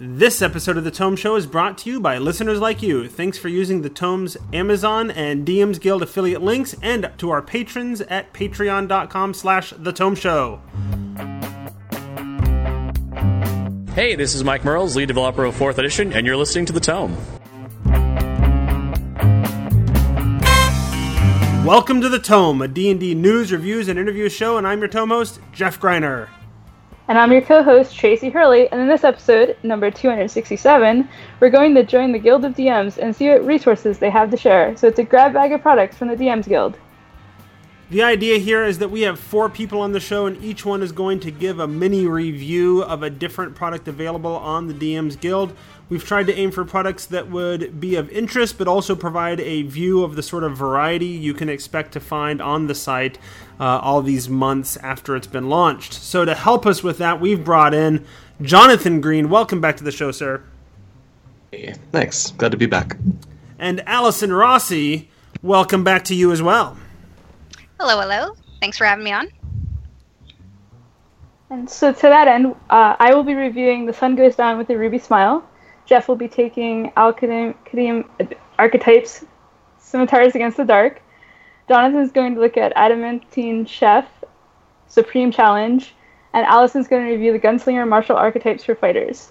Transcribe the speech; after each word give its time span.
This 0.00 0.42
episode 0.42 0.76
of 0.76 0.84
the 0.84 0.92
Tome 0.92 1.16
Show 1.16 1.34
is 1.34 1.48
brought 1.48 1.76
to 1.78 1.90
you 1.90 1.98
by 1.98 2.18
listeners 2.18 2.60
like 2.60 2.82
you. 2.82 3.08
Thanks 3.08 3.36
for 3.36 3.48
using 3.48 3.82
the 3.82 3.88
Tome's 3.88 4.36
Amazon 4.52 5.10
and 5.10 5.44
DM's 5.44 5.80
Guild 5.80 6.04
affiliate 6.04 6.40
links, 6.40 6.72
and 6.80 7.10
to 7.18 7.30
our 7.30 7.42
patrons 7.42 8.00
at 8.02 8.32
patreon.com 8.32 9.34
slash 9.34 9.74
the 9.76 9.92
Tome 9.92 10.14
Show. 10.14 10.60
Hey, 13.96 14.14
this 14.14 14.36
is 14.36 14.44
Mike 14.44 14.64
Mearls, 14.64 14.94
lead 14.94 15.06
developer 15.06 15.44
of 15.44 15.56
4th 15.56 15.78
Edition, 15.78 16.12
and 16.12 16.24
you're 16.24 16.36
listening 16.36 16.66
to 16.66 16.72
The 16.72 16.78
Tome. 16.78 17.16
Welcome 21.66 22.00
to 22.02 22.08
the 22.08 22.20
Tome, 22.22 22.62
a 22.62 22.68
D&D 22.68 23.16
news, 23.16 23.50
reviews, 23.50 23.88
and 23.88 23.98
interview 23.98 24.28
show, 24.28 24.58
and 24.58 24.64
I'm 24.64 24.78
your 24.78 24.86
Tome 24.86 25.08
host, 25.08 25.40
Jeff 25.52 25.80
Greiner. 25.80 26.28
And 27.08 27.16
I'm 27.16 27.32
your 27.32 27.40
co 27.40 27.62
host, 27.62 27.96
Tracy 27.96 28.28
Hurley, 28.28 28.70
and 28.70 28.82
in 28.82 28.86
this 28.86 29.02
episode, 29.02 29.56
number 29.62 29.90
267, 29.90 31.08
we're 31.40 31.48
going 31.48 31.74
to 31.74 31.82
join 31.82 32.12
the 32.12 32.18
Guild 32.18 32.44
of 32.44 32.54
DMs 32.54 32.98
and 32.98 33.16
see 33.16 33.30
what 33.30 33.46
resources 33.46 33.98
they 33.98 34.10
have 34.10 34.30
to 34.30 34.36
share. 34.36 34.76
So 34.76 34.88
it's 34.88 34.98
a 34.98 35.04
grab 35.04 35.32
bag 35.32 35.52
of 35.52 35.62
products 35.62 35.96
from 35.96 36.08
the 36.08 36.16
DMs 36.16 36.46
Guild. 36.46 36.76
The 37.88 38.02
idea 38.02 38.36
here 38.36 38.62
is 38.62 38.78
that 38.80 38.90
we 38.90 39.00
have 39.00 39.18
four 39.18 39.48
people 39.48 39.80
on 39.80 39.92
the 39.92 40.00
show, 40.00 40.26
and 40.26 40.36
each 40.44 40.66
one 40.66 40.82
is 40.82 40.92
going 40.92 41.20
to 41.20 41.30
give 41.30 41.58
a 41.58 41.66
mini 41.66 42.06
review 42.06 42.82
of 42.82 43.02
a 43.02 43.08
different 43.08 43.54
product 43.54 43.88
available 43.88 44.36
on 44.36 44.66
the 44.66 44.74
DMs 44.74 45.18
Guild. 45.18 45.56
We've 45.88 46.04
tried 46.04 46.26
to 46.26 46.34
aim 46.34 46.50
for 46.50 46.66
products 46.66 47.06
that 47.06 47.30
would 47.30 47.80
be 47.80 47.96
of 47.96 48.10
interest, 48.10 48.58
but 48.58 48.68
also 48.68 48.94
provide 48.94 49.40
a 49.40 49.62
view 49.62 50.04
of 50.04 50.14
the 50.16 50.22
sort 50.22 50.44
of 50.44 50.54
variety 50.58 51.06
you 51.06 51.32
can 51.32 51.48
expect 51.48 51.92
to 51.92 52.00
find 52.00 52.42
on 52.42 52.66
the 52.66 52.74
site 52.74 53.16
uh, 53.60 53.80
all 53.82 54.02
these 54.02 54.28
months 54.28 54.76
after 54.78 55.16
it's 55.16 55.26
been 55.26 55.48
launched. 55.48 55.92
So, 55.92 56.24
to 56.24 56.34
help 56.34 56.66
us 56.66 56.82
with 56.82 56.98
that, 56.98 57.20
we've 57.20 57.44
brought 57.44 57.74
in 57.74 58.04
Jonathan 58.40 59.00
Green. 59.00 59.28
Welcome 59.28 59.60
back 59.60 59.76
to 59.78 59.84
the 59.84 59.92
show, 59.92 60.12
sir. 60.12 60.42
Hey, 61.50 61.74
thanks. 61.92 62.30
Glad 62.32 62.52
to 62.52 62.56
be 62.56 62.66
back. 62.66 62.96
And 63.58 63.82
Allison 63.86 64.32
Rossi, 64.32 65.10
welcome 65.42 65.82
back 65.82 66.04
to 66.04 66.14
you 66.14 66.30
as 66.30 66.40
well. 66.40 66.76
Hello, 67.80 68.00
hello. 68.00 68.36
Thanks 68.60 68.78
for 68.78 68.84
having 68.84 69.04
me 69.04 69.12
on. 69.12 69.28
And 71.50 71.68
so, 71.68 71.92
to 71.92 72.02
that 72.02 72.28
end, 72.28 72.54
uh, 72.68 72.96
I 72.98 73.14
will 73.14 73.24
be 73.24 73.34
reviewing 73.34 73.86
The 73.86 73.92
Sun 73.92 74.16
Goes 74.16 74.36
Down 74.36 74.58
with 74.58 74.68
a 74.70 74.76
Ruby 74.76 74.98
Smile. 74.98 75.48
Jeff 75.86 76.06
will 76.06 76.16
be 76.16 76.28
taking 76.28 76.92
Al-Qadim 76.96 78.04
archetypes, 78.58 79.24
Scimitars 79.78 80.34
Against 80.34 80.58
the 80.58 80.64
Dark. 80.64 81.00
Jonathan 81.68 82.00
is 82.00 82.10
going 82.10 82.34
to 82.34 82.40
look 82.40 82.56
at 82.56 82.72
Adamantine 82.76 83.66
Chef, 83.66 84.06
Supreme 84.86 85.30
Challenge, 85.30 85.94
and 86.32 86.46
Allison's 86.46 86.88
going 86.88 87.04
to 87.06 87.12
review 87.12 87.32
the 87.32 87.38
Gunslinger 87.38 87.86
Martial 87.86 88.16
Archetypes 88.16 88.64
for 88.64 88.74
Fighters. 88.74 89.30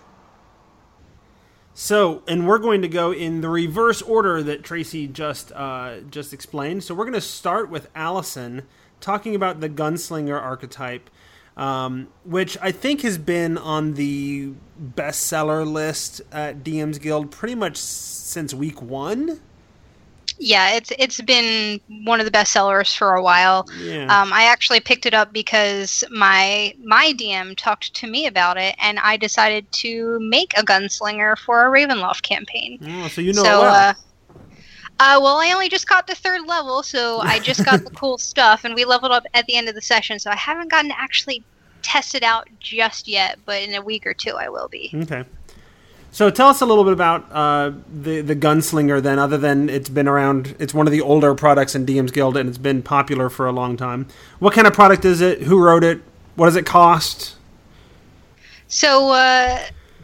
So, 1.73 2.23
and 2.27 2.47
we're 2.47 2.57
going 2.57 2.81
to 2.81 2.88
go 2.88 3.11
in 3.11 3.41
the 3.41 3.49
reverse 3.49 4.02
order 4.02 4.41
that 4.44 4.63
Tracy 4.63 5.07
just 5.07 5.52
uh, 5.52 5.99
just 6.09 6.33
explained. 6.33 6.83
So, 6.83 6.95
we're 6.95 7.05
going 7.05 7.13
to 7.13 7.21
start 7.21 7.69
with 7.69 7.88
Allison 7.95 8.63
talking 8.99 9.35
about 9.35 9.59
the 9.59 9.69
Gunslinger 9.69 10.41
archetype 10.41 11.09
um, 11.57 12.07
which 12.23 12.55
I 12.61 12.72
think 12.72 13.01
has 13.01 13.17
been 13.17 13.57
on 13.57 13.95
the 13.95 14.53
bestseller 14.95 15.69
list 15.69 16.22
at 16.31 16.63
DM's 16.63 16.99
Guild 16.99 17.31
pretty 17.31 17.55
much 17.55 17.77
since 17.77 18.53
week 18.53 18.79
one. 18.81 19.41
Yeah, 20.39 20.75
it's 20.75 20.91
it's 20.99 21.21
been 21.21 21.80
one 22.05 22.19
of 22.19 22.25
the 22.25 22.31
best 22.31 22.52
sellers 22.52 22.93
for 22.93 23.16
a 23.16 23.21
while. 23.21 23.66
Yeah. 23.80 24.03
Um, 24.03 24.31
I 24.31 24.44
actually 24.44 24.79
picked 24.79 25.05
it 25.05 25.13
up 25.13 25.33
because 25.33 26.03
my 26.11 26.73
my 26.83 27.13
DM 27.13 27.55
talked 27.57 27.94
to 27.95 28.07
me 28.07 28.27
about 28.27 28.57
it, 28.57 28.75
and 28.79 28.99
I 28.99 29.17
decided 29.17 29.71
to 29.73 30.19
make 30.21 30.53
a 30.57 30.63
gunslinger 30.63 31.38
for 31.38 31.66
a 31.66 31.69
Ravenloft 31.69 32.21
campaign. 32.21 32.79
Oh, 32.88 33.07
so 33.07 33.21
you 33.21 33.33
know 33.33 33.44
so, 33.44 33.61
well. 33.61 33.73
Uh, 33.73 33.94
uh, 34.99 35.19
well, 35.22 35.38
I 35.38 35.51
only 35.53 35.69
just 35.69 35.88
got 35.88 36.07
the 36.07 36.16
third 36.16 36.47
level, 36.47 36.81
so 36.81 37.19
I 37.19 37.39
just 37.39 37.63
got 37.63 37.83
the 37.83 37.91
cool 37.95 38.17
stuff, 38.17 38.63
and 38.63 38.73
we 38.73 38.83
leveled 38.83 39.12
up 39.12 39.25
at 39.35 39.45
the 39.45 39.56
end 39.56 39.69
of 39.69 39.75
the 39.75 39.81
session. 39.81 40.17
So 40.17 40.31
I 40.31 40.35
haven't 40.35 40.72
gotten 40.72 40.89
to 40.89 41.00
actually 41.00 41.44
test 41.83 42.16
it 42.16 42.23
out 42.23 42.47
just 42.59 43.07
yet, 43.07 43.38
but 43.45 43.62
in 43.62 43.75
a 43.75 43.81
week 43.81 44.07
or 44.07 44.13
two 44.13 44.35
I 44.38 44.50
will 44.50 44.67
be. 44.67 44.91
Okay. 44.94 45.23
So 46.12 46.29
tell 46.29 46.47
us 46.47 46.62
a 46.62 46.66
little 46.66 46.84
bit 46.84 46.94
about 46.94 47.31
uh, 47.31 47.72
the 47.91 48.22
the 48.22 48.35
gunslinger. 48.35 49.01
Then, 49.01 49.19
other 49.19 49.38
than 49.38 49.69
it's 49.69 49.90
been 49.90 50.07
around, 50.07 50.56
it's 50.59 50.73
one 50.73 50.88
of 50.88 50.91
the 50.91 51.01
older 51.01 51.35
products 51.35 51.75
in 51.75 51.85
DM's 51.85 52.12
Guild, 52.12 52.38
and 52.38 52.50
it's 52.50 52.57
been 52.57 52.81
popular 52.81 53.29
for 53.29 53.45
a 53.45 53.51
long 53.51 53.78
time. 53.78 54.07
What 54.40 54.53
kind 54.53 54.68
of 54.68 54.73
product 54.73 55.06
is 55.06 55.22
it? 55.22 55.44
Who 55.44 55.62
wrote 55.62 55.84
it? 55.84 56.01
What 56.35 56.47
does 56.47 56.56
it 56.56 56.66
cost? 56.66 57.35
So 58.68 59.12
uh, 59.12 59.59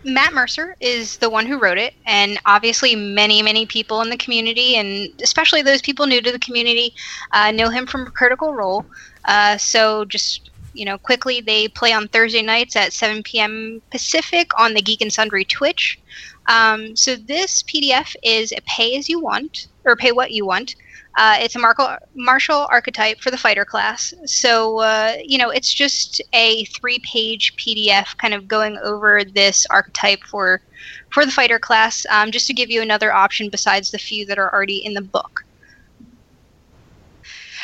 Matt 0.06 0.34
Mercer 0.34 0.75
is 0.80 1.18
the 1.18 1.30
one 1.30 1.46
who 1.46 1.59
wrote 1.59 1.78
it, 1.78 1.94
and 2.06 2.40
obviously 2.46 2.96
many 2.96 3.41
many 3.41 3.66
people 3.66 4.02
in 4.02 4.09
the 4.09 4.18
community, 4.18 4.75
and 4.75 5.09
especially 5.22 5.62
those 5.62 5.81
people 5.81 6.06
new 6.06 6.22
to 6.22 6.31
the 6.31 6.40
community, 6.40 6.94
uh, 7.31 7.52
know 7.52 7.70
him 7.70 7.85
from 7.88 8.06
Critical 8.08 8.53
Role. 8.53 8.85
Uh, 9.25 9.58
so 9.58 10.06
just 10.06 10.50
you 10.73 10.85
know, 10.85 10.97
quickly, 10.97 11.41
they 11.41 11.67
play 11.67 11.94
on 11.94 12.07
Thursday 12.07 12.41
nights 12.41 12.75
at 12.75 12.94
7 12.94 13.23
p.m. 13.23 13.81
Pacific 13.91 14.50
on 14.59 14.73
the 14.73 14.81
Geek 14.81 15.01
and 15.01 15.13
Sundry 15.13 15.45
Twitch. 15.45 16.00
Um, 16.47 16.95
so 16.95 17.16
this 17.16 17.63
PDF 17.63 18.16
is 18.23 18.51
a 18.51 18.61
pay 18.67 18.97
as 18.97 19.07
you 19.07 19.19
want, 19.19 19.67
or 19.85 19.95
pay 19.95 20.11
what 20.11 20.31
you 20.31 20.45
want. 20.45 20.75
Uh, 21.16 21.38
it's 21.39 21.56
a 21.56 21.59
martial, 21.59 21.95
martial 22.16 22.67
archetype 22.72 23.19
for 23.19 23.29
the 23.29 23.38
fighter 23.38 23.66
class. 23.66 24.13
So, 24.25 24.79
uh, 24.79 25.13
you 25.23 25.38
know, 25.38 25.51
it's 25.51 25.72
just 25.72 26.22
a 26.34 26.66
three 26.66 27.00
page 27.03 27.55
PDF 27.57 28.17
kind 28.17 28.34
of 28.34 28.47
going 28.47 28.78
over 28.84 29.23
this 29.23 29.67
archetype 29.69 30.23
for, 30.23 30.59
for 31.11 31.23
the 31.23 31.31
fighter 31.31 31.59
class, 31.59 32.03
um, 32.09 32.31
just 32.31 32.47
to 32.47 32.53
give 32.53 32.72
you 32.72 32.81
another 32.81 33.13
option 33.13 33.50
besides 33.50 33.91
the 33.91 34.00
few 34.00 34.25
that 34.25 34.40
are 34.40 34.51
already 34.51 34.84
in 34.84 34.95
the 34.95 35.01
book. 35.01 35.41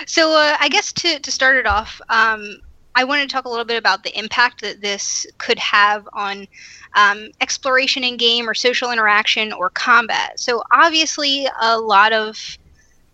So, 0.05 0.31
uh, 0.31 0.55
I 0.59 0.69
guess 0.69 0.93
to, 0.93 1.19
to 1.19 1.31
start 1.31 1.57
it 1.57 1.65
off, 1.65 1.99
um, 2.09 2.59
I 2.95 3.03
want 3.03 3.21
to 3.21 3.33
talk 3.33 3.45
a 3.45 3.49
little 3.49 3.65
bit 3.65 3.77
about 3.77 4.03
the 4.03 4.17
impact 4.17 4.61
that 4.61 4.81
this 4.81 5.25
could 5.37 5.59
have 5.59 6.07
on 6.13 6.47
um, 6.95 7.29
exploration 7.39 8.03
in 8.03 8.17
game 8.17 8.49
or 8.49 8.53
social 8.53 8.91
interaction 8.91 9.53
or 9.53 9.69
combat. 9.69 10.39
So 10.39 10.63
obviously, 10.71 11.47
a 11.61 11.79
lot 11.79 12.13
of 12.13 12.57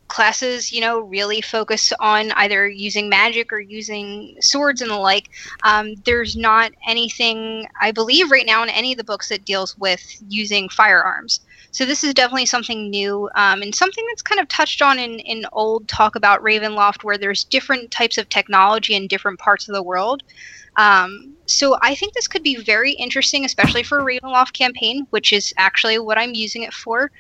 classes, 0.08 0.72
you 0.72 0.82
know, 0.82 1.00
really 1.00 1.42
focus 1.42 1.92
on 2.00 2.32
either 2.34 2.68
using 2.68 3.10
magic 3.10 3.52
or 3.52 3.60
using 3.60 4.36
swords 4.40 4.82
and 4.82 4.92
the 4.92 4.96
like. 4.96 5.30
Um, 5.64 5.96
there's 6.06 6.36
not 6.36 6.72
anything, 6.88 7.68
I 7.82 7.92
believe, 7.92 8.32
right 8.32 8.46
now 8.46 8.64
in 8.64 8.70
any 8.70 8.92
of 8.94 8.98
the 8.98 9.04
books 9.04 9.30
that 9.30 9.46
deals 9.46 9.78
with 9.78 10.04
using 10.30 10.70
firearms. 10.70 11.42
So 11.76 11.84
this 11.86 12.06
is 12.06 12.14
definitely 12.14 12.46
something 12.46 12.90
new 12.90 13.30
um, 13.36 13.62
and 13.62 13.76
something 13.76 14.06
that's 14.08 14.22
kind 14.22 14.40
of 14.40 14.48
touched 14.48 14.82
on 14.82 14.98
in, 14.98 15.20
in 15.20 15.46
old 15.52 15.90
talk 15.90 16.16
about 16.16 16.42
Ravenloft, 16.42 17.04
where 17.04 17.18
there's 17.18 17.44
different 17.44 17.92
types 17.92 18.18
of 18.18 18.30
technology 18.30 18.96
in 18.96 19.08
different 19.08 19.40
parts 19.40 19.68
of 19.68 19.76
the 19.76 19.84
world. 19.84 20.24
Um, 20.78 21.36
so 21.48 21.78
I 21.82 21.94
think 21.94 22.14
this 22.14 22.30
could 22.30 22.44
be 22.44 22.56
very 22.56 22.94
interesting, 22.94 23.44
especially 23.44 23.84
for 23.84 24.00
a 24.00 24.06
Ravenloft 24.06 24.54
campaign, 24.54 25.06
which 25.10 25.34
is 25.34 25.54
actually 25.58 26.00
what 26.00 26.18
I'm 26.18 26.34
using 26.34 26.64
it 26.64 26.74
for. 26.74 27.12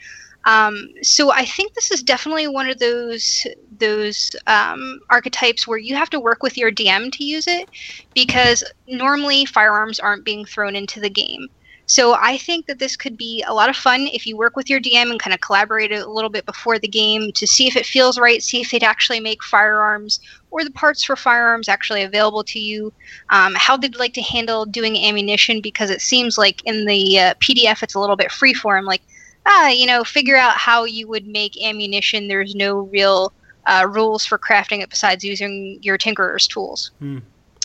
Um, 0.45 0.87
so 1.01 1.33
I 1.33 1.43
think 1.43 1.73
this 1.73 1.91
is 1.91 2.01
definitely 2.01 2.47
one 2.47 2.69
of 2.69 2.79
those 2.79 3.45
those 3.77 4.33
um, 4.47 5.01
archetypes 5.09 5.67
where 5.67 5.79
you 5.79 5.97
have 5.97 6.09
to 6.11 6.19
work 6.21 6.41
with 6.41 6.57
your 6.57 6.71
DM 6.71 7.11
to 7.11 7.25
use 7.25 7.45
it, 7.45 7.69
because 8.13 8.63
normally 8.87 9.43
firearms 9.43 9.99
aren't 9.99 10.23
being 10.23 10.45
thrown 10.45 10.77
into 10.77 11.01
the 11.01 11.09
game. 11.09 11.49
So 11.87 12.15
I 12.15 12.37
think 12.37 12.65
that 12.65 12.79
this 12.79 12.95
could 12.95 13.15
be 13.15 13.43
a 13.47 13.53
lot 13.53 13.69
of 13.69 13.75
fun 13.75 14.07
if 14.11 14.25
you 14.25 14.35
work 14.35 14.55
with 14.55 14.69
your 14.69 14.79
DM 14.79 15.11
and 15.11 15.19
kind 15.19 15.33
of 15.33 15.41
collaborate 15.41 15.91
a 15.91 16.09
little 16.09 16.31
bit 16.31 16.45
before 16.45 16.79
the 16.79 16.87
game 16.87 17.31
to 17.33 17.45
see 17.45 17.67
if 17.67 17.75
it 17.75 17.85
feels 17.85 18.17
right, 18.17 18.41
see 18.41 18.61
if 18.61 18.71
they'd 18.71 18.83
actually 18.83 19.19
make 19.19 19.43
firearms 19.43 20.19
or 20.49 20.63
the 20.63 20.71
parts 20.71 21.03
for 21.03 21.15
firearms 21.15 21.69
actually 21.69 22.01
available 22.01 22.43
to 22.45 22.59
you. 22.59 22.91
Um, 23.29 23.53
how 23.55 23.77
they'd 23.77 23.97
like 23.97 24.13
to 24.13 24.21
handle 24.21 24.65
doing 24.65 24.97
ammunition 24.97 25.61
because 25.61 25.91
it 25.91 26.01
seems 26.01 26.37
like 26.37 26.63
in 26.65 26.85
the 26.85 27.19
uh, 27.19 27.33
PDF 27.35 27.83
it's 27.83 27.95
a 27.95 27.99
little 27.99 28.15
bit 28.15 28.31
freeform. 28.31 28.85
Like, 28.85 29.01
ah, 29.45 29.69
you 29.69 29.85
know, 29.85 30.03
figure 30.03 30.37
out 30.37 30.57
how 30.57 30.85
you 30.85 31.07
would 31.07 31.27
make 31.27 31.63
ammunition. 31.63 32.27
There's 32.27 32.55
no 32.55 32.79
real 32.79 33.31
uh, 33.67 33.87
rules 33.89 34.25
for 34.25 34.39
crafting 34.39 34.81
it 34.81 34.89
besides 34.89 35.23
using 35.23 35.77
your 35.81 35.97
tinkerer's 35.97 36.47
tools. 36.47 36.91
Hmm. 36.99 37.19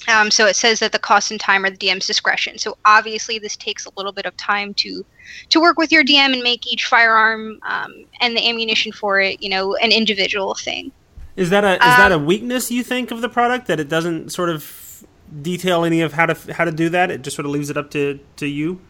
Um, 0.08 0.31
so 0.31 0.47
it 0.47 0.56
says 0.56 0.81
that 0.81 0.93
the 0.93 0.99
cost 0.99 1.31
and 1.31 1.38
time 1.38 1.64
are 1.64 1.70
the 1.70 1.76
DM's 1.76 2.06
discretion. 2.06 2.58
So 2.58 2.76
obviously, 2.85 3.38
this 3.38 3.56
takes 3.56 3.87
a 3.87 3.91
little 3.97 4.12
bit 4.12 4.26
of 4.26 4.37
time 4.37 4.75
to 4.75 5.05
to 5.50 5.61
work 5.61 5.79
with 5.79 5.93
your 5.93 6.02
DM 6.02 6.32
and 6.32 6.43
make 6.43 6.67
each 6.67 6.87
firearm 6.87 7.58
um, 7.62 8.05
and 8.20 8.37
the 8.37 8.49
ammunition 8.49 8.93
for 8.93 9.20
it, 9.20 9.43
you 9.43 9.49
know, 9.49 9.76
an 9.76 9.93
individual 9.93 10.55
thing. 10.55 10.91
Is 11.37 11.50
that 11.50 11.64
a 11.64 11.75
is 11.75 11.82
um, 11.82 11.99
that 11.99 12.12
a 12.12 12.17
um, 12.17 12.26
weakness 12.26 12.70
you 12.70 12.82
think 12.82 13.11
of 13.11 13.20
the 13.20 13.29
product 13.29 13.67
that 13.67 13.79
it 13.79 13.88
doesn't 13.88 14.31
sort 14.31 14.50
of 14.50 15.05
detail 15.43 15.85
any 15.85 16.00
of 16.00 16.12
how 16.12 16.26
to 16.26 16.52
how 16.52 16.64
to 16.64 16.73
do 16.73 16.88
that? 16.91 17.11
It 17.11 17.23
just 17.23 17.37
sort 17.37 17.47
of 17.47 17.52
leaves 17.52 17.70
it 17.70 17.76
up 17.76 17.91
to 17.93 18.19
to 18.37 18.47
you. 18.47 18.81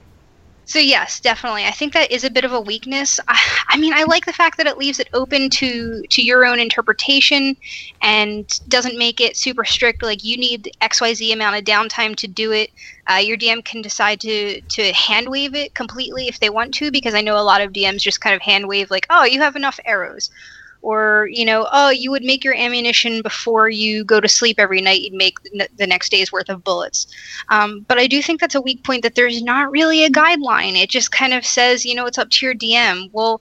So 0.71 0.79
yes, 0.79 1.19
definitely. 1.19 1.65
I 1.65 1.73
think 1.73 1.95
that 1.95 2.13
is 2.13 2.23
a 2.23 2.31
bit 2.31 2.45
of 2.45 2.53
a 2.53 2.61
weakness. 2.61 3.19
I, 3.27 3.37
I, 3.71 3.77
mean, 3.77 3.93
I 3.93 4.05
like 4.05 4.25
the 4.25 4.33
fact 4.33 4.57
that 4.57 4.69
it 4.69 4.79
leaves 4.79 5.01
it 5.01 5.09
open 5.13 5.51
to 5.51 6.05
to 6.09 6.23
your 6.23 6.47
own 6.47 6.61
interpretation 6.61 7.57
and 8.03 8.47
doesn't 8.69 8.97
make 8.97 9.21
it 9.21 9.37
super 9.37 9.65
strict. 9.65 10.01
Like 10.01 10.23
you 10.23 10.37
need 10.37 10.71
X 10.81 11.01
Y 11.01 11.13
Z 11.13 11.33
amount 11.33 11.57
of 11.57 11.65
downtime 11.65 12.15
to 12.15 12.29
do 12.29 12.53
it. 12.53 12.71
Uh, 13.11 13.17
your 13.17 13.37
DM 13.37 13.65
can 13.65 13.83
decide 13.83 14.21
to 14.21 14.61
to 14.61 14.93
hand 14.93 15.29
wave 15.29 15.57
it 15.57 15.75
completely 15.75 16.29
if 16.29 16.39
they 16.39 16.51
want 16.51 16.73
to, 16.75 16.93
because 16.93 17.15
I 17.15 17.21
know 17.21 17.37
a 17.37 17.43
lot 17.43 17.61
of 17.61 17.73
DMs 17.73 18.03
just 18.03 18.21
kind 18.21 18.37
of 18.37 18.43
hand 18.43 18.69
wave 18.69 18.93
like, 18.93 19.09
oh, 19.11 19.25
you 19.25 19.41
have 19.41 19.57
enough 19.57 19.81
arrows 19.85 20.31
or 20.83 21.29
you 21.31 21.45
know 21.45 21.69
oh 21.73 21.91
you 21.91 22.11
would 22.11 22.23
make 22.23 22.45
your 22.45 22.55
ammunition 22.55 23.23
before 23.23 23.69
you 23.69 24.05
go 24.05 24.21
to 24.21 24.29
sleep 24.29 24.59
every 24.59 24.81
night 24.81 25.03
you'd 25.03 25.13
make 25.13 25.39
the 25.43 25.87
next 25.87 26.11
day's 26.11 26.33
worth 26.33 26.49
of 26.49 26.65
bullets. 26.65 27.07
Um, 27.49 27.85
but 27.89 27.99
i 27.99 28.07
do 28.07 28.23
think 28.23 28.41
that's 28.41 28.55
a 28.55 28.61
weak 28.61 28.83
point 28.85 29.03
that 29.03 29.15
there's 29.15 29.43
not 29.43 29.71
really 29.71 30.05
a 30.05 30.11
guideline. 30.11 30.81
It 30.81 30.91
just 30.91 31.13
kind 31.13 31.35
of 31.35 31.45
says 31.45 31.85
you 31.85 31.95
know 31.95 32.07
it's 32.07 32.19
up 32.19 32.31
to 32.31 32.47
your 32.47 32.55
dm 32.55 33.11
well 33.13 33.41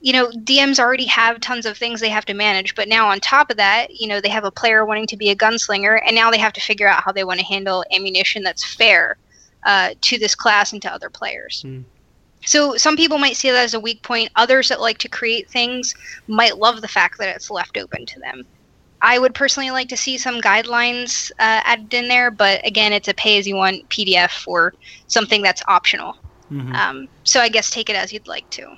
you 0.00 0.12
know 0.12 0.30
dms 0.30 0.78
already 0.78 1.06
have 1.06 1.40
tons 1.40 1.66
of 1.66 1.76
things 1.76 2.00
they 2.00 2.08
have 2.08 2.24
to 2.24 2.34
manage 2.34 2.74
but 2.74 2.88
now 2.88 3.08
on 3.08 3.20
top 3.20 3.50
of 3.50 3.56
that 3.58 4.00
you 4.00 4.06
know 4.06 4.20
they 4.20 4.30
have 4.30 4.44
a 4.44 4.50
player 4.50 4.84
wanting 4.86 5.06
to 5.06 5.16
be 5.16 5.30
a 5.30 5.36
gunslinger 5.36 6.00
and 6.06 6.14
now 6.14 6.30
they 6.30 6.38
have 6.38 6.52
to 6.54 6.60
figure 6.60 6.88
out 6.88 7.02
how 7.02 7.12
they 7.12 7.24
want 7.24 7.38
to 7.38 7.44
handle 7.44 7.84
ammunition 7.92 8.42
that's 8.42 8.64
fair 8.74 9.18
uh, 9.64 9.90
to 10.00 10.18
this 10.18 10.34
class 10.34 10.72
and 10.72 10.82
to 10.82 10.92
other 10.92 11.10
players. 11.10 11.64
Mm. 11.66 11.84
So 12.50 12.76
some 12.76 12.96
people 12.96 13.18
might 13.18 13.36
see 13.36 13.48
that 13.48 13.62
as 13.62 13.74
a 13.74 13.78
weak 13.78 14.02
point. 14.02 14.32
Others 14.34 14.70
that 14.70 14.80
like 14.80 14.98
to 14.98 15.08
create 15.08 15.48
things 15.48 15.94
might 16.26 16.58
love 16.58 16.80
the 16.80 16.88
fact 16.88 17.16
that 17.18 17.28
it's 17.28 17.48
left 17.48 17.78
open 17.78 18.04
to 18.06 18.18
them. 18.18 18.44
I 19.02 19.20
would 19.20 19.36
personally 19.36 19.70
like 19.70 19.88
to 19.90 19.96
see 19.96 20.18
some 20.18 20.40
guidelines 20.40 21.30
uh, 21.38 21.62
added 21.64 21.94
in 21.94 22.08
there, 22.08 22.28
but 22.28 22.66
again, 22.66 22.92
it's 22.92 23.06
a 23.06 23.14
pay-as-you-want 23.14 23.88
PDF 23.88 24.48
or 24.48 24.74
something 25.06 25.42
that's 25.42 25.62
optional. 25.68 26.16
Mm-hmm. 26.50 26.74
Um, 26.74 27.08
so 27.22 27.38
I 27.38 27.48
guess 27.48 27.70
take 27.70 27.88
it 27.88 27.94
as 27.94 28.12
you'd 28.12 28.26
like 28.26 28.50
to. 28.50 28.76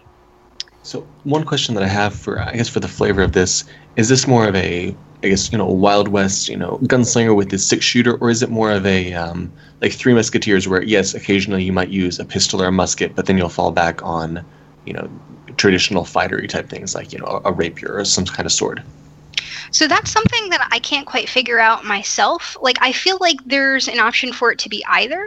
So 0.83 1.07
one 1.25 1.45
question 1.45 1.75
that 1.75 1.83
I 1.83 1.89
have 1.89 2.15
for, 2.15 2.41
I 2.41 2.53
guess, 2.53 2.69
for 2.69 2.81
the 2.81 2.89
flavor 2.89 3.23
of 3.23 3.33
this 3.33 3.65
is 3.97 4.11
this 4.11 4.27
more 4.27 4.47
of 4.47 4.55
a 4.55 4.95
I 5.23 5.29
guess 5.29 5.53
you 5.53 5.59
know 5.59 5.67
Wild 5.67 6.09
West, 6.09 6.49
you 6.49 6.57
know, 6.57 6.79
gunslinger 6.83 7.37
with 7.37 7.51
his 7.51 7.65
six 7.65 7.85
shooter, 7.85 8.17
or 8.17 8.31
is 8.31 8.43
it 8.43 8.51
more 8.51 8.73
of 8.73 8.85
a 8.85 9.13
um, 9.15 9.53
like 9.81 9.93
Three 9.93 10.15
Musketeers, 10.15 10.67
where 10.69 10.83
yes, 10.83 11.15
occasionally 11.15 11.63
you 11.63 11.73
might 11.73 11.91
use 11.91 12.19
a 12.19 12.25
pistol 12.25 12.63
or 12.63 12.67
a 12.67 12.73
musket, 12.73 13.15
but 13.15 13.27
then 13.27 13.39
you'll 13.39 13.49
fall 13.49 13.71
back 13.71 14.03
on, 14.03 14.45
you 14.85 14.93
know, 14.93 15.09
traditional 15.57 16.05
fightery 16.05 16.49
type 16.49 16.69
things 16.69 16.95
like 16.95 17.13
you 17.13 17.19
know 17.19 17.41
a, 17.45 17.51
a 17.51 17.53
rapier 17.53 17.97
or 17.97 18.05
some 18.05 18.25
kind 18.25 18.47
of 18.47 18.53
sword. 18.53 18.83
So 19.71 19.89
that's 19.89 20.11
something 20.11 20.51
that 20.51 20.69
I 20.71 20.79
can't 20.79 21.07
quite 21.07 21.29
figure 21.29 21.59
out 21.59 21.85
myself. 21.85 22.57
Like 22.61 22.77
I 22.81 22.93
feel 22.93 23.19
like 23.21 23.37
there's 23.47 23.89
an 23.89 23.99
option 23.99 24.33
for 24.33 24.51
it 24.53 24.59
to 24.61 24.69
be 24.69 24.85
either. 24.89 25.23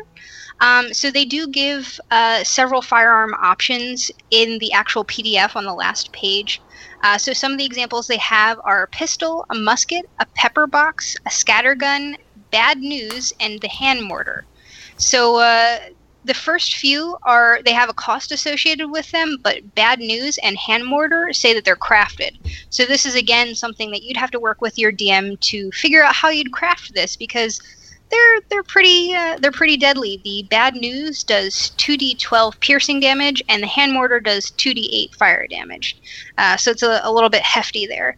Um, 0.62 0.94
so 0.94 1.12
they 1.12 1.26
do 1.26 1.48
give 1.48 2.00
uh, 2.12 2.44
several 2.44 2.82
firearm 2.82 3.34
options 3.34 4.10
in 4.32 4.58
the 4.60 4.72
actual 4.72 5.04
PDF 5.04 5.56
on 5.56 5.66
the 5.66 5.74
last 5.74 6.12
page. 6.14 6.62
Uh, 7.06 7.20
so 7.20 7.34
some 7.34 7.52
of 7.52 7.60
the 7.60 7.66
examples 7.66 8.08
they 8.08 8.18
have 8.18 8.60
are 8.64 8.82
a 8.82 8.88
pistol, 8.88 9.46
a 9.52 9.56
musket, 9.56 10.10
a 10.18 10.26
pepper 10.34 10.66
box, 10.66 11.16
a 11.28 11.30
scatter 11.30 11.76
gun, 11.76 12.18
bad 12.50 12.80
news, 12.80 13.32
and 13.40 13.62
the 13.62 13.68
hand 13.68 14.02
mortar. 14.02 14.44
So 14.98 15.36
uh, 15.36 15.78
the 16.24 16.34
first 16.34 16.78
few 16.78 17.16
are 17.22 17.60
they 17.64 17.74
have 17.74 17.90
a 17.90 17.94
cost 17.94 18.32
associated 18.32 18.90
with 18.90 19.12
them, 19.12 19.38
but 19.44 19.76
bad 19.76 20.00
news 20.00 20.40
and 20.40 20.58
hand 20.58 20.84
mortar 20.84 21.32
say 21.32 21.54
that 21.54 21.64
they're 21.64 21.76
crafted. 21.76 22.40
So 22.72 22.86
this 22.86 23.06
is 23.06 23.14
again 23.14 23.54
something 23.54 23.92
that 23.92 24.02
you'd 24.02 24.18
have 24.18 24.32
to 24.32 24.40
work 24.40 24.60
with 24.60 24.80
your 24.80 24.92
DM 24.92 25.40
to 25.42 25.72
figure 25.74 26.02
out 26.02 26.16
how 26.16 26.30
you'd 26.30 26.54
craft 26.54 26.96
this 26.96 27.16
because 27.16 27.62
they're 28.10 28.42
they're 28.50 28.64
pretty 28.64 29.14
uh, 29.14 29.38
they're 29.40 29.52
pretty 29.52 29.78
deadly. 29.78 30.22
The 30.24 30.44
bad 30.50 30.76
news 30.76 31.24
does 31.24 31.72
2d12 31.78 32.60
piercing 32.60 33.00
damage, 33.00 33.44
and 33.50 33.64
the 33.64 33.68
hand 33.68 33.94
mortar 33.94 34.20
does 34.20 34.52
2d8 34.52 35.16
fire 35.16 35.48
damage. 35.48 35.98
Uh, 36.38 36.58
so 36.58 36.72
it's 36.72 36.84
a, 36.84 37.02
a, 37.04 37.12
little 37.12 37.30
bit 37.30 37.42
hefty 37.42 37.88
there. 37.88 38.18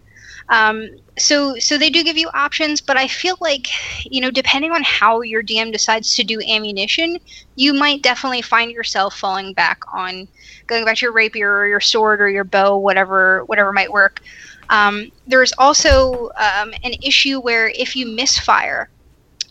Um, 0.49 0.89
so 1.17 1.57
so 1.57 1.77
they 1.77 1.89
do 1.89 2.03
give 2.03 2.17
you 2.17 2.29
options, 2.33 2.81
but 2.81 2.97
I 2.97 3.07
feel 3.07 3.37
like 3.39 3.67
you 4.05 4.21
know 4.21 4.31
depending 4.31 4.71
on 4.71 4.83
how 4.83 5.21
your 5.21 5.43
DM 5.43 5.71
decides 5.71 6.15
to 6.15 6.23
do 6.23 6.41
ammunition, 6.41 7.17
you 7.55 7.73
might 7.73 8.01
definitely 8.01 8.41
find 8.41 8.71
yourself 8.71 9.17
falling 9.17 9.53
back 9.53 9.79
on 9.93 10.27
going 10.67 10.85
back 10.85 10.97
to 10.97 11.05
your 11.05 11.13
rapier 11.13 11.53
or 11.55 11.67
your 11.67 11.81
sword 11.81 12.21
or 12.21 12.29
your 12.29 12.43
bow, 12.43 12.77
whatever 12.77 13.45
whatever 13.45 13.71
might 13.71 13.91
work. 13.91 14.21
Um, 14.69 15.11
there's 15.25 15.53
also 15.57 16.29
um, 16.37 16.73
an 16.83 16.93
issue 17.01 17.39
where 17.39 17.69
if 17.69 17.95
you 17.95 18.05
misfire, 18.05 18.89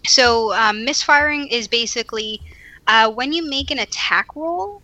so 0.07 0.53
um, 0.55 0.85
misfiring 0.85 1.49
is 1.49 1.69
basically 1.69 2.41
uh, 2.87 3.11
when 3.11 3.33
you 3.33 3.49
make 3.49 3.71
an 3.71 3.79
attack 3.81 4.29
roll. 4.37 4.83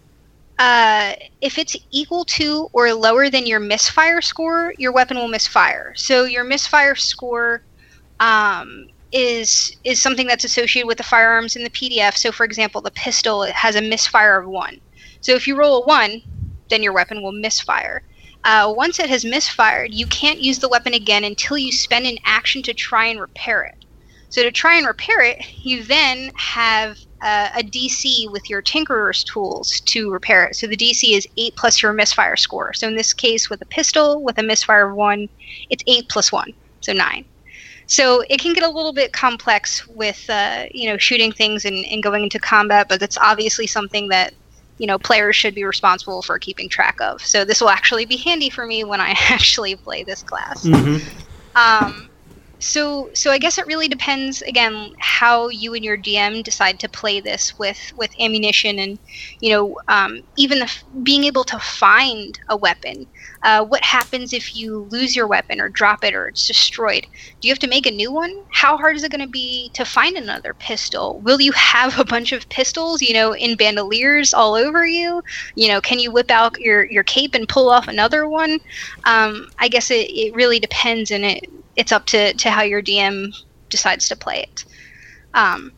Uh, 0.58 1.14
if 1.40 1.58
it's 1.58 1.76
equal 1.90 2.24
to 2.24 2.69
or 2.72 2.92
lower 2.92 3.28
than 3.30 3.46
your 3.46 3.58
misfire 3.58 4.20
score, 4.20 4.72
your 4.78 4.92
weapon 4.92 5.16
will 5.16 5.28
misfire. 5.28 5.92
So 5.96 6.24
your 6.24 6.44
misfire 6.44 6.94
score 6.94 7.62
um, 8.20 8.86
is 9.12 9.74
is 9.84 10.00
something 10.00 10.26
that's 10.26 10.44
associated 10.44 10.86
with 10.86 10.98
the 10.98 11.04
firearms 11.04 11.56
in 11.56 11.64
the 11.64 11.70
PDF. 11.70 12.16
So, 12.16 12.32
for 12.32 12.44
example, 12.44 12.80
the 12.80 12.90
pistol 12.92 13.44
has 13.44 13.76
a 13.76 13.82
misfire 13.82 14.38
of 14.38 14.48
one. 14.48 14.78
So 15.20 15.32
if 15.34 15.46
you 15.46 15.56
roll 15.56 15.82
a 15.82 15.86
one, 15.86 16.22
then 16.70 16.82
your 16.82 16.92
weapon 16.94 17.22
will 17.22 17.32
misfire. 17.32 18.02
Uh, 18.44 18.72
once 18.76 18.98
it 18.98 19.08
has 19.08 19.24
misfired, 19.24 19.94
you 19.94 20.06
can't 20.06 20.40
use 20.40 20.58
the 20.58 20.69
weapon 20.69 20.94
again 20.94 21.24
until 21.24 21.58
you 21.58 21.72
spend 21.72 22.06
an 22.06 22.19
action 22.24 22.62
to 22.62 22.74
try 22.74 23.06
and 23.06 23.20
repair 23.20 23.62
it. 23.64 23.81
So 24.32 24.43
to 24.43 24.50
try 24.50 24.76
and 24.76 24.87
repair 24.87 25.20
it, 25.20 25.44
you 25.62 25.82
then 25.82 26.31
have 26.37 26.99
uh, 27.20 27.50
a 27.55 27.62
DC 27.62 28.32
with 28.32 28.49
your 28.49 28.62
Tinkerer's 28.62 29.23
tools 29.25 29.81
to 29.81 30.11
repair 30.11 30.46
it. 30.46 30.56
So 30.56 30.67
the 30.67 30.76
DC 30.76 31.14
is 31.14 31.29
8 31.37 31.55
plus 31.55 31.82
your 31.82 31.93
misfire 31.93 32.37
score. 32.37 32.73
So 32.73 32.88
in 32.88 32.96
this 32.96 33.12
case, 33.12 33.50
with 33.50 33.61
a 33.61 33.67
pistol 33.67 34.23
with 34.23 34.38
a 34.38 34.43
misfire 34.43 34.88
of 34.88 34.96
1, 34.96 35.29
it's 35.69 35.84
8 35.87 36.08
plus 36.08 36.32
1, 36.32 36.50
so 36.81 36.94
9. 36.94 37.26
So 37.87 38.25
it 38.31 38.40
can 38.40 38.55
get 38.55 38.62
a 38.62 38.70
little 38.70 38.94
bit 38.94 39.12
complex 39.12 39.87
with, 39.88 40.25
uh, 40.31 40.64
you 40.73 40.88
know, 40.88 40.96
shooting 40.96 41.31
things 41.31 41.67
and, 41.67 41.84
and 41.84 42.02
going 42.02 42.23
into 42.23 42.38
combat, 42.38 42.88
but 42.88 43.00
that's 43.00 43.19
obviously 43.19 43.67
something 43.67 44.08
that 44.08 44.32
you 44.79 44.87
know 44.87 44.99
players 44.99 45.37
should 45.37 45.55
be 45.55 45.62
responsible 45.62 46.23
for 46.23 46.38
keeping 46.38 46.70
track 46.70 46.99
of. 47.02 47.20
So 47.20 47.44
this 47.44 47.61
will 47.61 47.69
actually 47.69 48.06
be 48.06 48.17
handy 48.17 48.49
for 48.49 48.67
me 48.67 48.82
when 48.82 49.00
I 49.00 49.11
actually 49.29 49.76
play 49.76 50.05
this 50.05 50.23
class. 50.23 50.64
Mm-hmm. 50.64 51.06
Um, 51.55 52.08
so 52.62 53.11
so 53.12 53.31
I 53.32 53.38
guess 53.38 53.59
it 53.59 53.67
really 53.67 53.88
depends 53.88 54.41
again 54.43 54.93
how 54.99 55.49
you 55.49 55.75
and 55.75 55.85
your 55.85 55.99
DM 55.99 56.44
decide 56.44 56.79
to 56.81 56.88
play 56.88 57.19
this 57.20 57.59
with 57.59 57.93
with 57.97 58.14
ammunition 58.20 58.79
and 58.79 58.99
you 59.41 59.50
know 59.50 59.76
um, 59.88 60.23
even 60.37 60.61
the, 60.61 60.73
being 61.03 61.25
able 61.25 61.44
to 61.44 61.59
find 61.59 62.38
a 62.49 62.56
weapon. 62.56 63.06
Uh, 63.43 63.64
what 63.64 63.82
happens 63.82 64.32
if 64.32 64.55
you 64.55 64.87
lose 64.91 65.17
your 65.17 65.26
weapon 65.26 65.61
or 65.61 65.69
drop 65.69 66.05
it 66.05 66.14
or 66.14 66.29
it's 66.29 66.47
destroyed? 66.47 67.05
Do 67.41 67.49
you 67.49 67.53
have 67.53 67.59
to 67.61 67.67
make 67.67 67.87
a 67.87 67.91
new 67.91 68.12
one? 68.12 68.32
How 68.50 68.76
hard 68.76 68.94
is 68.94 69.03
it 69.03 69.11
going 69.11 69.20
to 69.20 69.26
be 69.26 69.70
to 69.75 69.85
find 69.85 70.17
another 70.17 70.55
pistol? 70.55 71.19
Will 71.25 71.41
you 71.41 71.50
have 71.53 71.99
a 71.99 72.05
bunch 72.05 72.31
of 72.31 72.49
pistols, 72.49 73.03
you 73.03 73.12
know, 73.12 73.35
in 73.35 73.56
bandoliers 73.56 74.32
all 74.32 74.55
over 74.55 74.86
you? 74.86 75.22
You 75.56 75.69
know, 75.69 75.81
can 75.81 75.98
you 75.98 76.13
whip 76.13 76.31
out 76.31 76.60
your, 76.60 76.84
your 76.84 77.03
cape 77.03 77.34
and 77.34 77.48
pull 77.48 77.69
off 77.69 77.89
another 77.89 78.29
one? 78.29 78.60
Um, 79.05 79.48
I 79.58 79.67
guess 79.67 79.91
it, 79.91 80.08
it 80.10 80.34
really 80.34 80.60
depends, 80.60 81.10
and 81.10 81.25
it 81.25 81.51
it's 81.76 81.93
up 81.93 82.06
to, 82.06 82.34
to 82.34 82.50
how 82.50 82.62
your 82.62 82.82
DM 82.82 83.34
decides 83.69 84.08
to 84.08 84.17
play 84.17 84.43
it. 84.43 84.64
Um, 85.34 85.72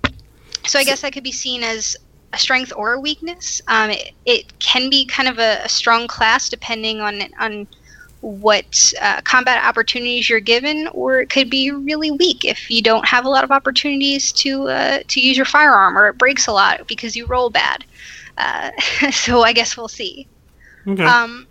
so 0.66 0.78
I 0.78 0.84
guess 0.84 1.02
that 1.02 1.12
could 1.12 1.24
be 1.24 1.32
seen 1.32 1.62
as 1.62 1.96
a 2.32 2.38
strength 2.38 2.72
or 2.76 2.94
a 2.94 3.00
weakness. 3.00 3.62
Um, 3.68 3.90
it, 3.90 4.12
it, 4.24 4.58
can 4.58 4.90
be 4.90 5.04
kind 5.04 5.28
of 5.28 5.38
a, 5.38 5.60
a, 5.64 5.68
strong 5.68 6.08
class 6.08 6.48
depending 6.48 7.00
on 7.00 7.22
on 7.38 7.66
what 8.20 8.92
uh, 9.02 9.20
combat 9.22 9.62
opportunities 9.64 10.30
you're 10.30 10.40
given, 10.40 10.88
or 10.88 11.20
it 11.20 11.28
could 11.28 11.50
be 11.50 11.70
really 11.70 12.10
weak 12.10 12.44
if 12.44 12.70
you 12.70 12.80
don't 12.80 13.06
have 13.06 13.26
a 13.26 13.28
lot 13.28 13.44
of 13.44 13.50
opportunities 13.50 14.32
to 14.32 14.68
uh, 14.68 15.00
to 15.08 15.20
use 15.20 15.36
your 15.36 15.46
firearm, 15.46 15.96
or 15.96 16.08
it 16.08 16.18
breaks 16.18 16.46
a 16.46 16.52
lot 16.52 16.88
because 16.88 17.14
you 17.14 17.26
roll 17.26 17.50
bad. 17.50 17.84
Uh, 18.38 18.70
so 19.12 19.42
I 19.42 19.52
guess 19.52 19.76
we'll 19.76 19.88
see. 19.88 20.26
Okay. 20.88 21.04
Um, 21.04 21.46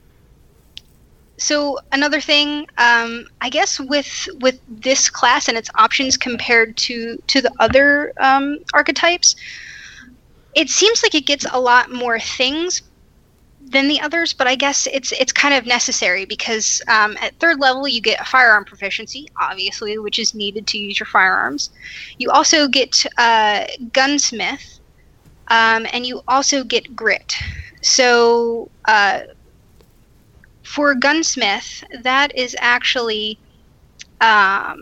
so 1.43 1.77
another 1.91 2.21
thing, 2.21 2.65
um, 2.77 3.25
I 3.41 3.49
guess 3.49 3.77
with 3.77 4.29
with 4.39 4.61
this 4.65 5.09
class 5.09 5.49
and 5.49 5.57
its 5.57 5.69
options 5.75 6.15
compared 6.15 6.77
to 6.77 7.17
to 7.27 7.41
the 7.41 7.51
other 7.59 8.13
um, 8.21 8.59
archetypes, 8.73 9.35
it 10.55 10.69
seems 10.69 11.03
like 11.03 11.13
it 11.15 11.25
gets 11.25 11.45
a 11.51 11.59
lot 11.59 11.91
more 11.91 12.17
things 12.17 12.81
than 13.59 13.89
the 13.89 13.99
others. 13.99 14.31
But 14.31 14.47
I 14.47 14.55
guess 14.55 14.87
it's 14.87 15.11
it's 15.11 15.33
kind 15.33 15.53
of 15.53 15.65
necessary 15.65 16.23
because 16.23 16.81
um, 16.87 17.17
at 17.21 17.37
third 17.41 17.59
level 17.59 17.89
you 17.89 18.01
get 18.01 18.21
a 18.21 18.25
firearm 18.25 18.63
proficiency, 18.63 19.27
obviously, 19.41 19.97
which 19.97 20.19
is 20.19 20.33
needed 20.33 20.65
to 20.67 20.77
use 20.77 20.97
your 20.97 21.07
firearms. 21.07 21.71
You 22.19 22.31
also 22.31 22.69
get 22.69 23.05
uh, 23.17 23.65
gunsmith, 23.91 24.79
um, 25.49 25.87
and 25.91 26.05
you 26.05 26.21
also 26.29 26.63
get 26.63 26.95
grit. 26.95 27.33
So 27.81 28.71
uh, 28.87 29.23
for 30.63 30.95
gunsmith, 30.95 31.83
that 32.03 32.35
is 32.35 32.55
actually 32.59 33.39
um, 34.21 34.77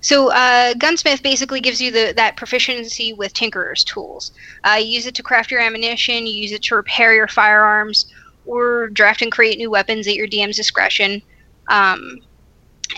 So 0.00 0.30
uh, 0.32 0.74
gunsmith 0.74 1.22
basically 1.22 1.60
gives 1.60 1.80
you 1.80 1.90
the, 1.90 2.12
that 2.16 2.36
proficiency 2.36 3.12
with 3.14 3.34
tinkerer's 3.34 3.84
tools. 3.84 4.32
Uh, 4.64 4.76
you 4.80 4.86
use 4.88 5.06
it 5.06 5.14
to 5.16 5.22
craft 5.22 5.50
your 5.50 5.60
ammunition, 5.60 6.26
you 6.26 6.34
use 6.34 6.52
it 6.52 6.62
to 6.64 6.76
repair 6.76 7.14
your 7.14 7.28
firearms, 7.28 8.06
or 8.44 8.90
draft 8.90 9.22
and 9.22 9.32
create 9.32 9.58
new 9.58 9.70
weapons 9.70 10.06
at 10.06 10.14
your 10.14 10.28
DM's 10.28 10.56
discretion. 10.56 11.22
Um, 11.70 12.18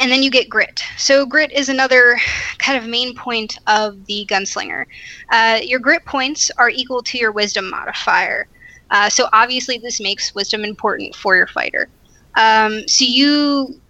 and 0.00 0.10
then 0.10 0.22
you 0.22 0.30
get 0.30 0.50
grit. 0.50 0.82
So 0.98 1.26
grit 1.26 1.52
is 1.52 1.68
another 1.68 2.18
kind 2.58 2.78
of 2.78 2.88
main 2.88 3.16
point 3.16 3.56
of 3.66 4.04
the 4.06 4.26
gunslinger. 4.30 4.84
Uh, 5.32 5.60
your 5.62 5.80
grit 5.80 6.04
points 6.06 6.50
are 6.58 6.70
equal 6.70 7.02
to 7.04 7.18
your 7.18 7.32
wisdom 7.32 7.70
modifier. 7.70 8.48
Uh, 8.90 9.08
so 9.08 9.28
obviously 9.32 9.78
this 9.78 10.00
makes 10.00 10.34
wisdom 10.34 10.64
important 10.64 11.14
for 11.14 11.36
your 11.36 11.46
fighter. 11.46 11.88
Um, 12.36 12.86
so 12.86 13.04
you 13.04 13.80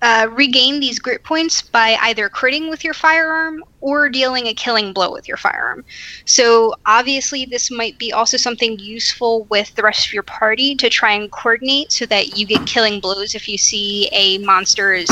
uh, 0.00 0.28
regain 0.32 0.78
these 0.78 0.98
grit 0.98 1.24
points 1.24 1.62
by 1.62 1.96
either 2.02 2.28
critting 2.28 2.70
with 2.70 2.84
your 2.84 2.94
firearm 2.94 3.64
or 3.80 4.08
dealing 4.08 4.46
a 4.46 4.54
killing 4.54 4.92
blow 4.92 5.10
with 5.12 5.26
your 5.26 5.36
firearm. 5.36 5.84
So 6.24 6.74
obviously, 6.86 7.44
this 7.46 7.70
might 7.70 7.98
be 7.98 8.12
also 8.12 8.36
something 8.36 8.78
useful 8.78 9.44
with 9.44 9.74
the 9.74 9.82
rest 9.82 10.06
of 10.06 10.12
your 10.12 10.22
party 10.22 10.76
to 10.76 10.88
try 10.88 11.12
and 11.12 11.30
coordinate 11.32 11.90
so 11.90 12.06
that 12.06 12.38
you 12.38 12.46
get 12.46 12.64
killing 12.66 13.00
blows 13.00 13.34
if 13.34 13.48
you 13.48 13.58
see 13.58 14.08
a 14.12 14.38
monster 14.38 14.94
is, 14.94 15.08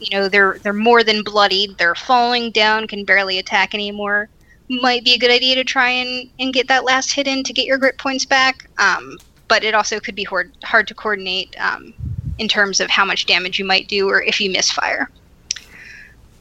you 0.00 0.16
know, 0.18 0.28
they're 0.28 0.58
they're 0.62 0.72
more 0.72 1.04
than 1.04 1.22
bloodied, 1.22 1.78
they're 1.78 1.94
falling 1.94 2.50
down, 2.50 2.88
can 2.88 3.04
barely 3.04 3.38
attack 3.38 3.72
anymore. 3.72 4.28
Might 4.68 5.04
be 5.04 5.14
a 5.14 5.18
good 5.18 5.30
idea 5.30 5.54
to 5.56 5.64
try 5.64 5.90
and, 5.90 6.30
and 6.38 6.54
get 6.54 6.68
that 6.68 6.84
last 6.84 7.12
hit 7.12 7.26
in 7.26 7.44
to 7.44 7.52
get 7.52 7.66
your 7.66 7.78
grit 7.78 7.98
points 7.98 8.24
back. 8.24 8.68
Um, 8.78 9.18
but 9.48 9.62
it 9.62 9.74
also 9.74 10.00
could 10.00 10.14
be 10.14 10.24
hard, 10.24 10.52
hard 10.64 10.88
to 10.88 10.94
coordinate 10.94 11.54
um, 11.58 11.92
in 12.38 12.48
terms 12.48 12.80
of 12.80 12.90
how 12.90 13.04
much 13.04 13.26
damage 13.26 13.58
you 13.58 13.64
might 13.64 13.88
do 13.88 14.08
or 14.08 14.22
if 14.22 14.40
you 14.40 14.50
misfire. 14.50 15.08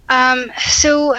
Um, 0.09 0.51
so, 0.57 1.15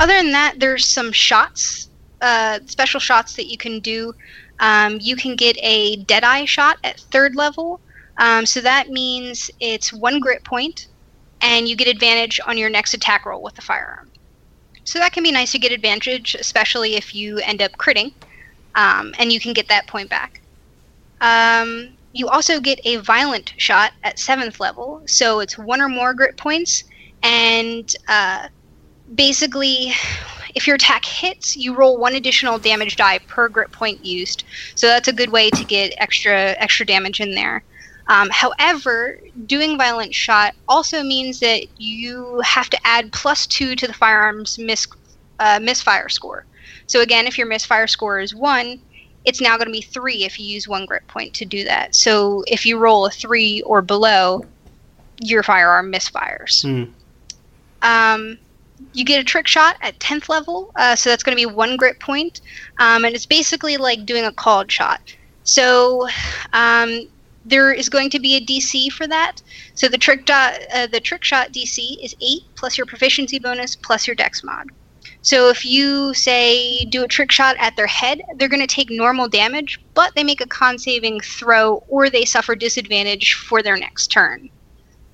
other 0.00 0.12
than 0.14 0.32
that, 0.32 0.54
there's 0.58 0.86
some 0.86 1.12
shots, 1.12 1.88
uh, 2.20 2.60
special 2.66 3.00
shots 3.00 3.34
that 3.36 3.46
you 3.46 3.56
can 3.56 3.80
do. 3.80 4.12
Um, 4.60 4.98
you 5.00 5.16
can 5.16 5.36
get 5.36 5.56
a 5.60 5.96
Deadeye 6.04 6.44
shot 6.44 6.78
at 6.84 7.00
third 7.00 7.36
level. 7.36 7.80
Um, 8.18 8.46
so 8.46 8.60
that 8.60 8.88
means 8.88 9.50
it's 9.60 9.92
one 9.92 10.20
grit 10.20 10.44
point, 10.44 10.86
and 11.40 11.68
you 11.68 11.76
get 11.76 11.88
advantage 11.88 12.40
on 12.46 12.58
your 12.58 12.70
next 12.70 12.94
attack 12.94 13.26
roll 13.26 13.42
with 13.42 13.54
the 13.54 13.62
firearm. 13.62 14.10
So 14.84 14.98
that 14.98 15.12
can 15.12 15.22
be 15.22 15.32
nice 15.32 15.52
to 15.52 15.58
get 15.58 15.72
advantage, 15.72 16.34
especially 16.34 16.94
if 16.94 17.14
you 17.14 17.38
end 17.38 17.62
up 17.62 17.72
critting, 17.72 18.12
um, 18.74 19.14
and 19.18 19.32
you 19.32 19.40
can 19.40 19.52
get 19.52 19.68
that 19.68 19.86
point 19.86 20.10
back. 20.10 20.40
Um, 21.20 21.96
you 22.12 22.28
also 22.28 22.60
get 22.60 22.78
a 22.84 22.96
violent 22.96 23.54
shot 23.56 23.92
at 24.02 24.18
seventh 24.18 24.60
level, 24.60 25.02
so 25.06 25.40
it's 25.40 25.58
one 25.58 25.80
or 25.80 25.88
more 25.88 26.14
grit 26.14 26.36
points, 26.36 26.84
and 27.22 27.90
uh, 28.08 28.48
basically, 29.14 29.92
if 30.54 30.66
your 30.66 30.76
attack 30.76 31.04
hits, 31.04 31.56
you 31.56 31.74
roll 31.74 31.98
one 31.98 32.14
additional 32.14 32.58
damage 32.58 32.96
die 32.96 33.18
per 33.26 33.48
grit 33.48 33.72
point 33.72 34.04
used. 34.04 34.44
So 34.74 34.86
that's 34.86 35.08
a 35.08 35.12
good 35.12 35.30
way 35.30 35.50
to 35.50 35.64
get 35.64 35.94
extra 35.98 36.54
extra 36.58 36.86
damage 36.86 37.20
in 37.20 37.34
there. 37.34 37.64
Um, 38.08 38.28
however, 38.30 39.18
doing 39.46 39.78
violent 39.78 40.14
shot 40.14 40.54
also 40.68 41.02
means 41.02 41.40
that 41.40 41.66
you 41.78 42.40
have 42.44 42.68
to 42.70 42.78
add 42.84 43.12
plus 43.12 43.46
two 43.46 43.74
to 43.76 43.86
the 43.86 43.94
firearm's 43.94 44.58
mis, 44.58 44.86
uh, 45.38 45.58
misfire 45.62 46.08
score. 46.08 46.46
So 46.86 47.00
again, 47.00 47.26
if 47.26 47.38
your 47.38 47.46
misfire 47.46 47.86
score 47.86 48.20
is 48.20 48.34
one, 48.34 48.80
it's 49.24 49.40
now 49.40 49.56
going 49.56 49.68
to 49.68 49.72
be 49.72 49.80
three 49.80 50.24
if 50.24 50.38
you 50.38 50.46
use 50.46 50.68
one 50.68 50.84
grit 50.84 51.06
point 51.08 51.32
to 51.34 51.46
do 51.46 51.64
that. 51.64 51.94
So 51.94 52.44
if 52.46 52.66
you 52.66 52.78
roll 52.78 53.06
a 53.06 53.10
three 53.10 53.62
or 53.62 53.80
below, 53.80 54.44
your 55.20 55.42
firearm 55.42 55.90
misfires. 55.90 56.64
Mm. 56.64 56.92
Um, 57.82 58.38
you 58.92 59.04
get 59.04 59.20
a 59.20 59.24
trick 59.24 59.46
shot 59.46 59.76
at 59.82 59.98
10th 59.98 60.28
level, 60.28 60.70
uh, 60.76 60.96
so 60.96 61.08
that's 61.08 61.22
going 61.22 61.36
to 61.36 61.48
be 61.48 61.52
one 61.52 61.76
grit 61.76 62.00
point, 62.00 62.40
um, 62.78 63.04
and 63.04 63.14
it's 63.14 63.26
basically 63.26 63.76
like 63.76 64.04
doing 64.04 64.24
a 64.24 64.32
called 64.32 64.70
shot. 64.70 65.00
So 65.44 66.08
um, 66.52 67.00
there 67.44 67.72
is 67.72 67.88
going 67.88 68.10
to 68.10 68.18
be 68.18 68.36
a 68.36 68.40
DC 68.40 68.90
for 68.92 69.06
that. 69.06 69.42
So 69.74 69.88
the 69.88 69.98
trick 69.98 70.26
dot, 70.26 70.58
uh, 70.72 70.86
the 70.86 71.00
trick 71.00 71.24
shot 71.24 71.52
DC 71.52 72.02
is 72.02 72.16
eight 72.20 72.42
plus 72.56 72.78
your 72.78 72.86
proficiency 72.86 73.38
bonus 73.38 73.76
plus 73.76 74.06
your 74.06 74.16
dex 74.16 74.42
mod. 74.42 74.70
So 75.20 75.48
if 75.48 75.64
you 75.64 76.12
say 76.14 76.84
do 76.84 77.02
a 77.02 77.08
trick 77.08 77.30
shot 77.30 77.56
at 77.58 77.76
their 77.76 77.86
head, 77.86 78.22
they're 78.36 78.48
going 78.48 78.66
to 78.66 78.74
take 78.74 78.90
normal 78.90 79.28
damage, 79.28 79.80
but 79.94 80.14
they 80.14 80.24
make 80.24 80.40
a 80.40 80.46
con 80.46 80.78
saving 80.78 81.20
throw 81.20 81.82
or 81.88 82.10
they 82.10 82.24
suffer 82.24 82.54
disadvantage 82.54 83.34
for 83.34 83.62
their 83.62 83.76
next 83.76 84.08
turn. 84.08 84.50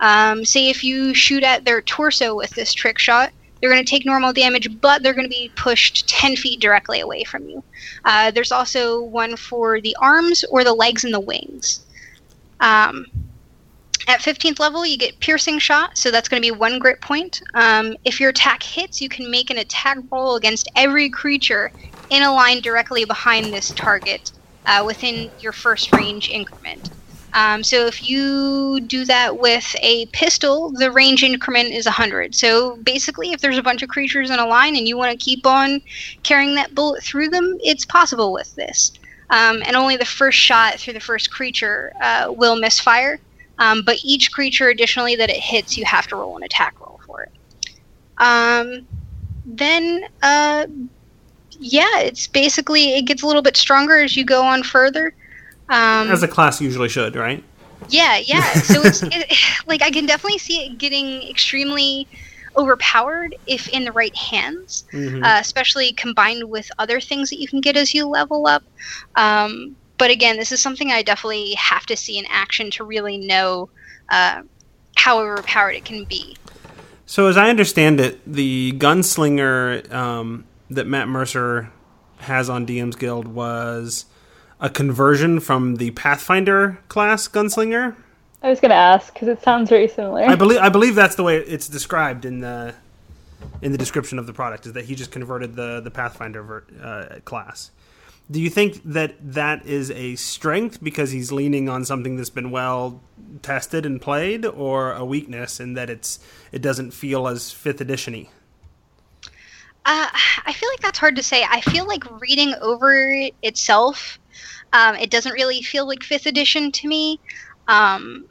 Um, 0.01 0.45
say 0.45 0.71
if 0.71 0.83
you 0.83 1.15
shoot 1.15 1.45
at 1.45 1.65
their 1.65 1.83
torso 1.83 2.35
with 2.35 2.51
this 2.51 2.73
trick 2.73 2.99
shot, 2.99 3.33
they're 3.61 3.71
going 3.71 3.85
to 3.85 3.89
take 3.91 4.07
normal 4.07 4.33
damage, 4.33 4.81
but 4.81 5.03
they're 5.03 5.15
going 5.15 5.27
to 5.27 5.29
be 5.29 5.53
pushed 5.55 6.09
10 6.09 6.37
feet 6.37 6.61
directly 6.61 7.01
away 7.01 7.25
from 7.25 7.49
you. 7.49 7.63
Uh, 8.05 8.31
there's 8.31 8.53
also 8.53 9.01
one 9.03 9.37
for 9.37 9.81
the 9.81 9.97
arms 10.01 10.45
or 10.51 10.65
the 10.65 10.73
legs 10.73 11.05
and 11.05 11.13
the 11.13 11.21
wings. 11.21 11.81
Um, 12.61 13.07
at 14.09 14.21
15th 14.21 14.59
level, 14.59 14.85
you 14.85 14.99
get 14.99 15.21
Piercing 15.21 15.59
Shot, 15.59 15.97
so 15.97 16.11
that's 16.11 16.29
going 16.29 16.43
to 16.43 16.47
be 16.47 16.57
one 16.57 16.79
grit 16.79 17.01
point. 17.01 17.41
Um, 17.55 17.97
if 18.05 18.19
your 18.19 18.31
attack 18.31 18.63
hits, 18.63 19.01
you 19.01 19.09
can 19.09 19.31
make 19.31 19.51
an 19.51 19.59
attack 19.59 19.99
roll 20.11 20.37
against 20.37 20.71
every 20.75 21.11
creature 21.11 21.73
in 22.09 22.23
a 22.23 22.33
line 22.33 22.61
directly 22.61 23.05
behind 23.05 23.53
this 23.53 23.73
target 23.73 24.33
uh, 24.67 24.83
within 24.87 25.31
your 25.39 25.53
first 25.53 25.93
range 25.93 26.29
increment. 26.29 26.91
Um, 27.33 27.63
so 27.63 27.87
if 27.87 28.03
you 28.03 28.81
do 28.87 29.05
that 29.05 29.39
with 29.39 29.77
a 29.83 30.07
pistol, 30.07 30.73
the 30.73 30.91
range 30.91 31.23
increment 31.23 31.71
is 31.71 31.87
100. 31.87 32.35
So 32.35 32.77
basically, 32.83 33.33
if 33.33 33.41
there's 33.41 33.59
a 33.59 33.63
bunch 33.63 33.83
of 33.83 33.89
creatures 33.89 34.31
in 34.31 34.41
a 34.41 34.47
line 34.47 34.77
and 34.77 34.89
you 34.89 34.97
want 34.97 35.13
to 35.13 35.25
keep 35.25 35.47
on 35.47 35.81
carrying 36.25 36.57
that 36.57 36.75
bullet 36.75 37.05
through 37.05 37.29
them, 37.29 37.57
it's 37.61 37.85
possible 37.85 38.33
with 38.33 38.53
this. 38.57 38.91
Um, 39.31 39.63
and 39.65 39.77
only 39.77 39.97
the 39.97 40.05
first 40.05 40.39
shot 40.39 40.81
through 40.81 40.95
the 40.95 41.01
first 41.01 41.31
creature 41.31 41.93
uh, 42.03 42.33
will 42.37 42.57
misfire. 42.57 43.21
Um, 43.59 43.83
but 43.85 43.99
each 44.03 44.33
creature 44.33 44.69
additionally 44.69 45.17
that 45.17 45.31
it 45.31 45.37
hits, 45.37 45.77
you 45.77 45.85
have 45.85 46.07
to 46.09 46.17
roll 46.17 46.37
an 46.37 46.43
attack 46.43 46.81
roll 46.81 47.01
for 47.07 47.23
it. 47.23 47.33
Um, 48.19 48.87
then, 49.45 50.05
uh, 50.23 50.67
yeah, 51.59 52.01
it's 52.01 52.27
basically 52.27 52.95
it 52.95 53.03
gets 53.03 53.23
a 53.23 53.27
little 53.27 53.43
bit 53.43 53.57
stronger 53.57 54.01
as 54.01 54.17
you 54.17 54.25
go 54.25 54.43
on 54.43 54.63
further. 54.63 55.15
Um, 55.69 56.11
As 56.11 56.23
a 56.23 56.29
class 56.29 56.61
usually 56.61 56.89
should, 56.89 57.15
right? 57.15 57.45
yeah, 57.89 58.19
yeah. 58.19 58.55
So 58.55 58.83
it's 58.83 59.03
it, 59.11 59.37
like 59.67 59.83
I 59.83 59.91
can 59.91 60.07
definitely 60.07 60.39
see 60.39 60.67
it 60.67 60.79
getting 60.79 61.23
extremely 61.29 62.09
overpowered 62.57 63.35
if 63.47 63.69
in 63.69 63.85
the 63.85 63.93
right 63.93 64.17
hands, 64.17 64.85
Mhm. 64.93 65.25
uh, 65.25 65.39
especially 65.41 65.93
combined 65.93 66.51
with 66.51 66.71
other 66.79 67.01
things 67.01 67.31
that 67.31 67.41
you 67.41 67.49
can 67.49 67.61
get 67.61 67.77
as 67.77 67.95
you 67.95 68.07
level 68.07 68.47
up. 68.47 68.63
Um, 69.17 69.77
but 69.99 70.11
again, 70.11 70.37
this 70.37 70.51
is 70.51 70.63
something 70.63 70.91
I 70.91 71.03
definitely 71.03 71.55
have 71.55 71.87
to 71.87 71.97
see 71.97 72.19
in 72.19 72.25
action 72.31 72.71
to 72.73 72.85
really 72.85 73.19
know 73.19 73.69
uh, 74.11 74.43
how 74.97 75.21
overpowered 75.21 75.77
it 75.77 75.85
can 75.85 76.05
be. 76.05 76.37
So, 77.07 77.29
as 77.29 77.37
I 77.37 77.49
understand 77.49 78.01
it, 78.01 78.21
the 78.27 78.73
gunslinger 78.73 79.93
um, 79.93 80.45
that 80.69 80.87
Matt 80.87 81.09
Mercer 81.09 81.71
has 82.19 82.49
on 82.51 82.67
DM's 82.67 82.97
Guild 82.97 83.29
was 83.29 84.07
a 84.61 84.69
conversion 84.69 85.41
from 85.41 85.77
the 85.77 85.91
Pathfinder 85.93 86.79
class 86.89 87.29
gunslinger. 87.29 87.97
I 88.43 88.49
was 88.49 88.61
gonna 88.61 88.75
ask 88.75 89.13
because 89.13 89.29
it 89.29 89.43
sounds 89.43 89.69
very 89.69 89.89
similar. 89.89 90.25
I 90.25 90.35
believe 90.35 90.59
I 90.61 90.69
believe 90.69 90.95
that's 90.95 91.15
the 91.15 91.23
way 91.23 91.39
it's 91.39 91.69
described 91.69 92.25
in 92.25 92.41
the 92.41 92.75
in 93.63 93.73
the 93.73 93.79
description 93.79 94.19
of 94.19 94.27
the 94.27 94.33
product 94.33 94.67
is 94.67 94.73
that 94.73 94.87
he 94.87 94.95
just 94.95 95.11
converted 95.11 95.57
the 95.57 95.81
the 95.81 95.91
Pathfinder 95.91 96.43
ver- 96.43 96.65
uh, 96.83 97.21
class. 97.25 97.71
Do 98.31 98.41
you 98.41 98.49
think 98.49 98.81
that 98.85 99.17
that 99.33 99.67
is 99.67 99.91
a 99.91 100.15
strength 100.15 100.83
because 100.83 101.11
he's 101.11 101.33
leaning 101.33 101.69
on 101.69 101.85
something 101.85 102.17
that's 102.17 102.31
been 102.31 102.51
well 102.51 103.03
tested 103.43 103.85
and 103.85 104.01
played, 104.01 104.47
or 104.47 104.93
a 104.93 105.05
weakness 105.05 105.61
in 105.61 105.75
that 105.75 105.91
it's 105.91 106.21
it 106.53 106.63
doesn't 106.63 106.93
feel 106.93 107.27
as 107.27 107.51
fifth 107.51 107.79
editiony? 107.79 108.29
Uh, 109.85 110.09
I 110.45 110.53
feel 110.53 110.69
like 110.71 110.81
that's 110.81 110.99
hard 110.99 111.17
to 111.17 111.23
say. 111.23 111.45
I 111.49 111.61
feel 111.63 111.87
like 111.87 112.05
reading 112.21 112.55
over 112.61 113.11
it 113.11 113.35
itself, 113.43 114.21
um, 114.73 114.95
it 114.95 115.11
doesn't 115.11 115.33
really 115.33 115.63
feel 115.63 115.87
like 115.87 116.03
fifth 116.03 116.27
edition 116.27 116.71
to 116.73 116.89
me. 116.89 117.19
Um, 117.69 118.27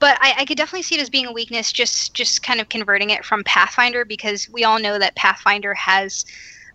but 0.00 0.18
I, 0.20 0.34
I 0.38 0.44
could 0.44 0.56
definitely 0.56 0.82
see 0.82 0.96
it 0.96 1.00
as 1.00 1.10
being 1.10 1.26
a 1.26 1.32
weakness, 1.32 1.72
just 1.72 2.14
just 2.14 2.42
kind 2.42 2.60
of 2.60 2.68
converting 2.68 3.10
it 3.10 3.24
from 3.24 3.42
Pathfinder 3.44 4.04
because 4.04 4.48
we 4.52 4.64
all 4.64 4.78
know 4.78 4.98
that 4.98 5.16
Pathfinder 5.16 5.74
has 5.74 6.24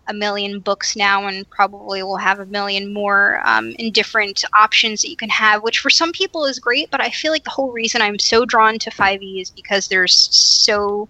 a 0.07 0.13
million 0.13 0.59
books 0.59 0.95
now 0.95 1.27
and 1.27 1.47
probably 1.51 2.01
will 2.01 2.17
have 2.17 2.39
a 2.39 2.45
million 2.47 2.91
more 2.91 3.41
um, 3.45 3.73
in 3.77 3.91
different 3.91 4.43
options 4.57 5.01
that 5.01 5.09
you 5.09 5.17
can 5.17 5.29
have, 5.29 5.61
which 5.61 5.79
for 5.79 5.91
some 5.91 6.11
people 6.11 6.45
is 6.45 6.59
great. 6.59 6.89
But 6.91 7.01
I 7.01 7.11
feel 7.11 7.31
like 7.31 7.43
the 7.43 7.51
whole 7.51 7.71
reason 7.71 8.01
I'm 8.01 8.17
so 8.17 8.45
drawn 8.45 8.79
to 8.79 8.89
5e 8.89 9.41
is 9.41 9.51
because 9.51 9.87
there's 9.87 10.27
so 10.31 11.09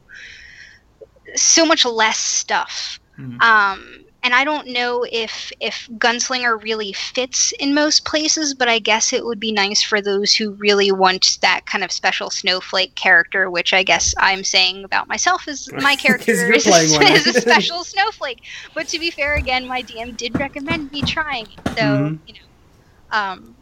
so 1.35 1.65
much 1.65 1.85
less 1.85 2.17
stuff. 2.19 2.99
Um, 3.41 4.03
and 4.23 4.33
I 4.33 4.43
don't 4.43 4.67
know 4.67 5.05
if 5.11 5.51
if 5.59 5.87
gunslinger 5.97 6.61
really 6.61 6.93
fits 6.93 7.53
in 7.59 7.73
most 7.73 8.05
places, 8.05 8.53
but 8.53 8.67
I 8.67 8.79
guess 8.79 9.13
it 9.13 9.25
would 9.25 9.39
be 9.39 9.51
nice 9.51 9.81
for 9.81 10.01
those 10.01 10.33
who 10.33 10.51
really 10.53 10.91
want 10.91 11.37
that 11.41 11.65
kind 11.65 11.83
of 11.83 11.91
special 11.91 12.29
snowflake 12.29 12.95
character, 12.95 13.49
which 13.49 13.73
I 13.73 13.83
guess 13.83 14.13
I'm 14.19 14.43
saying 14.43 14.83
about 14.83 15.07
myself 15.07 15.47
is 15.47 15.71
my 15.77 15.95
character 15.95 16.51
is, 16.53 16.65
is 17.01 17.27
a 17.27 17.33
special 17.41 17.83
snowflake. 17.83 18.39
But 18.73 18.87
to 18.89 18.99
be 18.99 19.11
fair, 19.11 19.35
again, 19.35 19.67
my 19.67 19.81
DM 19.81 20.11
did 20.13 20.37
recommend 20.37 20.91
me 20.91 21.03
trying 21.03 21.51
it, 21.51 21.59
so 21.65 22.11
Mhm. 22.11 22.19
you 22.25 22.33
know. 22.33 23.17
Um, 23.17 23.57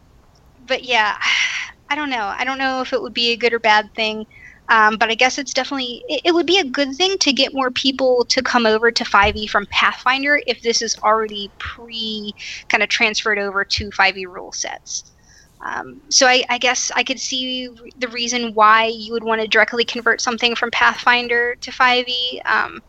but 0.58 0.84
yeah, 0.84 1.16
I 1.90 1.94
don't 1.94 2.10
know. 2.10 2.32
I 2.36 2.44
don't 2.44 2.58
know 2.58 2.82
if 2.82 2.92
it 2.92 3.00
would 3.02 3.14
be 3.14 3.32
a 3.32 3.36
good 3.36 3.52
or 3.52 3.58
bad 3.60 3.86
thing. 3.94 4.26
Um, 4.68 4.98
but 4.98 5.10
I 5.10 5.14
guess 5.14 5.38
it's 5.38 5.54
definitely 5.54 6.04
it, 6.08 6.22
it 6.26 6.34
would 6.34 6.46
be 6.46 6.58
a 6.58 6.64
good 6.64 6.94
thing 6.94 7.16
to 7.18 7.32
get 7.32 7.54
more 7.54 7.70
people 7.70 8.26
to 8.28 8.42
come 8.42 8.66
over 8.66 8.90
to 8.90 9.04
5e 9.04 9.48
from 9.48 9.66
Pathfinder 9.70 10.40
if 10.46 10.60
this 10.62 10.82
is 10.82 10.96
already 11.02 11.52
pre 11.58 12.34
kind 12.68 12.82
of 12.82 12.88
transferred 12.90 13.38
over 13.38 13.64
to 13.64 13.90
5e 13.90 14.26
rule 14.26 14.52
sets. 14.52 15.12
Um, 15.60 16.00
so 16.10 16.26
I, 16.26 16.44
I 16.48 16.58
guess 16.58 16.90
I 16.94 17.02
could 17.02 17.18
see 17.18 17.68
the 17.96 18.08
reason 18.08 18.54
why 18.54 18.86
you 18.86 19.12
would 19.12 19.24
want 19.24 19.40
to 19.40 19.48
directly 19.48 19.84
convert 19.84 20.20
something 20.20 20.54
from 20.54 20.70
Pathfinder 20.70 21.56
to 21.56 21.70
5e. 21.72 22.46
Um, 22.46 22.80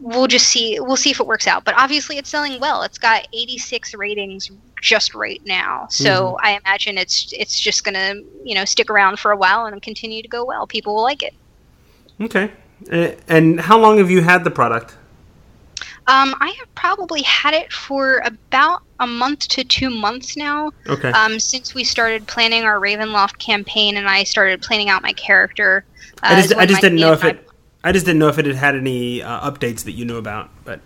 we'll 0.00 0.26
just 0.26 0.48
see. 0.48 0.78
We'll 0.80 0.96
see 0.96 1.10
if 1.10 1.20
it 1.20 1.26
works 1.26 1.46
out. 1.46 1.64
But 1.64 1.74
obviously, 1.76 2.18
it's 2.18 2.30
selling 2.30 2.60
well. 2.60 2.82
It's 2.82 2.98
got 2.98 3.26
86 3.32 3.94
ratings 3.94 4.50
just 4.80 5.14
right 5.14 5.40
now. 5.44 5.86
So 5.90 6.38
I 6.42 6.58
imagine 6.64 6.98
it's 6.98 7.32
it's 7.32 7.58
just 7.58 7.84
gonna 7.84 8.14
you 8.44 8.54
know 8.54 8.64
stick 8.64 8.90
around 8.90 9.18
for 9.18 9.32
a 9.32 9.36
while 9.36 9.66
and 9.66 9.80
continue 9.82 10.22
to 10.22 10.28
go 10.28 10.44
well. 10.44 10.66
People 10.66 10.94
will 10.94 11.02
like 11.02 11.22
it. 11.22 11.34
Okay. 12.20 12.52
And 13.28 13.60
how 13.60 13.78
long 13.78 13.98
have 13.98 14.10
you 14.10 14.22
had 14.22 14.44
the 14.44 14.50
product? 14.50 14.96
Um, 16.06 16.34
I 16.40 16.54
have 16.58 16.74
probably 16.74 17.20
had 17.22 17.52
it 17.52 17.70
for 17.70 18.22
about 18.24 18.82
a 18.98 19.06
month 19.06 19.46
to 19.48 19.64
two 19.64 19.90
months 19.90 20.36
now. 20.36 20.72
Okay. 20.86 21.10
Um, 21.10 21.38
since 21.38 21.74
we 21.74 21.84
started 21.84 22.26
planning 22.26 22.64
our 22.64 22.80
Ravenloft 22.80 23.38
campaign 23.38 23.98
and 23.98 24.08
I 24.08 24.24
started 24.24 24.62
planning 24.62 24.88
out 24.88 25.02
my 25.02 25.12
character. 25.12 25.84
Uh, 26.22 26.28
I 26.30 26.40
just 26.40 26.54
I 26.54 26.66
just 26.66 26.80
didn't 26.80 26.98
know 26.98 27.12
if 27.12 27.24
it 27.24 27.47
I 27.88 27.92
just 27.92 28.04
didn't 28.04 28.18
know 28.18 28.28
if 28.28 28.38
it 28.38 28.44
had 28.44 28.56
had 28.56 28.74
any 28.76 29.22
uh, 29.22 29.50
updates 29.50 29.84
that 29.84 29.92
you 29.92 30.04
knew 30.04 30.18
about, 30.18 30.50
but 30.66 30.80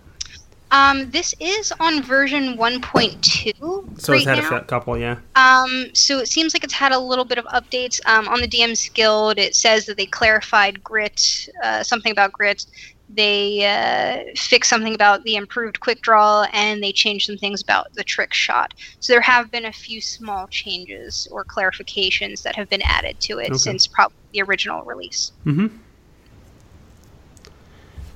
Um, 0.71 1.11
this 1.11 1.35
is 1.41 1.73
on 1.81 2.01
version 2.01 2.55
1.2 2.57 3.99
so 3.99 4.13
right 4.13 4.21
it's 4.21 4.25
had 4.25 4.37
now. 4.39 4.57
a 4.57 4.61
couple, 4.61 4.97
yeah. 4.97 5.17
Um, 5.35 5.87
so 5.93 6.19
it 6.19 6.29
seems 6.29 6.53
like 6.53 6.63
it's 6.63 6.73
had 6.73 6.93
a 6.93 6.97
little 6.97 7.25
bit 7.25 7.37
of 7.37 7.43
updates. 7.47 7.99
Um, 8.05 8.29
on 8.29 8.39
the 8.39 8.47
DM's 8.47 8.87
Guild, 8.87 9.37
it 9.37 9.53
says 9.53 9.85
that 9.87 9.97
they 9.97 10.05
clarified 10.05 10.81
grit, 10.81 11.49
uh, 11.61 11.83
something 11.83 12.13
about 12.13 12.31
grit. 12.31 12.65
They 13.09 13.65
uh, 13.65 14.31
fixed 14.37 14.69
something 14.69 14.95
about 14.95 15.23
the 15.23 15.35
improved 15.35 15.81
quick 15.81 16.01
draw, 16.01 16.47
and 16.53 16.81
they 16.81 16.93
changed 16.93 17.25
some 17.27 17.37
things 17.37 17.61
about 17.61 17.93
the 17.95 18.03
trick 18.05 18.33
shot. 18.33 18.73
So 19.01 19.11
there 19.11 19.21
have 19.21 19.51
been 19.51 19.65
a 19.65 19.73
few 19.73 19.99
small 19.99 20.47
changes 20.47 21.27
or 21.31 21.43
clarifications 21.43 22.43
that 22.43 22.55
have 22.55 22.69
been 22.69 22.81
added 22.83 23.19
to 23.27 23.39
it 23.39 23.49
Okay. 23.49 23.57
since 23.57 23.87
probably 23.87 24.15
the 24.31 24.41
original 24.43 24.83
release. 24.85 25.33
Mm-hmm. 25.45 25.67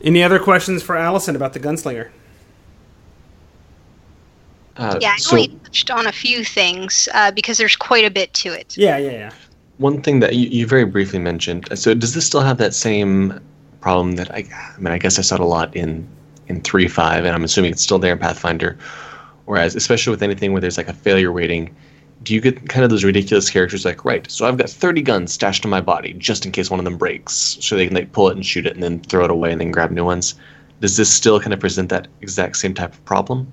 Any 0.01 0.24
other 0.24 0.39
questions 0.39 0.84
for 0.84 0.96
Allison 0.96 1.36
about 1.36 1.54
the 1.54 1.60
gunslinger? 1.60 2.10
Uh, 4.77 5.00
Yeah, 5.01 5.13
I 5.13 5.18
so 5.18 5.32
only 5.32 5.48
touched 5.63 5.89
on 5.89 6.06
a 6.08 6.12
few 6.12 6.44
things 6.44 7.10
uh, 7.13 7.32
because 7.32 7.58
there's 7.58 7.75
quite 7.75 8.06
a 8.06 8.12
bit 8.12 8.34
to 8.36 8.50
it. 8.54 8.77
Yeah, 8.77 8.98
yeah, 8.98 9.12
yeah. 9.12 9.32
one 9.77 10.01
thing 10.01 10.20
that 10.20 10.36
you, 10.36 10.48
you 10.50 10.68
very 10.68 10.86
briefly 10.86 11.20
mentioned. 11.20 11.72
uh, 11.72 11.75
So 11.75 11.94
does 11.94 12.13
this 12.13 12.25
still 12.25 12.42
have 12.42 12.58
that 12.60 12.75
same 12.75 13.39
problem 13.82 14.16
that 14.18 14.32
I, 14.34 14.46
I 14.75 14.80
mean, 14.80 14.94
I 14.94 14.98
guess 15.00 15.18
I 15.18 15.22
saw 15.22 15.36
it 15.36 15.42
a 15.42 15.46
lot 15.46 15.75
in 15.75 16.08
in 16.48 16.62
three 16.62 16.88
five, 16.88 17.25
and 17.25 17.36
I'm 17.36 17.44
assuming 17.44 17.72
it's 17.72 17.82
still 17.82 18.00
there 18.00 18.13
in 18.13 18.20
Pathfinder. 18.20 18.77
Whereas, 19.46 19.75
especially 19.75 20.12
with 20.12 20.22
anything 20.24 20.51
where 20.51 20.62
there's 20.62 20.77
like 20.77 20.88
a 20.88 20.94
failure 20.94 21.32
rating, 21.32 21.75
do 22.24 22.33
you 22.33 22.41
get 22.41 22.67
kind 22.67 22.83
of 22.83 22.89
those 22.89 23.03
ridiculous 23.03 23.50
characters 23.50 23.86
like, 23.86 24.03
right, 24.03 24.29
so 24.29 24.47
I've 24.47 24.57
got 24.57 24.69
30 24.69 25.01
guns 25.01 25.33
stashed 25.33 25.63
in 25.63 25.69
my 25.69 25.81
body 25.81 26.13
just 26.13 26.45
in 26.45 26.51
case 26.51 26.69
one 26.69 26.79
of 26.79 26.86
them 26.86 26.97
breaks, 26.97 27.57
so 27.62 27.75
they 27.75 27.88
can 27.88 27.95
like 27.95 28.12
pull 28.12 28.29
it 28.29 28.36
and 28.36 28.45
shoot 28.45 28.65
it 28.65 28.74
and 28.74 28.83
then 28.83 29.00
throw 29.01 29.25
it 29.25 29.31
away 29.31 29.51
and 29.51 29.62
then 29.62 29.71
grab 29.71 29.91
new 29.91 30.05
ones. 30.05 30.36
Does 30.79 30.97
this 30.97 31.13
still 31.13 31.39
kind 31.39 31.53
of 31.53 31.59
present 31.59 31.89
that 31.89 32.07
exact 32.21 32.57
same 32.57 32.74
type 32.74 32.93
of 32.93 33.05
problem? 33.05 33.51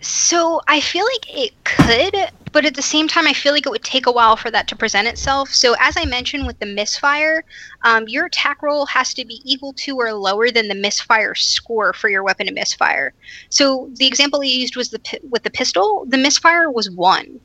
So 0.00 0.60
I 0.68 0.80
feel 0.80 1.04
like 1.04 1.36
it 1.36 1.64
could, 1.64 2.14
but 2.52 2.64
at 2.64 2.74
the 2.74 2.82
same 2.82 3.08
time, 3.08 3.26
I 3.26 3.32
feel 3.32 3.52
like 3.52 3.66
it 3.66 3.70
would 3.70 3.82
take 3.82 4.06
a 4.06 4.12
while 4.12 4.36
for 4.36 4.50
that 4.50 4.68
to 4.68 4.76
present 4.76 5.08
itself. 5.08 5.48
So 5.50 5.74
as 5.80 5.96
I 5.96 6.04
mentioned 6.04 6.46
with 6.46 6.58
the 6.58 6.66
misfire, 6.66 7.44
um, 7.82 8.06
your 8.06 8.26
attack 8.26 8.62
roll 8.62 8.86
has 8.86 9.14
to 9.14 9.24
be 9.24 9.40
equal 9.44 9.72
to 9.74 9.96
or 9.96 10.12
lower 10.12 10.50
than 10.50 10.68
the 10.68 10.74
misfire 10.74 11.34
score 11.34 11.92
for 11.92 12.08
your 12.08 12.22
weapon 12.22 12.46
to 12.46 12.52
misfire. 12.52 13.14
So 13.48 13.90
the 13.94 14.06
example 14.06 14.42
I 14.42 14.46
used 14.46 14.76
was 14.76 14.90
the 14.90 15.00
with 15.30 15.42
the 15.44 15.50
pistol. 15.50 16.04
The 16.08 16.18
misfire 16.18 16.70
was 16.70 16.90
one. 16.90 17.40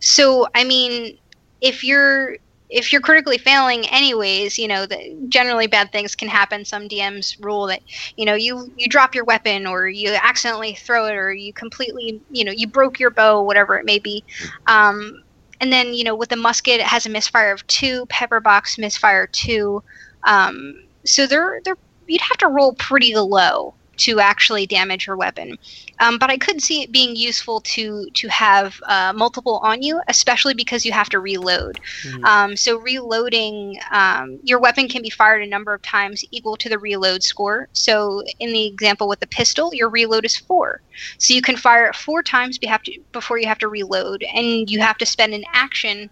So 0.00 0.48
I 0.54 0.64
mean, 0.64 1.18
if 1.60 1.84
you're 1.84 2.36
if 2.70 2.92
you're 2.92 3.00
critically 3.00 3.36
failing 3.36 3.84
anyways 3.88 4.56
you 4.56 4.68
know 4.68 4.86
generally 5.28 5.66
bad 5.66 5.90
things 5.92 6.14
can 6.14 6.28
happen. 6.28 6.64
Some 6.64 6.88
dms 6.88 7.44
rule 7.44 7.66
that 7.66 7.82
you 8.16 8.24
know 8.24 8.34
you 8.34 8.72
you 8.76 8.88
drop 8.88 9.14
your 9.14 9.24
weapon 9.24 9.66
or 9.66 9.88
you 9.88 10.10
accidentally 10.10 10.74
throw 10.74 11.06
it 11.06 11.14
or 11.14 11.32
you 11.32 11.52
completely 11.52 12.20
you 12.30 12.44
know 12.44 12.52
you 12.52 12.66
broke 12.66 12.98
your 13.00 13.10
bow 13.10 13.42
whatever 13.42 13.76
it 13.76 13.84
may 13.84 13.98
be. 13.98 14.24
Um, 14.66 15.22
and 15.60 15.72
then 15.72 15.92
you 15.94 16.04
know 16.04 16.14
with 16.14 16.28
the 16.28 16.36
musket 16.36 16.80
it 16.80 16.86
has 16.86 17.06
a 17.06 17.10
misfire 17.10 17.52
of 17.52 17.66
two 17.66 18.06
pepper 18.06 18.40
box 18.40 18.78
misfire 18.78 19.26
two. 19.26 19.82
Um, 20.24 20.84
so 21.04 21.26
they're 21.26 21.60
they're 21.64 21.76
you'd 22.06 22.20
have 22.20 22.38
to 22.38 22.48
roll 22.48 22.74
pretty 22.74 23.14
low 23.16 23.74
to 24.00 24.20
actually 24.20 24.66
damage 24.66 25.06
your 25.06 25.16
weapon 25.16 25.56
um, 26.00 26.18
but 26.18 26.30
i 26.30 26.36
could 26.38 26.60
see 26.62 26.82
it 26.82 26.92
being 26.92 27.16
useful 27.16 27.60
to 27.62 28.06
to 28.14 28.28
have 28.28 28.76
uh, 28.88 29.12
multiple 29.14 29.60
on 29.62 29.82
you 29.82 30.00
especially 30.08 30.54
because 30.54 30.84
you 30.84 30.92
have 30.92 31.08
to 31.08 31.20
reload 31.20 31.78
um, 32.24 32.56
so 32.56 32.78
reloading, 32.78 33.78
um, 33.92 34.38
your 34.44 34.60
weapon 34.60 34.88
can 34.88 35.02
be 35.02 35.10
fired 35.10 35.42
a 35.42 35.48
number 35.48 35.74
of 35.74 35.82
times 35.82 36.22
equal 36.32 36.56
to 36.58 36.68
the 36.68 36.78
reload 36.78 37.22
score. 37.22 37.68
So 37.72 38.22
in 38.40 38.52
the 38.52 38.66
example 38.66 39.08
with 39.08 39.20
the 39.20 39.28
pistol, 39.28 39.70
your 39.74 39.90
reload 39.90 40.24
is 40.24 40.36
four. 40.36 40.80
So 41.18 41.34
you 41.34 41.42
can 41.42 41.56
fire 41.56 41.86
it 41.86 41.96
four 41.96 42.22
times 42.22 42.58
be- 42.58 42.66
have 42.66 42.82
to, 42.84 42.92
before 43.12 43.38
you 43.38 43.46
have 43.48 43.58
to 43.58 43.68
reload, 43.68 44.24
and 44.34 44.70
you 44.70 44.80
have 44.80 44.98
to 44.98 45.06
spend 45.06 45.34
an 45.34 45.44
action 45.54 46.10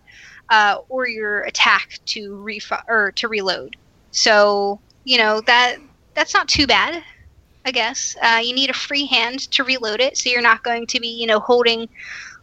uh, 0.50 0.76
or 0.88 1.08
your 1.08 1.42
attack 1.42 1.88
to 2.06 2.30
refi- 2.32 2.82
or 2.88 3.12
to 3.16 3.28
reload. 3.28 3.76
So 4.12 4.80
you 5.04 5.18
know 5.18 5.40
that 5.46 5.76
that's 6.14 6.34
not 6.34 6.48
too 6.48 6.66
bad. 6.66 7.02
I 7.68 7.70
guess 7.70 8.16
uh, 8.22 8.40
you 8.42 8.54
need 8.54 8.70
a 8.70 8.74
free 8.74 9.04
hand 9.04 9.40
to 9.52 9.62
reload 9.62 10.00
it, 10.00 10.16
so 10.16 10.30
you're 10.30 10.40
not 10.40 10.64
going 10.64 10.86
to 10.86 10.98
be, 11.00 11.08
you 11.08 11.26
know, 11.26 11.38
holding 11.38 11.86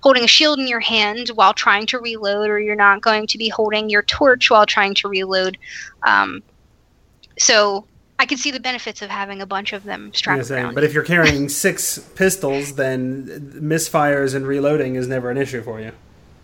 holding 0.02 0.24
a 0.24 0.28
shield 0.28 0.60
in 0.60 0.68
your 0.68 0.80
hand 0.80 1.30
while 1.34 1.52
trying 1.54 1.88
to 1.88 1.98
reload, 2.00 2.48
or 2.48 2.60
you're 2.60 2.76
not 2.76 3.02
going 3.02 3.26
to 3.26 3.38
be 3.40 3.50
holding 3.50 3.90
your 3.90 4.04
torch 4.04 4.52
while 4.52 4.68
trying 4.68 4.94
to 4.94 5.08
reload. 5.08 5.58
Um, 6.04 6.44
so 7.40 7.88
I 8.20 8.28
can 8.28 8.38
see 8.38 8.52
the 8.52 8.60
benefits 8.60 9.02
of 9.02 9.10
having 9.10 9.42
a 9.42 9.48
bunch 9.48 9.74
of 9.74 9.84
them 9.84 10.14
strapped 10.14 10.46
saying, 10.46 10.64
around. 10.66 10.76
but 10.76 10.84
if 10.84 10.94
you're 10.94 11.04
carrying 11.04 11.50
six 11.66 11.98
pistols, 11.98 12.76
then 12.76 13.26
misfires 13.60 14.36
and 14.36 14.46
reloading 14.46 14.94
is 14.96 15.08
never 15.08 15.32
an 15.32 15.38
issue 15.38 15.64
for 15.64 15.82
you. 15.82 15.92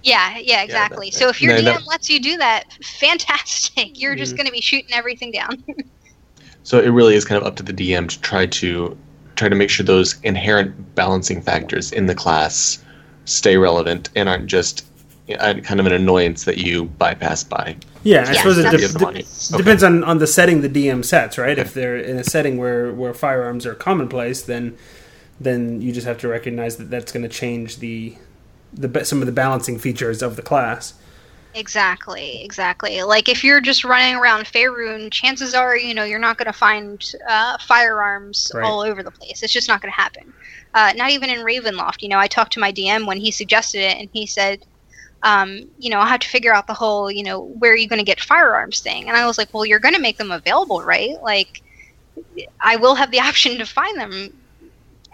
yeah, 0.02 0.40
yeah, 0.40 0.64
exactly. 0.64 1.12
that- 1.12 1.18
so 1.20 1.30
if 1.30 1.40
your 1.40 1.54
no, 1.54 1.60
DM 1.60 1.64
that- 1.66 1.88
lets 1.88 2.10
you 2.10 2.20
do 2.20 2.38
that, 2.38 2.64
fantastic. 2.84 4.00
You're 4.02 4.14
Mm-hmm. 4.14 4.20
just 4.20 4.36
going 4.36 4.48
to 4.48 4.52
be 4.52 4.62
shooting 4.62 4.90
everything 4.92 5.32
down. 5.32 5.64
So 6.64 6.80
it 6.80 6.90
really 6.90 7.16
is 7.16 7.26
kind 7.26 7.42
of 7.42 7.48
up 7.48 7.56
to 7.58 7.64
the 7.64 7.74
DM 7.74 8.08
to 8.10 8.20
try 8.22 8.46
to 8.46 8.98
try 9.36 9.50
to 9.50 9.56
make 9.56 9.70
sure 9.70 9.86
those 9.86 10.20
inherent 10.22 10.96
balancing 10.96 11.42
factors 11.42 11.92
in 11.92 12.06
the 12.06 12.14
class 12.16 12.84
stay 13.26 13.58
relevant 13.58 14.10
and 14.16 14.30
aren't 14.30 14.46
just 14.48 14.86
uh, 15.40 15.56
kind 15.64 15.80
of 15.80 15.86
an 15.86 15.94
annoyance 15.94 16.44
that 16.44 16.58
you 16.58 16.86
bypass 16.86 17.44
by. 17.44 17.76
Yeah, 18.04 18.26
I 18.28 18.32
Yeah, 18.34 18.34
suppose 18.34 18.58
it 18.58 18.64
that's- 18.64 18.92
de- 18.94 18.98
That's- 19.00 19.48
de- 19.50 19.58
depends 19.58 19.84
on, 19.84 20.04
on 20.04 20.18
the 20.20 20.28
setting 20.28 20.62
the 20.62 20.70
DM 20.70 21.04
sets, 21.06 21.38
right? 21.38 21.58
If 21.58 21.74
they're 21.74 21.98
in 21.98 22.18
a 22.18 22.24
setting 22.24 22.58
where, 22.58 22.92
where 22.92 23.14
firearms 23.14 23.66
are 23.66 23.74
commonplace, 23.76 24.42
then 24.42 24.76
then 25.40 25.82
you 25.82 25.92
just 25.92 26.06
have 26.06 26.20
to 26.20 26.28
recognize 26.28 26.76
that 26.78 26.92
that's 26.92 27.12
going 27.12 27.24
to 27.24 27.30
change 27.30 27.78
the 27.80 28.16
the 28.74 29.04
some 29.04 29.22
of 29.22 29.26
the 29.26 29.32
balancing 29.32 29.80
features 29.80 30.22
of 30.22 30.36
the 30.36 30.42
class. 30.44 30.94
Exactly, 31.54 32.42
exactly. 32.44 33.04
Like 33.04 33.28
if 33.28 33.44
you're 33.44 33.60
just 33.60 33.84
running 33.84 34.16
around 34.16 34.46
Faerun, 34.46 35.12
chances 35.12 35.54
are, 35.54 35.76
you 35.76 35.94
know, 35.94 36.06
you're 36.06 36.18
not 36.18 36.38
going 36.38 36.46
to 36.46 36.54
find 36.58 37.02
uh, 37.28 37.58
firearms 37.60 38.50
Right. 38.54 38.64
all 38.64 38.80
over 38.80 39.04
the 39.04 39.12
place. 39.12 39.44
It's 39.44 39.52
just 39.52 39.68
not 39.68 39.82
going 39.82 39.92
to 39.92 40.02
happen. 40.02 40.34
Uh, 40.74 40.94
not 40.96 41.10
even 41.12 41.30
in 41.30 41.40
Ravenloft. 41.46 42.02
You 42.02 42.08
know, 42.08 42.20
I 42.20 42.28
talked 42.28 42.54
to 42.54 42.62
my 42.62 42.72
DM 42.72 43.06
when 43.06 43.18
he 43.18 43.32
suggested 43.32 43.80
it, 43.82 43.98
and 43.98 44.10
he 44.14 44.26
said, 44.28 44.60
um, 45.24 45.60
you 45.78 45.90
know, 45.90 46.00
I'll 46.00 46.08
have 46.08 46.22
to 46.22 46.30
figure 46.30 46.54
out 46.54 46.68
the 46.68 46.74
whole, 46.74 47.12
you 47.12 47.24
know, 47.24 47.42
where 47.60 47.74
are 47.74 47.78
you 47.78 47.88
going 47.90 48.00
to 48.00 48.06
get 48.06 48.22
firearms 48.22 48.82
thing. 48.82 49.08
And 49.10 49.18
I 49.18 49.26
was 49.28 49.38
like, 49.38 49.50
well, 49.54 49.66
you're 49.66 49.80
going 49.80 49.96
to 49.96 50.02
make 50.02 50.18
them 50.18 50.32
available, 50.32 50.84
right? 50.84 51.12
Like, 51.24 51.50
I 52.64 52.76
will 52.78 52.96
have 52.96 53.12
the 53.12 53.20
option 53.30 53.58
to 53.58 53.66
find 53.66 54.00
them. 54.00 54.30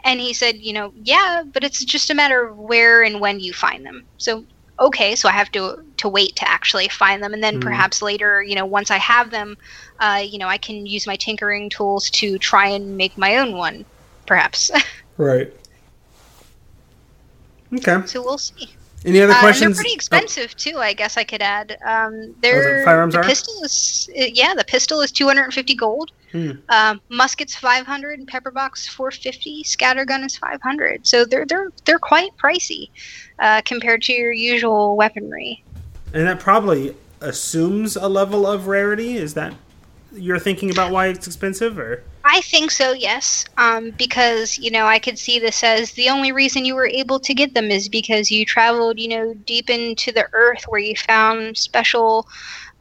And 0.05 0.19
he 0.19 0.33
said, 0.33 0.57
you 0.57 0.73
know, 0.73 0.91
yeah, 0.95 1.43
but 1.53 1.63
it's 1.63 1.83
just 1.83 2.09
a 2.09 2.15
matter 2.15 2.47
of 2.47 2.57
where 2.57 3.03
and 3.03 3.19
when 3.19 3.39
you 3.39 3.53
find 3.53 3.85
them. 3.85 4.07
So 4.17 4.45
okay, 4.79 5.15
so 5.15 5.29
I 5.29 5.31
have 5.33 5.51
to 5.51 5.77
to 5.97 6.09
wait 6.09 6.35
to 6.37 6.49
actually 6.49 6.89
find 6.89 7.23
them, 7.23 7.33
and 7.33 7.43
then 7.43 7.57
Mhm. 7.57 7.61
perhaps 7.61 8.01
later, 8.01 8.41
you 8.43 8.55
know, 8.55 8.65
once 8.65 8.91
I 8.91 8.97
have 8.97 9.31
them, 9.31 9.55
uh, 9.99 10.23
you 10.25 10.37
know, 10.39 10.47
I 10.47 10.57
can 10.57 10.85
use 10.85 11.07
my 11.07 11.15
tinkering 11.17 11.69
tools 11.69 12.09
to 12.11 12.37
try 12.39 12.67
and 12.69 12.95
make 12.97 13.17
my 13.17 13.37
own 13.37 13.55
one, 13.57 13.85
perhaps. 14.27 14.71
Right. 15.17 15.51
Okay. 17.73 18.03
So 18.05 18.23
we'll 18.23 18.37
see. 18.39 18.76
Any 19.05 19.21
other 19.21 19.31
Uh, 19.31 19.35
and 19.35 19.41
questions? 19.43 19.77
they're 19.77 19.83
pretty 19.83 19.93
Oh, 19.93 19.95
expensive 19.95 20.55
too. 20.57 20.77
I 20.79 20.93
guess 20.93 21.17
I 21.17 21.23
could 21.23 21.41
add. 21.41 21.77
Um, 21.85 22.35
they're 22.41 22.83
firearms 22.83 23.13
the 23.13 23.19
are? 23.21 23.23
pistol 23.23 23.63
is 23.63 24.09
yeah, 24.13 24.53
the 24.55 24.63
pistol 24.63 25.01
is 25.01 25.11
250 25.11 25.75
gold. 25.75 26.11
Hmm. 26.31 26.51
Um, 26.69 26.99
musket's 27.09 27.55
500, 27.55 28.27
pepper 28.27 28.51
box 28.51 28.87
450, 28.87 29.63
scattergun 29.63 30.25
is 30.25 30.35
500. 30.37 31.05
So 31.07 31.23
they're 31.25 31.45
they're 31.45 31.69
they're 31.85 31.99
quite 31.99 32.31
pricey 32.37 32.89
uh, 33.39 33.61
compared 33.63 34.01
to 34.03 34.13
your 34.13 34.33
usual 34.33 34.97
weaponry. 34.97 35.63
and 36.13 36.25
that 36.27 36.39
probably 36.39 36.95
assumes 37.21 37.95
a 37.95 38.07
level 38.07 38.45
of 38.47 38.67
rarity. 38.67 39.15
Is 39.17 39.33
that 39.35 39.53
you're 40.13 40.39
thinking 40.39 40.71
about 40.71 40.91
why 40.91 41.07
it's 41.07 41.27
expensive, 41.27 41.77
or 41.77 42.03
I 42.23 42.41
think 42.41 42.71
so, 42.71 42.91
yes. 42.91 43.45
Um, 43.57 43.91
because, 43.91 44.57
you 44.57 44.69
know, 44.69 44.85
I 44.85 44.99
could 44.99 45.17
see 45.17 45.39
this 45.39 45.63
as 45.63 45.91
the 45.93 46.09
only 46.09 46.31
reason 46.31 46.65
you 46.65 46.75
were 46.75 46.87
able 46.87 47.19
to 47.19 47.33
get 47.33 47.53
them 47.53 47.71
is 47.71 47.87
because 47.87 48.29
you 48.29 48.45
traveled, 48.45 48.99
you 48.99 49.07
know, 49.07 49.33
deep 49.45 49.69
into 49.69 50.11
the 50.11 50.27
earth 50.33 50.63
where 50.67 50.81
you 50.81 50.95
found 50.95 51.57
special, 51.57 52.27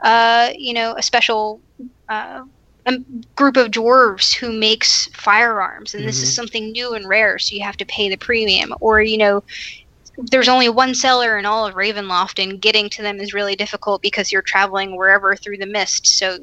uh, 0.03 0.51
you 0.57 0.73
know, 0.73 0.95
a 0.97 1.03
special 1.03 1.61
uh, 2.09 2.43
um, 2.87 3.05
group 3.37 3.57
of 3.57 3.71
dwarves 3.71 4.35
who 4.35 4.53
makes 4.53 5.07
firearms. 5.15 5.95
And 5.95 6.07
this 6.07 6.23
is 6.23 6.35
something 6.35 6.73
new 6.73 6.95
and 6.95 7.09
rare, 7.09 7.39
so 7.39 7.55
you 7.55 7.63
have 7.63 7.77
to 7.77 7.87
pay 7.87 8.09
the 8.09 8.17
premium. 8.17 8.75
Or, 8.81 9.01
you 9.01 9.19
know, 9.19 9.45
there's 10.19 10.49
only 10.49 10.69
one 10.69 10.95
seller 10.95 11.39
in 11.39 11.47
all 11.47 11.67
of 11.67 11.75
Ravenloft, 11.75 12.43
and 12.43 12.61
getting 12.61 12.89
to 12.91 13.03
them 13.03 13.21
is 13.21 13.35
really 13.35 13.55
difficult 13.55 14.03
because 14.03 14.33
you're 14.33 14.43
traveling 14.43 14.97
wherever 14.97 15.37
through 15.37 15.59
the 15.59 15.67
mist. 15.67 16.07
So, 16.07 16.39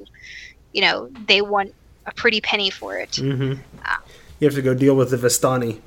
you 0.73 0.81
know, 0.81 1.09
they 1.27 1.41
want 1.41 1.73
a 2.05 2.13
pretty 2.13 2.41
penny 2.41 2.69
for 2.69 2.97
it. 2.97 3.11
Mm-hmm. 3.11 3.61
Uh, 3.85 3.97
you 4.39 4.47
have 4.47 4.55
to 4.55 4.61
go 4.61 4.73
deal 4.73 4.95
with 4.95 5.11
the 5.11 5.17
Vistani? 5.17 5.79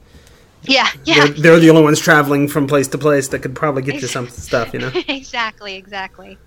Yeah, 0.63 0.89
yeah, 1.05 1.27
They're, 1.27 1.35
they're 1.35 1.61
the 1.61 1.71
only 1.71 1.83
ones 1.83 2.01
traveling 2.01 2.49
from 2.49 2.67
place 2.67 2.89
to 2.89 2.99
place 2.99 3.29
that 3.29 3.41
could 3.41 3.55
probably 3.55 3.83
get 3.83 4.01
you 4.01 4.09
some 4.09 4.29
stuff. 4.31 4.73
You 4.73 4.81
know. 4.81 4.91
exactly, 5.09 5.75
exactly. 5.75 6.39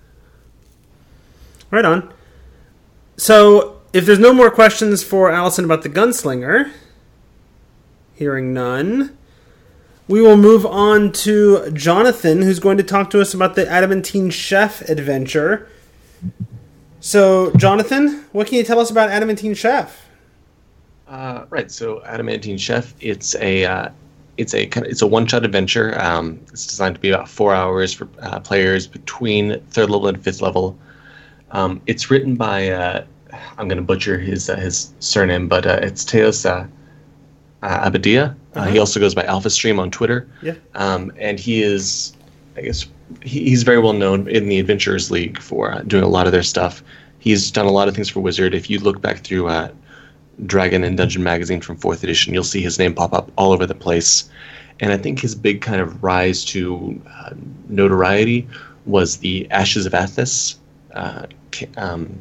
Right 1.72 1.86
on. 1.86 2.12
So, 3.16 3.82
if 3.94 4.06
there's 4.06 4.20
no 4.20 4.34
more 4.34 4.50
questions 4.50 5.04
for 5.04 5.30
Allison 5.30 5.66
about 5.66 5.84
the 5.84 5.90
gunslinger, 5.90 6.72
hearing 8.16 8.54
none, 8.54 9.18
we 10.08 10.22
will 10.22 10.38
move 10.38 10.66
on 10.66 11.12
to 11.12 11.70
Jonathan, 11.72 12.42
who's 12.42 12.60
going 12.60 12.78
to 12.78 12.84
talk 12.84 13.10
to 13.12 13.22
us 13.22 13.34
about 13.34 13.56
the 13.56 13.70
Adamantine 13.70 14.32
Chef 14.32 14.82
adventure. 14.90 15.70
So, 17.00 17.52
Jonathan, 17.56 18.26
what 18.32 18.48
can 18.48 18.58
you 18.58 18.64
tell 18.64 18.80
us 18.80 18.92
about 18.92 19.10
Adamantine 19.10 19.56
Chef? 19.56 20.06
Uh, 21.08 21.46
right. 21.50 21.72
So 21.72 22.04
Adamantine 22.06 22.60
Chef, 22.60 22.94
it's 23.00 23.36
a 23.36 23.66
uh, 23.66 23.90
it's 24.38 24.54
a 24.54 24.68
kind 24.68 24.86
of 24.86 24.92
it's 24.92 25.02
a 25.02 25.08
one 25.08 25.26
shot 25.26 25.44
adventure. 25.44 26.00
Um, 26.00 26.40
it's 26.52 26.68
designed 26.68 26.96
to 26.96 27.02
be 27.02 27.10
about 27.10 27.28
four 27.28 27.54
hours 27.54 27.94
for 27.94 28.08
uh, 28.22 28.40
players 28.40 28.86
between 28.86 29.60
third 29.72 29.90
level 29.90 30.08
and 30.08 30.22
fifth 30.22 30.42
level. 30.42 30.78
Um, 31.52 31.82
it's 31.88 32.12
written 32.12 32.36
by 32.36 32.70
uh, 32.70 33.06
I'm 33.58 33.68
going 33.68 33.78
to 33.78 33.84
butcher 33.84 34.20
his 34.20 34.50
uh, 34.50 34.56
his 34.58 34.94
surname, 35.00 35.48
but 35.48 35.66
uh, 35.66 35.80
it's 35.82 36.06
Teos 36.06 36.46
uh, 36.46 36.68
uh, 37.64 37.90
Abadia. 37.90 38.36
Uh, 38.54 38.66
he 38.66 38.78
also 38.80 39.00
goes 39.00 39.16
by 39.16 39.24
Alpha 39.24 39.50
Stream 39.50 39.80
on 39.80 39.90
Twitter. 39.90 40.28
Yeah. 40.42 40.56
Um, 40.76 41.12
and 41.18 41.40
he 41.40 41.62
is, 41.62 42.14
I 42.58 42.62
guess, 42.62 42.86
he's 43.22 43.64
very 43.64 43.80
well 43.80 43.94
known 43.94 44.28
in 44.28 44.48
the 44.50 44.60
Adventurers 44.60 45.12
League 45.12 45.40
for 45.42 45.72
uh, 45.72 45.82
doing 45.82 46.04
a 46.04 46.08
lot 46.08 46.26
of 46.26 46.32
their 46.32 46.44
stuff. 46.44 46.84
He's 47.20 47.52
done 47.52 47.66
a 47.66 47.72
lot 47.72 47.88
of 47.88 47.96
things 47.96 48.10
for 48.10 48.22
Wizard. 48.22 48.54
If 48.54 48.70
you 48.70 48.80
look 48.80 49.02
back 49.02 49.20
through 49.20 49.48
uh, 49.48 49.70
Dragon 50.46 50.84
and 50.84 50.98
Dungeon 50.98 51.24
magazine 51.24 51.62
from 51.62 51.76
fourth 51.78 52.04
edition, 52.04 52.34
you'll 52.34 52.44
see 52.44 52.62
his 52.62 52.80
name 52.80 52.94
pop 52.94 53.14
up 53.14 53.32
all 53.38 53.52
over 53.52 53.66
the 53.66 53.76
place. 53.76 54.30
And 54.80 54.94
I 54.94 54.98
think 54.98 55.20
his 55.20 55.36
big 55.36 55.62
kind 55.62 55.82
of 55.82 56.02
rise 56.02 56.46
to 56.46 57.02
uh, 57.10 57.32
notoriety 57.68 58.48
was 58.86 59.18
the 59.18 59.50
Ashes 59.52 59.86
of 59.86 59.94
Athas 59.94 60.56
uh, 60.94 61.26
um, 61.76 62.18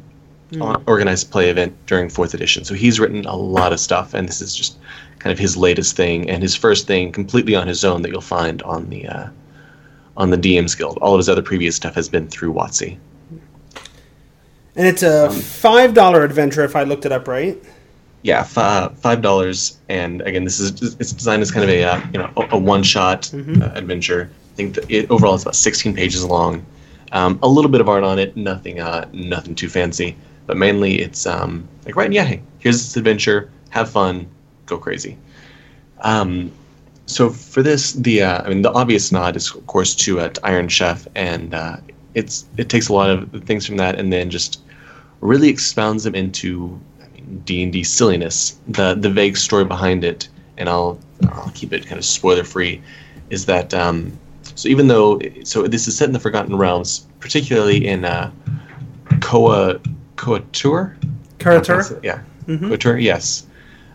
o- 0.59 0.81
organized 0.85 1.31
play 1.31 1.49
event 1.49 1.73
during 1.85 2.09
fourth 2.09 2.33
edition. 2.33 2.65
So 2.65 2.73
he's 2.73 2.99
written 2.99 3.25
a 3.25 3.35
lot 3.35 3.71
of 3.71 3.79
stuff, 3.79 4.13
and 4.13 4.27
this 4.27 4.41
is 4.41 4.53
just 4.53 4.77
kind 5.19 5.31
of 5.31 5.39
his 5.39 5.55
latest 5.55 5.95
thing 5.95 6.29
and 6.29 6.43
his 6.43 6.55
first 6.55 6.87
thing 6.87 7.11
completely 7.11 7.55
on 7.55 7.67
his 7.67 7.85
own 7.85 8.01
that 8.01 8.11
you'll 8.11 8.21
find 8.21 8.61
on 8.63 8.89
the 8.89 9.07
uh, 9.07 9.27
on 10.19 10.29
the 10.29 10.37
DM's 10.37 10.75
Guild. 10.75 10.97
All 11.01 11.15
of 11.15 11.17
his 11.17 11.29
other 11.29 11.41
previous 11.41 11.75
stuff 11.75 11.95
has 11.95 12.09
been 12.09 12.27
through 12.27 12.53
WotC. 12.53 12.97
And 14.75 14.87
it's 14.87 15.01
a 15.01 15.31
five 15.31 15.93
dollar 15.93 16.23
adventure 16.23 16.63
if 16.63 16.75
I 16.75 16.83
looked 16.83 17.05
it 17.05 17.11
up 17.11 17.27
right. 17.27 17.57
Yeah, 18.21 18.41
f- 18.41 18.57
uh, 18.57 18.89
five 18.89 19.21
dollars, 19.21 19.77
and 19.87 20.21
again, 20.21 20.43
this 20.43 20.59
is 20.59 20.95
it's 20.99 21.13
designed 21.13 21.41
as 21.41 21.51
kind 21.51 21.63
of 21.63 21.69
a 21.69 21.83
uh, 21.83 22.01
you 22.13 22.19
know 22.19 22.31
a, 22.35 22.57
one 22.57 22.83
shot 22.83 23.33
uh, 23.33 23.71
adventure. 23.73 24.29
I 24.51 24.55
think 24.55 24.77
it 24.89 25.09
overall 25.09 25.33
it's 25.33 25.43
about 25.43 25.55
sixteen 25.55 25.95
pages 25.95 26.23
long. 26.23 26.65
Um, 27.11 27.39
a 27.41 27.47
little 27.47 27.71
bit 27.71 27.81
of 27.81 27.89
art 27.89 28.03
on 28.03 28.19
it, 28.19 28.37
nothing 28.37 28.79
uh, 28.79 29.07
nothing 29.13 29.55
too 29.55 29.69
fancy, 29.69 30.15
but 30.45 30.57
mainly 30.57 31.01
it's 31.01 31.25
um, 31.25 31.67
like 31.85 31.95
right, 31.95 32.11
yeah, 32.11 32.25
hey, 32.25 32.41
here's 32.59 32.77
this 32.77 32.95
adventure, 32.97 33.49
have 33.69 33.89
fun, 33.89 34.27
go 34.65 34.77
crazy. 34.77 35.17
Um, 36.01 36.51
so 37.09 37.29
for 37.29 37.63
this, 37.63 37.93
the 37.93 38.21
uh, 38.21 38.43
I 38.43 38.49
mean, 38.49 38.61
the 38.61 38.71
obvious 38.71 39.11
nod 39.11 39.35
is 39.35 39.53
of 39.53 39.65
course 39.67 39.95
to, 39.95 40.19
uh, 40.19 40.29
to 40.29 40.45
Iron 40.45 40.67
Chef, 40.67 41.07
and 41.15 41.53
uh, 41.53 41.77
it's 42.13 42.45
it 42.57 42.69
takes 42.69 42.87
a 42.87 42.93
lot 42.93 43.09
of 43.09 43.43
things 43.45 43.65
from 43.65 43.77
that, 43.77 43.99
and 43.99 44.13
then 44.13 44.29
just 44.29 44.61
really 45.21 45.49
expounds 45.49 46.03
them 46.03 46.13
into 46.13 46.79
D 47.45 47.63
and 47.63 47.73
D 47.73 47.83
silliness. 47.83 48.59
The 48.67 48.93
the 48.93 49.09
vague 49.09 49.37
story 49.37 49.65
behind 49.65 50.03
it, 50.03 50.29
and 50.57 50.69
I'll 50.69 50.99
I'll 51.29 51.51
keep 51.55 51.73
it 51.73 51.87
kind 51.87 51.97
of 51.97 52.05
spoiler 52.05 52.43
free, 52.43 52.81
is 53.31 53.47
that 53.47 53.73
um, 53.73 54.17
so 54.55 54.69
even 54.69 54.87
though 54.87 55.19
so 55.43 55.67
this 55.67 55.87
is 55.87 55.97
set 55.97 56.07
in 56.07 56.13
the 56.13 56.19
Forgotten 56.19 56.55
Realms, 56.57 57.07
particularly 57.19 57.87
in 57.87 58.05
uh, 58.05 58.31
Koa 59.21 59.79
Koatur. 60.15 60.95
Kara-Tur. 61.39 61.99
Yeah, 62.03 62.21
Koatur. 62.45 63.01
Yes. 63.01 63.47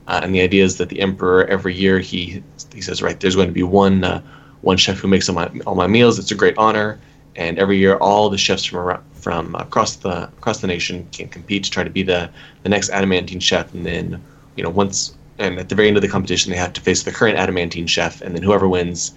Uh, 0.07 0.21
and 0.23 0.35
the 0.35 0.40
idea 0.40 0.64
is 0.64 0.77
that 0.77 0.88
the 0.88 1.01
emperor 1.01 1.47
every 1.47 1.75
year 1.75 1.99
he 1.99 2.43
he 2.75 2.81
says 2.81 3.01
right 3.01 3.21
there's 3.21 3.37
going 3.37 3.49
to 3.49 3.55
be 3.55 3.62
one 3.62 4.05
uh, 4.05 4.21
one 4.61 4.77
chef 4.77 4.99
who 4.99 5.09
makes 5.09 5.29
all 5.29 5.35
my 5.35 5.51
all 5.67 5.75
my 5.75 5.87
meals. 5.87 6.19
It's 6.19 6.31
a 6.31 6.35
great 6.35 6.57
honor, 6.59 6.99
and 7.37 7.59
every 7.59 7.79
year 7.79 7.97
all 7.97 8.29
the 8.29 8.38
chefs 8.38 8.64
from 8.64 8.79
around, 8.79 9.03
from 9.14 9.55
across 9.55 9.97
the 9.97 10.25
across 10.25 10.61
the 10.61 10.67
nation 10.67 11.09
can 11.12 11.29
compete 11.29 11.64
to 11.64 11.71
try 11.71 11.85
to 11.85 11.90
be 11.90 12.03
the 12.03 12.31
the 12.62 12.69
next 12.69 12.90
adamantine 12.90 13.40
chef. 13.40 13.73
And 13.73 13.87
then 13.87 14.23
you 14.57 14.64
know 14.64 14.71
once 14.71 15.14
and 15.38 15.59
at 15.59 15.69
the 15.69 15.75
very 15.75 15.88
end 15.88 15.97
of 15.97 16.03
the 16.03 16.09
competition 16.09 16.51
they 16.51 16.59
have 16.59 16.73
to 16.75 16.81
face 16.81 17.03
the 17.03 17.12
current 17.12 17.38
adamantine 17.38 17.87
chef, 17.87 18.21
and 18.21 18.35
then 18.35 18.43
whoever 18.43 18.69
wins, 18.69 19.14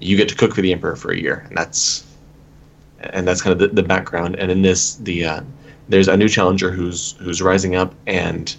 you 0.00 0.16
get 0.16 0.28
to 0.28 0.34
cook 0.34 0.54
for 0.54 0.62
the 0.62 0.72
emperor 0.72 0.96
for 0.96 1.12
a 1.12 1.18
year, 1.18 1.44
and 1.48 1.56
that's 1.56 2.04
and 3.00 3.26
that's 3.28 3.42
kind 3.42 3.52
of 3.52 3.58
the, 3.58 3.68
the 3.68 3.86
background. 3.86 4.36
And 4.36 4.50
in 4.50 4.62
this, 4.62 4.94
the 4.96 5.24
uh, 5.24 5.40
there's 5.88 6.08
a 6.08 6.16
new 6.16 6.28
challenger 6.28 6.70
who's 6.70 7.12
who's 7.20 7.42
rising 7.42 7.74
up, 7.74 7.94
and 8.06 8.54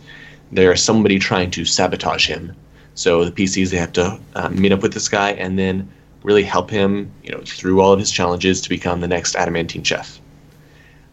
there's 0.52 0.84
somebody 0.84 1.20
trying 1.20 1.52
to 1.52 1.66
sabotage 1.66 2.28
him. 2.28 2.56
So 2.96 3.26
the 3.26 3.32
PCs 3.32 3.72
they 3.72 3.78
have 3.78 3.94
to 3.94 4.20
uh, 4.36 4.50
meet 4.50 4.72
up 4.72 4.82
with 4.82 4.94
this 4.94 5.10
guy 5.10 5.32
and 5.32 5.60
then 5.60 5.90
really 6.24 6.44
help 6.44 6.70
him, 6.70 7.12
you 7.24 7.32
know, 7.32 7.42
through 7.46 7.82
all 7.82 7.94
of 7.94 8.00
his 8.00 8.10
challenges 8.12 8.62
to 8.62 8.70
become 8.70 9.02
the 9.02 9.08
next 9.08 9.36
adamantine 9.36 9.84
chef. 9.84 10.20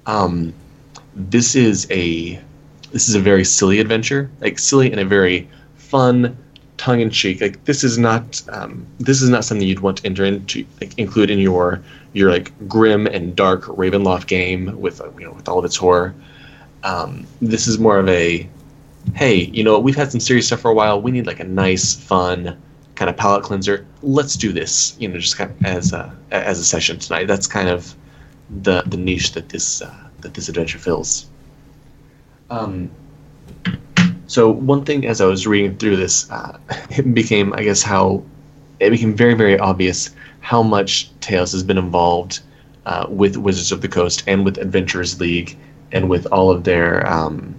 Um, 0.06 0.54
this 1.14 1.54
is 1.54 1.86
a 1.90 2.40
this 2.92 3.08
is 3.08 3.14
a 3.14 3.20
very 3.20 3.44
silly 3.44 3.78
adventure, 3.78 4.30
like 4.40 4.58
silly 4.58 4.92
in 4.92 4.98
a 4.98 5.04
very 5.04 5.48
fun, 5.76 6.36
tongue 6.76 7.00
in 7.00 7.10
cheek. 7.10 7.40
Like 7.40 7.64
this 7.64 7.84
is 7.84 7.98
not 7.98 8.42
um, 8.50 8.86
this 8.98 9.22
is 9.22 9.28
not 9.28 9.44
something 9.44 9.66
you'd 9.66 9.80
want 9.80 9.98
to 9.98 10.06
enter 10.06 10.24
into, 10.24 10.64
like, 10.80 10.98
include 10.98 11.30
in 11.30 11.38
your 11.38 11.82
your 12.12 12.30
like 12.30 12.52
grim 12.68 13.06
and 13.06 13.36
dark 13.36 13.62
Ravenloft 13.64 14.26
game 14.26 14.80
with 14.80 15.00
uh, 15.00 15.10
you 15.18 15.26
know 15.26 15.32
with 15.32 15.48
all 15.48 15.58
of 15.58 15.64
its 15.64 15.76
horror. 15.76 16.14
Um, 16.84 17.26
this 17.40 17.68
is 17.68 17.78
more 17.78 17.98
of 17.98 18.08
a 18.08 18.48
hey, 19.14 19.44
you 19.52 19.64
know, 19.64 19.78
we've 19.78 19.96
had 19.96 20.10
some 20.10 20.20
serious 20.20 20.46
stuff 20.46 20.60
for 20.60 20.70
a 20.70 20.74
while. 20.74 21.00
We 21.00 21.10
need 21.10 21.26
like 21.26 21.40
a 21.40 21.44
nice, 21.44 21.94
fun 21.94 22.60
kind 22.94 23.08
of 23.08 23.16
palate 23.16 23.42
cleanser. 23.42 23.86
Let's 24.02 24.36
do 24.36 24.52
this, 24.52 24.96
you 24.98 25.08
know, 25.08 25.18
just 25.18 25.36
kind 25.36 25.50
of 25.50 25.64
as 25.64 25.92
a 25.92 26.14
as 26.30 26.58
a 26.58 26.64
session 26.64 26.98
tonight. 26.98 27.26
That's 27.26 27.46
kind 27.46 27.68
of 27.68 27.94
the 28.62 28.82
the 28.82 28.96
niche 28.96 29.32
that 29.32 29.48
this 29.48 29.82
uh, 29.82 29.94
that 30.20 30.34
this 30.34 30.48
adventure 30.48 30.78
fills. 30.78 31.26
Um, 32.50 32.90
so 34.26 34.50
one 34.50 34.84
thing, 34.84 35.06
as 35.06 35.20
I 35.20 35.26
was 35.26 35.46
reading 35.46 35.76
through 35.76 35.96
this, 35.96 36.30
uh, 36.30 36.58
it 36.90 37.14
became, 37.14 37.52
I 37.54 37.62
guess, 37.62 37.82
how 37.82 38.22
it 38.80 38.90
became 38.90 39.14
very, 39.14 39.34
very 39.34 39.58
obvious 39.58 40.10
how 40.40 40.62
much 40.62 41.10
Teos 41.20 41.52
has 41.52 41.62
been 41.62 41.78
involved 41.78 42.40
uh, 42.86 43.06
with 43.08 43.36
Wizards 43.36 43.70
of 43.72 43.80
the 43.80 43.88
Coast 43.88 44.24
and 44.26 44.44
with 44.44 44.58
Adventurers 44.58 45.20
League 45.20 45.56
and 45.92 46.08
with 46.08 46.26
all 46.26 46.50
of 46.50 46.64
their 46.64 47.06
um, 47.10 47.54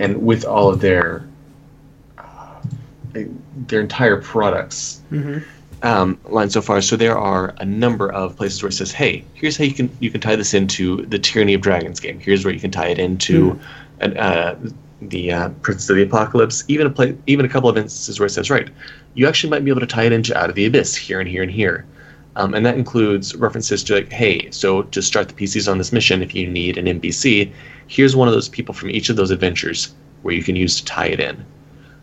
and 0.00 0.24
with 0.24 0.44
all 0.44 0.68
of 0.68 0.80
their 0.80 1.26
uh, 2.18 2.60
their 3.68 3.80
entire 3.80 4.20
products 4.20 5.02
um, 5.82 6.18
line 6.28 6.50
so 6.50 6.60
far. 6.60 6.80
So 6.80 6.96
there 6.96 7.16
are 7.16 7.54
a 7.58 7.64
number 7.64 8.10
of 8.10 8.36
places 8.36 8.62
where 8.62 8.70
it 8.70 8.74
says, 8.74 8.92
"Hey, 8.92 9.24
here's 9.34 9.56
how 9.56 9.64
you 9.64 9.74
can 9.74 9.90
you 10.00 10.10
can 10.10 10.20
tie 10.20 10.36
this 10.36 10.54
into 10.54 11.04
the 11.06 11.18
Tyranny 11.18 11.54
of 11.54 11.60
Dragons 11.60 12.00
game. 12.00 12.18
Here's 12.18 12.44
where 12.44 12.52
you 12.54 12.60
can 12.60 12.70
tie 12.70 12.88
it 12.88 12.98
into 12.98 13.58
an, 14.00 14.16
uh, 14.16 14.56
the 15.02 15.32
uh, 15.32 15.48
Prince 15.62 15.88
of 15.90 15.96
the 15.96 16.02
Apocalypse, 16.02 16.64
even 16.68 16.86
a 16.86 16.90
play, 16.90 17.16
even 17.26 17.44
a 17.44 17.48
couple 17.48 17.68
of 17.68 17.76
instances 17.76 18.18
where 18.18 18.26
it 18.26 18.30
says, 18.30 18.50
right, 18.50 18.68
you 19.14 19.28
actually 19.28 19.50
might 19.50 19.64
be 19.64 19.70
able 19.70 19.80
to 19.80 19.86
tie 19.86 20.04
it 20.04 20.12
into 20.12 20.36
Out 20.36 20.48
of 20.48 20.56
the 20.56 20.66
Abyss 20.66 20.96
here 20.96 21.20
and 21.20 21.28
here 21.28 21.42
and 21.42 21.50
here. 21.50 21.84
Um, 22.36 22.54
and 22.54 22.66
that 22.66 22.76
includes 22.76 23.34
references 23.36 23.84
to 23.84 23.94
like, 23.94 24.12
hey, 24.12 24.50
so 24.50 24.82
to 24.82 25.00
start 25.00 25.28
the 25.28 25.34
PCs 25.34 25.70
on 25.70 25.78
this 25.78 25.92
mission, 25.92 26.22
if 26.22 26.34
you 26.34 26.48
need 26.48 26.76
an 26.76 26.86
NPC, 26.86 27.52
here's 27.86 28.16
one 28.16 28.26
of 28.26 28.34
those 28.34 28.48
people 28.48 28.74
from 28.74 28.90
each 28.90 29.08
of 29.08 29.16
those 29.16 29.30
adventures 29.30 29.94
where 30.22 30.34
you 30.34 30.42
can 30.42 30.56
use 30.56 30.80
to 30.80 30.84
tie 30.84 31.06
it 31.06 31.20
in. 31.20 31.44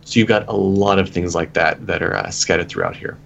So 0.05 0.19
you've 0.19 0.29
got 0.29 0.47
a 0.47 0.55
lot 0.55 0.99
of 0.99 1.09
things 1.09 1.35
like 1.35 1.53
that 1.53 1.85
that 1.87 2.01
are 2.01 2.15
uh, 2.15 2.29
scattered 2.29 2.69
throughout 2.69 2.95
here. 2.95 3.17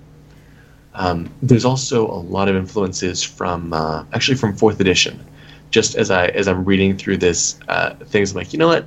Um, 0.96 1.32
there's 1.42 1.66
also 1.66 2.08
a 2.08 2.20
lot 2.20 2.48
of 2.48 2.56
influences 2.56 3.22
from 3.22 3.74
uh, 3.74 4.06
actually 4.14 4.38
from 4.38 4.56
fourth 4.56 4.80
edition. 4.80 5.24
Just 5.72 5.96
as 5.96 6.10
I 6.10 6.28
as 6.28 6.48
I'm 6.48 6.64
reading 6.64 6.98
through 6.98 7.18
this, 7.18 7.60
uh, 7.68 7.96
things 7.96 8.32
I'm 8.32 8.38
like, 8.38 8.54
you 8.54 8.60
know 8.60 8.68
what? 8.68 8.86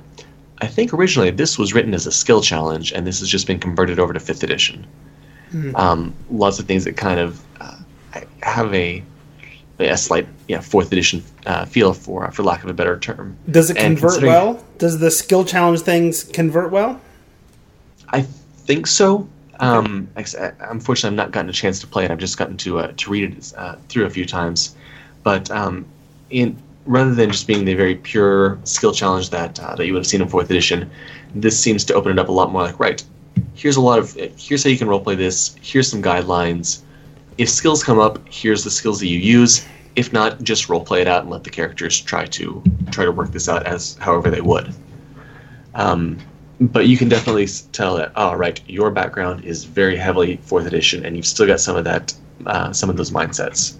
I 0.61 0.67
think 0.67 0.93
originally 0.93 1.29
this 1.29 1.57
was 1.57 1.73
written 1.73 1.93
as 1.93 2.07
a 2.07 2.11
skill 2.11 2.41
challenge, 2.41 2.91
and 2.91 3.05
this 3.05 3.19
has 3.19 3.29
just 3.29 3.47
been 3.47 3.59
converted 3.59 3.99
over 3.99 4.11
to 4.11 4.19
fifth 4.19 4.43
edition. 4.43 4.85
Mm-hmm. 5.51 5.75
Um, 5.75 6.13
lots 6.31 6.59
of 6.59 6.65
things 6.65 6.83
that 6.85 6.97
kind 6.97 7.19
of 7.19 7.43
uh, 7.61 7.75
have 8.41 8.73
a 8.73 9.03
a 9.79 9.95
slight 9.97 10.27
yeah 10.47 10.59
fourth 10.59 10.91
edition 10.91 11.23
uh, 11.45 11.65
feel 11.65 11.93
for 11.93 12.29
for 12.31 12.43
lack 12.43 12.63
of 12.63 12.69
a 12.69 12.73
better 12.73 12.99
term. 12.99 13.37
Does 13.49 13.69
it 13.69 13.77
convert 13.77 14.21
well? 14.21 14.63
Does 14.77 14.99
the 14.99 15.11
skill 15.11 15.45
challenge 15.45 15.81
things 15.81 16.23
convert 16.23 16.71
well? 16.71 16.99
I 18.09 18.21
think 18.21 18.87
so. 18.87 19.27
Um, 19.59 20.07
unfortunately, 20.15 21.09
I've 21.09 21.25
not 21.25 21.31
gotten 21.31 21.49
a 21.49 21.53
chance 21.53 21.79
to 21.81 21.87
play 21.87 22.05
it. 22.05 22.11
I've 22.11 22.17
just 22.17 22.37
gotten 22.37 22.57
to 22.57 22.79
uh, 22.79 22.93
to 22.95 23.09
read 23.09 23.37
it 23.37 23.53
uh, 23.57 23.75
through 23.89 24.05
a 24.05 24.09
few 24.09 24.25
times, 24.25 24.75
but 25.23 25.49
um, 25.51 25.85
in 26.29 26.57
rather 26.85 27.13
than 27.13 27.29
just 27.29 27.45
being 27.45 27.65
the 27.65 27.73
very 27.73 27.95
pure 27.95 28.57
skill 28.63 28.93
challenge 28.93 29.29
that 29.31 29.59
uh, 29.59 29.75
that 29.75 29.85
you 29.85 29.93
would 29.93 29.99
have 29.99 30.07
seen 30.07 30.21
in 30.21 30.27
fourth 30.27 30.49
edition, 30.49 30.89
this 31.35 31.59
seems 31.59 31.83
to 31.85 31.93
open 31.93 32.11
it 32.11 32.19
up 32.19 32.29
a 32.29 32.31
lot 32.31 32.51
more. 32.51 32.63
Like, 32.63 32.79
right, 32.79 33.03
here's 33.53 33.75
a 33.75 33.81
lot 33.81 33.99
of 33.99 34.13
here's 34.37 34.63
how 34.63 34.69
you 34.69 34.77
can 34.77 34.87
roleplay 34.87 35.17
this. 35.17 35.55
Here's 35.61 35.89
some 35.89 36.01
guidelines. 36.01 36.81
If 37.39 37.49
skills 37.49 37.85
come 37.85 37.99
up, 37.99 38.19
here's 38.29 38.65
the 38.65 38.69
skills 38.69 38.99
that 38.99 39.07
you 39.07 39.17
use. 39.17 39.65
If 39.95 40.11
not, 40.11 40.43
just 40.43 40.67
roleplay 40.67 40.99
it 40.99 41.07
out 41.07 41.21
and 41.21 41.31
let 41.31 41.45
the 41.45 41.49
characters 41.49 41.99
try 42.01 42.25
to 42.25 42.61
try 42.91 43.05
to 43.05 43.13
work 43.13 43.31
this 43.31 43.47
out 43.47 43.65
as 43.65 43.95
however 43.95 44.29
they 44.29 44.41
would. 44.41 44.75
Um, 45.73 46.17
but 46.59 46.87
you 46.87 46.97
can 46.97 47.07
definitely 47.07 47.47
tell 47.71 47.95
that 47.95 48.11
oh 48.17 48.33
right 48.33 48.59
your 48.67 48.91
background 48.91 49.45
is 49.45 49.63
very 49.63 49.95
heavily 49.95 50.37
fourth 50.43 50.65
edition 50.65 51.05
and 51.05 51.15
you've 51.15 51.25
still 51.25 51.47
got 51.47 51.61
some 51.61 51.77
of 51.77 51.85
that 51.85 52.13
uh, 52.45 52.73
some 52.73 52.89
of 52.89 52.97
those 52.97 53.11
mindsets 53.11 53.77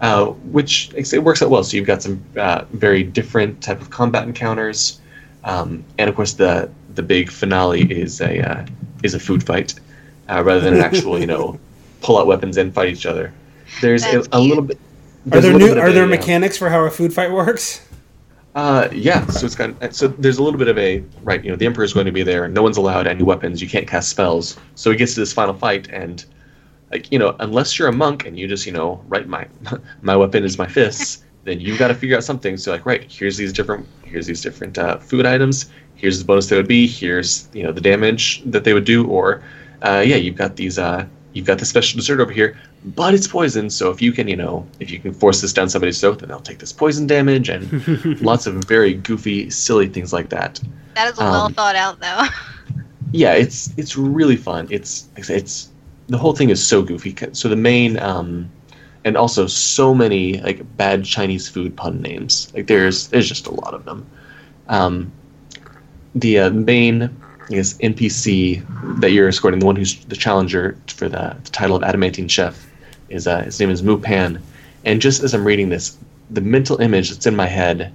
uh, 0.00 0.26
which 0.26 0.92
it 0.94 1.22
works 1.22 1.40
out 1.40 1.50
well 1.50 1.62
so 1.62 1.76
you've 1.76 1.86
got 1.86 2.02
some 2.02 2.20
uh, 2.36 2.64
very 2.72 3.04
different 3.04 3.62
type 3.62 3.80
of 3.80 3.90
combat 3.90 4.24
encounters 4.24 5.00
um, 5.44 5.84
and 5.98 6.10
of 6.10 6.16
course 6.16 6.32
the 6.32 6.68
the 6.94 7.02
big 7.02 7.30
finale 7.30 7.82
is 7.92 8.20
a 8.20 8.40
uh, 8.40 8.66
is 9.04 9.14
a 9.14 9.20
food 9.20 9.44
fight 9.44 9.78
uh, 10.28 10.42
rather 10.42 10.60
than 10.60 10.74
an 10.74 10.80
actual 10.90 11.16
you 11.16 11.26
know 11.26 11.60
pull 12.00 12.18
out 12.18 12.26
weapons 12.26 12.56
and 12.56 12.74
fight 12.74 12.88
each 12.88 13.06
other 13.06 13.32
there's 13.80 14.04
a, 14.04 14.22
a, 14.32 14.40
little 14.40 14.62
bit 14.62 14.78
are 15.32 15.40
there 15.40 15.56
new 15.56 15.78
are 15.78 15.92
there 15.92 16.04
a, 16.04 16.06
uh, 16.06 16.10
mechanics 16.10 16.56
for 16.56 16.68
how 16.68 16.84
a 16.84 16.90
food 16.90 17.12
fight 17.12 17.30
works 17.30 17.86
uh, 18.54 18.88
yeah. 18.92 19.24
So 19.28 19.46
it's 19.46 19.54
got 19.54 19.94
so 19.94 20.08
there's 20.08 20.38
a 20.38 20.42
little 20.42 20.58
bit 20.58 20.68
of 20.68 20.76
a 20.76 21.04
right. 21.22 21.42
You 21.44 21.50
know, 21.50 21.56
the 21.56 21.66
emperor 21.66 21.84
is 21.84 21.92
going 21.92 22.06
to 22.06 22.12
be 22.12 22.22
there, 22.22 22.44
and 22.44 22.52
no 22.52 22.62
one's 22.62 22.76
allowed 22.76 23.06
any 23.06 23.22
weapons. 23.22 23.62
You 23.62 23.68
can't 23.68 23.86
cast 23.86 24.08
spells. 24.08 24.58
So 24.74 24.90
he 24.90 24.96
gets 24.96 25.14
to 25.14 25.20
this 25.20 25.32
final 25.32 25.54
fight, 25.54 25.88
and 25.90 26.24
like 26.90 27.10
you 27.12 27.18
know, 27.18 27.36
unless 27.38 27.78
you're 27.78 27.88
a 27.88 27.92
monk 27.92 28.26
and 28.26 28.38
you 28.38 28.48
just 28.48 28.66
you 28.66 28.72
know, 28.72 29.02
right, 29.08 29.26
my 29.28 29.46
my 30.02 30.16
weapon 30.16 30.44
is 30.44 30.58
my 30.58 30.66
fists. 30.66 31.24
then 31.44 31.58
you've 31.60 31.78
got 31.78 31.88
to 31.88 31.94
figure 31.94 32.16
out 32.16 32.24
something. 32.24 32.56
So 32.56 32.70
like, 32.72 32.84
right, 32.84 33.10
here's 33.10 33.36
these 33.36 33.52
different 33.52 33.86
here's 34.04 34.26
these 34.26 34.42
different 34.42 34.78
uh, 34.78 34.98
food 34.98 35.26
items. 35.26 35.70
Here's 35.94 36.18
the 36.18 36.24
bonus 36.24 36.48
they 36.48 36.56
would 36.56 36.68
be. 36.68 36.86
Here's 36.86 37.48
you 37.52 37.62
know 37.62 37.72
the 37.72 37.80
damage 37.80 38.42
that 38.46 38.64
they 38.64 38.74
would 38.74 38.84
do, 38.84 39.06
or 39.06 39.42
uh, 39.82 40.02
yeah, 40.04 40.16
you've 40.16 40.36
got 40.36 40.56
these 40.56 40.78
uh, 40.78 41.06
you've 41.32 41.46
got 41.46 41.58
the 41.58 41.64
special 41.64 41.98
dessert 41.98 42.20
over 42.20 42.32
here, 42.32 42.56
but 42.84 43.14
it's 43.14 43.26
poison. 43.26 43.70
So 43.70 43.90
if 43.90 44.02
you 44.02 44.12
can, 44.12 44.28
you 44.28 44.36
know, 44.36 44.66
if 44.80 44.90
you 44.90 44.98
can 44.98 45.12
force 45.12 45.40
this 45.40 45.52
down 45.52 45.68
somebody's 45.68 46.00
throat, 46.00 46.20
then 46.20 46.28
they'll 46.28 46.40
take 46.40 46.58
this 46.58 46.72
poison 46.72 47.06
damage 47.06 47.48
and 47.48 48.20
lots 48.22 48.46
of 48.46 48.54
very 48.64 48.94
goofy, 48.94 49.50
silly 49.50 49.88
things 49.88 50.12
like 50.12 50.28
that. 50.30 50.60
That 50.94 51.12
is 51.12 51.18
um, 51.18 51.30
well 51.30 51.48
thought 51.48 51.76
out, 51.76 52.00
though. 52.00 52.24
yeah, 53.12 53.32
it's 53.32 53.72
it's 53.76 53.96
really 53.96 54.36
fun. 54.36 54.66
It's 54.70 55.08
it's 55.16 55.70
the 56.08 56.18
whole 56.18 56.34
thing 56.34 56.50
is 56.50 56.64
so 56.64 56.82
goofy. 56.82 57.16
So 57.32 57.48
the 57.48 57.56
main 57.56 57.98
um, 57.98 58.50
and 59.04 59.16
also 59.16 59.46
so 59.46 59.94
many 59.94 60.40
like 60.40 60.76
bad 60.76 61.04
Chinese 61.04 61.48
food 61.48 61.76
pun 61.76 62.00
names. 62.02 62.52
Like 62.54 62.66
there's 62.66 63.08
there's 63.08 63.28
just 63.28 63.46
a 63.46 63.54
lot 63.54 63.74
of 63.74 63.84
them. 63.84 64.06
Um, 64.68 65.12
the 66.14 66.40
uh, 66.40 66.50
main 66.50 67.16
I 67.50 67.54
guess 67.54 67.74
NPC 67.78 68.64
that 69.00 69.10
you're 69.10 69.26
escorting, 69.26 69.58
the 69.58 69.66
one 69.66 69.74
who's 69.74 70.04
the 70.04 70.14
challenger 70.14 70.78
for 70.86 71.08
the, 71.08 71.36
the 71.42 71.50
title 71.50 71.74
of 71.74 71.82
Adamantine 71.82 72.28
Chef, 72.28 72.70
is 73.08 73.26
uh, 73.26 73.42
his 73.42 73.58
name 73.58 73.70
is 73.70 73.82
Mu 73.82 73.98
Pan. 73.98 74.40
And 74.84 75.02
just 75.02 75.22
as 75.24 75.34
I'm 75.34 75.44
reading 75.44 75.68
this, 75.68 75.98
the 76.30 76.40
mental 76.40 76.80
image 76.80 77.10
that's 77.10 77.26
in 77.26 77.34
my 77.34 77.46
head, 77.46 77.92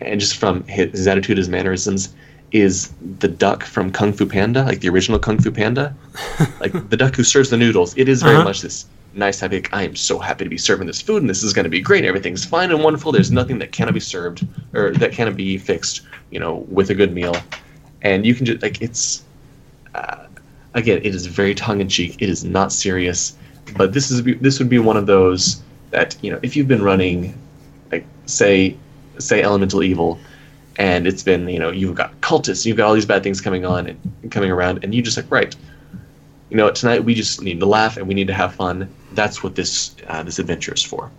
and 0.00 0.20
just 0.20 0.36
from 0.36 0.64
his, 0.64 0.90
his 0.90 1.08
attitude, 1.08 1.38
his 1.38 1.48
mannerisms, 1.48 2.14
is 2.52 2.92
the 3.18 3.28
duck 3.28 3.64
from 3.64 3.90
Kung 3.90 4.12
Fu 4.12 4.26
Panda, 4.26 4.64
like 4.64 4.80
the 4.80 4.90
original 4.90 5.18
Kung 5.18 5.40
Fu 5.40 5.50
Panda, 5.50 5.96
like 6.60 6.72
the 6.90 6.96
duck 6.96 7.14
who 7.16 7.24
serves 7.24 7.48
the 7.48 7.56
noodles. 7.56 7.96
It 7.96 8.06
is 8.06 8.22
very 8.22 8.36
uh-huh. 8.36 8.44
much 8.44 8.60
this 8.60 8.84
nice 9.14 9.40
happy. 9.40 9.56
Like, 9.56 9.72
I 9.72 9.82
am 9.84 9.96
so 9.96 10.18
happy 10.18 10.44
to 10.44 10.50
be 10.50 10.58
serving 10.58 10.86
this 10.86 11.00
food, 11.00 11.22
and 11.22 11.30
this 11.30 11.42
is 11.42 11.54
going 11.54 11.64
to 11.64 11.70
be 11.70 11.80
great. 11.80 12.04
Everything's 12.04 12.44
fine 12.44 12.70
and 12.70 12.84
wonderful. 12.84 13.12
There's 13.12 13.30
nothing 13.30 13.60
that 13.60 13.72
cannot 13.72 13.94
be 13.94 14.00
served 14.00 14.46
or 14.74 14.90
that 14.90 15.12
cannot 15.12 15.36
be 15.36 15.56
fixed, 15.56 16.02
you 16.30 16.38
know, 16.38 16.66
with 16.68 16.90
a 16.90 16.94
good 16.94 17.14
meal 17.14 17.34
and 18.02 18.24
you 18.26 18.34
can 18.34 18.46
just 18.46 18.62
like 18.62 18.80
it's 18.80 19.24
uh, 19.94 20.26
again 20.74 20.98
it 20.98 21.14
is 21.14 21.26
very 21.26 21.54
tongue 21.54 21.80
in 21.80 21.88
cheek. 21.88 22.16
It 22.20 22.28
is 22.28 22.44
not 22.44 22.72
serious, 22.72 23.36
but 23.76 23.92
this 23.92 24.10
is 24.10 24.22
this 24.40 24.58
would 24.58 24.68
be 24.68 24.78
one 24.78 24.96
of 24.96 25.06
those 25.06 25.62
that 25.90 26.16
you 26.22 26.30
know 26.30 26.38
if 26.42 26.56
you've 26.56 26.68
been 26.68 26.82
running 26.82 27.38
like 27.90 28.04
say 28.26 28.76
say 29.18 29.42
elemental 29.42 29.82
evil 29.82 30.18
and 30.76 31.06
it's 31.06 31.22
been 31.22 31.48
you 31.48 31.58
know 31.58 31.70
you've 31.70 31.96
got 31.96 32.18
cultists 32.20 32.64
you've 32.64 32.76
got 32.76 32.86
all 32.86 32.94
these 32.94 33.04
bad 33.04 33.22
things 33.22 33.40
coming 33.40 33.66
on 33.66 33.86
and 33.88 34.30
coming 34.30 34.50
around 34.50 34.84
and 34.84 34.94
you 34.94 35.02
just 35.02 35.16
like 35.16 35.28
right 35.30 35.56
you 36.50 36.56
know 36.56 36.70
tonight 36.70 37.04
we 37.04 37.14
just 37.14 37.40
need 37.40 37.60
to 37.60 37.66
laugh 37.66 37.96
and 37.96 38.06
we 38.06 38.14
need 38.14 38.26
to 38.26 38.34
have 38.34 38.54
fun. 38.54 38.92
That's 39.12 39.42
what 39.42 39.54
this 39.54 39.94
uh, 40.08 40.22
this 40.22 40.38
adventure 40.38 40.74
is 40.74 40.82
for. 40.82 41.10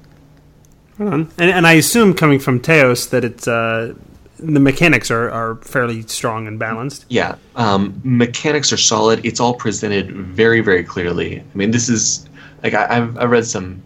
And, 1.00 1.32
and 1.38 1.66
I 1.66 1.74
assume 1.74 2.14
coming 2.14 2.38
from 2.38 2.60
Teos 2.60 3.08
that 3.08 3.24
it's 3.24 3.48
uh, 3.48 3.96
the 4.42 4.60
mechanics 4.60 5.12
are, 5.12 5.30
are 5.30 5.56
fairly 5.58 6.02
strong 6.04 6.48
and 6.48 6.58
balanced. 6.58 7.06
Yeah, 7.10 7.36
um, 7.56 8.00
mechanics 8.04 8.74
are 8.74 8.78
solid. 8.78 9.24
It's 9.26 9.40
all 9.40 9.54
presented 9.54 10.12
very 10.12 10.62
very 10.62 10.84
clearly. 10.84 11.40
I 11.40 11.58
mean, 11.58 11.72
this 11.72 11.90
is 11.90 12.28
like 12.64 12.74
I, 12.74 12.94
have 12.94 13.18
I've 13.18 13.30
read 13.30 13.46
some 13.46 13.82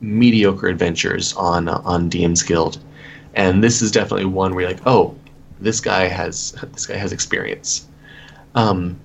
mediocre 0.00 0.68
adventures 0.68 1.34
on 1.34 1.68
on 1.68 2.10
DM's 2.10 2.42
Guild, 2.42 2.78
and 3.34 3.62
this 3.62 3.82
is 3.82 3.90
definitely 3.90 4.26
one 4.26 4.54
where 4.54 4.62
you're 4.64 4.72
like, 4.72 4.86
oh, 4.86 5.14
this 5.60 5.80
guy 5.80 6.08
has 6.08 6.52
this 6.72 6.86
guy 6.86 6.96
has 6.96 7.12
experience. 7.12 7.86
Um, 8.54 8.98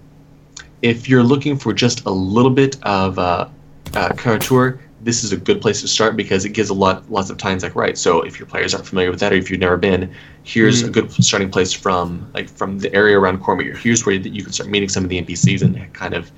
if 0.82 1.10
you're 1.10 1.23
looking 1.23 1.58
for 1.58 1.73
just 1.73 2.06
a 2.06 2.12
little 2.12 2.52
bit 2.52 2.78
of 2.84 3.17
uh, 3.17 3.47
uh, 3.95 4.13
Kara-Tur, 4.13 4.80
this 5.01 5.23
is 5.23 5.31
a 5.31 5.38
good 5.38 5.62
place 5.62 5.81
to 5.81 5.88
start 5.88 6.17
because 6.17 6.43
it 6.43 6.49
gives 6.49 6.69
a 6.69 6.73
lot 6.73 7.10
lots 7.12 7.29
of 7.29 7.38
times 7.38 7.63
like 7.63 7.75
right 7.75 7.97
so 7.97 8.21
if 8.21 8.39
your 8.39 8.47
players 8.47 8.73
aren't 8.73 8.86
familiar 8.86 9.12
with 9.12 9.19
that 9.19 9.31
or 9.31 9.36
if 9.36 9.49
you've 9.49 9.60
never 9.60 9.77
been 9.77 10.12
here's 10.43 10.79
mm-hmm. 10.79 10.89
a 10.89 10.91
good 10.91 11.12
starting 11.23 11.51
place 11.51 11.71
from 11.71 12.29
like 12.33 12.49
from 12.49 12.79
the 12.79 12.93
area 12.95 13.17
around 13.17 13.41
Cormyr 13.43 13.77
here's 13.77 14.05
where 14.05 14.15
you 14.15 14.43
can 14.43 14.51
start 14.51 14.69
meeting 14.69 14.89
some 14.89 15.03
of 15.03 15.10
the 15.10 15.21
npcs 15.21 15.62
and 15.62 15.93
kind 15.93 16.13
of 16.13 16.31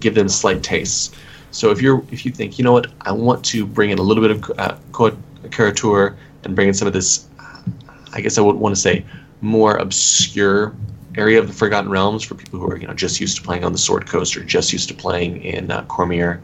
give 0.00 0.14
them 0.14 0.28
slight 0.28 0.62
tastes. 0.62 1.14
So 1.50 1.70
if 1.70 1.80
you're 1.80 2.04
if 2.10 2.24
you 2.26 2.32
think 2.32 2.58
you 2.58 2.64
know 2.64 2.72
what? 2.72 2.88
I 3.02 3.12
want 3.12 3.44
to 3.46 3.66
bring 3.66 3.90
in 3.90 3.98
a 3.98 4.02
little 4.02 4.22
bit 4.22 4.30
of 4.30 4.58
uh, 4.58 4.76
and 6.44 6.54
bring 6.54 6.68
in 6.68 6.74
some 6.74 6.86
of 6.86 6.94
this 6.94 7.26
i 8.12 8.20
guess 8.20 8.38
i 8.38 8.40
would 8.40 8.56
want 8.56 8.74
to 8.74 8.80
say 8.80 9.04
more 9.40 9.76
obscure 9.76 10.74
area 11.16 11.38
of 11.38 11.46
the 11.46 11.52
forgotten 11.52 11.90
realms 11.90 12.22
for 12.22 12.34
people 12.34 12.58
who 12.58 12.66
are 12.70 12.76
you 12.76 12.86
know 12.86 12.94
just 12.94 13.20
used 13.20 13.36
to 13.36 13.42
playing 13.42 13.64
on 13.64 13.72
the 13.72 13.78
sword 13.78 14.06
coast 14.06 14.36
or 14.36 14.44
just 14.44 14.72
used 14.72 14.88
to 14.88 14.94
playing 14.94 15.42
in 15.42 15.70
uh, 15.70 15.82
Cormyr 15.84 16.40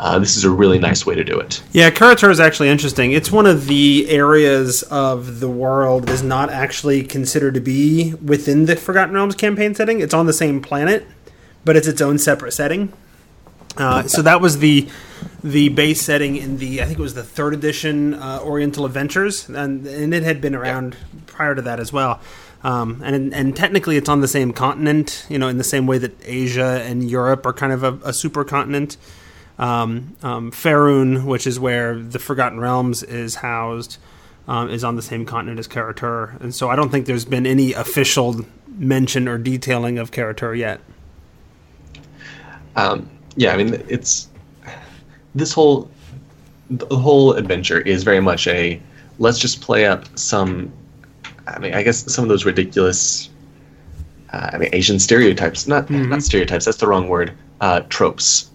uh, 0.00 0.18
this 0.18 0.36
is 0.36 0.44
a 0.44 0.50
really 0.50 0.78
nice 0.78 1.06
way 1.06 1.14
to 1.14 1.22
do 1.22 1.38
it. 1.38 1.62
Yeah, 1.72 1.90
Kara-Tur 1.90 2.30
is 2.30 2.40
actually 2.40 2.68
interesting. 2.68 3.12
It's 3.12 3.30
one 3.30 3.46
of 3.46 3.66
the 3.66 4.08
areas 4.10 4.82
of 4.84 5.40
the 5.40 5.48
world 5.48 6.04
that 6.04 6.12
is 6.12 6.22
not 6.22 6.50
actually 6.50 7.04
considered 7.04 7.54
to 7.54 7.60
be 7.60 8.14
within 8.14 8.66
the 8.66 8.74
Forgotten 8.74 9.14
Realms 9.14 9.36
campaign 9.36 9.74
setting. 9.74 10.00
It's 10.00 10.14
on 10.14 10.26
the 10.26 10.32
same 10.32 10.60
planet, 10.60 11.06
but 11.64 11.76
it's 11.76 11.86
its 11.86 12.00
own 12.00 12.18
separate 12.18 12.52
setting. 12.52 12.92
Uh, 13.76 14.04
so 14.04 14.22
that 14.22 14.40
was 14.40 14.58
the 14.58 14.88
the 15.42 15.68
base 15.70 16.00
setting 16.00 16.36
in 16.36 16.58
the 16.58 16.80
I 16.80 16.84
think 16.84 16.98
it 16.98 17.02
was 17.02 17.14
the 17.14 17.24
third 17.24 17.54
edition 17.54 18.14
uh, 18.14 18.40
Oriental 18.42 18.86
Adventures, 18.86 19.48
and 19.48 19.86
and 19.86 20.14
it 20.14 20.22
had 20.22 20.40
been 20.40 20.54
around 20.54 20.94
yeah. 20.94 21.20
prior 21.26 21.54
to 21.54 21.62
that 21.62 21.80
as 21.80 21.92
well. 21.92 22.20
Um, 22.62 23.02
and 23.04 23.34
and 23.34 23.56
technically, 23.56 23.96
it's 23.96 24.08
on 24.08 24.20
the 24.20 24.28
same 24.28 24.52
continent, 24.52 25.26
you 25.28 25.38
know, 25.38 25.48
in 25.48 25.58
the 25.58 25.64
same 25.64 25.86
way 25.86 25.98
that 25.98 26.12
Asia 26.24 26.82
and 26.86 27.08
Europe 27.08 27.46
are 27.46 27.52
kind 27.52 27.72
of 27.72 27.82
a, 27.82 27.88
a 27.88 28.12
supercontinent 28.12 28.96
um, 29.58 30.16
um, 30.22 30.50
Faerun, 30.50 31.24
which 31.24 31.46
is 31.46 31.60
where 31.60 31.98
the 31.98 32.18
Forgotten 32.18 32.60
Realms 32.60 33.02
is 33.02 33.36
housed, 33.36 33.98
um, 34.48 34.70
is 34.70 34.84
on 34.84 34.96
the 34.96 35.02
same 35.02 35.24
continent 35.24 35.58
as 35.58 35.66
Kara-Tur, 35.66 36.36
and 36.40 36.54
so 36.54 36.68
I 36.68 36.76
don't 36.76 36.90
think 36.90 37.06
there's 37.06 37.24
been 37.24 37.46
any 37.46 37.72
official 37.72 38.44
mention 38.76 39.28
or 39.28 39.38
detailing 39.38 39.98
of 39.98 40.10
Kara-Tur 40.10 40.54
yet. 40.54 40.80
Um, 42.76 43.08
yeah, 43.36 43.52
I 43.52 43.56
mean, 43.56 43.82
it's 43.88 44.28
this 45.34 45.52
whole 45.52 45.88
the 46.70 46.96
whole 46.96 47.34
adventure 47.34 47.80
is 47.80 48.04
very 48.04 48.20
much 48.20 48.46
a 48.46 48.80
let's 49.18 49.38
just 49.38 49.60
play 49.60 49.86
up 49.86 50.06
some. 50.18 50.72
I 51.46 51.58
mean, 51.58 51.74
I 51.74 51.82
guess 51.82 52.10
some 52.12 52.24
of 52.24 52.28
those 52.28 52.44
ridiculous. 52.44 53.28
Uh, 54.32 54.50
I 54.52 54.58
mean, 54.58 54.70
Asian 54.72 54.98
stereotypes. 54.98 55.66
Not 55.66 55.90
not 55.90 56.22
stereotypes. 56.22 56.64
That's 56.64 56.78
the 56.78 56.86
wrong 56.86 57.08
word. 57.08 57.32
Uh, 57.60 57.80
tropes. 57.88 58.50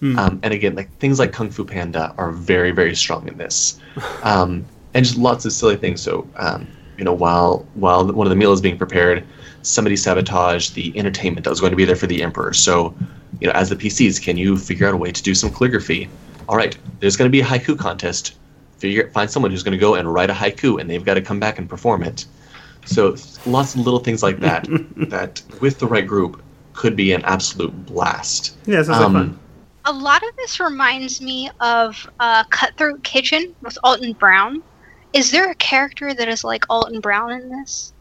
Um, 0.00 0.38
and 0.44 0.54
again, 0.54 0.74
like 0.76 0.90
things 0.98 1.18
like 1.18 1.32
Kung 1.32 1.50
Fu 1.50 1.64
Panda 1.64 2.14
are 2.18 2.30
very 2.30 2.70
very 2.70 2.94
strong 2.94 3.26
in 3.26 3.36
this, 3.36 3.80
um, 4.22 4.64
and 4.94 5.04
just 5.04 5.18
lots 5.18 5.44
of 5.44 5.52
silly 5.52 5.76
things. 5.76 6.00
So 6.00 6.26
um, 6.36 6.68
you 6.96 7.04
know, 7.04 7.12
while 7.12 7.66
while 7.74 8.06
one 8.06 8.26
of 8.26 8.30
the 8.30 8.36
meal 8.36 8.52
is 8.52 8.60
being 8.60 8.78
prepared, 8.78 9.24
somebody 9.62 9.96
sabotaged 9.96 10.74
the 10.74 10.96
entertainment 10.98 11.44
that 11.44 11.50
was 11.50 11.60
going 11.60 11.72
to 11.72 11.76
be 11.76 11.84
there 11.84 11.96
for 11.96 12.06
the 12.06 12.22
emperor. 12.22 12.52
So, 12.52 12.94
you 13.40 13.46
know, 13.48 13.52
as 13.54 13.70
the 13.70 13.76
PCs, 13.76 14.22
can 14.22 14.36
you 14.36 14.56
figure 14.56 14.86
out 14.86 14.94
a 14.94 14.96
way 14.96 15.10
to 15.12 15.22
do 15.22 15.34
some 15.34 15.50
calligraphy? 15.50 16.08
All 16.48 16.56
right, 16.56 16.76
there's 17.00 17.16
going 17.16 17.28
to 17.28 17.32
be 17.32 17.40
a 17.40 17.44
haiku 17.44 17.76
contest. 17.78 18.36
Figure 18.78 19.10
find 19.10 19.28
someone 19.28 19.50
who's 19.50 19.62
going 19.64 19.72
to 19.72 19.78
go 19.78 19.94
and 19.96 20.12
write 20.12 20.30
a 20.30 20.32
haiku, 20.32 20.80
and 20.80 20.88
they've 20.88 21.04
got 21.04 21.14
to 21.14 21.20
come 21.22 21.40
back 21.40 21.58
and 21.58 21.68
perform 21.68 22.02
it. 22.04 22.24
So 22.86 23.16
lots 23.46 23.74
of 23.74 23.80
little 23.80 24.00
things 24.00 24.22
like 24.22 24.38
that 24.40 24.66
that 25.10 25.42
with 25.60 25.78
the 25.80 25.86
right 25.86 26.06
group 26.06 26.40
could 26.72 26.94
be 26.94 27.12
an 27.12 27.22
absolute 27.24 27.74
blast. 27.86 28.56
Yeah, 28.66 28.82
sounds 28.82 29.04
Um, 29.04 29.14
like 29.14 29.22
fun. 29.24 29.38
A 29.88 29.92
lot 29.92 30.22
of 30.22 30.36
this 30.36 30.60
reminds 30.60 31.18
me 31.22 31.50
of 31.60 32.08
uh, 32.20 32.44
Cutthroat 32.50 33.02
Kitchen 33.02 33.54
with 33.62 33.78
Alton 33.82 34.12
Brown. 34.12 34.62
Is 35.14 35.30
there 35.30 35.50
a 35.50 35.54
character 35.54 36.12
that 36.12 36.28
is 36.28 36.44
like 36.44 36.66
Alton 36.68 37.00
Brown 37.00 37.32
in 37.32 37.48
this? 37.48 37.94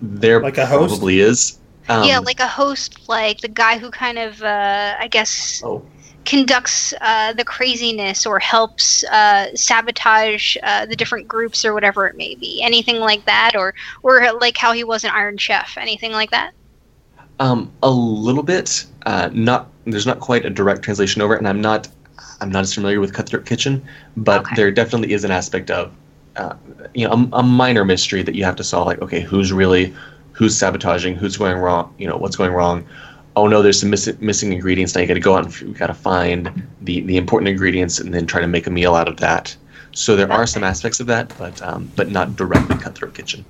There 0.00 0.40
Like 0.40 0.56
a 0.56 0.64
host? 0.64 0.94
probably 0.94 1.20
is. 1.20 1.58
Um, 1.90 2.04
yeah, 2.04 2.20
like 2.20 2.40
a 2.40 2.46
host, 2.46 3.06
like 3.06 3.42
the 3.42 3.48
guy 3.48 3.76
who 3.76 3.90
kind 3.90 4.18
of, 4.18 4.42
uh, 4.42 4.96
I 4.98 5.08
guess, 5.08 5.60
oh, 5.62 5.84
conducts 6.24 6.94
uh, 7.02 7.34
the 7.34 7.44
craziness 7.44 8.24
or 8.24 8.38
helps 8.38 9.04
uh, 9.04 9.54
sabotage 9.54 10.56
uh, 10.62 10.86
the 10.86 10.96
different 10.96 11.28
groups 11.28 11.66
or 11.66 11.74
whatever 11.74 12.06
it 12.06 12.16
may 12.16 12.34
be. 12.34 12.62
Anything 12.62 12.96
like 12.96 13.26
that, 13.26 13.52
or 13.56 13.74
or 14.02 14.32
like 14.40 14.56
how 14.56 14.72
he 14.72 14.84
was 14.84 15.04
an 15.04 15.10
Iron 15.10 15.36
Chef. 15.36 15.76
Anything 15.76 16.12
like 16.12 16.30
that. 16.30 16.52
Um, 17.38 17.70
a 17.82 17.90
little 17.90 18.42
bit. 18.42 18.86
Uh, 19.04 19.28
not 19.32 19.68
there's 19.84 20.06
not 20.06 20.20
quite 20.20 20.44
a 20.46 20.50
direct 20.50 20.82
translation 20.82 21.22
over 21.22 21.34
it, 21.34 21.38
and 21.38 21.48
I'm 21.48 21.60
not 21.60 21.88
I'm 22.40 22.50
not 22.50 22.62
as 22.62 22.74
familiar 22.74 23.00
with 23.00 23.12
Cutthroat 23.12 23.44
Kitchen, 23.46 23.82
but 24.16 24.40
Okay. 24.42 24.56
there 24.56 24.70
definitely 24.70 25.12
is 25.12 25.22
an 25.24 25.30
aspect 25.30 25.70
of 25.70 25.92
uh, 26.36 26.54
you 26.94 27.06
know 27.06 27.12
a, 27.32 27.38
a 27.38 27.42
minor 27.42 27.84
mystery 27.84 28.22
that 28.22 28.34
you 28.34 28.44
have 28.44 28.56
to 28.56 28.64
solve. 28.64 28.86
Like, 28.86 29.02
okay, 29.02 29.20
who's 29.20 29.52
really 29.52 29.94
who's 30.32 30.56
sabotaging? 30.56 31.16
Who's 31.16 31.36
going 31.36 31.56
wrong? 31.58 31.94
You 31.98 32.08
know, 32.08 32.16
what's 32.16 32.36
going 32.36 32.52
wrong? 32.52 32.86
Oh 33.36 33.46
no, 33.46 33.60
there's 33.60 33.80
some 33.80 33.90
miss- 33.90 34.18
missing 34.20 34.52
ingredients. 34.52 34.94
Now 34.94 35.02
you 35.02 35.06
got 35.06 35.14
to 35.14 35.20
go 35.20 35.36
out 35.36 35.44
and 35.44 35.60
you 35.60 35.74
got 35.74 35.88
to 35.88 35.94
find 35.94 36.50
the 36.80 37.02
the 37.02 37.18
important 37.18 37.48
ingredients 37.48 37.98
and 37.98 38.14
then 38.14 38.26
try 38.26 38.40
to 38.40 38.46
make 38.46 38.66
a 38.66 38.70
meal 38.70 38.94
out 38.94 39.08
of 39.08 39.18
that. 39.18 39.54
So 39.92 40.16
there 40.16 40.30
are 40.32 40.46
some 40.46 40.64
aspects 40.64 41.00
of 41.00 41.06
that, 41.08 41.32
but 41.38 41.60
um, 41.62 41.90
but 41.96 42.10
not 42.10 42.34
directly 42.36 42.76
Cutthroat 42.76 43.12
Kitchen. 43.14 43.44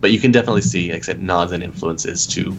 But 0.00 0.12
you 0.12 0.20
can 0.20 0.30
definitely 0.30 0.62
see, 0.62 0.92
like 0.92 1.02
I 1.02 1.04
said, 1.04 1.22
nods 1.22 1.52
and 1.52 1.62
influences 1.62 2.26
to 2.28 2.56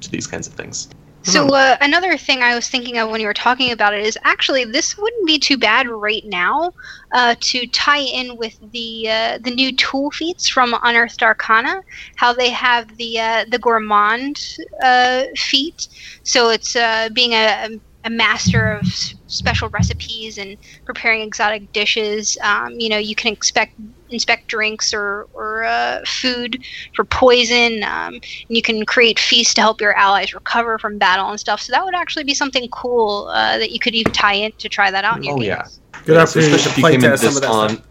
to 0.00 0.10
these 0.10 0.26
kinds 0.26 0.46
of 0.46 0.54
things. 0.54 0.88
So 1.22 1.48
uh, 1.54 1.76
another 1.82 2.16
thing 2.16 2.42
I 2.42 2.54
was 2.54 2.68
thinking 2.68 2.96
of 2.96 3.10
when 3.10 3.20
you 3.20 3.26
were 3.26 3.34
talking 3.34 3.72
about 3.72 3.92
it 3.92 4.06
is 4.06 4.16
actually 4.24 4.64
this 4.64 4.96
wouldn't 4.96 5.26
be 5.26 5.38
too 5.38 5.58
bad 5.58 5.86
right 5.86 6.22
now 6.24 6.72
uh, 7.12 7.34
to 7.38 7.66
tie 7.68 8.00
in 8.00 8.38
with 8.38 8.56
the 8.72 9.08
uh, 9.08 9.38
the 9.42 9.50
new 9.50 9.76
tool 9.76 10.10
feats 10.12 10.48
from 10.48 10.74
Unearthed 10.82 11.22
Arcana. 11.22 11.82
How 12.16 12.32
they 12.32 12.48
have 12.50 12.96
the 12.96 13.20
uh, 13.20 13.44
the 13.50 13.58
gourmand 13.58 14.40
uh, 14.82 15.24
feat, 15.36 15.88
so 16.22 16.48
it's 16.48 16.74
uh, 16.74 17.10
being 17.12 17.32
a, 17.34 17.68
a 18.04 18.10
master 18.10 18.72
of 18.72 18.86
special 19.26 19.68
recipes 19.68 20.38
and 20.38 20.56
preparing 20.86 21.20
exotic 21.20 21.70
dishes. 21.72 22.38
Um, 22.42 22.80
you 22.80 22.88
know, 22.88 22.98
you 22.98 23.14
can 23.14 23.32
expect 23.32 23.74
inspect 24.10 24.48
drinks 24.48 24.92
or 24.92 25.26
or 25.32 25.64
uh, 25.64 26.00
food 26.06 26.62
for 26.94 27.04
poison. 27.04 27.82
Um, 27.84 28.14
and 28.14 28.56
you 28.56 28.62
can 28.62 28.84
create 28.86 29.18
feasts 29.18 29.54
to 29.54 29.60
help 29.60 29.80
your 29.80 29.94
allies 29.94 30.34
recover 30.34 30.78
from 30.78 30.98
battle 30.98 31.28
and 31.28 31.38
stuff. 31.38 31.60
So 31.60 31.72
that 31.72 31.84
would 31.84 31.94
actually 31.94 32.24
be 32.24 32.34
something 32.34 32.68
cool 32.70 33.28
uh, 33.32 33.58
that 33.58 33.70
you 33.70 33.78
could 33.78 33.94
even 33.94 34.12
tie 34.12 34.34
in 34.34 34.52
to 34.58 34.68
try 34.68 34.90
that 34.90 35.04
out 35.04 35.18
in 35.18 35.24
your 35.24 35.34
Oh, 35.34 35.40
games. 35.40 35.46
yeah. 35.46 35.68
Good 36.04 36.16
Yeah, 36.16 36.22
opportunity 36.22 36.54
especially 36.54 36.70
if 36.70 36.78
you 36.78 36.84
came 36.84 37.04
into 37.04 37.16
this 37.18 37.36
on. 37.44 37.70
stuff. 37.70 37.86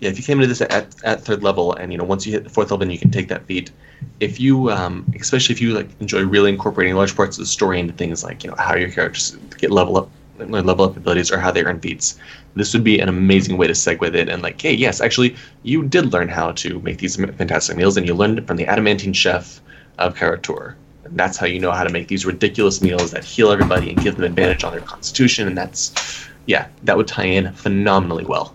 Yeah, 0.00 0.08
if 0.08 0.16
you 0.16 0.24
came 0.24 0.38
into 0.38 0.48
this 0.48 0.62
at, 0.62 0.94
at 1.04 1.22
third 1.22 1.42
level, 1.42 1.74
and 1.74 1.92
you 1.92 1.98
know 1.98 2.04
once 2.04 2.26
you 2.26 2.32
hit 2.32 2.44
the 2.44 2.50
fourth 2.50 2.70
level, 2.70 2.82
and 2.82 2.92
you 2.92 2.98
can 2.98 3.10
take 3.10 3.28
that 3.28 3.44
feat. 3.44 3.70
If 4.18 4.40
you, 4.40 4.70
um, 4.70 5.04
especially 5.20 5.54
if 5.54 5.60
you 5.60 5.74
like 5.74 5.88
enjoy 6.00 6.24
really 6.24 6.50
incorporating 6.50 6.94
large 6.94 7.14
parts 7.14 7.36
of 7.36 7.42
the 7.44 7.48
story 7.48 7.78
into 7.78 7.92
things 7.92 8.24
like 8.24 8.42
you 8.42 8.50
know 8.50 8.56
how 8.58 8.74
your 8.76 8.90
characters 8.90 9.36
get 9.58 9.70
level 9.70 9.98
up, 9.98 10.10
learn 10.38 10.64
level 10.64 10.86
up 10.86 10.96
abilities, 10.96 11.30
or 11.30 11.38
how 11.38 11.50
they 11.50 11.62
earn 11.64 11.80
feats, 11.80 12.18
this 12.54 12.72
would 12.74 12.84
be 12.84 12.98
an 12.98 13.08
amazing 13.08 13.56
way 13.56 13.66
to 13.66 13.72
segue 13.72 14.14
it. 14.14 14.28
And 14.28 14.42
like, 14.42 14.60
hey, 14.60 14.74
yes, 14.74 15.00
actually, 15.00 15.36
you 15.62 15.82
did 15.84 16.12
learn 16.12 16.28
how 16.28 16.52
to 16.52 16.80
make 16.80 16.98
these 16.98 17.16
fantastic 17.16 17.76
meals, 17.76 17.96
and 17.96 18.06
you 18.06 18.14
learned 18.14 18.38
it 18.38 18.46
from 18.46 18.56
the 18.56 18.66
adamantine 18.66 19.12
chef 19.12 19.60
of 19.98 20.16
Kara-Tur. 20.16 20.76
And 21.04 21.18
that's 21.18 21.36
how 21.36 21.46
you 21.46 21.60
know 21.60 21.72
how 21.72 21.84
to 21.84 21.90
make 21.90 22.08
these 22.08 22.26
ridiculous 22.26 22.82
meals 22.82 23.10
that 23.12 23.24
heal 23.24 23.50
everybody 23.50 23.90
and 23.90 24.02
give 24.02 24.16
them 24.16 24.24
advantage 24.24 24.64
on 24.64 24.72
their 24.72 24.80
constitution. 24.80 25.46
And 25.46 25.56
that's, 25.56 26.26
yeah, 26.46 26.68
that 26.84 26.96
would 26.96 27.08
tie 27.08 27.24
in 27.24 27.52
phenomenally 27.52 28.24
well. 28.24 28.54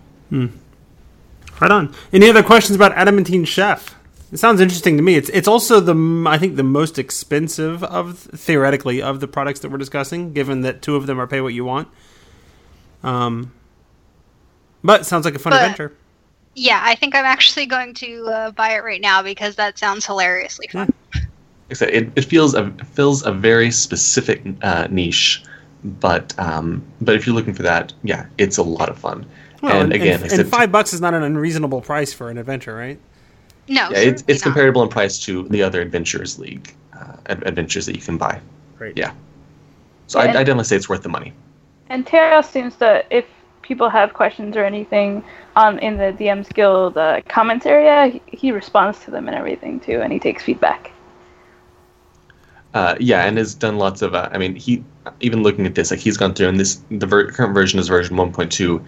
Right 1.61 1.71
on. 1.71 1.93
Any 2.11 2.29
other 2.29 2.43
questions 2.43 2.75
about 2.75 2.91
Adamantine 2.93 3.45
Chef? 3.45 3.95
It 4.31 4.37
sounds 4.39 4.59
interesting 4.59 4.97
to 4.97 5.03
me. 5.03 5.15
It's 5.15 5.29
it's 5.29 5.47
also 5.47 5.79
the 5.79 5.95
I 6.27 6.37
think 6.37 6.57
the 6.57 6.63
most 6.63 6.99
expensive 6.99 7.83
of 7.83 8.19
theoretically 8.19 9.01
of 9.01 9.21
the 9.21 9.27
products 9.27 9.61
that 9.61 9.71
we're 9.71 9.77
discussing, 9.77 10.33
given 10.33 10.61
that 10.61 10.81
two 10.81 10.95
of 10.97 11.07
them 11.07 11.21
are 11.21 11.27
pay 11.27 11.39
what 11.39 11.53
you 11.53 11.63
want. 11.63 11.87
Um, 13.03 13.53
but 14.85 15.01
it 15.01 15.03
sounds 15.05 15.25
like 15.25 15.35
a 15.35 15.39
fun 15.39 15.51
But- 15.51 15.61
adventure. 15.61 15.93
Yeah, 16.57 16.79
I 16.81 16.95
think 16.95 17.15
I'm 17.15 17.25
actually 17.25 17.65
going 17.65 17.93
to 17.95 18.27
uh, 18.27 18.51
buy 18.51 18.75
it 18.75 18.83
right 18.85 19.01
now 19.01 19.21
because 19.21 19.57
that 19.57 19.77
sounds 19.77 20.05
hilariously 20.05 20.67
fun. 20.67 20.93
Like 21.69 21.81
I 21.81 21.85
it, 21.87 22.11
it 22.15 22.21
feels 22.23 22.53
a 22.53 22.71
fills 22.93 23.25
a 23.25 23.33
very 23.33 23.71
specific 23.71 24.41
uh, 24.61 24.87
niche, 24.89 25.43
but 25.83 26.33
um, 26.39 26.81
but 27.01 27.13
if 27.13 27.27
you're 27.27 27.35
looking 27.35 27.53
for 27.53 27.63
that, 27.63 27.91
yeah, 28.03 28.27
it's 28.37 28.57
a 28.57 28.63
lot 28.63 28.87
of 28.87 28.97
fun. 28.97 29.25
Well, 29.61 29.81
and 29.81 29.91
again, 29.91 30.13
and, 30.13 30.21
like 30.21 30.31
and 30.31 30.39
said, 30.39 30.47
five 30.47 30.71
bucks 30.71 30.93
is 30.93 31.01
not 31.01 31.13
an 31.13 31.23
unreasonable 31.23 31.81
price 31.81 32.13
for 32.13 32.29
an 32.29 32.37
adventure, 32.37 32.73
right? 32.73 32.99
No, 33.67 33.89
yeah, 33.89 33.97
it's, 33.97 34.23
it's 34.27 34.45
not. 34.45 34.53
comparable 34.53 34.81
in 34.83 34.87
price 34.87 35.19
to 35.25 35.43
the 35.49 35.61
other 35.61 35.81
Adventurers 35.81 36.39
League 36.39 36.73
uh, 36.93 37.17
ad- 37.25 37.43
adventures 37.45 37.85
that 37.87 37.95
you 37.95 38.01
can 38.01 38.17
buy. 38.17 38.39
Great. 38.77 38.95
Yeah, 38.95 39.11
so 40.07 40.19
I, 40.19 40.23
I 40.23 40.25
And- 40.27 40.33
definitely 40.35 40.63
say 40.65 40.77
it's 40.77 40.87
worth 40.87 41.01
the 41.03 41.09
money. 41.09 41.33
And 41.89 42.07
Teos 42.07 42.49
seems 42.49 42.75
to, 42.77 43.03
if 43.09 43.25
people 43.65 43.89
have 43.89 44.13
questions 44.13 44.55
or 44.55 44.63
anything 44.63 45.23
on 45.55 45.79
in 45.79 45.97
the 45.97 46.13
DM's 46.13 46.49
Guild 46.49 46.97
uh, 46.97 47.21
comments 47.27 47.65
area, 47.65 48.07
he, 48.07 48.21
he 48.27 48.51
responds 48.51 49.03
to 49.05 49.11
them 49.11 49.27
and 49.27 49.35
everything 49.35 49.79
too, 49.79 50.01
and 50.01 50.13
he 50.13 50.19
takes 50.19 50.43
feedback. 50.43 50.91
Uh, 52.73 52.95
yeah, 52.99 53.25
and 53.25 53.37
has 53.37 53.55
done 53.55 53.77
lots 53.77 54.01
of. 54.01 54.13
Uh, 54.13 54.29
I 54.31 54.37
mean, 54.37 54.55
he 54.55 54.83
even 55.21 55.43
looking 55.43 55.65
at 55.65 55.75
this, 55.75 55.91
like 55.91 55.99
he's 55.99 56.17
gone 56.17 56.33
through, 56.33 56.49
and 56.49 56.59
this 56.59 56.81
the 56.91 57.07
ver- 57.07 57.31
current 57.31 57.53
version 57.53 57.79
is 57.79 57.87
version 57.87 58.17
1.2, 58.17 58.85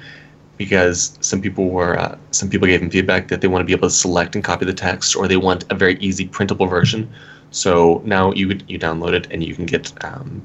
because 0.57 1.17
some 1.21 1.41
people 1.41 1.69
were 1.69 1.97
uh, 1.97 2.17
some 2.31 2.49
people 2.49 2.67
gave 2.67 2.81
him 2.81 2.89
feedback 2.89 3.29
that 3.29 3.41
they 3.41 3.47
want 3.47 3.61
to 3.61 3.65
be 3.65 3.73
able 3.73 3.87
to 3.87 3.93
select 3.93 4.35
and 4.35 4.43
copy 4.43 4.65
the 4.65 4.73
text, 4.73 5.15
or 5.15 5.27
they 5.27 5.37
want 5.37 5.65
a 5.71 5.75
very 5.75 5.97
easy 5.99 6.27
printable 6.27 6.67
version. 6.67 7.09
So 7.51 8.01
now 8.05 8.33
you 8.33 8.59
you 8.67 8.77
download 8.77 9.13
it 9.13 9.27
and 9.31 9.43
you 9.43 9.55
can 9.55 9.65
get. 9.65 9.91
Um, 10.03 10.41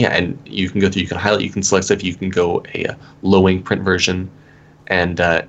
yeah, 0.00 0.16
and 0.16 0.38
you 0.46 0.70
can 0.70 0.80
go 0.80 0.88
through. 0.88 1.02
You 1.02 1.08
can 1.08 1.18
highlight. 1.18 1.42
You 1.42 1.50
can 1.50 1.62
select 1.62 1.84
stuff. 1.86 2.02
You 2.02 2.14
can 2.14 2.30
go 2.30 2.62
a, 2.74 2.86
uh 2.86 2.94
low 3.22 3.48
ink 3.48 3.64
print 3.64 3.82
version, 3.82 4.30
and 4.86 5.20
uh, 5.20 5.42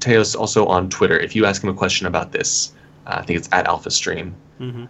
Teos 0.00 0.34
also 0.34 0.66
on 0.66 0.90
Twitter. 0.90 1.18
If 1.18 1.36
you 1.36 1.46
ask 1.46 1.62
him 1.62 1.70
a 1.70 1.74
question 1.74 2.06
about 2.06 2.32
this, 2.32 2.72
uh, 3.06 3.18
I 3.20 3.22
think 3.22 3.38
it's 3.38 3.48
at 3.52 3.66
Alphastream 3.66 4.32
Mhm. 4.60 4.88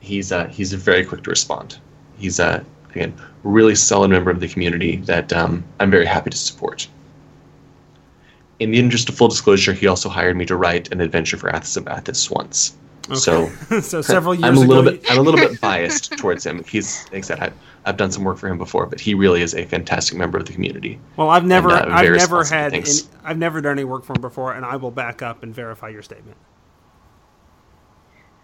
he's 0.00 0.30
uh, 0.32 0.46
he's 0.46 0.72
very 0.72 1.04
quick 1.04 1.22
to 1.24 1.30
respond. 1.30 1.78
He's 2.18 2.38
a 2.38 2.64
again 2.90 3.12
really 3.44 3.74
solid 3.74 4.10
member 4.10 4.30
of 4.30 4.40
the 4.40 4.48
community 4.48 4.96
that 5.12 5.32
um, 5.32 5.64
I'm 5.80 5.90
very 5.90 6.06
happy 6.06 6.30
to 6.30 6.36
support. 6.36 6.88
In 8.60 8.70
the 8.72 8.78
interest 8.78 9.08
of 9.08 9.14
full 9.16 9.28
disclosure, 9.28 9.72
he 9.72 9.86
also 9.86 10.08
hired 10.08 10.36
me 10.36 10.44
to 10.46 10.56
write 10.56 10.90
an 10.92 11.00
adventure 11.00 11.36
for 11.36 11.50
Athas 11.50 11.76
of 11.76 11.84
Athas 11.84 12.30
once. 12.30 12.76
So 13.14 13.46
so 13.80 14.02
several 14.02 14.34
years 14.34 14.44
I'm 14.44 14.56
a 14.56 14.60
ago, 14.60 14.68
little 14.68 14.84
you- 14.92 14.98
bit 14.98 15.10
I'm 15.10 15.18
a 15.18 15.22
little 15.22 15.40
bit 15.40 15.60
biased 15.62 16.12
towards 16.18 16.44
him. 16.44 16.62
He's 16.64 17.04
like 17.06 17.18
I 17.18 17.20
said, 17.22 17.40
I, 17.40 17.50
I've 17.84 17.96
done 17.96 18.10
some 18.12 18.24
work 18.24 18.36
for 18.38 18.48
him 18.48 18.58
before, 18.58 18.86
but 18.86 19.00
he 19.00 19.14
really 19.14 19.40
is 19.42 19.54
a 19.54 19.64
fantastic 19.64 20.16
member 20.18 20.36
of 20.38 20.46
the 20.46 20.52
community. 20.52 21.00
Well, 21.16 21.30
I've 21.30 21.44
never, 21.44 21.70
and, 21.74 21.90
uh, 21.90 21.94
I've 21.94 22.12
never 22.16 22.44
had, 22.44 22.74
any. 22.74 22.84
I've 23.24 23.38
never 23.38 23.60
done 23.60 23.72
any 23.72 23.84
work 23.84 24.04
for 24.04 24.12
him 24.14 24.20
before, 24.20 24.52
and 24.52 24.64
I 24.66 24.76
will 24.76 24.90
back 24.90 25.22
up 25.22 25.42
and 25.42 25.54
verify 25.54 25.88
your 25.88 26.02
statement. 26.02 26.36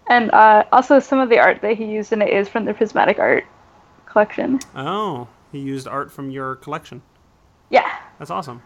And 0.07 0.31
uh, 0.31 0.63
also, 0.71 0.99
some 0.99 1.19
of 1.19 1.29
the 1.29 1.39
art 1.39 1.61
that 1.61 1.77
he 1.77 1.85
used 1.85 2.11
in 2.13 2.21
it 2.21 2.29
is 2.29 2.47
from 2.47 2.65
the 2.65 2.73
Prismatic 2.73 3.19
Art 3.19 3.45
collection. 4.05 4.59
Oh, 4.75 5.27
he 5.51 5.59
used 5.59 5.87
art 5.87 6.11
from 6.11 6.29
your 6.29 6.55
collection. 6.55 7.01
Yeah. 7.69 7.99
That's 8.19 8.31
awesome. 8.31 8.61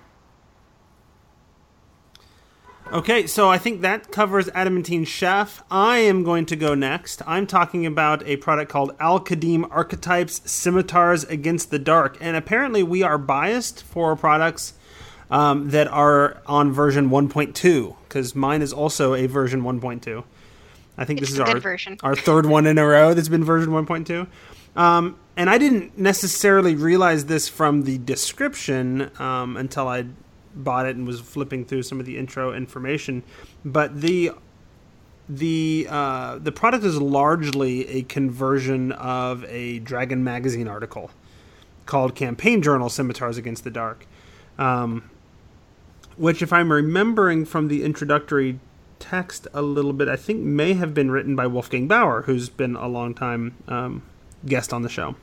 Okay, 2.92 3.28
so 3.28 3.48
I 3.50 3.60
think 3.60 3.82
that 3.82 4.12
covers 4.12 4.50
Adamantine 4.50 5.06
Chef. 5.06 5.62
I 5.70 6.00
am 6.00 6.24
going 6.24 6.48
to 6.48 6.56
go 6.56 6.74
next. 6.74 7.22
I'm 7.28 7.46
talking 7.46 7.86
about 7.86 8.26
a 8.26 8.38
product 8.38 8.72
called 8.72 8.96
Al 9.00 9.20
Qadim 9.20 9.68
Archetypes 9.70 10.42
Scimitars 10.50 11.24
Against 11.26 11.70
the 11.70 11.78
Dark. 11.78 12.18
And 12.20 12.36
apparently, 12.36 12.82
we 12.82 13.04
are 13.04 13.20
biased 13.20 13.84
for 13.84 14.16
products 14.16 14.74
um, 15.30 15.70
that 15.70 15.88
are 15.88 16.42
on 16.48 16.72
version 16.72 17.12
1.2, 17.12 17.96
because 18.08 18.34
mine 18.34 18.64
is 18.64 18.74
also 18.74 19.14
a 19.14 19.28
version 19.28 19.62
1.2. 19.62 20.24
I 20.98 21.06
think 21.06 21.22
It's 21.22 21.30
this 21.30 21.36
is 21.36 21.40
our, 21.42 21.60
version. 21.60 22.00
our 22.02 22.16
third 22.16 22.48
one 22.48 22.66
in 22.66 22.80
a 22.80 22.86
row 22.88 23.14
that's 23.14 23.30
been 23.30 23.44
version 23.44 23.70
1.2. 23.72 24.26
Um, 24.76 25.16
and 25.38 25.48
I 25.48 25.60
didn't 25.60 25.96
necessarily 26.00 26.74
realize 26.74 27.26
this 27.26 27.48
from 27.48 27.84
the 27.84 28.00
description 28.00 29.12
um, 29.20 29.58
until 29.58 29.88
I 29.88 30.06
bought 30.56 30.86
it 30.86 30.96
and 30.96 31.06
was 31.06 31.20
flipping 31.20 31.66
through 31.66 31.84
some 31.84 32.00
of 32.00 32.06
the 32.06 32.18
intro 32.18 32.54
information. 32.54 33.24
But 33.64 34.02
the 34.02 34.32
the 35.28 35.88
uh, 35.90 36.40
the 36.40 36.52
product 36.52 36.84
is 36.84 37.00
largely 37.00 37.88
a 37.88 38.02
conversion 38.04 38.92
of 38.94 39.46
a 39.46 39.80
Dragon 39.80 40.24
magazine 40.24 40.68
article 40.68 41.12
called 41.86 42.16
"Campaign 42.16 42.62
Journal: 42.62 42.90
Scimitars 42.90 43.38
Against 43.38 43.64
the 43.64 43.72
Dark," 43.72 44.08
um, 44.58 45.10
which, 46.18 46.42
if 46.42 46.52
I'm 46.52 46.72
remembering 46.72 47.46
from 47.46 47.68
the 47.68 47.84
introductory 47.84 48.60
text 48.98 49.48
a 49.54 49.62
little 49.62 49.94
bit, 49.94 50.08
I 50.08 50.16
think 50.16 50.42
may 50.42 50.74
have 50.74 50.94
been 50.94 51.12
written 51.12 51.36
by 51.36 51.48
Wolfgang 51.48 51.88
Baur, 51.88 52.24
who's 52.24 52.50
been 52.50 52.76
a 52.76 52.88
long 52.88 53.14
time 53.14 53.56
um, 53.68 54.02
guest 54.46 54.74
on 54.74 54.82
the 54.82 54.90
show. 54.90 55.16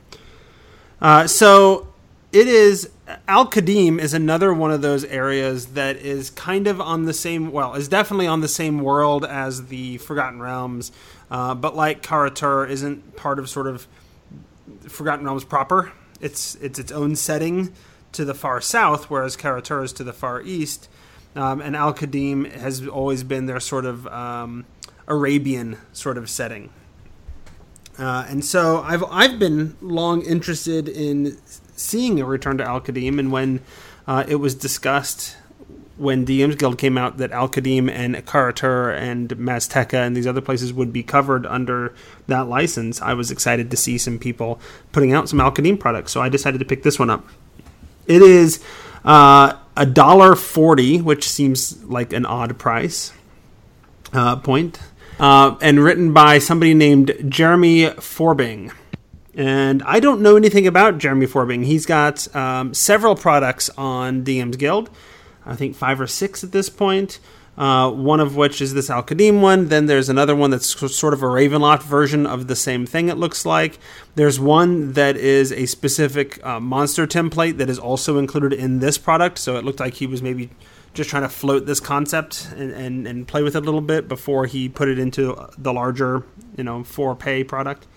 Uh, 1.01 1.27
so 1.27 1.87
it 2.31 2.47
is 2.47 2.89
Al 3.27 3.49
Qadim 3.49 3.99
is 3.99 4.13
another 4.13 4.53
one 4.53 4.71
of 4.71 4.81
those 4.81 5.05
areas 5.05 5.67
that 5.67 5.95
is 5.95 6.29
kind 6.31 6.67
of 6.67 6.81
on 6.81 7.05
the 7.05 7.13
same 7.13 7.51
well 7.51 7.73
is 7.73 7.87
definitely 7.87 8.27
on 8.27 8.41
the 8.41 8.47
same 8.47 8.79
world 8.79 9.23
as 9.23 9.67
the 9.67 9.97
Forgotten 9.99 10.41
Realms, 10.41 10.91
uh, 11.31 11.55
but 11.55 11.75
like 11.75 12.01
Kara-Tur 12.01 12.65
isn't 12.65 13.15
part 13.15 13.39
of 13.39 13.49
sort 13.49 13.67
of 13.67 13.87
Forgotten 14.87 15.25
Realms 15.25 15.45
proper. 15.45 15.93
It's 16.19 16.55
it's 16.55 16.79
its 16.79 16.91
own 16.91 17.15
setting 17.15 17.73
to 18.11 18.25
the 18.25 18.33
far 18.33 18.59
south, 18.59 19.09
whereas 19.09 19.37
Kara-Tur 19.37 19.83
is 19.83 19.93
to 19.93 20.03
the 20.03 20.13
far 20.13 20.41
east. 20.41 20.89
Um, 21.35 21.61
and 21.61 21.75
Al 21.75 21.93
Qadim 21.93 22.51
has 22.51 22.85
always 22.87 23.23
been 23.23 23.45
their 23.45 23.59
sort 23.59 23.85
of 23.85 24.07
um, 24.07 24.65
Arabian 25.07 25.77
sort 25.93 26.17
of 26.17 26.29
setting. 26.29 26.71
Uh, 27.97 28.25
and 28.27 28.43
so 28.43 28.81
I've 28.81 29.03
I've 29.05 29.39
been 29.39 29.77
long 29.81 30.23
interested 30.23 30.89
in 30.89 31.37
seeing 31.77 32.19
a 32.19 32.25
return 32.25 32.57
to 32.57 32.65
Al 32.65 32.81
Qadim, 32.81 33.19
and 33.19 33.31
when 33.31 33.61
uh, 34.05 34.25
it 34.27 34.35
was 34.35 34.53
discussed 34.53 35.37
when 35.97 36.25
DM's 36.25 36.55
Guild 36.55 36.77
came 36.77 36.97
out 36.97 37.17
that 37.17 37.31
Al 37.31 37.49
Qadim 37.49 37.89
and 37.89 38.23
Kara-Tur 38.25 38.91
and 38.91 39.29
Maztica 39.29 40.05
and 40.05 40.15
these 40.15 40.27
other 40.27 40.41
places 40.41 40.71
would 40.71 40.93
be 40.93 41.03
covered 41.03 41.45
under 41.45 41.93
that 42.27 42.47
license, 42.47 43.01
I 43.01 43.13
was 43.13 43.31
excited 43.31 43.71
to 43.71 43.77
see 43.77 43.97
some 43.97 44.19
people 44.19 44.59
putting 44.91 45.13
out 45.13 45.27
some 45.27 45.41
Al 45.41 45.51
Qadim 45.51 45.79
products. 45.79 46.11
So 46.11 46.21
I 46.21 46.29
decided 46.29 46.59
to 46.59 46.65
pick 46.65 46.83
this 46.83 46.99
one 46.99 47.09
up. 47.09 47.27
It 48.05 48.21
is 48.21 48.63
uh, 49.03 49.53
a 49.75 49.85
dollar 49.85 50.35
forty, 50.35 51.01
which 51.01 51.27
seems 51.27 51.83
like 51.83 52.13
an 52.13 52.25
odd 52.25 52.57
price 52.57 53.11
uh, 54.13 54.37
point, 54.37 54.79
uh, 55.19 55.57
and 55.61 55.83
written 55.83 56.13
by 56.13 56.39
somebody 56.39 56.73
named 56.73 57.13
Jeremy 57.27 57.89
Forbing. 57.99 58.71
And 59.37 59.83
I 59.83 59.99
don't 59.99 60.21
know 60.21 60.35
anything 60.35 60.65
about 60.65 60.97
Jeremy 60.97 61.27
Forbing. 61.27 61.63
He's 61.63 61.85
got 61.85 62.35
um, 62.35 62.73
several 62.73 63.15
products 63.15 63.69
on 63.77 64.25
DM's 64.25 64.57
Guild. 64.57 64.89
I 65.45 65.55
think 65.55 65.75
five 65.75 66.01
or 66.01 66.07
six 66.07 66.43
at 66.43 66.51
this 66.51 66.69
point. 66.69 67.19
Uh, 67.55 67.89
one 67.89 68.19
of 68.19 68.35
which 68.35 68.61
is 68.61 68.73
this 68.73 68.89
Al 68.89 69.03
Qadim 69.03 69.39
one. 69.41 69.67
Then 69.67 69.85
there's 69.85 70.09
another 70.09 70.35
one 70.35 70.49
that's 70.49 70.67
sort 70.67 71.13
of 71.13 71.21
a 71.21 71.27
Ravenloft 71.27 71.83
version 71.83 72.25
of 72.25 72.47
the 72.47 72.55
same 72.55 72.85
thing, 72.85 73.09
it 73.09 73.17
looks 73.17 73.45
like. 73.45 73.79
There's 74.15 74.39
one 74.39 74.93
that 74.93 75.15
is 75.15 75.51
a 75.51 75.67
specific 75.67 76.43
uh, 76.45 76.59
monster 76.59 77.05
template 77.07 77.57
that 77.57 77.69
is 77.69 77.79
also 77.79 78.17
included 78.17 78.53
in 78.53 78.79
this 78.79 78.97
product. 78.97 79.37
So 79.37 79.55
it 79.55 79.63
looked 79.63 79.79
like 79.79 79.95
he 79.95 80.07
was 80.07 80.21
maybe 80.21 80.49
just 80.95 81.11
trying 81.11 81.23
to 81.23 81.29
float 81.29 81.67
this 81.67 81.79
concept 81.79 82.47
and, 82.55 82.71
and, 82.71 83.07
and 83.07 83.27
play 83.27 83.43
with 83.43 83.55
it 83.55 83.59
a 83.59 83.65
little 83.65 83.81
bit 83.81 84.07
before 84.07 84.47
he 84.47 84.67
put 84.67 84.87
it 84.87 84.97
into 84.97 85.47
the 85.59 85.73
larger, 85.73 86.23
you 86.57 86.63
know, 86.63 86.83
for 86.83 87.15
pay 87.15 87.43
product. 87.43 87.87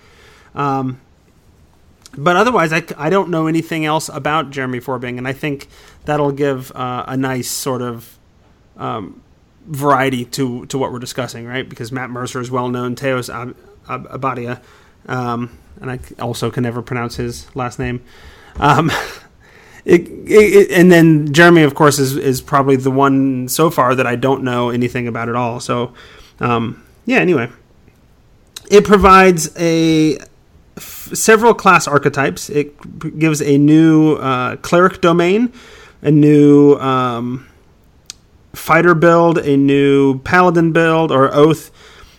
Um, 0.55 1.01
but 2.17 2.37
otherwise, 2.37 2.73
I, 2.73 2.83
I 2.97 3.11
don't 3.11 3.31
know 3.31 3.47
anything 3.47 3.85
else 3.85 4.09
about 4.09 4.51
Jeremy 4.51 4.81
Forbing, 4.81 5.19
and 5.19 5.29
I 5.29 5.33
think 5.33 5.69
that'll 6.05 6.33
give 6.33 6.73
uh, 6.73 7.05
a 7.07 7.17
nice 7.17 7.51
sort 7.51 7.83
of 7.83 8.19
um, 8.77 9.23
variety 9.67 10.25
to 10.25 10.67
to 10.67 10.79
what 10.79 10.93
we're 10.93 10.99
discussing, 10.99 11.47
right? 11.47 11.69
Because 11.69 11.93
Matt 11.93 12.11
Mercer 12.11 12.41
is 12.41 12.51
well 12.51 12.69
known, 12.69 12.95
Teos 12.97 13.31
Ab- 13.31 13.57
Ab- 13.89 14.09
Abadia, 14.09 14.61
um, 15.07 15.57
and 15.81 15.91
I 15.91 16.01
also 16.19 16.51
can 16.51 16.63
never 16.65 16.83
pronounce 16.83 17.17
his 17.17 17.55
last 17.55 17.79
name. 17.79 18.03
Um, 18.57 18.91
it, 19.85 20.09
it, 20.09 20.71
and 20.73 20.91
then 20.91 21.33
Jeremy, 21.33 21.63
of 21.63 21.75
course, 21.75 21.99
is 21.99 22.17
is 22.17 22.41
probably 22.41 22.77
the 22.77 22.91
one 22.91 23.49
so 23.49 23.71
far 23.71 23.95
that 23.95 24.07
I 24.07 24.17
don't 24.17 24.43
know 24.43 24.71
anything 24.71 25.07
about 25.07 25.29
at 25.29 25.37
all. 25.37 25.61
So, 25.61 25.95
um, 26.41 26.85
yeah. 27.07 27.19
Anyway, 27.19 27.49
it 28.71 28.85
provides 28.85 29.57
a 29.57 30.19
several 31.15 31.55
class 31.55 31.87
archetypes. 31.87 32.51
It 32.51 33.19
gives 33.19 33.41
a 33.43 33.59
new 33.59 34.15
uh, 34.15 34.57
cleric 34.57 35.01
domain, 35.01 35.53
a 36.03 36.11
new 36.11 36.75
um, 36.77 37.47
fighter 38.53 38.95
build, 38.95 39.39
a 39.39 39.57
new 39.57 40.19
paladin 40.21 40.73
build 40.73 41.13
or 41.13 41.33
oath. 41.35 41.71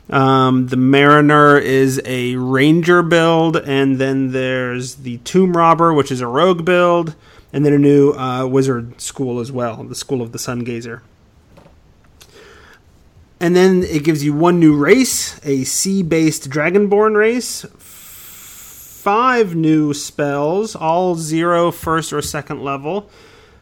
Um, 0.09 0.67
the 0.67 0.77
mariner 0.77 1.57
is 1.57 2.01
a 2.05 2.35
ranger 2.35 3.01
build, 3.01 3.55
and 3.55 3.97
then 3.97 4.31
there's 4.31 4.95
the 4.95 5.17
tomb 5.19 5.55
robber, 5.55 5.93
which 5.93 6.11
is 6.11 6.19
a 6.19 6.27
rogue 6.27 6.65
build, 6.65 7.15
and 7.53 7.65
then 7.65 7.71
a 7.73 7.77
new 7.77 8.11
uh, 8.11 8.45
wizard 8.45 8.99
school 8.99 9.39
as 9.39 9.51
well, 9.51 9.83
the 9.83 9.95
school 9.95 10.21
of 10.21 10.33
the 10.33 10.39
sun 10.39 10.59
gazer. 10.65 11.01
And 13.39 13.55
then 13.55 13.83
it 13.83 14.03
gives 14.03 14.23
you 14.23 14.33
one 14.33 14.59
new 14.59 14.77
race, 14.77 15.39
a 15.43 15.63
sea-based 15.63 16.49
dragonborn 16.49 17.15
race, 17.15 17.65
five 19.01 19.55
new 19.55 19.95
spells, 19.95 20.75
all 20.75 21.15
zero 21.15 21.71
first 21.71 22.13
or 22.13 22.21
second 22.21 22.63
level. 22.63 23.09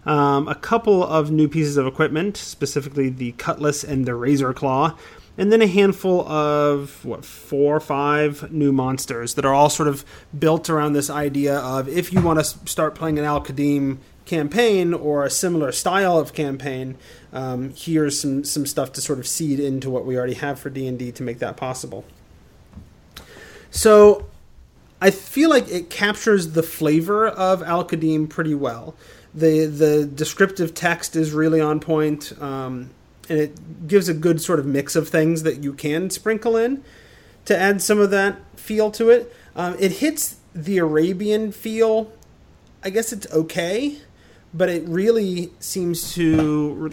Um, 0.06 0.50
a 0.50 0.56
couple 0.56 1.02
of 1.02 1.32
new 1.32 1.48
pieces 1.48 1.78
of 1.78 1.88
equipment, 1.88 2.36
specifically 2.36 3.08
the 3.08 3.32
cutlass 3.34 3.82
and 3.82 4.06
the 4.06 4.16
razor 4.16 4.54
claw, 4.54 4.98
and 5.38 5.50
then 5.50 5.62
a 5.62 5.68
handful 5.68 6.28
of 6.28 7.06
what 7.06 7.24
four 7.24 7.78
or 7.78 7.80
five 7.80 8.52
new 8.52 8.74
monsters 8.74 9.36
that 9.36 9.46
are 9.46 9.54
all 9.54 9.70
sort 9.70 9.88
of 9.88 10.04
built 10.38 10.70
around 10.70 10.92
this 10.92 11.10
idea 11.10 11.58
of 11.58 11.88
if 11.88 12.12
you 12.12 12.22
want 12.22 12.40
to 12.40 12.44
start 12.44 12.94
playing 12.94 13.18
an 13.18 13.24
Al 13.24 13.42
Qadim 13.42 14.00
campaign 14.26 14.94
or 14.94 15.24
a 15.24 15.30
similar 15.30 15.72
style 15.72 16.18
of 16.18 16.34
campaign, 16.34 16.98
um, 17.32 17.74
here's 17.74 18.20
some 18.20 18.44
some 18.44 18.66
stuff 18.66 18.92
to 18.92 19.00
sort 19.00 19.20
of 19.20 19.26
seed 19.26 19.62
into 19.62 19.90
what 19.90 20.06
we 20.06 20.18
already 20.18 20.34
have 20.34 20.60
for 20.60 20.70
D 20.70 20.86
and 20.86 21.00
D 21.00 21.14
to 21.14 21.24
make 21.24 21.40
that 21.40 21.56
possible. 21.56 22.04
So 23.72 24.29
I 25.02 25.12
feel 25.12 25.50
like 25.50 25.70
it 25.70 25.90
captures 25.90 26.52
the 26.52 26.64
flavor 26.64 27.28
of 27.28 27.64
Al 27.64 27.86
Qadim 27.86 28.30
pretty 28.30 28.56
well. 28.56 28.96
The 29.34 29.66
the 29.66 30.06
descriptive 30.06 30.74
text 30.74 31.16
is 31.16 31.32
really 31.32 31.62
on 31.62 31.80
point, 31.80 32.34
um, 32.42 32.90
and 33.30 33.40
it 33.40 33.88
gives 33.88 34.10
a 34.10 34.14
good 34.14 34.42
sort 34.42 34.60
of 34.60 34.66
mix 34.66 34.96
of 34.96 35.08
things 35.08 35.44
that 35.44 35.64
you 35.64 35.74
can 35.74 36.10
sprinkle 36.10 36.58
in 36.58 36.84
to 37.46 37.58
add 37.58 37.82
some 37.82 38.00
of 38.00 38.12
that 38.12 38.38
feel 38.60 38.92
to 38.92 39.10
it. 39.10 39.34
Um, 39.56 39.76
it 39.80 39.94
hits 39.94 40.38
the 40.54 40.80
Arabian 40.80 41.52
feel. 41.52 42.12
I 42.84 42.90
guess 42.90 43.14
it's 43.14 43.32
okay, 43.32 43.98
but 44.54 44.70
it 44.70 44.88
really 44.88 45.52
seems 45.60 46.14
to 46.14 46.92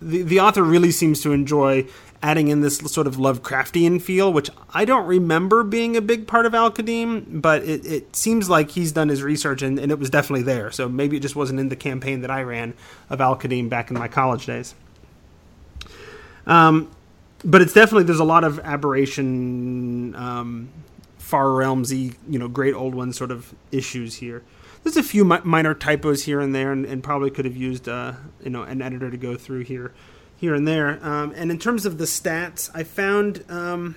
the 0.00 0.22
the 0.22 0.40
author 0.40 0.62
really 0.62 0.90
seems 0.90 1.22
to 1.22 1.32
enjoy 1.32 1.86
adding 2.24 2.48
in 2.48 2.62
this 2.62 2.78
sort 2.78 3.06
of 3.06 3.16
Lovecraftian 3.16 4.00
feel, 4.00 4.32
which 4.32 4.48
I 4.72 4.86
don't 4.86 5.06
remember 5.06 5.62
being 5.62 5.94
a 5.94 6.00
big 6.00 6.26
part 6.26 6.46
of 6.46 6.54
Al 6.54 6.70
Qadim, 6.70 7.42
but 7.42 7.62
it, 7.64 7.84
it 7.84 8.16
seems 8.16 8.48
like 8.48 8.70
he's 8.70 8.92
done 8.92 9.10
his 9.10 9.22
research 9.22 9.60
and, 9.60 9.78
and 9.78 9.92
it 9.92 9.98
was 9.98 10.08
definitely 10.08 10.42
there. 10.42 10.70
So 10.70 10.88
maybe 10.88 11.18
it 11.18 11.20
just 11.20 11.36
wasn't 11.36 11.60
in 11.60 11.68
the 11.68 11.76
campaign 11.76 12.22
that 12.22 12.30
I 12.30 12.42
ran 12.42 12.72
of 13.10 13.20
Al 13.20 13.36
Qadim 13.36 13.68
back 13.68 13.90
in 13.90 13.98
my 13.98 14.08
college 14.08 14.46
days. 14.46 14.74
Um, 16.46 16.90
but 17.44 17.60
it's 17.60 17.74
definitely 17.74 18.04
there's 18.04 18.20
a 18.20 18.24
lot 18.24 18.42
of 18.42 18.58
aberration, 18.60 20.14
um, 20.14 20.70
far 21.18 21.44
realmsy, 21.48 22.16
you 22.26 22.38
know, 22.38 22.48
great 22.48 22.72
old 22.72 22.94
one 22.94 23.12
sort 23.12 23.32
of 23.32 23.54
issues 23.70 24.14
here. 24.14 24.42
There's 24.82 24.96
a 24.96 25.02
few 25.02 25.26
mi- 25.26 25.40
minor 25.44 25.74
typos 25.74 26.22
here 26.24 26.40
and 26.40 26.54
there, 26.54 26.72
and, 26.72 26.86
and 26.86 27.02
probably 27.02 27.30
could 27.30 27.44
have 27.44 27.56
used 27.56 27.86
uh, 27.86 28.14
you 28.42 28.50
know 28.50 28.62
an 28.62 28.80
editor 28.80 29.10
to 29.10 29.16
go 29.16 29.36
through 29.36 29.64
here 29.64 29.92
here 30.44 30.54
and 30.54 30.68
there. 30.68 30.98
Um, 31.02 31.32
and 31.34 31.50
in 31.50 31.58
terms 31.58 31.86
of 31.86 31.96
the 31.96 32.04
stats, 32.04 32.70
I 32.74 32.84
found 32.84 33.44
um, 33.48 33.96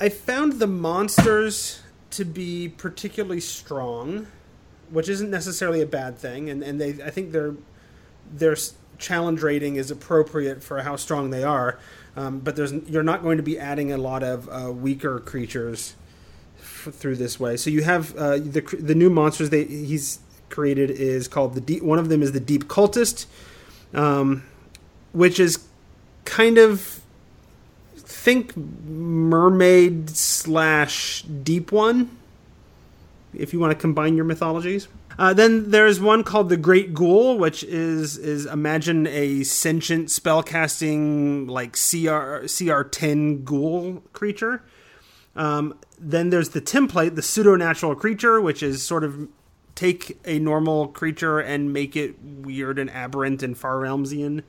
I 0.00 0.08
found 0.08 0.54
the 0.54 0.66
monsters 0.66 1.82
to 2.12 2.24
be 2.24 2.70
particularly 2.70 3.40
strong, 3.40 4.28
which 4.88 5.10
isn't 5.10 5.30
necessarily 5.30 5.82
a 5.82 5.86
bad 5.86 6.16
thing. 6.16 6.48
And, 6.48 6.62
and 6.62 6.80
they 6.80 7.02
I 7.02 7.10
think 7.10 7.32
they're 7.32 7.54
they're 8.32 8.56
challenge 8.96 9.42
rating 9.42 9.76
is 9.76 9.90
appropriate 9.90 10.62
for 10.62 10.80
how 10.80 10.96
strong 10.96 11.30
they 11.30 11.44
are. 11.44 11.78
Um, 12.16 12.38
but 12.40 12.56
there's 12.56 12.72
you're 12.72 13.02
not 13.02 13.22
going 13.22 13.36
to 13.36 13.42
be 13.42 13.58
adding 13.58 13.92
a 13.92 13.98
lot 13.98 14.22
of 14.22 14.48
uh, 14.48 14.72
weaker 14.72 15.20
creatures 15.20 15.96
f- 16.58 16.94
through 16.94 17.16
this 17.16 17.38
way. 17.38 17.58
So 17.58 17.68
you 17.68 17.82
have 17.82 18.16
uh, 18.16 18.38
the 18.38 18.62
the 18.80 18.94
new 18.94 19.10
monsters 19.10 19.50
that 19.50 19.68
he's 19.68 20.20
created 20.48 20.90
is 20.90 21.28
called 21.28 21.54
the 21.54 21.60
deep. 21.60 21.82
One 21.82 21.98
of 21.98 22.08
them 22.08 22.22
is 22.22 22.32
the 22.32 22.40
deep 22.40 22.64
cultist, 22.64 23.26
um, 23.92 24.44
which 25.18 25.40
is 25.40 25.66
kind 26.24 26.58
of 26.58 27.00
think 27.96 28.56
mermaid 28.56 30.10
slash 30.10 31.22
deep 31.22 31.72
one. 31.72 32.16
If 33.34 33.52
you 33.52 33.58
want 33.58 33.72
to 33.72 33.78
combine 33.78 34.14
your 34.14 34.24
mythologies. 34.24 34.88
Uh, 35.18 35.34
then 35.34 35.72
there's 35.72 36.00
one 36.00 36.22
called 36.22 36.48
the 36.48 36.56
Great 36.56 36.94
Ghoul, 36.94 37.36
which 37.36 37.64
is 37.64 38.16
is 38.16 38.46
imagine 38.46 39.08
a 39.08 39.42
sentient 39.42 40.08
spellcasting 40.08 41.50
like 41.50 41.72
CR 41.72 42.46
CR10 42.46 43.44
ghoul 43.44 44.04
creature. 44.12 44.62
Um, 45.34 45.76
then 45.98 46.30
there's 46.30 46.50
the 46.50 46.60
template, 46.60 47.16
the 47.16 47.22
pseudo 47.22 47.56
natural 47.56 47.96
creature, 47.96 48.40
which 48.40 48.62
is 48.62 48.84
sort 48.84 49.02
of 49.02 49.28
take 49.74 50.18
a 50.24 50.38
normal 50.38 50.88
creature 50.88 51.40
and 51.40 51.72
make 51.72 51.96
it 51.96 52.20
weird 52.22 52.78
and 52.78 52.88
aberrant 52.90 53.42
and 53.42 53.58
far 53.58 53.76
realmsian. 53.76 54.44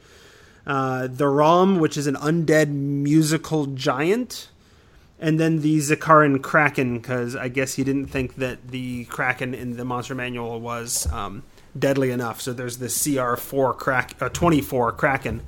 Uh, 0.70 1.08
the 1.08 1.28
Rom, 1.28 1.80
which 1.80 1.98
is 1.98 2.06
an 2.06 2.14
undead 2.14 2.70
musical 2.70 3.66
giant 3.66 4.50
and 5.20 5.40
then 5.40 5.62
the 5.62 5.80
Zakharan 5.80 6.44
Kraken, 6.44 7.00
because 7.00 7.36
I 7.36 7.48
guess 7.50 7.74
he 7.74 7.84
didn't 7.84 8.06
think 8.06 8.36
that 8.36 8.70
the 8.70 9.06
Kraken 9.06 9.56
in 9.56 9.78
the 9.78 9.84
monster 9.84 10.14
manual 10.14 10.62
was 10.62 11.12
um, 11.12 11.42
deadly 11.78 12.12
enough. 12.12 12.40
So 12.40 12.54
there's 12.54 12.78
the 12.78 12.86
CR4 12.86 13.78
crack, 13.78 14.16
uh, 14.22 14.30
24 14.30 14.92
Kraken 14.92 15.42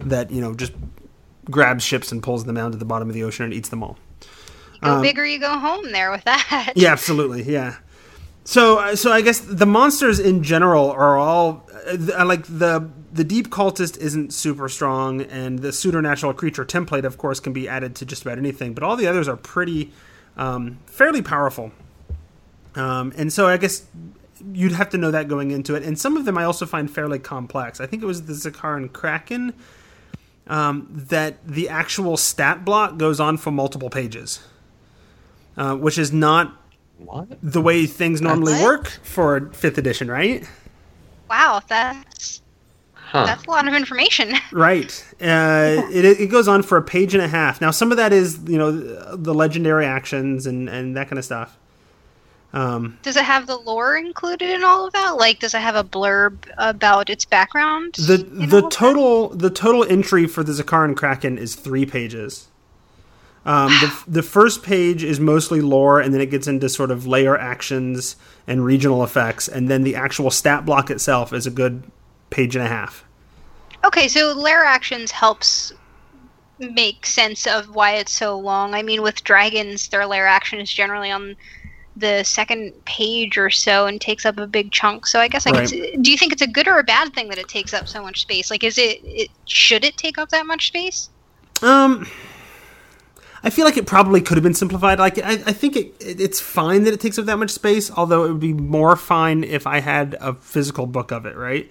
that 0.00 0.32
you 0.32 0.40
know 0.40 0.52
just 0.52 0.72
grabs 1.48 1.84
ships 1.84 2.10
and 2.10 2.20
pulls 2.20 2.44
them 2.44 2.56
down 2.56 2.72
to 2.72 2.76
the 2.76 2.84
bottom 2.84 3.08
of 3.08 3.14
the 3.14 3.22
ocean 3.22 3.44
and 3.44 3.54
eats 3.54 3.68
them 3.68 3.84
all. 3.84 3.96
Go 4.82 4.96
um, 4.96 5.02
big 5.02 5.16
or 5.16 5.24
you 5.24 5.38
go 5.38 5.58
home 5.58 5.92
there 5.92 6.10
with 6.10 6.24
that. 6.24 6.72
Yeah, 6.74 6.90
absolutely. 6.90 7.44
Yeah. 7.44 7.76
So, 8.44 8.78
uh, 8.78 8.96
so 8.96 9.10
I 9.12 9.22
guess 9.22 9.40
the 9.40 9.66
monsters 9.66 10.20
in 10.20 10.42
general 10.42 10.90
are 10.90 11.16
all 11.16 11.68
uh, 11.86 12.24
like 12.24 12.44
the 12.44 12.88
the 13.16 13.24
deep 13.24 13.48
cultist 13.48 13.98
isn't 13.98 14.32
super 14.32 14.68
strong, 14.68 15.22
and 15.22 15.58
the 15.58 15.72
supernatural 15.72 16.34
creature 16.34 16.64
template, 16.64 17.04
of 17.04 17.18
course, 17.18 17.40
can 17.40 17.52
be 17.52 17.68
added 17.68 17.96
to 17.96 18.06
just 18.06 18.22
about 18.22 18.38
anything. 18.38 18.74
But 18.74 18.82
all 18.82 18.96
the 18.96 19.06
others 19.06 19.28
are 19.28 19.36
pretty 19.36 19.92
um, 20.36 20.78
fairly 20.86 21.22
powerful. 21.22 21.72
Um, 22.74 23.12
and 23.16 23.32
so 23.32 23.46
I 23.46 23.56
guess 23.56 23.84
you'd 24.52 24.72
have 24.72 24.90
to 24.90 24.98
know 24.98 25.10
that 25.10 25.28
going 25.28 25.50
into 25.50 25.74
it. 25.74 25.82
And 25.82 25.98
some 25.98 26.16
of 26.16 26.24
them 26.24 26.36
I 26.36 26.44
also 26.44 26.66
find 26.66 26.90
fairly 26.90 27.18
complex. 27.18 27.80
I 27.80 27.86
think 27.86 28.02
it 28.02 28.06
was 28.06 28.26
the 28.26 28.34
Zakharan 28.34 28.92
Kraken 28.92 29.54
um, 30.46 30.88
that 30.90 31.46
the 31.46 31.68
actual 31.68 32.16
stat 32.16 32.64
block 32.64 32.98
goes 32.98 33.18
on 33.18 33.36
for 33.36 33.50
multiple 33.50 33.90
pages, 33.90 34.40
uh, 35.56 35.74
which 35.74 35.98
is 35.98 36.12
not 36.12 36.54
what? 36.98 37.28
the 37.42 37.60
way 37.60 37.86
things 37.86 38.20
normally 38.20 38.52
what? 38.54 38.62
work 38.62 38.88
for 39.02 39.50
fifth 39.52 39.78
edition, 39.78 40.10
right? 40.10 40.48
Wow, 41.28 41.60
that's 41.66 42.42
Huh. 43.06 43.24
That's 43.24 43.44
a 43.44 43.50
lot 43.50 43.68
of 43.68 43.74
information. 43.74 44.34
right. 44.52 45.04
Uh, 45.20 45.86
it, 45.92 46.04
it 46.04 46.26
goes 46.28 46.48
on 46.48 46.64
for 46.64 46.76
a 46.76 46.82
page 46.82 47.14
and 47.14 47.22
a 47.22 47.28
half. 47.28 47.60
Now, 47.60 47.70
some 47.70 47.92
of 47.92 47.98
that 47.98 48.12
is, 48.12 48.40
you 48.46 48.58
know, 48.58 48.72
the 49.16 49.32
legendary 49.32 49.86
actions 49.86 50.44
and, 50.44 50.68
and 50.68 50.96
that 50.96 51.08
kind 51.08 51.18
of 51.18 51.24
stuff. 51.24 51.56
Um, 52.52 52.98
does 53.02 53.16
it 53.16 53.24
have 53.24 53.46
the 53.46 53.56
lore 53.56 53.96
included 53.96 54.50
in 54.50 54.64
all 54.64 54.86
of 54.86 54.92
that? 54.92 55.16
Like, 55.18 55.38
does 55.38 55.54
it 55.54 55.60
have 55.60 55.76
a 55.76 55.84
blurb 55.84 56.36
about 56.58 57.10
its 57.10 57.24
background? 57.24 57.94
The 57.94 58.16
the 58.16 58.66
total 58.70 59.28
the 59.28 59.50
total 59.50 59.84
entry 59.84 60.26
for 60.26 60.42
the 60.42 60.52
Zakharan 60.52 60.96
Kraken 60.96 61.38
is 61.38 61.54
three 61.54 61.84
pages. 61.84 62.48
Um, 63.44 63.68
the, 63.80 64.02
the 64.08 64.22
first 64.22 64.62
page 64.62 65.04
is 65.04 65.20
mostly 65.20 65.60
lore, 65.60 66.00
and 66.00 66.14
then 66.14 66.20
it 66.20 66.30
gets 66.30 66.46
into 66.46 66.68
sort 66.68 66.90
of 66.90 67.06
lair 67.06 67.36
actions 67.36 68.16
and 68.46 68.64
regional 68.64 69.04
effects, 69.04 69.48
and 69.48 69.68
then 69.68 69.82
the 69.82 69.94
actual 69.94 70.30
stat 70.30 70.64
block 70.64 70.90
itself 70.90 71.32
is 71.34 71.46
a 71.46 71.50
good 71.50 71.82
page 72.36 72.54
and 72.54 72.64
a 72.64 72.68
half. 72.68 73.02
Okay, 73.82 74.08
so 74.08 74.34
lair 74.34 74.62
actions 74.62 75.10
helps 75.10 75.72
make 76.58 77.06
sense 77.06 77.46
of 77.46 77.74
why 77.74 77.92
it's 77.92 78.12
so 78.12 78.38
long. 78.38 78.74
I 78.74 78.82
mean, 78.82 79.00
with 79.00 79.24
dragons, 79.24 79.88
their 79.88 80.04
lair 80.06 80.26
action 80.26 80.60
is 80.60 80.70
generally 80.70 81.10
on 81.10 81.34
the 81.96 82.22
second 82.24 82.74
page 82.84 83.38
or 83.38 83.48
so 83.48 83.86
and 83.86 84.02
takes 84.02 84.26
up 84.26 84.36
a 84.36 84.46
big 84.46 84.70
chunk. 84.70 85.06
So 85.06 85.18
I 85.18 85.28
guess 85.28 85.46
like 85.46 85.54
right. 85.54 86.02
do 86.02 86.10
you 86.10 86.18
think 86.18 86.30
it's 86.30 86.42
a 86.42 86.46
good 86.46 86.68
or 86.68 86.78
a 86.78 86.84
bad 86.84 87.14
thing 87.14 87.30
that 87.30 87.38
it 87.38 87.48
takes 87.48 87.72
up 87.72 87.88
so 87.88 88.02
much 88.02 88.20
space? 88.20 88.50
Like 88.50 88.62
is 88.62 88.76
it, 88.76 89.00
it 89.02 89.30
should 89.46 89.82
it 89.82 89.96
take 89.96 90.18
up 90.18 90.28
that 90.28 90.44
much 90.44 90.66
space? 90.66 91.08
Um 91.62 92.06
I 93.42 93.48
feel 93.48 93.64
like 93.64 93.78
it 93.78 93.86
probably 93.86 94.20
could 94.20 94.36
have 94.36 94.42
been 94.42 94.52
simplified. 94.52 94.98
Like 94.98 95.16
I, 95.24 95.32
I 95.46 95.52
think 95.54 95.74
it, 95.74 95.94
it, 96.00 96.20
it's 96.20 96.38
fine 96.38 96.84
that 96.84 96.92
it 96.92 97.00
takes 97.00 97.18
up 97.18 97.24
that 97.24 97.38
much 97.38 97.50
space, 97.50 97.90
although 97.90 98.24
it 98.24 98.28
would 98.28 98.40
be 98.40 98.52
more 98.52 98.94
fine 98.94 99.42
if 99.42 99.66
I 99.66 99.80
had 99.80 100.16
a 100.20 100.34
physical 100.34 100.86
book 100.86 101.12
of 101.12 101.24
it, 101.24 101.34
right? 101.34 101.70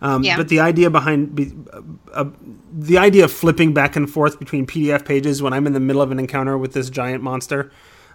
Um, 0.00 0.22
yeah. 0.22 0.36
But 0.36 0.48
the 0.48 0.60
idea 0.60 0.90
behind 0.90 1.68
uh, 1.72 1.80
uh, 2.12 2.30
the 2.72 2.98
idea 2.98 3.24
of 3.24 3.32
flipping 3.32 3.72
back 3.72 3.96
and 3.96 4.10
forth 4.10 4.38
between 4.38 4.66
PDF 4.66 5.04
pages 5.04 5.42
when 5.42 5.52
I'm 5.52 5.66
in 5.66 5.72
the 5.72 5.80
middle 5.80 6.02
of 6.02 6.10
an 6.10 6.18
encounter 6.18 6.58
with 6.58 6.72
this 6.74 6.90
giant 6.90 7.22
monster 7.22 7.70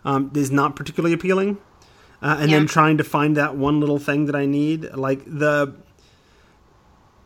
um, 0.06 0.32
is 0.36 0.52
not 0.52 0.76
particularly 0.76 1.14
appealing. 1.14 1.58
Uh, 2.22 2.38
and 2.40 2.52
yeah. 2.52 2.58
then 2.58 2.68
trying 2.68 2.98
to 2.98 3.04
find 3.04 3.36
that 3.38 3.56
one 3.56 3.80
little 3.80 3.98
thing 3.98 4.26
that 4.26 4.36
I 4.36 4.46
need, 4.46 4.94
like 4.94 5.26
the, 5.26 5.76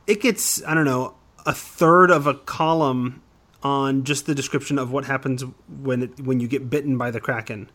it 0.07 0.21
gets 0.21 0.63
I 0.65 0.73
don't 0.73 0.85
know 0.85 1.15
a 1.45 1.53
third 1.53 2.11
of 2.11 2.27
a 2.27 2.33
column 2.33 3.21
on 3.61 4.03
just 4.03 4.25
the 4.25 4.35
description 4.35 4.79
of 4.79 4.91
what 4.91 5.05
happens 5.05 5.43
when 5.67 6.03
it, 6.03 6.21
when 6.21 6.39
you 6.39 6.47
get 6.47 6.69
bitten 6.69 6.97
by 6.97 7.11
the 7.11 7.19
kraken. 7.19 7.69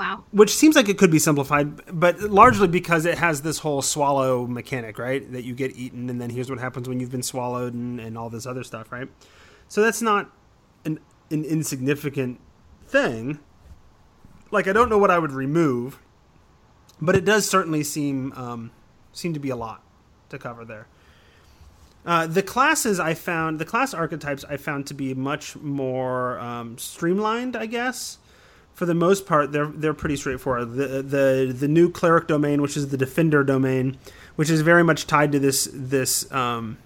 Wow. 0.00 0.24
Which 0.30 0.54
seems 0.54 0.76
like 0.76 0.88
it 0.88 0.96
could 0.96 1.10
be 1.10 1.18
simplified, 1.18 1.82
but 1.92 2.22
largely 2.22 2.68
because 2.68 3.04
it 3.04 3.18
has 3.18 3.42
this 3.42 3.58
whole 3.58 3.82
swallow 3.82 4.46
mechanic, 4.46 4.98
right? 4.98 5.30
That 5.30 5.44
you 5.44 5.54
get 5.54 5.76
eaten, 5.76 6.08
and 6.08 6.18
then 6.18 6.30
here's 6.30 6.48
what 6.48 6.58
happens 6.58 6.88
when 6.88 7.00
you've 7.00 7.10
been 7.10 7.22
swallowed, 7.22 7.74
and, 7.74 8.00
and 8.00 8.16
all 8.16 8.30
this 8.30 8.46
other 8.46 8.64
stuff, 8.64 8.90
right? 8.90 9.08
So 9.68 9.82
that's 9.82 10.00
not 10.00 10.30
an, 10.86 11.00
an 11.30 11.44
insignificant 11.44 12.40
thing. 12.86 13.40
Like, 14.50 14.66
I 14.66 14.72
don't 14.72 14.88
know 14.88 14.96
what 14.96 15.10
I 15.10 15.18
would 15.18 15.32
remove, 15.32 15.98
but 16.98 17.14
it 17.14 17.26
does 17.26 17.46
certainly 17.46 17.84
seem 17.84 18.32
um, 18.32 18.70
seem 19.12 19.34
to 19.34 19.40
be 19.40 19.50
a 19.50 19.56
lot 19.56 19.82
to 20.30 20.38
cover 20.38 20.64
there. 20.64 20.86
Uh, 22.06 22.26
the 22.26 22.42
classes 22.42 22.98
I 22.98 23.12
found, 23.12 23.58
the 23.58 23.66
class 23.66 23.92
archetypes 23.92 24.46
I 24.48 24.56
found 24.56 24.86
to 24.86 24.94
be 24.94 25.12
much 25.12 25.56
more 25.56 26.38
um, 26.38 26.78
streamlined, 26.78 27.54
I 27.54 27.66
guess 27.66 28.16
for 28.80 28.86
the 28.86 28.94
most 28.94 29.26
part, 29.26 29.52
they're 29.52 29.66
they're 29.66 29.92
pretty 29.92 30.16
straightforward. 30.16 30.72
The 30.72 31.02
the 31.02 31.54
the 31.54 31.68
new 31.68 31.90
cleric 31.90 32.26
domain, 32.26 32.62
which 32.62 32.78
is 32.78 32.88
the 32.88 32.96
defender 32.96 33.44
domain, 33.44 33.98
which 34.36 34.48
is 34.48 34.62
very 34.62 34.82
much 34.82 35.06
tied 35.06 35.32
to 35.32 35.38
this 35.38 35.68
this 35.70 36.32
um, 36.32 36.78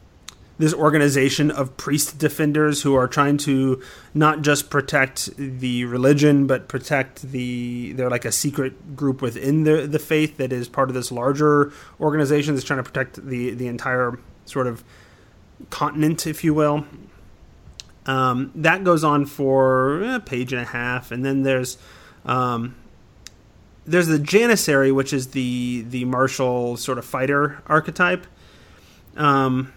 this 0.59 0.75
organization 0.75 1.53
of 1.53 1.77
priest 1.77 2.19
defenders 2.19 2.83
who 2.83 2.97
are 2.97 3.07
trying 3.07 3.37
to 3.37 3.81
not 4.13 4.43
just 4.43 4.71
protect 4.71 5.37
the 5.37 5.85
religion, 5.85 6.49
but 6.49 6.67
protect 6.67 7.31
the. 7.31 7.93
They're 7.93 8.11
like 8.11 8.25
a 8.25 8.33
secret 8.33 8.97
group 8.97 9.23
within 9.23 9.63
the 9.63 9.87
the 9.87 10.01
faith 10.01 10.37
that 10.39 10.53
is 10.53 10.69
part 10.69 10.91
of 10.91 10.95
this 10.97 11.13
larger 11.13 11.73
organization 12.01 12.57
that's 12.57 12.67
trying 12.67 12.83
to 12.83 12.91
protect 12.91 13.25
the 13.25 13.51
the 13.51 13.69
entire 13.69 14.19
sort 14.47 14.67
of 14.67 14.83
continent, 15.71 16.27
if 16.27 16.43
you 16.43 16.55
will. 16.55 16.87
Um, 18.07 18.53
that 18.55 18.85
goes 18.85 19.03
on 19.03 19.27
for 19.27 20.03
a 20.03 20.21
page 20.21 20.53
and 20.53 20.61
a 20.61 20.67
half, 20.67 21.11
and 21.11 21.25
then 21.25 21.43
there's 21.43 21.79
um, 22.25 22.75
there's 23.87 24.09
the 24.09 24.19
Janissary, 24.19 24.93
which 24.93 25.13
is 25.13 25.29
the 25.29 25.85
the 25.89 26.05
martial 26.05 26.77
sort 26.77 26.99
of 26.99 27.05
fighter 27.05 27.63
archetype, 27.67 28.27
um, 29.17 29.73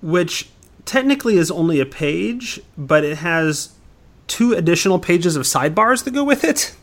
which 0.00 0.48
technically 0.84 1.36
is 1.36 1.50
only 1.50 1.80
a 1.80 1.86
page, 1.86 2.60
but 2.78 3.04
it 3.04 3.18
has 3.18 3.70
two 4.26 4.52
additional 4.52 4.98
pages 4.98 5.36
of 5.36 5.42
sidebars 5.44 6.04
that 6.04 6.12
go 6.12 6.24
with 6.24 6.44
it. 6.44 6.74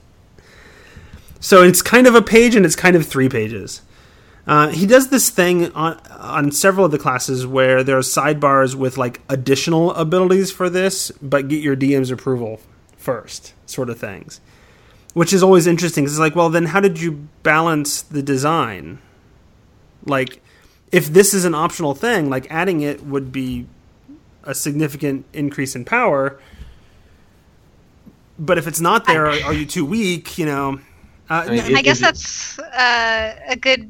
So 1.39 1.61
it's 1.61 1.81
kind 1.81 2.07
of 2.07 2.15
a 2.15 2.21
page 2.21 2.55
and 2.55 2.65
it's 2.65 2.75
kind 2.75 2.95
of 2.95 3.05
three 3.05 3.27
pages. 3.27 3.81
Uh, 4.45 4.67
he 4.69 4.85
does 4.85 5.09
this 5.09 5.29
thing 5.29 5.71
on 5.71 5.97
on 6.09 6.51
several 6.51 6.85
of 6.85 6.91
the 6.91 6.97
classes 6.97 7.47
where 7.47 7.83
there 7.83 7.97
are 7.97 8.01
sidebars 8.01 8.75
with 8.75 8.97
like 8.97 9.21
additional 9.29 9.93
abilities 9.93 10.51
for 10.51 10.69
this, 10.69 11.11
but 11.21 11.47
get 11.47 11.61
your 11.61 11.75
DM's 11.75 12.11
approval 12.11 12.59
first, 12.97 13.53
sort 13.65 13.89
of 13.89 13.97
things, 13.97 14.41
which 15.13 15.31
is 15.31 15.43
always 15.43 15.65
interesting. 15.65 16.03
It's 16.03 16.19
like, 16.19 16.35
well, 16.35 16.49
then 16.49 16.65
how 16.65 16.81
did 16.81 16.99
you 16.99 17.27
balance 17.43 18.01
the 18.01 18.21
design? 18.21 18.99
Like, 20.05 20.41
if 20.91 21.07
this 21.07 21.33
is 21.33 21.45
an 21.45 21.55
optional 21.55 21.95
thing, 21.95 22.29
like 22.29 22.45
adding 22.51 22.81
it 22.81 23.05
would 23.05 23.31
be 23.31 23.67
a 24.43 24.53
significant 24.53 25.25
increase 25.31 25.73
in 25.73 25.85
power. 25.85 26.39
But 28.37 28.57
if 28.57 28.67
it's 28.67 28.81
not 28.81 29.05
there, 29.05 29.27
are, 29.27 29.43
are 29.43 29.53
you 29.53 29.65
too 29.65 29.85
weak? 29.85 30.37
You 30.37 30.47
know. 30.47 30.79
Uh, 31.29 31.45
I, 31.47 31.49
mean, 31.49 31.77
I 31.77 31.81
guess 31.81 31.99
that's 31.99 32.59
uh, 32.59 33.35
a 33.47 33.55
good 33.55 33.89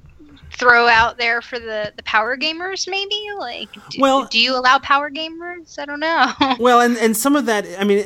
throw 0.54 0.88
out 0.88 1.18
there 1.18 1.42
for 1.42 1.60
the 1.60 1.92
the 1.96 2.04
power 2.04 2.38
gamers 2.38 2.88
maybe? 2.88 3.20
Like 3.38 3.70
do, 3.90 4.00
Well- 4.00 4.26
do 4.26 4.40
you 4.40 4.56
allow 4.56 4.80
power 4.80 5.10
gamers? 5.10 5.78
I 5.80 5.86
don't 5.86 6.00
know. 6.00 6.32
Well, 6.60 6.82
and 6.82 6.98
and 6.98 7.16
some 7.18 7.36
of 7.36 7.46
that, 7.48 7.66
I 7.80 7.84
mean, 7.84 8.06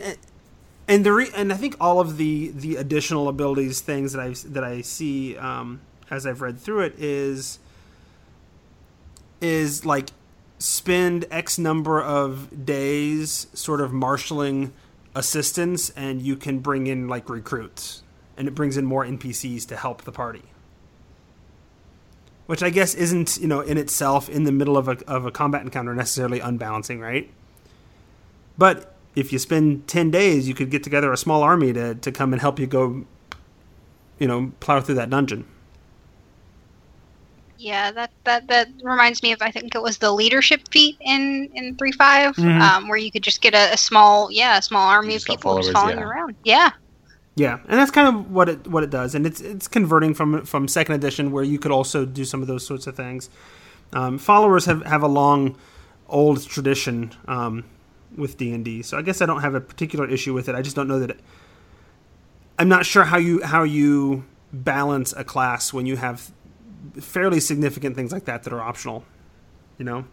and 0.88 1.06
the 1.06 1.12
re- 1.14 1.32
and 1.36 1.52
I 1.52 1.56
think 1.58 1.76
all 1.80 2.00
of 2.00 2.18
the 2.18 2.50
the 2.56 2.78
additional 2.78 3.28
abilities 3.28 3.82
things 3.82 4.14
that 4.14 4.22
I 4.22 4.34
that 4.50 4.64
I 4.64 4.82
see 4.82 5.38
um, 5.38 5.82
as 6.10 6.26
I've 6.26 6.42
read 6.42 6.60
through 6.60 6.82
it 6.82 6.96
is 6.98 7.60
is 9.42 9.86
like 9.86 10.10
spend 10.60 11.26
X 11.30 11.60
number 11.60 12.02
of 12.02 12.66
days 12.66 13.48
sort 13.54 13.82
of 13.82 13.94
marshaling 13.94 14.74
assistance, 15.14 15.90
and 15.92 16.22
you 16.22 16.36
can 16.36 16.60
bring 16.60 16.88
in 16.88 17.08
like 17.08 17.30
recruits, 17.30 18.04
and 18.38 18.48
it 18.48 18.56
brings 18.56 18.78
in 18.78 18.86
more 18.86 19.06
NPCs 19.06 19.68
to 19.68 19.76
help 19.76 20.04
the 20.04 20.12
party. 20.12 20.44
Which 22.48 22.64
I 22.64 22.70
guess 22.70 22.96
isn't, 22.96 23.38
you 23.38 23.48
know, 23.48 23.62
in 23.62 23.78
itself 23.78 24.28
in 24.30 24.44
the 24.44 24.52
middle 24.52 24.78
of 24.78 24.88
a, 24.88 24.98
of 25.08 25.26
a 25.26 25.32
combat 25.32 25.62
encounter 25.62 25.94
necessarily 25.94 26.40
unbalancing, 26.40 27.00
right? 27.00 27.30
But 28.58 28.94
if 29.16 29.32
you 29.34 29.40
spend 29.40 29.88
10 29.88 30.12
days, 30.12 30.48
you 30.48 30.54
could 30.54 30.70
get 30.72 30.84
together 30.84 31.12
a 31.12 31.18
small 31.18 31.44
army 31.44 31.74
to, 31.74 31.96
to 31.96 32.12
come 32.12 32.34
and 32.34 32.42
help 32.42 32.58
you 32.60 32.66
go, 32.68 33.06
you 34.20 34.28
know, 34.28 34.52
plow 34.60 34.80
through 34.82 34.96
that 34.96 35.10
dungeon. 35.10 35.46
yeah 37.60 37.92
that 37.92 38.12
that 38.24 38.48
that 38.50 38.68
reminds 38.84 39.24
me 39.24 39.32
of 39.32 39.42
i 39.42 39.50
think 39.50 39.74
it 39.74 39.82
was 39.82 39.98
the 39.98 40.12
leadership 40.12 40.62
feat 40.72 40.96
in 41.02 41.50
in 41.56 41.76
3.5 41.76 42.36
Mhm. 42.36 42.62
um, 42.62 42.88
where 42.88 43.00
you 43.00 43.12
could 43.12 43.24
just 43.24 43.42
get 43.42 43.56
a, 43.56 43.74
a 43.74 43.78
small 43.78 44.32
yeah 44.32 44.60
a 44.60 44.62
small 44.62 44.88
army 44.88 45.16
of 45.16 45.26
Just 45.26 45.28
got 45.28 45.38
people 45.38 45.58
just 45.58 45.72
following 45.72 45.98
yeah. 45.98 46.04
around 46.04 46.36
yeah 46.44 46.70
Yeah, 47.38 47.60
and 47.68 47.80
that's 47.80 47.92
kind 47.92 48.08
of 48.08 48.32
what 48.32 48.50
it 48.50 48.68
what 48.68 48.84
it 48.84 48.90
does, 48.90 49.14
and 49.14 49.28
it's 49.28 49.40
it's 49.42 49.68
converting 49.68 50.16
from 50.16 50.44
from 50.44 50.68
second 50.68 50.96
edition 50.96 51.32
where 51.32 51.44
you 51.44 51.60
could 51.60 51.72
also 51.72 52.04
do 52.04 52.26
some 52.26 52.42
of 52.42 52.48
those 52.48 52.66
sorts 52.66 52.88
of 52.88 52.96
things. 52.96 53.30
Um, 53.94 54.18
followers 54.18 54.66
have 54.66 54.84
have 54.88 55.04
a 55.04 55.08
long, 55.08 55.56
old 56.10 56.44
tradition 56.48 57.14
um, 57.28 57.64
with 58.18 58.38
D 58.38 58.52
and 58.52 58.66
D, 58.66 58.82
so 58.82 58.98
I 58.98 59.04
guess 59.04 59.22
I 59.22 59.28
don't 59.28 59.42
have 59.42 59.54
a 59.54 59.62
particular 59.62 60.10
issue 60.10 60.34
with 60.34 60.50
it. 60.50 60.56
I 60.56 60.64
just 60.64 60.76
don't 60.76 60.88
know 60.88 61.00
that. 61.00 61.12
It, 61.12 61.20
I'm 62.58 62.70
not 62.70 62.88
sure 62.88 63.04
how 63.04 63.20
you 63.20 63.44
how 63.44 63.62
you 63.62 64.26
balance 64.52 65.14
a 65.14 65.24
class 65.24 65.72
when 65.72 65.86
you 65.86 65.98
have 65.98 66.32
fairly 67.00 67.40
significant 67.40 67.96
things 67.96 68.12
like 68.12 68.26
that 68.26 68.46
that 68.46 68.52
are 68.54 68.62
optional. 68.62 69.06
You 69.78 69.86
know. 69.86 70.06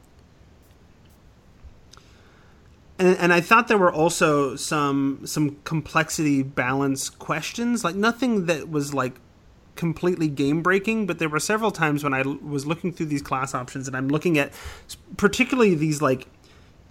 And, 3.05 3.19
and 3.19 3.33
I 3.33 3.41
thought 3.41 3.69
there 3.69 3.79
were 3.79 3.93
also 3.93 4.57
some 4.57 5.21
some 5.25 5.57
complexity 5.65 6.43
balance 6.43 7.11
questions, 7.11 7.85
like 7.85 7.95
nothing 7.95 8.47
that 8.47 8.71
was 8.71 8.95
like 8.95 9.17
completely 9.77 10.29
game 10.29 10.63
breaking, 10.63 11.07
but 11.07 11.19
there 11.19 11.29
were 11.29 11.41
several 11.41 11.71
times 11.71 12.03
when 12.03 12.15
I 12.15 12.23
l- 12.23 12.39
was 12.41 12.65
looking 12.65 12.93
through 12.93 13.07
these 13.07 13.23
class 13.23 13.55
options 13.55 13.87
and 13.89 13.97
I'm 13.97 14.09
looking 14.09 14.39
at 14.39 14.53
particularly 15.17 15.75
these 15.75 16.01
like 16.01 16.29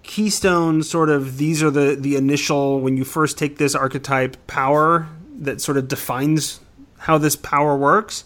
keystone 0.03 0.83
sort 0.83 1.09
of 1.09 1.37
these 1.37 1.63
are 1.63 1.71
the 1.71 1.95
the 1.95 2.15
initial 2.15 2.81
when 2.81 2.97
you 2.97 3.05
first 3.05 3.37
take 3.37 3.57
this 3.57 3.73
archetype 3.73 4.35
power 4.47 5.07
that 5.39 5.61
sort 5.61 5.77
of 5.77 5.87
defines 5.87 6.59
how 6.99 7.17
this 7.17 7.35
power 7.35 7.75
works. 7.75 8.23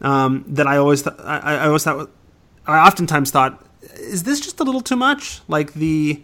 Um, 0.00 0.44
that 0.48 0.66
I 0.66 0.78
always 0.78 1.02
th- 1.02 1.14
I, 1.20 1.38
I 1.38 1.66
always 1.66 1.84
thought 1.84 2.10
I 2.66 2.84
oftentimes 2.84 3.30
thought 3.30 3.64
is 3.96 4.24
this 4.24 4.40
just 4.40 4.58
a 4.58 4.64
little 4.64 4.80
too 4.80 4.96
much? 4.96 5.40
Like 5.46 5.74
the 5.74 6.22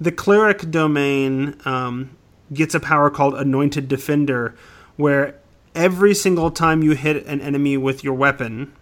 the 0.00 0.12
cleric 0.12 0.70
domain 0.70 1.56
um, 1.64 2.10
gets 2.52 2.74
a 2.74 2.80
power 2.80 3.10
called 3.10 3.34
Anointed 3.34 3.88
Defender, 3.88 4.54
where 4.96 5.36
every 5.74 6.14
single 6.14 6.50
time 6.50 6.82
you 6.82 6.92
hit 6.92 7.26
an 7.26 7.40
enemy 7.40 7.76
with 7.76 8.04
your 8.04 8.14
weapon, 8.14 8.72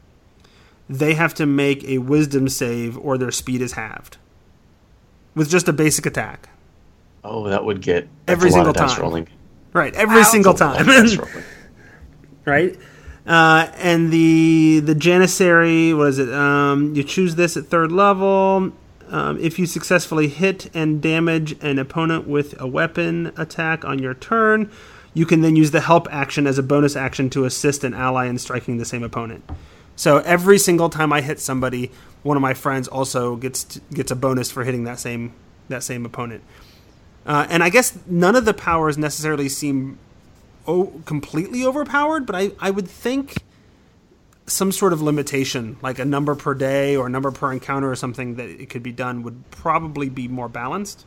they 0.88 1.14
have 1.14 1.34
to 1.34 1.46
make 1.46 1.82
a 1.84 1.98
Wisdom 1.98 2.48
save 2.48 2.98
or 2.98 3.16
their 3.18 3.30
speed 3.30 3.62
is 3.62 3.72
halved 3.72 4.16
with 5.34 5.48
just 5.50 5.68
a 5.68 5.72
basic 5.72 6.06
attack. 6.06 6.48
Oh, 7.24 7.48
that 7.48 7.64
would 7.64 7.80
get 7.80 8.08
that's 8.26 8.36
Every 8.38 8.50
a 8.50 8.52
lot 8.52 8.56
single 8.66 8.70
of 8.84 8.90
time. 8.92 9.00
rolling. 9.02 9.28
Right, 9.72 9.94
every 9.94 10.18
Wow. 10.18 10.22
single 10.24 10.52
That's 10.52 10.60
a 10.60 10.66
lot 10.66 10.76
time. 10.78 10.88
of 10.88 10.94
dice 10.94 11.16
rolling. 11.16 11.44
right? 12.44 12.78
Uh, 13.26 13.68
and 13.78 14.12
the 14.12 14.80
the 14.84 14.94
janissary, 14.94 15.94
what 15.94 16.08
is 16.08 16.18
it? 16.18 16.28
Um, 16.32 16.94
you 16.94 17.02
choose 17.02 17.34
this 17.36 17.56
at 17.56 17.64
third 17.66 17.90
level. 17.90 18.72
Um, 19.14 19.38
if 19.38 19.60
you 19.60 19.66
successfully 19.66 20.26
hit 20.26 20.74
and 20.74 21.00
damage 21.00 21.52
an 21.62 21.78
opponent 21.78 22.26
with 22.26 22.60
a 22.60 22.66
weapon 22.66 23.30
attack 23.36 23.84
on 23.84 24.00
your 24.00 24.12
turn, 24.12 24.68
you 25.14 25.24
can 25.24 25.40
then 25.40 25.54
use 25.54 25.70
the 25.70 25.82
help 25.82 26.08
action 26.12 26.48
as 26.48 26.58
a 26.58 26.64
bonus 26.64 26.96
action 26.96 27.30
to 27.30 27.44
assist 27.44 27.84
an 27.84 27.94
ally 27.94 28.26
in 28.26 28.38
striking 28.38 28.78
the 28.78 28.84
same 28.84 29.04
opponent. 29.04 29.48
So 29.94 30.18
every 30.18 30.58
single 30.58 30.90
time 30.90 31.12
I 31.12 31.20
hit 31.20 31.38
somebody, 31.38 31.92
one 32.24 32.36
of 32.36 32.40
my 32.40 32.54
friends 32.54 32.88
also 32.88 33.36
gets 33.36 33.62
t- 33.62 33.80
gets 33.92 34.10
a 34.10 34.16
bonus 34.16 34.50
for 34.50 34.64
hitting 34.64 34.82
that 34.82 34.98
same 34.98 35.32
that 35.68 35.84
same 35.84 36.04
opponent. 36.04 36.42
Uh, 37.24 37.46
and 37.48 37.62
I 37.62 37.68
guess 37.68 37.96
none 38.08 38.34
of 38.34 38.44
the 38.46 38.52
powers 38.52 38.98
necessarily 38.98 39.48
seem 39.48 39.96
completely 41.04 41.64
overpowered, 41.64 42.26
but 42.26 42.34
I, 42.34 42.50
I 42.58 42.72
would 42.72 42.88
think 42.88 43.36
some 44.46 44.72
sort 44.72 44.92
of 44.92 45.00
limitation, 45.00 45.76
like 45.82 45.98
a 45.98 46.04
number 46.04 46.34
per 46.34 46.54
day 46.54 46.96
or 46.96 47.06
a 47.06 47.10
number 47.10 47.30
per 47.30 47.52
encounter 47.52 47.90
or 47.90 47.96
something 47.96 48.36
that 48.36 48.48
it 48.48 48.68
could 48.70 48.82
be 48.82 48.92
done, 48.92 49.22
would 49.22 49.50
probably 49.50 50.08
be 50.08 50.28
more 50.28 50.48
balanced. 50.48 51.06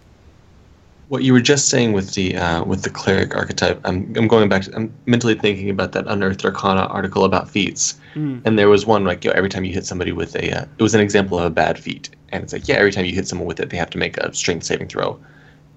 What 1.09 1.23
you 1.23 1.31
were 1.31 1.41
just 1.41 1.69
saying 1.69 1.93
with 1.93 2.15
the 2.15 2.35
uh, 2.35 2.65
with 2.65 2.81
the 2.81 2.89
cleric 2.89 3.33
archetype, 3.33 3.79
I'm 3.85 4.13
I'm 4.17 4.27
going 4.27 4.49
back. 4.49 4.63
To, 4.63 4.75
I'm 4.75 4.93
mentally 5.05 5.35
thinking 5.35 5.69
about 5.69 5.93
that 5.93 6.05
Unearthed 6.07 6.43
Arcana 6.43 6.81
article 6.87 7.23
about 7.23 7.49
feats, 7.49 7.97
and 8.45 8.59
there 8.59 8.67
was 8.67 8.85
one 8.85 9.05
like 9.05 9.23
you 9.23 9.29
know, 9.29 9.35
every 9.37 9.49
time 9.49 9.63
you 9.63 9.73
hit 9.73 9.85
somebody 9.85 10.11
with 10.11 10.35
a, 10.35 10.51
uh, 10.51 10.65
it 10.77 10.83
was 10.83 10.93
an 10.93 10.99
example 10.99 11.39
of 11.39 11.45
a 11.45 11.49
bad 11.49 11.79
feat, 11.79 12.09
and 12.29 12.43
it's 12.43 12.51
like 12.51 12.67
yeah, 12.67 12.75
every 12.75 12.91
time 12.91 13.05
you 13.05 13.13
hit 13.13 13.25
someone 13.25 13.47
with 13.47 13.61
it, 13.61 13.69
they 13.69 13.77
have 13.77 13.89
to 13.91 13.97
make 13.97 14.17
a 14.17 14.33
strength 14.33 14.65
saving 14.65 14.89
throw, 14.89 15.17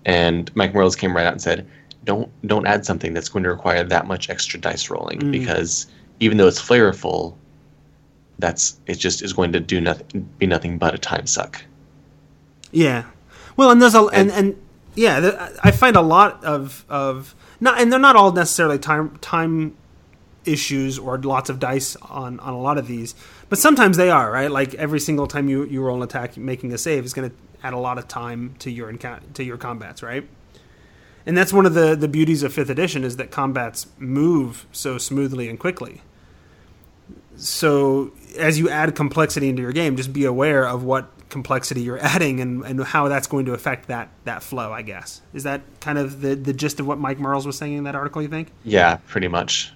and 0.05 0.51
Mike 0.57 0.75
Mearls 0.75 0.97
came 0.97 1.15
right 1.15 1.27
out 1.27 1.33
and 1.33 1.43
said, 1.43 1.65
don't 2.05 2.29
don't 2.47 2.67
add 2.67 2.85
something 2.85 3.15
that's 3.15 3.29
going 3.29 3.43
to 3.43 3.51
require 3.51 3.85
that 3.85 4.07
much 4.07 4.31
extra 4.31 4.59
dice 4.59 4.91
rolling 4.91 5.31
because 5.31 5.87
even 6.19 6.39
though 6.39 6.49
it's 6.49 6.61
flavorful, 6.61 7.37
that's 8.41 8.81
it 8.87 8.99
just 8.99 9.23
is 9.23 9.33
going 9.33 9.53
to 9.53 9.61
do 9.61 9.81
nothing 9.81 10.29
be 10.39 10.47
nothing 10.47 10.79
but 10.79 10.95
a 10.95 10.99
time 10.99 11.27
suck. 11.27 11.63
Yeah. 12.73 13.05
Well, 13.57 13.71
and 13.71 13.81
there's 13.81 13.95
a 13.95 14.05
and 14.07 14.31
and 14.31 14.61
yeah, 14.95 15.21
there, 15.21 15.59
I 15.63 15.71
find 15.71 15.97
a 15.97 16.03
lot 16.03 16.43
of 16.45 16.85
of 16.89 17.35
not 17.61 17.81
and 17.81 17.93
they're 17.93 18.01
not 18.01 18.17
all 18.17 18.33
necessarily 18.33 18.79
time 18.79 19.19
time 19.19 19.77
issues 20.45 20.99
or 20.99 21.19
lots 21.19 21.51
of 21.51 21.59
dice 21.59 21.97
on 21.97 22.41
on 22.41 22.55
a 22.55 22.61
lot 22.61 22.79
of 22.79 22.87
these, 22.87 23.15
but 23.49 23.59
sometimes 23.59 23.97
they 23.97 24.11
are 24.11 24.33
right. 24.33 24.51
Like 24.51 24.75
every 24.75 25.01
single 25.01 25.27
time 25.27 25.49
you 25.49 25.65
you 25.65 25.83
roll 25.83 25.99
an 25.99 26.03
attack, 26.03 26.37
making 26.37 26.73
a 26.73 26.79
save 26.79 27.05
is 27.05 27.13
going 27.13 27.31
to 27.31 27.37
add 27.63 27.73
a 27.73 27.79
lot 27.79 27.99
of 27.99 28.09
time 28.09 28.55
to 28.61 28.71
your 28.71 28.89
encounter 28.89 29.27
to 29.35 29.45
your 29.45 29.59
combats, 29.59 30.03
right? 30.03 30.29
And 31.27 31.37
that's 31.37 31.53
one 31.53 31.67
of 31.67 31.75
the 31.75 31.95
the 31.95 32.09
beauties 32.09 32.43
of 32.43 32.53
fifth 32.53 32.71
edition 32.71 33.05
is 33.05 33.17
that 33.17 33.31
combats 33.31 33.87
move 33.99 34.67
so 34.73 34.99
smoothly 34.99 35.49
and 35.49 35.59
quickly. 35.59 36.03
So 37.41 38.13
as 38.39 38.59
you 38.59 38.69
add 38.69 38.95
complexity 38.95 39.49
into 39.49 39.63
your 39.63 39.73
game, 39.73 39.97
just 39.97 40.13
be 40.13 40.25
aware 40.25 40.67
of 40.67 40.85
what 40.85 41.11
complexity 41.31 41.81
you're 41.81 41.99
adding 42.03 42.41
and, 42.41 42.65
and 42.65 42.85
how 42.85 43.09
that's 43.09 43.27
going 43.27 43.47
to 43.47 43.55
affect 43.55 43.89
that 43.89 44.11
that 44.25 44.43
flow. 44.43 44.73
I 44.73 44.83
guess 44.83 45.23
is 45.33 45.45
that 45.45 45.63
kind 45.81 45.99
of 45.99 46.21
the 46.21 46.35
the 46.35 46.53
gist 46.53 46.81
of 46.81 46.87
what 46.87 46.99
Mike 46.99 47.19
Mearls 47.19 47.47
was 47.47 47.57
saying 47.57 47.75
in 47.75 47.85
that 47.85 47.95
article. 47.95 48.23
You 48.23 48.29
think? 48.29 48.53
Yeah, 48.65 48.99
pretty 49.07 49.29
much. 49.29 49.73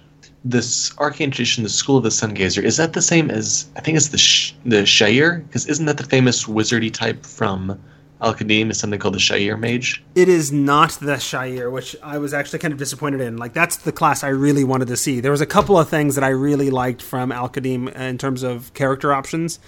This 0.47 0.95
arcane 0.99 1.31
tradition, 1.31 1.63
the 1.63 1.69
School 1.69 1.97
of 1.97 2.03
the 2.03 2.11
Sun 2.11 2.35
Gazer, 2.35 2.61
is 2.61 2.77
that 2.77 2.93
the 2.93 3.01
same 3.01 3.31
as 3.31 3.65
I 3.75 3.81
think 3.81 3.97
it's 3.97 4.09
the 4.09 4.19
sh- 4.19 4.53
the 4.63 4.83
Sha'ir? 4.83 5.43
Because 5.47 5.65
isn't 5.65 5.87
that 5.87 5.97
the 5.97 6.03
famous 6.03 6.45
wizardy 6.45 6.93
type 6.93 7.25
from 7.25 7.79
Al 8.25 8.33
Qadim? 8.33 8.71
Is 8.71 8.79
something 8.79 8.99
called 8.99 9.13
the 9.13 9.19
Sha'ir 9.19 9.57
Mage? 9.57 10.03
It 10.15 10.27
is 10.27 10.51
not 10.51 10.91
the 10.93 11.13
Sha'ir, 11.13 11.71
which 11.71 11.95
I 12.01 12.17
was 12.17 12.33
actually 12.33 12.59
kind 12.59 12.71
of 12.71 12.79
disappointed 12.79 13.21
in. 13.21 13.37
Like 13.37 13.53
that's 13.53 13.77
the 13.77 13.91
class 13.91 14.23
I 14.23 14.29
really 14.29 14.63
wanted 14.63 14.87
to 14.87 14.97
see. 14.97 15.19
There 15.19 15.31
was 15.31 15.41
a 15.41 15.45
couple 15.45 15.77
of 15.77 15.87
things 15.87 16.15
that 16.15 16.23
I 16.23 16.29
really 16.29 16.71
liked 16.71 17.01
from 17.01 17.31
Al 17.31 17.49
Qadim 17.49 17.95
in 17.95 18.17
terms 18.17 18.41
of 18.41 18.73
character 18.73 19.13
options. 19.13 19.59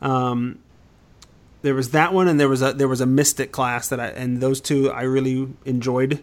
Um, 0.00 0.58
there 1.62 1.74
was 1.74 1.90
that 1.90 2.12
one, 2.12 2.26
and 2.26 2.40
there 2.40 2.48
was 2.48 2.60
a 2.60 2.72
there 2.72 2.88
was 2.88 3.00
a 3.00 3.06
Mystic 3.06 3.52
class 3.52 3.88
that 3.88 4.00
I 4.00 4.08
and 4.08 4.40
those 4.40 4.60
two 4.60 4.90
I 4.90 5.02
really 5.02 5.48
enjoyed 5.64 6.22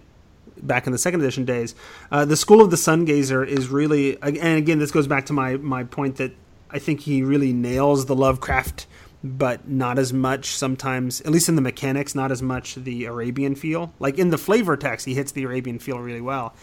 back 0.61 0.85
in 0.85 0.91
the 0.91 0.99
second 0.99 1.21
edition 1.21 1.45
days. 1.45 1.75
Uh, 2.11 2.25
the 2.25 2.35
School 2.35 2.59
of 2.59 2.71
the 2.71 2.77
Sun 2.77 3.05
Gazer 3.05 3.45
is 3.45 3.69
really, 3.69 4.21
and 4.21 4.57
again, 4.57 4.79
this 4.79 4.91
goes 4.91 5.07
back 5.07 5.25
to 5.27 5.33
my 5.33 5.55
my 5.55 5.85
point 5.85 6.17
that 6.17 6.33
I 6.69 6.79
think 6.79 6.99
he 7.01 7.23
really 7.23 7.53
nails 7.53 8.05
the 8.05 8.15
Lovecraft, 8.15 8.85
but 9.23 9.67
not 9.67 9.99
as 9.99 10.13
much 10.13 10.47
sometimes, 10.47 11.21
at 11.21 11.31
least 11.31 11.49
in 11.49 11.55
the 11.55 11.61
mechanics, 11.61 12.15
not 12.15 12.31
as 12.31 12.41
much 12.41 12.75
the 12.75 13.05
Arabian 13.05 13.55
feel. 13.55 13.93
Like 13.99 14.17
in 14.17 14.29
the 14.29 14.37
flavor 14.37 14.77
text, 14.77 15.05
he 15.05 15.13
hits 15.13 15.31
the 15.31 15.43
Arabian 15.43 15.79
feel 15.79 15.99
really 15.99 16.21
well. 16.21 16.53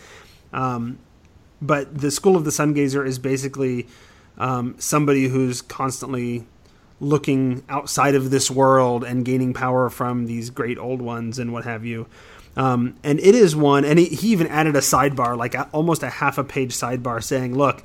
Um, 0.53 0.99
but 1.61 1.99
the 1.99 2.11
School 2.11 2.37
of 2.37 2.45
the 2.45 2.53
Sun 2.53 2.75
Gazer 2.75 3.05
is 3.05 3.19
basically 3.19 3.87
um, 4.39 4.77
somebody 4.79 5.29
who's 5.29 5.63
constantly 5.63 6.47
looking 6.99 7.63
outside 7.69 8.15
of 8.15 8.31
this 8.31 8.51
world 8.51 9.05
and 9.05 9.25
gaining 9.25 9.53
power 9.53 9.91
from 9.91 10.27
these 10.27 10.49
great 10.51 10.79
old 10.79 11.03
ones 11.03 11.39
and 11.39 11.53
what 11.53 11.65
have 11.65 11.85
you. 11.85 12.07
Um, 12.57 12.97
and 13.05 13.21
it 13.21 13.35
is 13.35 13.55
one, 13.55 13.85
and 13.85 13.99
he, 13.99 14.07
he 14.07 14.29
even 14.29 14.47
added 14.47 14.77
a 14.77 14.81
sidebar, 14.81 15.37
like 15.37 15.55
a, 15.55 15.69
almost 15.73 16.03
a 16.03 16.09
half 16.09 16.39
a 16.39 16.45
page 16.45 16.73
sidebar, 16.73 17.23
saying, 17.23 17.55
"Look, 17.55 17.83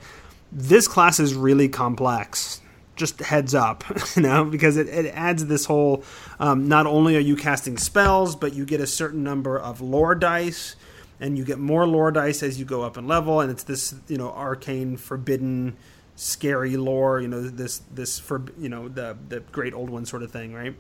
this 0.50 0.88
class 0.88 1.20
is 1.20 1.34
really 1.34 1.68
complex. 1.68 2.61
Just 3.02 3.20
heads 3.20 3.54
up, 3.54 3.84
you 4.16 4.22
know, 4.22 4.46
because 4.46 4.78
it, 4.78 4.88
it 4.88 5.08
adds 5.08 5.46
this 5.48 5.66
whole. 5.66 6.06
Um, 6.40 6.70
not 6.70 6.88
only 6.88 7.18
are 7.18 7.22
you 7.22 7.36
casting 7.36 7.78
spells, 7.78 8.38
but 8.38 8.54
you 8.54 8.66
get 8.66 8.80
a 8.80 8.88
certain 8.88 9.24
number 9.24 9.60
of 9.60 9.82
lore 9.82 10.16
dice, 10.16 10.78
and 11.20 11.38
you 11.38 11.44
get 11.44 11.60
more 11.60 11.86
lore 11.86 12.12
dice 12.12 12.42
as 12.42 12.58
you 12.58 12.64
go 12.64 12.84
up 12.84 12.98
in 12.98 13.08
level, 13.08 13.42
and 13.42 13.52
it's 13.52 13.64
this 13.64 13.94
you 14.08 14.18
know 14.18 14.32
arcane, 14.32 14.96
forbidden, 14.96 15.76
scary 16.16 16.78
lore. 16.78 17.20
You 17.20 17.28
know 17.28 17.42
this 17.42 17.82
this 17.94 18.18
for 18.20 18.46
you 18.58 18.70
know 18.70 18.88
the 18.88 19.18
the 19.28 19.42
great 19.42 19.74
old 19.74 19.90
one 19.90 20.06
sort 20.06 20.24
of 20.24 20.32
thing, 20.32 20.54
right? 20.54 20.76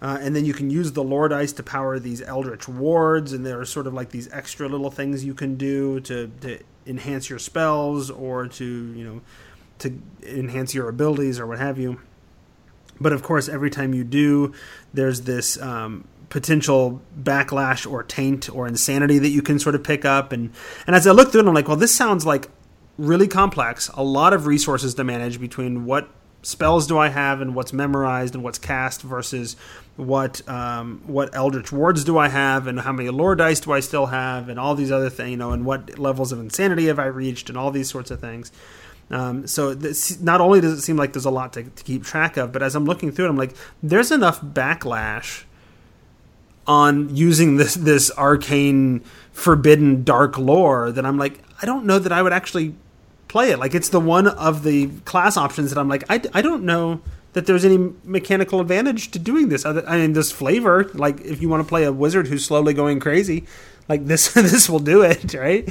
Uh, 0.00 0.18
and 0.20 0.36
then 0.36 0.44
you 0.44 0.52
can 0.52 0.68
use 0.68 0.92
the 0.92 1.02
lore 1.02 1.28
dice 1.28 1.52
to 1.54 1.62
power 1.62 1.98
these 1.98 2.20
eldritch 2.20 2.68
wards, 2.68 3.32
and 3.32 3.46
there 3.46 3.58
are 3.58 3.64
sort 3.64 3.86
of 3.86 3.94
like 3.94 4.10
these 4.10 4.30
extra 4.30 4.68
little 4.68 4.90
things 4.90 5.24
you 5.24 5.32
can 5.32 5.56
do 5.56 6.00
to, 6.00 6.30
to 6.42 6.58
enhance 6.86 7.30
your 7.30 7.38
spells 7.38 8.10
or 8.10 8.46
to 8.46 8.64
you 8.94 9.04
know 9.04 9.22
to 9.78 9.98
enhance 10.22 10.74
your 10.74 10.88
abilities 10.88 11.38
or 11.38 11.46
what 11.46 11.58
have 11.58 11.78
you. 11.78 12.00
But 13.00 13.12
of 13.12 13.22
course, 13.22 13.48
every 13.48 13.70
time 13.70 13.94
you 13.94 14.04
do, 14.04 14.52
there's 14.94 15.22
this 15.22 15.60
um, 15.60 16.08
potential 16.28 17.02
backlash 17.18 17.90
or 17.90 18.02
taint 18.02 18.48
or 18.48 18.66
insanity 18.66 19.18
that 19.18 19.28
you 19.28 19.42
can 19.42 19.58
sort 19.58 19.74
of 19.74 19.84
pick 19.84 20.04
up. 20.04 20.32
And 20.32 20.52
and 20.86 20.96
as 20.96 21.06
I 21.06 21.12
look 21.12 21.30
through 21.30 21.42
it, 21.42 21.48
I'm 21.48 21.54
like, 21.54 21.68
well, 21.68 21.76
this 21.76 21.94
sounds 21.94 22.24
like 22.24 22.48
really 22.98 23.28
complex. 23.28 23.90
A 23.94 24.02
lot 24.02 24.32
of 24.32 24.46
resources 24.46 24.94
to 24.94 25.04
manage 25.04 25.40
between 25.40 25.84
what 25.84 26.08
spells 26.42 26.86
do 26.86 26.96
I 26.96 27.08
have 27.08 27.40
and 27.40 27.56
what's 27.56 27.72
memorized 27.72 28.34
and 28.34 28.44
what's 28.44 28.58
cast 28.58 29.02
versus 29.02 29.56
what 29.96 30.46
um, 30.48 31.02
what 31.06 31.34
eldritch 31.34 31.72
wards 31.72 32.04
do 32.04 32.18
I 32.18 32.28
have 32.28 32.66
and 32.66 32.80
how 32.80 32.92
many 32.92 33.08
lore 33.10 33.34
dice 33.34 33.60
do 33.60 33.72
I 33.72 33.80
still 33.80 34.06
have 34.06 34.48
and 34.48 34.58
all 34.58 34.74
these 34.74 34.92
other 34.92 35.10
things, 35.10 35.30
you 35.32 35.36
know, 35.36 35.50
and 35.52 35.64
what 35.64 35.98
levels 35.98 36.32
of 36.32 36.38
insanity 36.38 36.86
have 36.86 36.98
I 36.98 37.06
reached 37.06 37.48
and 37.48 37.58
all 37.58 37.70
these 37.70 37.90
sorts 37.90 38.10
of 38.10 38.20
things. 38.20 38.52
Um, 39.10 39.46
so 39.46 39.72
this, 39.74 40.20
not 40.20 40.40
only 40.40 40.60
does 40.60 40.72
it 40.72 40.82
seem 40.82 40.96
like 40.96 41.12
there's 41.12 41.24
a 41.24 41.30
lot 41.30 41.52
to, 41.52 41.62
to 41.62 41.84
keep 41.84 42.04
track 42.04 42.36
of, 42.36 42.52
but 42.52 42.62
as 42.62 42.74
I'm 42.74 42.84
looking 42.84 43.12
through 43.12 43.26
it, 43.26 43.28
I'm 43.28 43.36
like, 43.36 43.54
there's 43.82 44.10
enough 44.10 44.40
backlash 44.40 45.44
on 46.66 47.14
using 47.14 47.56
this 47.56 47.74
this 47.74 48.10
arcane, 48.18 49.00
forbidden, 49.32 50.02
dark 50.02 50.36
lore 50.36 50.90
that 50.90 51.06
I'm 51.06 51.18
like, 51.18 51.40
I 51.62 51.66
don't 51.66 51.86
know 51.86 51.98
that 51.98 52.10
I 52.10 52.22
would 52.22 52.32
actually 52.32 52.74
play 53.28 53.50
it. 53.50 53.58
Like 53.58 53.74
it's 53.74 53.88
the 53.88 54.00
one 54.00 54.26
of 54.26 54.62
the 54.62 54.88
class 55.04 55.36
options 55.36 55.70
that 55.70 55.78
I'm 55.78 55.88
like, 55.88 56.04
I, 56.10 56.20
I 56.34 56.42
don't 56.42 56.64
know 56.64 57.00
that 57.34 57.46
there's 57.46 57.64
any 57.64 57.92
mechanical 58.02 58.60
advantage 58.60 59.10
to 59.10 59.18
doing 59.18 59.50
this. 59.50 59.66
I 59.66 59.98
mean, 59.98 60.14
this 60.14 60.32
flavor, 60.32 60.90
like 60.94 61.20
if 61.20 61.42
you 61.42 61.48
want 61.48 61.62
to 61.62 61.68
play 61.68 61.84
a 61.84 61.92
wizard 61.92 62.28
who's 62.28 62.44
slowly 62.44 62.72
going 62.72 62.98
crazy, 62.98 63.44
like 63.88 64.06
this, 64.06 64.32
this 64.34 64.68
will 64.68 64.78
do 64.78 65.02
it, 65.02 65.34
right? 65.34 65.68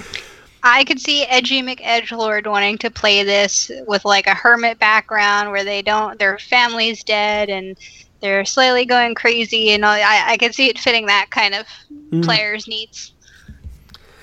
I 0.66 0.84
could 0.84 1.00
see 1.00 1.24
Edgy 1.26 1.62
McEdgelord 1.62 2.48
wanting 2.48 2.80
to 2.80 2.90
play 2.90 3.24
this 3.24 3.70
with 3.88 4.04
like 4.04 4.26
a 4.26 4.34
hermit 4.34 4.80
background 4.80 5.52
where 5.52 5.64
they 5.64 5.84
don't, 5.84 6.18
their 6.18 6.40
family's 6.40 7.04
dead 7.04 7.52
and 7.52 7.78
they're 8.20 8.46
slightly 8.46 8.86
going 8.86 9.14
crazy, 9.14 9.70
and 9.72 9.86
I, 9.86 10.32
I 10.32 10.38
could 10.38 10.56
see 10.56 10.68
it 10.68 10.80
fitting 10.80 11.06
that 11.06 11.28
kind 11.30 11.54
of 11.54 11.68
mm. 12.12 12.24
player's 12.24 12.68
needs. 12.68 13.14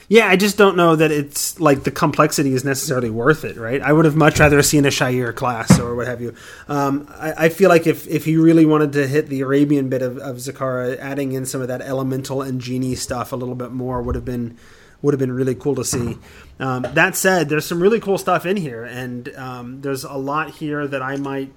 Yeah, 0.08 0.26
I 0.26 0.34
just 0.34 0.58
don't 0.58 0.76
know 0.76 0.96
that 0.96 1.12
it's 1.12 1.60
like 1.60 1.84
the 1.84 1.92
complexity 1.92 2.52
is 2.52 2.64
necessarily 2.64 3.08
worth 3.08 3.44
it, 3.44 3.56
right? 3.56 3.80
I 3.80 3.92
would 3.92 4.04
have 4.04 4.16
much 4.16 4.40
rather 4.40 4.60
seen 4.62 4.84
a 4.84 4.88
Sha'ir 4.88 5.34
class 5.34 5.78
or 5.78 5.94
what 5.94 6.08
have 6.08 6.20
you. 6.20 6.34
Um, 6.66 7.08
I, 7.14 7.44
I, 7.44 7.48
feel 7.50 7.68
like 7.68 7.86
if, 7.86 8.06
if 8.08 8.24
he 8.24 8.36
really 8.36 8.66
wanted 8.66 8.92
to 8.94 9.06
hit 9.06 9.28
the 9.28 9.40
Arabian 9.40 9.88
bit 9.88 10.02
of, 10.02 10.18
of 10.18 10.36
Zakhara, 10.36 10.98
adding 10.98 11.32
in 11.32 11.46
some 11.46 11.62
of 11.62 11.68
that 11.68 11.80
elemental 11.80 12.42
and 12.42 12.60
genie 12.60 12.96
stuff 12.96 13.32
a 13.32 13.36
little 13.36 13.54
bit 13.54 13.70
more 13.70 14.02
would 14.02 14.16
have 14.16 14.24
been 14.24 14.58
would 15.02 15.12
have 15.12 15.18
been 15.18 15.32
really 15.32 15.54
cool 15.54 15.74
to 15.74 15.84
see. 15.84 16.16
Um, 16.60 16.86
that 16.94 17.16
said, 17.16 17.48
there's 17.48 17.66
some 17.66 17.82
really 17.82 17.98
cool 17.98 18.18
stuff 18.18 18.46
in 18.46 18.56
here, 18.56 18.84
and 18.84 19.34
um, 19.34 19.80
there's 19.80 20.04
a 20.04 20.14
lot 20.14 20.50
here 20.50 20.86
that 20.86 21.02
I 21.02 21.16
might 21.16 21.52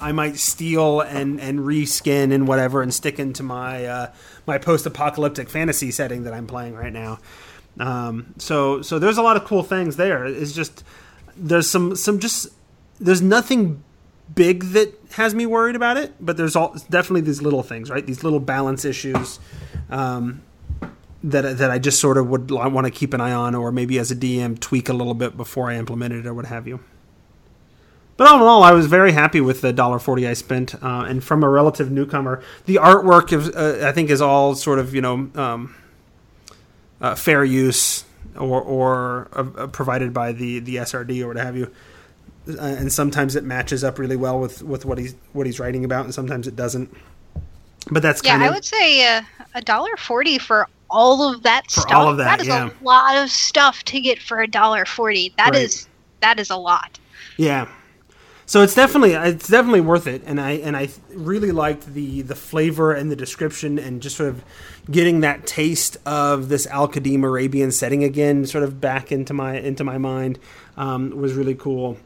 I 0.00 0.12
might 0.12 0.36
steal 0.36 1.00
and 1.00 1.40
and 1.40 1.60
reskin 1.60 2.32
and 2.32 2.48
whatever 2.48 2.82
and 2.82 2.92
stick 2.92 3.18
into 3.18 3.42
my 3.42 3.84
uh, 3.84 4.12
my 4.46 4.58
post 4.58 4.86
apocalyptic 4.86 5.48
fantasy 5.48 5.90
setting 5.90 6.24
that 6.24 6.32
I'm 6.32 6.46
playing 6.46 6.74
right 6.74 6.92
now. 6.92 7.18
Um, 7.78 8.34
so 8.38 8.82
so 8.82 8.98
there's 8.98 9.18
a 9.18 9.22
lot 9.22 9.36
of 9.36 9.44
cool 9.44 9.62
things 9.62 9.96
there. 9.96 10.24
It's 10.24 10.52
just 10.52 10.82
there's 11.36 11.68
some 11.68 11.94
some 11.96 12.20
just 12.20 12.48
there's 13.00 13.22
nothing 13.22 13.82
big 14.34 14.64
that 14.72 14.94
has 15.12 15.34
me 15.34 15.46
worried 15.46 15.76
about 15.76 15.96
it, 15.96 16.12
but 16.20 16.36
there's 16.36 16.56
all 16.56 16.74
definitely 16.90 17.20
these 17.20 17.42
little 17.42 17.62
things, 17.62 17.90
right? 17.90 18.04
These 18.04 18.24
little 18.24 18.40
balance 18.40 18.84
issues 18.84 19.38
um, 19.90 20.42
that 21.24 21.58
that 21.58 21.70
I 21.70 21.78
just 21.78 21.98
sort 21.98 22.18
of 22.18 22.28
would 22.28 22.50
want 22.50 22.86
to 22.86 22.90
keep 22.90 23.14
an 23.14 23.20
eye 23.20 23.32
on, 23.32 23.54
or 23.54 23.72
maybe 23.72 23.98
as 23.98 24.10
a 24.10 24.16
DM 24.16 24.60
tweak 24.60 24.88
a 24.88 24.92
little 24.92 25.14
bit 25.14 25.36
before 25.36 25.70
I 25.70 25.76
implement 25.76 26.14
it 26.14 26.26
or 26.26 26.34
what 26.34 26.46
have 26.46 26.68
you. 26.68 26.80
But 28.16 28.28
all 28.28 28.36
in 28.36 28.42
all, 28.42 28.62
I 28.62 28.70
was 28.70 28.86
very 28.86 29.10
happy 29.10 29.40
with 29.40 29.60
the 29.60 29.72
dollar 29.72 29.98
forty 29.98 30.28
I 30.28 30.34
spent, 30.34 30.74
uh, 30.76 31.06
and 31.08 31.24
from 31.24 31.42
a 31.42 31.48
relative 31.48 31.90
newcomer, 31.90 32.42
the 32.66 32.76
artwork 32.76 33.32
is, 33.32 33.48
uh, 33.48 33.84
I 33.88 33.92
think 33.92 34.10
is 34.10 34.20
all 34.20 34.54
sort 34.54 34.78
of 34.78 34.94
you 34.94 35.00
know 35.00 35.30
um, 35.34 35.74
uh, 37.00 37.14
fair 37.14 37.44
use 37.44 38.04
or, 38.36 38.60
or 38.60 39.28
uh, 39.32 39.66
provided 39.68 40.12
by 40.12 40.32
the, 40.32 40.58
the 40.60 40.76
SRD 40.76 41.22
or 41.22 41.28
what 41.28 41.36
have 41.36 41.56
you. 41.56 41.70
Uh, 42.48 42.60
and 42.60 42.92
sometimes 42.92 43.36
it 43.36 43.44
matches 43.44 43.82
up 43.82 43.98
really 43.98 44.16
well 44.16 44.38
with, 44.38 44.62
with 44.62 44.84
what 44.84 44.98
he's 44.98 45.14
what 45.32 45.46
he's 45.46 45.58
writing 45.58 45.84
about, 45.84 46.04
and 46.04 46.14
sometimes 46.14 46.46
it 46.46 46.54
doesn't. 46.54 46.94
But 47.90 48.02
that's 48.02 48.22
yeah. 48.22 48.36
Of, 48.36 48.42
I 48.42 48.50
would 48.50 48.64
say 48.64 49.16
uh, 49.16 49.22
a 49.54 49.62
dollar 49.62 49.96
forty 49.96 50.38
for 50.38 50.68
all 50.94 51.30
of 51.30 51.42
that 51.42 51.64
for 51.70 51.80
stuff. 51.80 51.92
All 51.92 52.08
of 52.08 52.16
that, 52.18 52.24
that 52.24 52.40
is 52.40 52.46
yeah. 52.46 52.70
a 52.70 52.84
lot 52.84 53.16
of 53.16 53.30
stuff 53.30 53.82
to 53.84 54.00
get 54.00 54.18
for 54.20 54.40
a 54.40 54.46
dollar 54.46 54.84
forty. 54.86 55.34
That 55.36 55.50
right. 55.50 55.62
is 55.62 55.88
that 56.20 56.40
is 56.40 56.50
a 56.50 56.56
lot. 56.56 56.98
Yeah, 57.36 57.68
so 58.46 58.60
it's 58.62 58.74
definitely 58.74 59.14
it's 59.14 59.48
definitely 59.48 59.80
worth 59.80 60.06
it, 60.06 60.22
and 60.26 60.38
I 60.40 60.52
and 60.52 60.76
I 60.76 60.88
really 61.10 61.50
liked 61.50 61.94
the 61.94 62.20
the 62.22 62.34
flavor 62.34 62.92
and 62.92 63.10
the 63.10 63.16
description, 63.16 63.78
and 63.78 64.02
just 64.02 64.16
sort 64.16 64.28
of 64.28 64.44
getting 64.90 65.20
that 65.20 65.46
taste 65.46 65.96
of 66.04 66.50
this 66.50 66.66
Al 66.66 66.88
Qadim 66.88 67.24
Arabian 67.24 67.72
setting 67.72 68.04
again, 68.04 68.44
sort 68.44 68.62
of 68.62 68.80
back 68.80 69.10
into 69.10 69.32
my 69.32 69.56
into 69.58 69.82
my 69.82 69.96
mind, 69.96 70.38
um, 70.76 71.10
was 71.16 71.32
really 71.32 71.54
cool. 71.54 71.96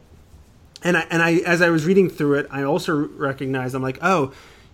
And 0.81 0.95
I 0.95 1.05
and 1.09 1.21
I 1.21 1.33
as 1.45 1.61
I 1.61 1.69
was 1.69 1.85
reading 1.85 2.09
through 2.09 2.35
it, 2.35 2.47
I 2.49 2.63
also 2.63 2.93
recognized 2.93 3.75
I'm 3.75 3.81
like, 3.81 3.99
oh, 4.01 4.31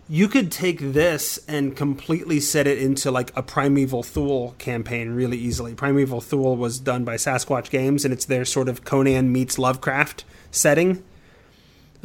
you 0.08 0.28
could 0.28 0.52
take 0.52 0.80
this 0.80 1.40
and 1.48 1.76
completely 1.76 2.40
set 2.40 2.68
it 2.68 2.78
into 2.78 3.10
like 3.12 3.36
a 3.36 3.42
Primeval 3.42 4.04
Thule 4.04 4.56
campaign 4.58 5.16
really 5.16 5.38
easily. 5.38 5.74
Primeval 5.74 6.22
Thule 6.22 6.56
was 6.56 6.80
done 6.80 7.04
by 7.04 7.16
Sasquatch 7.16 7.70
Games, 7.70 8.06
and 8.06 8.14
it's 8.14 8.26
their 8.26 8.46
sort 8.46 8.70
of 8.70 8.86
Conan 8.86 9.32
meets 9.32 9.58
Lovecraft 9.58 10.24
setting 10.52 11.04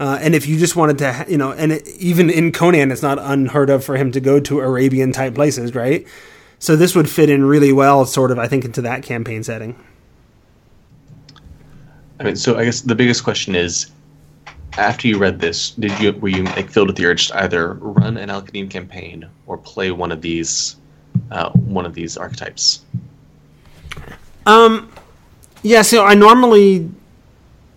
uh, 0.00 0.18
and 0.22 0.34
if 0.34 0.46
you 0.46 0.58
just 0.58 0.76
wanted 0.76 0.96
to, 0.96 1.26
you 1.28 1.36
know, 1.36 1.52
and 1.52 1.72
it, 1.72 1.86
even 1.98 2.30
in 2.30 2.52
Conan, 2.52 2.90
it's 2.90 3.02
not 3.02 3.18
unheard 3.18 3.68
of 3.68 3.84
for 3.84 3.98
him 3.98 4.10
to 4.12 4.20
go 4.20 4.40
to 4.40 4.60
Arabian 4.60 5.12
type 5.12 5.34
places, 5.34 5.74
right? 5.74 6.06
So 6.58 6.74
this 6.74 6.94
would 6.94 7.08
fit 7.08 7.28
in 7.28 7.44
really 7.44 7.70
well, 7.70 8.06
sort 8.06 8.30
of, 8.30 8.38
I 8.38 8.48
think, 8.48 8.64
into 8.64 8.80
that 8.80 9.02
campaign 9.02 9.44
setting. 9.44 9.78
I 12.18 12.24
mean, 12.24 12.36
so 12.36 12.56
I 12.56 12.64
guess 12.64 12.80
the 12.80 12.94
biggest 12.94 13.24
question 13.24 13.54
is, 13.54 13.90
after 14.78 15.08
you 15.08 15.18
read 15.18 15.40
this, 15.40 15.70
did 15.70 15.98
you 16.00 16.12
were 16.12 16.28
you 16.28 16.44
like 16.44 16.70
filled 16.70 16.88
with 16.88 16.96
the 16.96 17.06
urge 17.06 17.28
to 17.28 17.42
either 17.42 17.74
run 17.74 18.16
an 18.16 18.30
Al 18.30 18.42
Qadim 18.42 18.70
campaign 18.70 19.28
or 19.46 19.58
play 19.58 19.90
one 19.90 20.12
of 20.12 20.22
these, 20.22 20.76
uh, 21.30 21.50
one 21.50 21.86
of 21.86 21.94
these 21.94 22.16
archetypes? 22.16 22.84
Um, 24.46 24.90
yeah. 25.62 25.82
So 25.82 26.04
I 26.04 26.14
normally, 26.14 26.90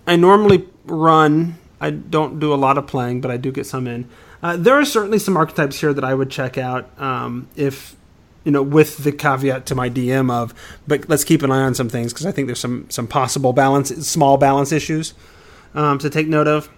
I 0.08 0.16
normally 0.16 0.68
run 0.86 1.58
I 1.84 1.90
don't 1.90 2.40
do 2.40 2.54
a 2.54 2.56
lot 2.56 2.78
of 2.78 2.88
playing, 2.88 3.20
but 3.20 3.30
I 3.30 3.36
do 3.36 3.52
get 3.52 3.66
some 3.66 3.88
in. 3.88 4.08
Uh, 4.42 4.56
there 4.56 4.80
are 4.80 4.86
certainly 4.86 5.20
some 5.20 5.36
archetypes 5.36 5.82
here 5.82 5.94
that 5.94 6.06
I 6.06 6.14
would 6.14 6.30
check 6.30 6.58
out 6.58 6.90
um, 6.98 7.50
if 7.58 7.98
you 8.46 8.54
know, 8.54 8.64
with 8.64 9.00
the 9.00 9.12
caveat 9.12 9.66
to 9.66 9.76
my 9.76 9.90
DM 9.90 10.32
of, 10.32 10.54
but 10.88 11.10
let's 11.10 11.26
keep 11.26 11.44
an 11.44 11.52
eye 11.52 11.62
on 11.62 11.76
some 11.76 11.90
things 11.90 12.14
because 12.14 12.26
I 12.26 12.32
think 12.32 12.48
there's 12.48 12.60
some 12.60 12.90
some 12.90 13.06
possible 13.06 13.52
balance, 13.52 13.90
small 14.08 14.38
balance 14.38 14.72
issues 14.72 15.14
um, 15.76 16.00
to 16.00 16.10
take 16.10 16.28
note 16.30 16.48
of. 16.48 16.70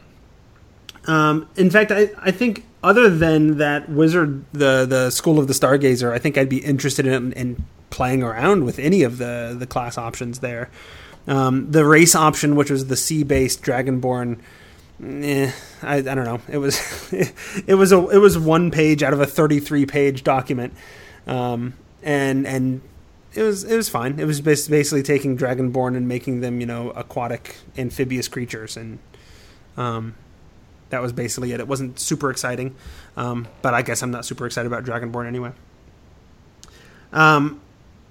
Um, 1.08 1.48
in 1.56 1.70
fact, 1.70 1.92
I, 1.92 2.10
I 2.18 2.32
think 2.32 2.66
other 2.84 3.10
than 3.10 3.58
that 3.58 3.90
wizard, 3.90 4.46
the 4.54 4.86
the 4.86 5.10
School 5.10 5.40
of 5.40 5.48
the 5.48 5.54
Stargazer, 5.54 6.12
I 6.12 6.20
think 6.20 6.38
I'd 6.38 6.50
be 6.50 6.64
interested 6.64 7.06
in, 7.06 7.34
in 7.34 7.64
playing 7.90 8.24
around 8.24 8.66
with 8.66 8.80
any 8.80 9.04
of 9.04 9.18
the 9.18 9.56
the 9.58 9.68
class 9.68 9.98
options 9.98 10.40
there. 10.40 10.70
Um, 11.28 11.72
the 11.72 11.86
race 11.86 12.16
option, 12.16 12.56
which 12.56 12.70
was 12.70 12.88
the 12.88 12.96
sea 12.96 13.24
based 13.24 13.64
Dragonborn 13.64 14.40
eh, 15.04 15.52
I, 15.82 15.98
I 15.98 16.02
don't 16.02 16.24
know. 16.24 16.42
It 16.50 16.58
was 16.58 17.14
it 17.68 17.76
was 17.76 17.92
a 17.92 18.08
it 18.10 18.18
was 18.18 18.38
one 18.38 18.72
page 18.72 19.04
out 19.04 19.14
of 19.14 19.22
a 19.22 19.26
33 19.26 19.86
page 19.86 20.24
document, 20.24 20.74
um, 21.28 21.74
and 22.04 22.46
and 22.48 22.82
it 23.34 23.44
was 23.44 23.64
it 23.64 23.76
was 23.76 23.90
fine. 23.90 24.20
It 24.20 24.26
was 24.26 24.42
basically 24.42 25.04
taking 25.04 25.38
Dragonborn 25.38 25.96
and 25.96 26.08
making 26.08 26.42
them 26.42 26.60
you 26.60 26.66
know 26.66 26.92
aquatic 26.92 27.58
amphibious 27.78 28.28
creatures, 28.28 28.78
and 28.78 29.00
um, 29.78 30.16
that 30.90 31.02
was 31.02 31.14
basically 31.14 31.52
it. 31.52 31.60
It 31.60 31.68
wasn't 31.68 32.00
super 32.00 32.30
exciting, 32.30 32.76
um, 33.18 33.48
but 33.62 33.74
I 33.74 33.82
guess 33.82 34.02
I'm 34.02 34.12
not 34.12 34.26
super 34.26 34.46
excited 34.46 34.72
about 34.72 34.84
Dragonborn 34.84 35.28
anyway. 35.28 35.52
Um, 37.12 37.62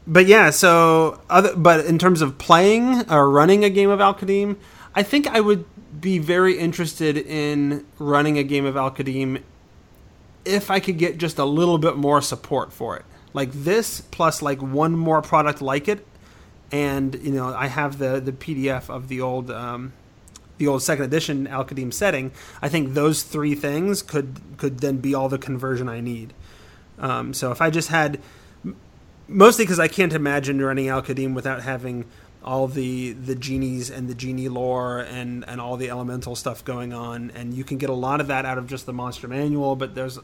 but 0.07 0.27
yeah, 0.27 0.51
so 0.51 1.21
other 1.31 1.55
but 1.57 1.85
in 1.87 1.99
terms 1.99 2.23
of 2.23 2.39
playing 2.39 3.11
or 3.11 3.31
running 3.31 3.65
a 3.65 3.71
game 3.71 3.91
of 3.91 4.01
Al 4.01 4.15
Qadim, 4.15 4.57
I 4.95 5.03
think 5.03 5.27
I 5.27 5.41
would 5.41 5.65
be 6.01 6.19
very 6.19 6.59
interested 6.59 7.17
in 7.17 7.87
running 7.99 8.39
a 8.39 8.43
game 8.43 8.67
of 8.67 8.77
Al 8.77 8.91
Qadim 8.91 9.43
if 10.45 10.71
I 10.71 10.81
could 10.81 10.99
get 10.99 11.17
just 11.17 11.39
a 11.39 11.45
little 11.45 11.79
bit 11.79 11.97
more 11.97 12.21
support 12.21 12.73
for 12.73 12.97
it. 12.97 13.05
Like 13.33 13.53
this 13.53 14.01
plus 14.01 14.43
like 14.43 14.61
one 14.61 14.93
more 14.93 15.23
product 15.23 15.63
like 15.63 15.89
it 15.89 16.07
and 16.75 17.15
you 17.23 17.31
know, 17.31 17.55
I 17.55 17.69
have 17.69 17.99
the 17.99 18.21
the 18.21 18.33
PDF 18.33 18.91
of 18.91 19.07
the 19.07 19.21
old 19.21 19.51
um, 19.51 19.93
the 20.59 20.67
old 20.67 20.83
second 20.83 21.05
edition 21.05 21.47
Al 21.47 21.65
Qadim 21.65 21.93
setting. 21.93 22.33
I 22.63 22.69
think 22.69 22.95
those 22.95 23.23
three 23.23 23.55
things 23.55 24.03
could 24.03 24.41
could 24.57 24.79
then 24.81 24.99
be 24.99 25.15
all 25.15 25.29
the 25.29 25.39
conversion 25.39 25.89
I 25.89 26.01
need. 26.01 26.33
Um, 26.99 27.35
so 27.35 27.51
if 27.51 27.61
I 27.61 27.71
just 27.71 27.89
had 27.89 28.21
mostly 29.27 29.65
because 29.65 29.81
I 29.81 29.89
can't 29.89 30.13
imagine 30.13 30.61
running 30.61 30.89
Al 30.89 31.03
Qadim 31.03 31.35
without 31.35 31.63
having 31.63 32.05
all 32.45 32.69
the 32.69 33.13
the 33.13 33.35
genies 33.35 33.91
and 33.91 34.09
the 34.09 34.15
genie 34.15 34.49
lore 34.49 35.01
and 35.01 35.45
and 35.49 35.61
all 35.61 35.77
the 35.77 35.89
elemental 35.89 36.37
stuff 36.37 36.63
going 36.63 36.93
on 36.93 37.33
and 37.35 37.55
you 37.55 37.65
can 37.65 37.79
get 37.79 37.89
a 37.89 37.95
lot 37.95 38.21
of 38.21 38.27
that 38.27 38.45
out 38.45 38.59
of 38.59 38.67
just 38.67 38.85
the 38.85 38.93
monster 38.93 39.27
manual 39.27 39.75
but 39.75 39.95
there's 39.95 40.19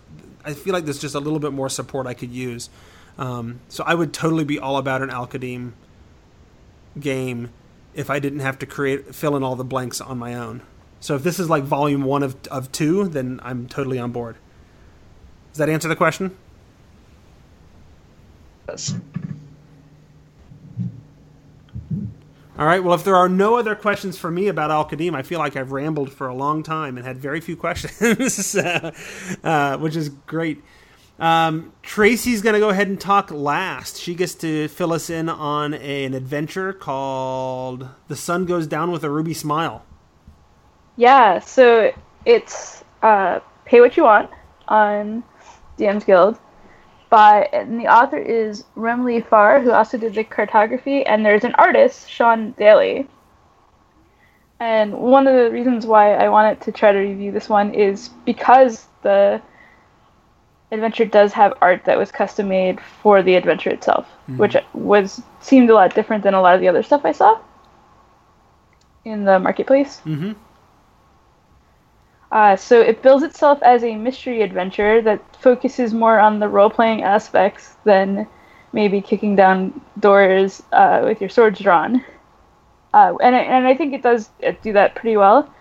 i 0.45 0.53
feel 0.53 0.74
like 0.74 0.85
there's 0.85 0.99
just 0.99 1.14
a 1.14 1.18
little 1.18 1.39
bit 1.39 1.51
more 1.51 1.70
support 1.70 2.07
i 2.07 2.12
could 2.12 2.31
use 2.31 2.68
um, 3.16 3.59
so 3.68 3.83
i 3.87 3.95
would 3.95 4.12
totally 4.12 4.45
be 4.45 4.59
all 4.59 4.76
about 4.76 5.01
an 5.01 5.09
Al 5.09 5.26
Qadim 5.26 5.72
game 6.99 7.49
if 7.95 8.11
i 8.11 8.18
didn't 8.18 8.41
have 8.41 8.59
to 8.59 8.66
create 8.66 9.14
fill 9.14 9.36
in 9.36 9.43
all 9.43 9.57
the 9.57 9.64
blanks 9.64 10.01
on 10.01 10.18
my 10.18 10.34
own 10.34 10.62
so 11.01 11.14
if 11.14 11.22
this 11.22 11.38
is 11.38 11.49
like 11.49 11.64
volume 11.64 12.03
one 12.03 12.22
of, 12.22 12.36
of 12.51 12.70
two 12.72 13.09
then 13.09 13.41
i'm 13.43 13.66
totally 13.66 13.99
on 13.99 14.12
board 14.12 14.36
does 15.51 15.59
that 15.59 15.68
answer 15.68 15.88
the 15.88 15.97
question 15.97 16.36
Yes. 18.70 18.95
All 22.57 22.66
right. 22.66 22.84
Well, 22.84 22.95
if 22.95 23.03
there 23.03 23.16
are 23.16 23.28
no 23.28 23.57
other 23.57 23.74
questions 23.74 24.16
for 24.16 24.30
me 24.30 24.47
about 24.47 24.70
Al 24.70 24.88
Qadim, 24.88 25.14
I 25.14 25.22
feel 25.22 25.41
like 25.41 25.57
I've 25.57 25.72
rambled 25.72 26.12
for 26.12 26.28
a 26.28 26.34
long 26.34 26.62
time 26.62 26.97
and 26.97 27.05
had 27.05 27.18
very 27.18 27.41
few 27.41 27.57
questions, 27.57 28.55
uh, 29.45 29.78
which 29.78 29.97
is 29.97 30.11
great. 30.11 30.62
Um, 31.21 31.75
Tracy's 31.83 32.41
going 32.41 32.55
to 32.55 32.61
go 32.61 32.71
ahead 32.71 32.89
and 32.89 32.99
talk 32.99 33.31
last. 33.31 34.01
She 34.01 34.14
gets 34.14 34.35
to 34.37 34.68
fill 34.68 34.93
us 34.95 35.11
in 35.11 35.29
on 35.29 35.75
a, 35.75 36.05
an 36.07 36.14
adventure 36.14 36.73
called 36.73 37.87
"The 38.09 38.16
Sun 38.16 38.47
Goes 38.47 38.66
Down 38.66 38.91
with 38.91 39.05
a 39.05 39.11
Ruby 39.11 39.35
Smile." 39.35 39.85
Yeah, 40.97 41.39
so 41.39 41.93
it's 42.25 42.83
uh, 43.03 43.41
pay 43.66 43.81
what 43.81 43.99
you 43.99 44.05
want 44.05 44.31
on 44.68 45.23
DM's 45.79 46.05
Guild. 46.05 46.39
By 47.11 47.51
and 47.53 47.79
the 47.79 47.89
author 47.89 48.18
is 48.18 48.64
Remley 48.75 49.27
Farr, 49.27 49.61
who 49.61 49.73
also 49.73 49.99
did 49.99 50.14
the 50.14 50.25
cartography, 50.25 51.05
and 51.05 51.27
there's 51.27 51.45
an 51.45 51.55
artist, 51.57 52.09
Sean 52.09 52.53
Daly. 52.53 53.07
And 54.59 54.95
one 54.95 55.27
of 55.27 55.35
the 55.35 55.51
reasons 55.51 55.87
why 55.87 56.14
I 56.14 56.29
wanted 56.29 56.61
to 56.62 56.73
try 56.73 56.93
to 56.93 56.99
review 56.99 57.33
this 57.33 57.49
one 57.49 57.75
is 57.75 58.11
because 58.25 58.87
the 59.03 59.43
adventure 60.73 61.05
does 61.05 61.33
have 61.33 61.55
art 61.61 61.85
that 61.85 61.99
was 61.99 62.11
custom 62.12 62.49
made 62.49 62.81
for 62.81 63.23
the 63.23 63.35
adventure 63.35 63.71
itself, 63.71 64.07
which 64.37 64.57
was 64.73 65.23
seemed 65.41 65.71
a 65.71 65.75
lot 65.75 65.95
different 65.95 66.23
than 66.23 66.35
a 66.35 66.41
lot 66.41 66.55
of 66.55 66.61
the 66.61 66.68
other 66.68 66.83
stuff 66.83 67.05
I 67.05 67.12
saw 67.12 67.39
in 69.05 69.25
the 69.25 69.39
marketplace. 69.39 70.01
Mm-hmm. 70.05 70.33
Uh, 72.31 72.55
so 72.55 72.81
it 72.81 73.03
builds 73.03 73.25
itself 73.25 73.61
as 73.62 73.83
a 73.83 73.97
mystery 73.97 74.43
adventure 74.43 75.03
that 75.03 75.21
focuses 75.37 75.93
more 75.93 76.21
on 76.21 76.39
the 76.39 76.49
role-playing 76.49 77.03
aspects 77.03 77.75
than 77.85 78.27
maybe 78.73 79.01
kicking 79.01 79.35
down 79.35 79.81
doors 79.99 80.62
uh, 80.73 81.03
with 81.05 81.21
your 81.21 81.29
swords 81.29 81.59
drawn. 81.59 82.05
Uh, 82.95 83.16
and 83.21 83.35
I, 83.35 83.41
and 83.41 83.66
I 83.66 83.75
think 83.75 83.95
it 83.95 84.03
does 84.03 84.31
uh, 84.47 84.53
do 84.62 84.73
that 84.75 84.95
pretty 84.95 85.16
well. 85.16 85.53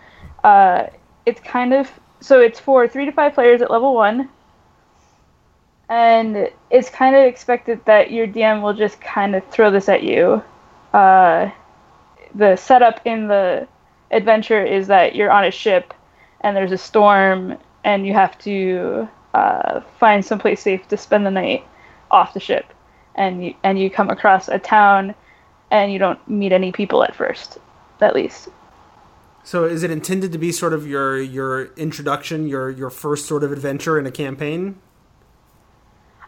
Uh, 0.44 0.88
it's 1.26 1.42
kind 1.42 1.74
of 1.74 1.90
so 2.22 2.40
it's 2.40 2.60
for 2.60 2.88
three 2.88 3.06
to 3.06 3.12
five 3.12 3.34
players 3.34 3.62
at 3.62 3.72
level 3.72 3.96
one, 3.96 4.30
and 5.90 6.50
it's 6.70 6.90
kind 6.90 7.16
of 7.16 7.26
expected 7.26 7.84
that 7.86 8.12
your 8.12 8.28
DM 8.28 8.62
will 8.62 8.76
just 8.76 9.02
kind 9.02 9.36
of 9.36 9.46
throw 9.48 9.72
this 9.72 9.90
at 9.90 10.04
you. 10.04 10.42
Uh, 10.94 11.50
the 12.36 12.56
setup 12.56 13.02
in 13.06 13.28
the 13.28 13.68
adventure 14.12 14.64
is 14.64 14.88
that 14.88 15.16
you're 15.16 15.32
on 15.32 15.44
a 15.44 15.52
ship 15.52 15.94
and 16.42 16.56
there's 16.56 16.72
a 16.72 16.78
storm 16.78 17.58
and 17.84 18.06
you 18.06 18.14
have 18.14 18.38
to 18.40 19.08
uh, 19.34 19.82
find 20.00 20.24
someplace 20.24 20.62
safe 20.62 20.88
to 20.88 20.98
spend 20.98 21.26
the 21.26 21.32
night 21.32 21.66
off 22.12 22.34
the 22.34 22.40
ship 22.40 22.66
and 23.16 23.44
you 23.44 23.54
and 23.64 23.80
you 23.80 23.90
come 23.90 24.10
across 24.10 24.48
a 24.48 24.58
town 24.58 25.14
and 25.72 25.92
you 25.92 26.00
don't 26.00 26.28
meet 26.28 26.52
any 26.52 26.72
people 26.72 27.04
at 27.04 27.16
first 27.16 27.60
at 28.02 28.16
least 28.16 28.48
So, 29.44 29.66
is 29.66 29.84
it 29.84 29.92
intended 29.92 30.32
to 30.32 30.38
be 30.38 30.52
sort 30.52 30.74
of 30.74 30.88
your 30.88 31.22
your 31.22 31.66
introduction, 31.76 32.48
your 32.48 32.70
your 32.70 32.90
first 32.90 33.28
sort 33.28 33.44
of 33.44 33.52
adventure 33.52 34.00
in 34.00 34.06
a 34.06 34.12
campaign? 34.12 34.80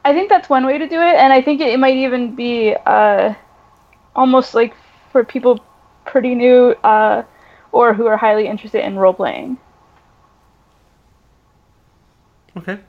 I 0.06 0.14
think 0.14 0.30
that's 0.30 0.50
one 0.50 0.66
way 0.66 0.78
to 0.78 0.88
do 0.88 1.00
it 1.00 1.16
and 1.16 1.34
i 1.34 1.42
think 1.42 1.62
it, 1.62 1.70
it 1.70 1.80
might 1.80 1.96
even 1.96 2.36
be 2.36 2.76
uh, 2.86 3.34
almost 4.16 4.54
like 4.54 4.74
for 5.12 5.24
people 5.24 5.64
pretty 6.06 6.36
new 6.36 6.72
uh, 6.84 7.24
or 7.72 7.94
who 7.94 8.06
are 8.08 8.18
highly 8.18 8.48
interested 8.48 8.84
in 8.86 8.98
role 8.98 9.14
playing 9.14 9.58
Okay. 12.58 12.80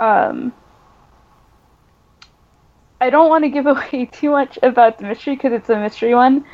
um, 0.00 0.52
I 3.00 3.10
don't 3.10 3.28
want 3.28 3.44
to 3.44 3.48
give 3.50 3.66
away 3.66 4.06
too 4.06 4.30
much 4.30 4.58
about 4.62 4.98
the 4.98 5.04
mystery 5.06 5.34
because 5.36 5.52
it's 5.52 5.68
a 5.70 5.78
mystery 5.78 6.14
one. 6.14 6.44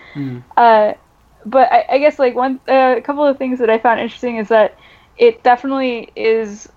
Uh, 0.56 0.94
but 1.44 1.70
I, 1.72 1.84
I 1.90 1.98
guess 1.98 2.18
like 2.18 2.34
one 2.34 2.60
uh, 2.68 2.94
a 2.98 3.00
couple 3.02 3.24
of 3.26 3.38
things 3.38 3.58
that 3.58 3.70
I 3.70 3.78
found 3.78 4.00
interesting 4.00 4.36
is 4.36 4.48
that 4.48 4.76
it 5.16 5.42
definitely 5.42 6.10
is, 6.16 6.68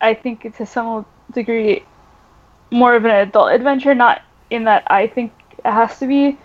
I 0.00 0.14
think 0.14 0.56
to 0.56 0.66
some 0.66 1.06
degree, 1.32 1.84
more 2.70 2.94
of 2.94 3.04
an 3.04 3.10
adult 3.10 3.52
adventure. 3.52 3.94
Not 3.94 4.22
in 4.50 4.64
that 4.64 4.84
I 4.86 5.06
think 5.06 5.32
it 5.58 5.64
has 5.64 5.98
to 5.98 6.06
be, 6.06 6.38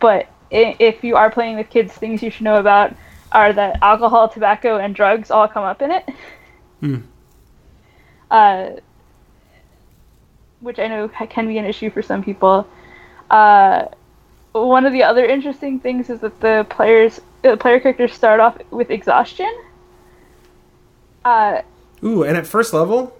but 0.00 0.28
if 0.50 1.02
you 1.02 1.16
are 1.16 1.30
playing 1.30 1.56
with 1.56 1.70
kids, 1.70 1.92
things 1.92 2.22
you 2.22 2.30
should 2.30 2.44
know 2.44 2.56
about 2.56 2.94
are 3.32 3.52
that 3.52 3.78
alcohol, 3.82 4.28
tobacco, 4.28 4.76
and 4.76 4.94
drugs 4.94 5.30
all 5.30 5.48
come 5.48 5.64
up 5.64 5.80
in 5.82 5.90
it. 5.90 6.08
Hmm. 6.80 6.96
Uh, 8.30 8.70
which 10.60 10.78
I 10.78 10.86
know 10.88 11.08
can 11.08 11.48
be 11.48 11.58
an 11.58 11.64
issue 11.64 11.90
for 11.90 12.02
some 12.02 12.22
people. 12.22 12.66
Uh, 13.30 13.86
one 14.52 14.86
of 14.86 14.92
the 14.92 15.02
other 15.02 15.24
interesting 15.24 15.80
things 15.80 16.10
is 16.10 16.20
that 16.20 16.40
the 16.40 16.66
players, 16.68 17.20
the 17.42 17.56
player 17.56 17.80
characters 17.80 18.12
start 18.12 18.40
off 18.40 18.56
with 18.70 18.90
exhaustion. 18.90 19.52
Uh, 21.24 21.62
Ooh, 22.04 22.22
and 22.22 22.36
at 22.36 22.46
first 22.46 22.72
level, 22.72 23.16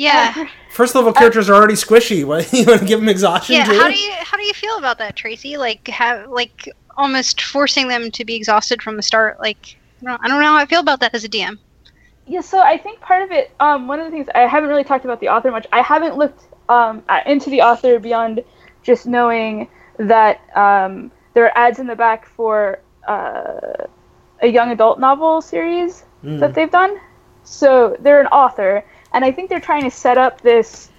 Yeah. 0.00 0.46
first 0.70 0.94
level 0.94 1.12
characters 1.12 1.48
are 1.50 1.54
already 1.54 1.74
squishy. 1.74 2.24
What 2.24 2.52
you 2.52 2.64
want 2.66 2.80
to 2.80 2.86
give 2.86 3.00
them 3.00 3.08
exhaustion 3.08 3.56
Yeah. 3.56 3.64
too? 3.64 3.78
How 3.78 3.88
do 3.88 3.98
you 3.98 4.12
how 4.20 4.36
do 4.36 4.44
you 4.44 4.54
feel 4.54 4.76
about 4.78 4.98
that, 4.98 5.16
Tracy? 5.16 5.56
Like 5.56 5.86
have 5.88 6.28
like 6.30 6.68
almost 6.96 7.40
forcing 7.42 7.88
them 7.88 8.10
to 8.12 8.24
be 8.24 8.34
exhausted 8.34 8.82
from 8.82 8.96
the 8.96 9.02
start. 9.02 9.38
Like 9.40 9.76
I 10.02 10.06
don't, 10.06 10.24
I 10.24 10.28
don't 10.28 10.40
know 10.40 10.46
how 10.46 10.56
I 10.56 10.66
feel 10.66 10.80
about 10.80 11.00
that 11.00 11.14
as 11.14 11.24
a 11.24 11.28
DM. 11.28 11.58
yeah, 12.26 12.40
so 12.40 12.58
I 12.60 12.78
think 12.78 13.00
part 13.00 13.22
of 13.22 13.30
it, 13.30 13.50
um, 13.60 13.86
one 13.88 13.98
of 14.00 14.06
the 14.06 14.10
things 14.10 14.26
I 14.34 14.40
haven't 14.40 14.70
really 14.70 14.84
talked 14.84 15.04
about 15.04 15.20
the 15.20 15.28
author 15.28 15.50
much. 15.50 15.66
I 15.72 15.82
haven't 15.82 16.16
looked 16.16 16.42
um, 16.70 17.02
at- 17.08 17.26
into 17.26 17.50
the 17.50 17.60
author 17.62 17.98
beyond 17.98 18.42
just 18.82 19.06
knowing 19.06 19.68
that 19.98 20.40
um, 20.56 21.10
there 21.34 21.44
are 21.44 21.52
ads 21.58 21.78
in 21.78 21.86
the 21.86 21.96
back 21.96 22.26
for 22.26 22.80
uh, 23.06 23.84
a 24.40 24.46
young 24.46 24.70
adult 24.70 24.98
novel 24.98 25.42
series 25.42 26.04
that 26.22 26.54
they've 26.54 26.70
done. 26.70 26.98
So 27.44 27.96
they're 28.00 28.20
an 28.20 28.26
author, 28.28 28.84
and 29.12 29.24
I 29.24 29.32
think 29.32 29.48
they're 29.48 29.60
trying 29.60 29.82
to 29.82 29.90
set 29.90 30.18
up 30.18 30.40
this 30.40 30.90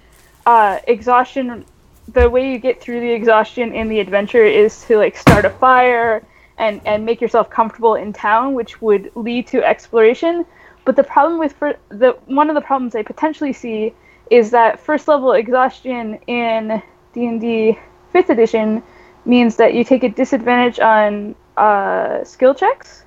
uh, 0.46 0.78
exhaustion. 0.86 1.64
The 2.08 2.28
way 2.28 2.52
you 2.52 2.58
get 2.58 2.80
through 2.80 3.00
the 3.00 3.10
exhaustion 3.10 3.74
in 3.74 3.88
the 3.88 4.00
adventure 4.00 4.44
is 4.44 4.84
to 4.84 4.98
like 4.98 5.16
start 5.16 5.44
a 5.44 5.50
fire 5.50 6.24
and 6.58 6.80
and 6.84 7.04
make 7.04 7.20
yourself 7.20 7.48
comfortable 7.50 7.94
in 7.94 8.12
town, 8.12 8.54
which 8.54 8.82
would 8.82 9.10
lead 9.14 9.46
to 9.48 9.64
exploration. 9.64 10.44
But 10.84 10.96
the 10.96 11.04
problem 11.04 11.38
with 11.38 11.52
for 11.52 11.76
the 11.88 12.18
one 12.26 12.50
of 12.50 12.54
the 12.54 12.60
problems 12.60 12.94
I 12.94 13.02
potentially 13.02 13.52
see 13.52 13.94
is 14.30 14.50
that 14.50 14.80
first 14.80 15.08
level 15.08 15.32
exhaustion 15.32 16.14
in 16.26 16.82
D 17.12 17.26
and 17.26 17.40
D 17.40 17.78
fifth 18.12 18.30
edition 18.30 18.82
means 19.24 19.56
that 19.56 19.74
you 19.74 19.84
take 19.84 20.02
a 20.02 20.08
disadvantage 20.08 20.80
on 20.80 21.34
uh, 21.56 22.24
skill 22.24 22.54
checks. 22.54 23.01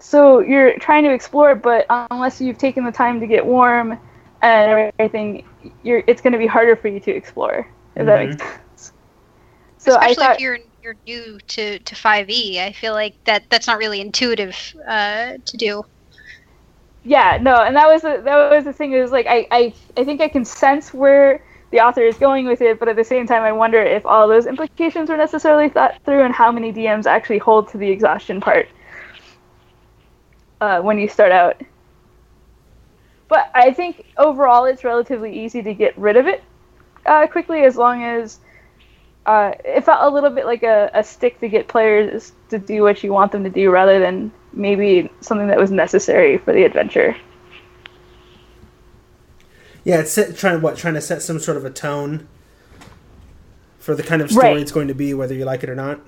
So 0.00 0.40
you're 0.40 0.78
trying 0.78 1.04
to 1.04 1.12
explore, 1.12 1.54
but 1.54 1.86
unless 1.90 2.40
you've 2.40 2.58
taken 2.58 2.84
the 2.84 2.92
time 2.92 3.20
to 3.20 3.26
get 3.26 3.44
warm 3.44 3.98
and 4.42 4.92
everything, 4.98 5.44
you're 5.82 6.04
it's 6.06 6.20
going 6.20 6.32
to 6.32 6.38
be 6.38 6.46
harder 6.46 6.76
for 6.76 6.88
you 6.88 7.00
to 7.00 7.10
explore. 7.10 7.68
If 7.96 8.06
that 8.06 8.20
makes 8.20 8.36
sense. 8.38 8.92
So 9.78 9.94
I 9.96 10.10
Especially 10.10 10.14
thought, 10.14 10.34
if 10.36 10.40
you're 10.40 10.58
you're 10.82 10.96
new 11.06 11.38
to 11.48 11.78
to 11.80 11.94
5e. 11.94 12.58
I 12.60 12.72
feel 12.72 12.92
like 12.94 13.16
that 13.24 13.44
that's 13.50 13.66
not 13.66 13.78
really 13.78 14.00
intuitive 14.00 14.56
uh, 14.86 15.34
to 15.44 15.56
do. 15.56 15.84
yeah, 17.04 17.38
no, 17.40 17.56
and 17.62 17.76
that 17.76 17.88
was 17.88 18.02
the, 18.02 18.20
that 18.24 18.50
was 18.50 18.64
the 18.64 18.72
thing. 18.72 18.92
It 18.92 19.00
was 19.00 19.12
like 19.12 19.26
I, 19.28 19.46
I 19.50 19.74
I 19.96 20.04
think 20.04 20.20
I 20.20 20.28
can 20.28 20.44
sense 20.44 20.94
where 20.94 21.42
the 21.70 21.80
author 21.80 22.02
is 22.02 22.16
going 22.16 22.46
with 22.46 22.62
it, 22.62 22.78
but 22.78 22.88
at 22.88 22.96
the 22.96 23.04
same 23.04 23.26
time, 23.26 23.42
I 23.42 23.52
wonder 23.52 23.82
if 23.82 24.06
all 24.06 24.28
those 24.28 24.46
implications 24.46 25.10
were 25.10 25.16
necessarily 25.16 25.68
thought 25.68 25.96
through 26.04 26.22
and 26.22 26.34
how 26.34 26.50
many 26.50 26.72
DMs 26.72 27.06
actually 27.06 27.38
hold 27.38 27.68
to 27.68 27.78
the 27.78 27.90
exhaustion 27.90 28.40
part 28.40 28.68
uh, 30.60 30.80
when 30.80 30.98
you 30.98 31.08
start 31.08 31.32
out. 31.32 31.60
But 33.28 33.50
I 33.54 33.72
think 33.72 34.06
overall, 34.16 34.64
it's 34.64 34.84
relatively 34.84 35.38
easy 35.44 35.62
to 35.62 35.74
get 35.74 35.96
rid 35.98 36.16
of 36.16 36.26
it 36.26 36.42
uh, 37.06 37.26
quickly 37.26 37.64
as 37.64 37.76
long 37.76 38.02
as 38.02 38.40
uh, 39.26 39.52
it 39.64 39.84
felt 39.84 40.00
a 40.02 40.08
little 40.08 40.30
bit 40.30 40.46
like 40.46 40.62
a, 40.62 40.90
a 40.94 41.04
stick 41.04 41.38
to 41.40 41.48
get 41.48 41.68
players 41.68 42.32
to 42.48 42.58
do 42.58 42.82
what 42.82 43.02
you 43.02 43.12
want 43.12 43.32
them 43.32 43.44
to 43.44 43.50
do 43.50 43.70
rather 43.70 43.98
than 43.98 44.32
maybe 44.52 45.10
something 45.20 45.48
that 45.48 45.58
was 45.58 45.70
necessary 45.70 46.38
for 46.38 46.54
the 46.54 46.64
adventure. 46.64 47.14
Yeah, 49.84 50.00
it's 50.00 50.12
set, 50.12 50.36
trying 50.36 50.60
what 50.62 50.76
trying 50.76 50.94
to 50.94 51.00
set 51.00 51.22
some 51.22 51.38
sort 51.38 51.56
of 51.56 51.64
a 51.64 51.70
tone 51.70 52.28
for 53.78 53.94
the 53.94 54.02
kind 54.02 54.20
of 54.20 54.30
story 54.30 54.48
Right. 54.48 54.56
it's 54.58 54.72
going 54.72 54.88
to 54.88 54.94
be, 54.94 55.14
whether 55.14 55.34
you 55.34 55.44
like 55.44 55.62
it 55.62 55.70
or 55.70 55.74
not. 55.74 56.00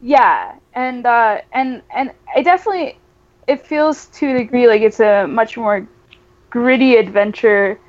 Yeah, 0.00 0.56
and 0.74 1.06
uh, 1.06 1.42
and 1.52 1.82
and 1.94 2.12
it 2.36 2.42
definitely 2.42 2.98
it 3.46 3.66
feels 3.66 4.06
to 4.08 4.30
a 4.34 4.38
degree 4.38 4.66
like 4.68 4.82
it's 4.82 5.00
a 5.00 5.26
much 5.26 5.56
more 5.56 5.86
gritty 6.50 6.96
adventure. 6.96 7.80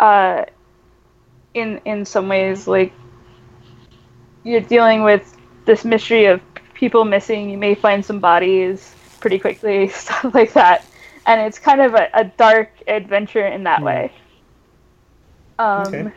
Uh, 0.00 0.44
in 1.54 1.80
in 1.84 2.04
some 2.04 2.28
ways, 2.28 2.66
like 2.66 2.92
you're 4.44 4.60
dealing 4.60 5.02
with 5.02 5.36
this 5.64 5.84
mystery 5.84 6.26
of 6.26 6.40
people 6.74 7.04
missing. 7.04 7.50
You 7.50 7.58
may 7.58 7.74
find 7.74 8.04
some 8.04 8.20
bodies 8.20 8.96
pretty 9.20 9.38
quickly, 9.38 9.88
stuff 9.88 10.34
like 10.34 10.52
that, 10.54 10.86
and 11.26 11.40
it's 11.40 11.58
kind 11.58 11.80
of 11.80 11.94
a, 11.94 12.08
a 12.14 12.24
dark 12.24 12.70
adventure 12.86 13.46
in 13.46 13.64
that 13.64 13.82
way. 13.82 14.12
Um, 15.58 16.10
Okay. 16.10 16.12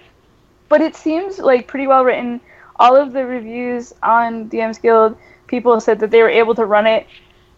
but 0.70 0.82
it 0.82 0.96
seems 0.96 1.40
like 1.40 1.68
pretty 1.68 1.88
well 1.88 2.04
written. 2.04 2.42
All 2.78 2.96
of 2.96 3.14
the 3.14 3.26
reviews 3.26 3.94
on 4.04 4.48
DM's 4.50 4.78
Guild, 4.80 5.18
people 5.48 5.80
said 5.80 6.00
that 6.00 6.12
they 6.12 6.22
were 6.22 6.30
able 6.30 6.56
to 6.56 6.66
run 6.66 6.86
it 6.88 7.08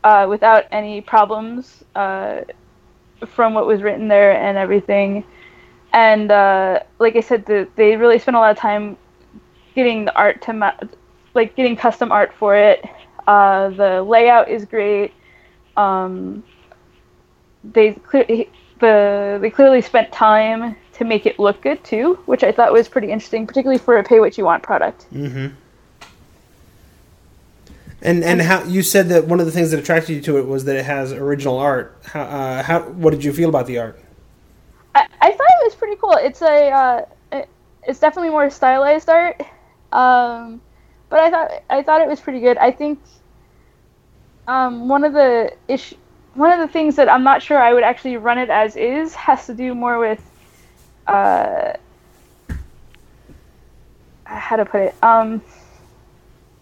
uh, 0.07 0.25
without 0.25 0.63
any 0.71 1.01
problems 1.01 1.83
uh, 1.95 2.39
from 3.25 3.53
what 3.53 3.67
was 3.67 3.81
written 3.81 4.07
there 4.07 4.31
and 4.31 4.57
everything. 4.57 5.21
And 5.91 6.31
uh, 6.31 6.79
like 6.97 7.17
I 7.17 7.19
said, 7.19 7.45
the, 7.45 7.67
they 7.75 7.97
really 7.97 8.17
spent 8.17 8.37
a 8.37 8.39
lot 8.39 8.51
of 8.51 8.57
time 8.57 8.95
getting 9.75 10.05
the 10.05 10.15
art 10.15 10.41
to 10.43 10.53
ma- 10.53 10.79
like 11.33 11.57
getting 11.57 11.75
custom 11.75 12.13
art 12.13 12.31
for 12.33 12.55
it. 12.55 12.85
Uh, 13.27 13.69
the 13.71 14.01
layout 14.01 14.47
is 14.47 14.63
great. 14.63 15.13
Um, 15.75 16.41
they 17.65 17.91
clear 17.91 18.25
the 18.79 19.39
they 19.41 19.49
clearly 19.49 19.81
spent 19.81 20.09
time 20.13 20.77
to 20.93 21.03
make 21.03 21.25
it 21.25 21.37
look 21.37 21.61
good 21.61 21.83
too, 21.83 22.17
which 22.27 22.43
I 22.45 22.53
thought 22.53 22.71
was 22.71 22.87
pretty 22.87 23.11
interesting, 23.11 23.45
particularly 23.45 23.77
for 23.77 23.97
a 23.97 24.03
pay 24.05 24.21
what 24.21 24.37
you 24.37 24.45
want 24.45 24.63
product. 24.63 25.07
Mm-hmm. 25.11 25.47
And 28.01 28.23
and 28.23 28.41
how 28.41 28.63
you 28.63 28.83
said 28.83 29.09
that 29.09 29.25
one 29.25 29.39
of 29.39 29.47
the 29.47 29.51
things 29.51 29.71
that 29.71 29.79
attracted 29.79 30.13
you 30.13 30.21
to 30.21 30.37
it 30.37 30.45
was 30.45 30.65
that 30.65 30.75
it 30.75 30.85
has 30.85 31.11
original 31.11 31.57
art. 31.57 31.97
How 32.05 32.21
uh, 32.21 32.63
how 32.63 32.81
what 32.81 33.11
did 33.11 33.23
you 33.23 33.33
feel 33.33 33.49
about 33.49 33.65
the 33.65 33.79
art? 33.79 33.99
I, 34.93 35.07
I 35.19 35.31
thought 35.31 35.47
it 35.49 35.65
was 35.65 35.75
pretty 35.75 35.95
cool. 35.99 36.13
It's 36.13 36.41
a 36.41 36.69
uh, 36.69 37.05
it, 37.31 37.49
it's 37.83 37.99
definitely 37.99 38.29
more 38.29 38.49
stylized 38.51 39.09
art, 39.09 39.41
um, 39.91 40.61
but 41.09 41.19
I 41.21 41.31
thought 41.31 41.51
I 41.71 41.81
thought 41.81 42.01
it 42.01 42.07
was 42.07 42.19
pretty 42.19 42.39
good. 42.39 42.57
I 42.57 42.69
think 42.69 42.99
um, 44.47 44.87
one 44.87 45.03
of 45.03 45.13
the 45.13 45.53
ish 45.67 45.95
one 46.35 46.51
of 46.51 46.59
the 46.59 46.71
things 46.71 46.95
that 46.97 47.09
I'm 47.09 47.23
not 47.23 47.41
sure 47.41 47.57
I 47.57 47.73
would 47.73 47.83
actually 47.83 48.17
run 48.17 48.37
it 48.37 48.51
as 48.51 48.75
is 48.75 49.15
has 49.15 49.47
to 49.47 49.55
do 49.55 49.73
more 49.73 49.97
with 49.97 50.21
uh, 51.07 51.73
how 54.23 54.55
to 54.55 54.65
put 54.65 54.81
it. 54.81 54.95
Um, 55.01 55.41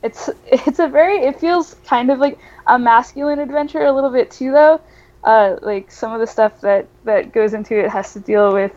it's 0.05 0.29
it's 0.45 0.79
a 0.79 0.87
very 0.87 1.25
it 1.25 1.39
feels 1.39 1.75
kind 1.85 2.09
of 2.11 2.19
like 2.19 2.39
a 2.67 2.79
masculine 2.79 3.39
adventure 3.39 3.85
a 3.85 3.91
little 3.91 4.11
bit 4.11 4.31
too 4.31 4.51
though. 4.51 4.79
Uh, 5.23 5.57
like 5.63 5.91
some 5.91 6.13
of 6.13 6.19
the 6.19 6.27
stuff 6.27 6.61
that 6.61 6.87
that 7.03 7.33
goes 7.33 7.53
into 7.53 7.77
it 7.77 7.89
has 7.89 8.13
to 8.13 8.19
deal 8.19 8.53
with 8.53 8.71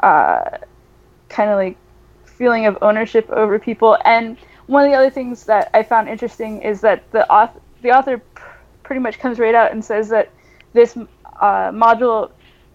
uh, 0.00 0.58
kind 1.28 1.50
of 1.50 1.56
like 1.56 1.76
feeling 2.24 2.66
of 2.66 2.78
ownership 2.80 3.28
over 3.30 3.58
people. 3.58 3.98
And 4.04 4.36
one 4.66 4.84
of 4.84 4.90
the 4.90 4.96
other 4.96 5.10
things 5.10 5.44
that 5.44 5.70
I 5.74 5.82
found 5.82 6.08
interesting 6.08 6.62
is 6.62 6.80
that 6.82 7.10
the 7.10 7.28
author 7.30 7.60
the 7.82 7.90
author 7.90 8.18
pr- 8.18 8.58
pretty 8.84 9.00
much 9.00 9.18
comes 9.18 9.38
right 9.38 9.54
out 9.54 9.72
and 9.72 9.84
says 9.84 10.08
that 10.10 10.30
this 10.72 10.96
uh, 10.96 11.70
module 11.70 12.30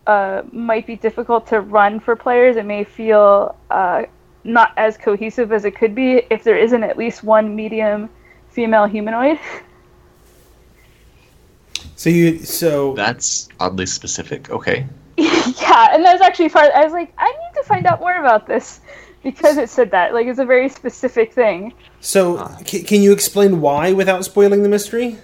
uh, 0.05 0.43
might 0.51 0.85
be 0.85 0.97
difficult 0.97 1.47
to 1.47 1.61
run 1.61 1.99
for 1.99 2.15
players. 2.15 2.57
It 2.57 2.65
may 2.65 2.83
feel 2.83 3.55
uh, 3.69 4.03
not 4.43 4.73
as 4.77 4.97
cohesive 4.97 5.51
as 5.51 5.65
it 5.65 5.75
could 5.75 5.93
be 5.93 6.23
if 6.29 6.43
there 6.43 6.57
isn't 6.57 6.83
at 6.83 6.97
least 6.97 7.23
one 7.23 7.55
medium 7.55 8.09
female 8.49 8.85
humanoid. 8.85 9.39
So 11.95 12.09
you 12.09 12.39
so 12.39 12.93
That's 12.93 13.49
oddly 13.59 13.85
specific. 13.85 14.49
Okay. 14.49 14.85
yeah, 15.17 15.87
and 15.91 16.05
that 16.05 16.13
was 16.13 16.21
actually 16.21 16.49
part. 16.49 16.71
I 16.73 16.83
was 16.83 16.93
like, 16.93 17.13
I 17.17 17.29
need 17.29 17.61
to 17.61 17.63
find 17.63 17.85
out 17.85 17.99
more 17.99 18.17
about 18.19 18.47
this 18.47 18.79
because 19.21 19.57
it 19.57 19.69
said 19.69 19.91
that. 19.91 20.13
Like, 20.13 20.27
it's 20.27 20.39
a 20.39 20.45
very 20.45 20.69
specific 20.69 21.33
thing. 21.33 21.73
so 21.99 22.49
c- 22.65 22.83
can 22.83 23.01
you 23.01 23.11
explain 23.11 23.59
why 23.59 23.91
without 23.91 24.23
spoiling 24.23 24.63
the 24.63 24.69
mystery? 24.69 25.17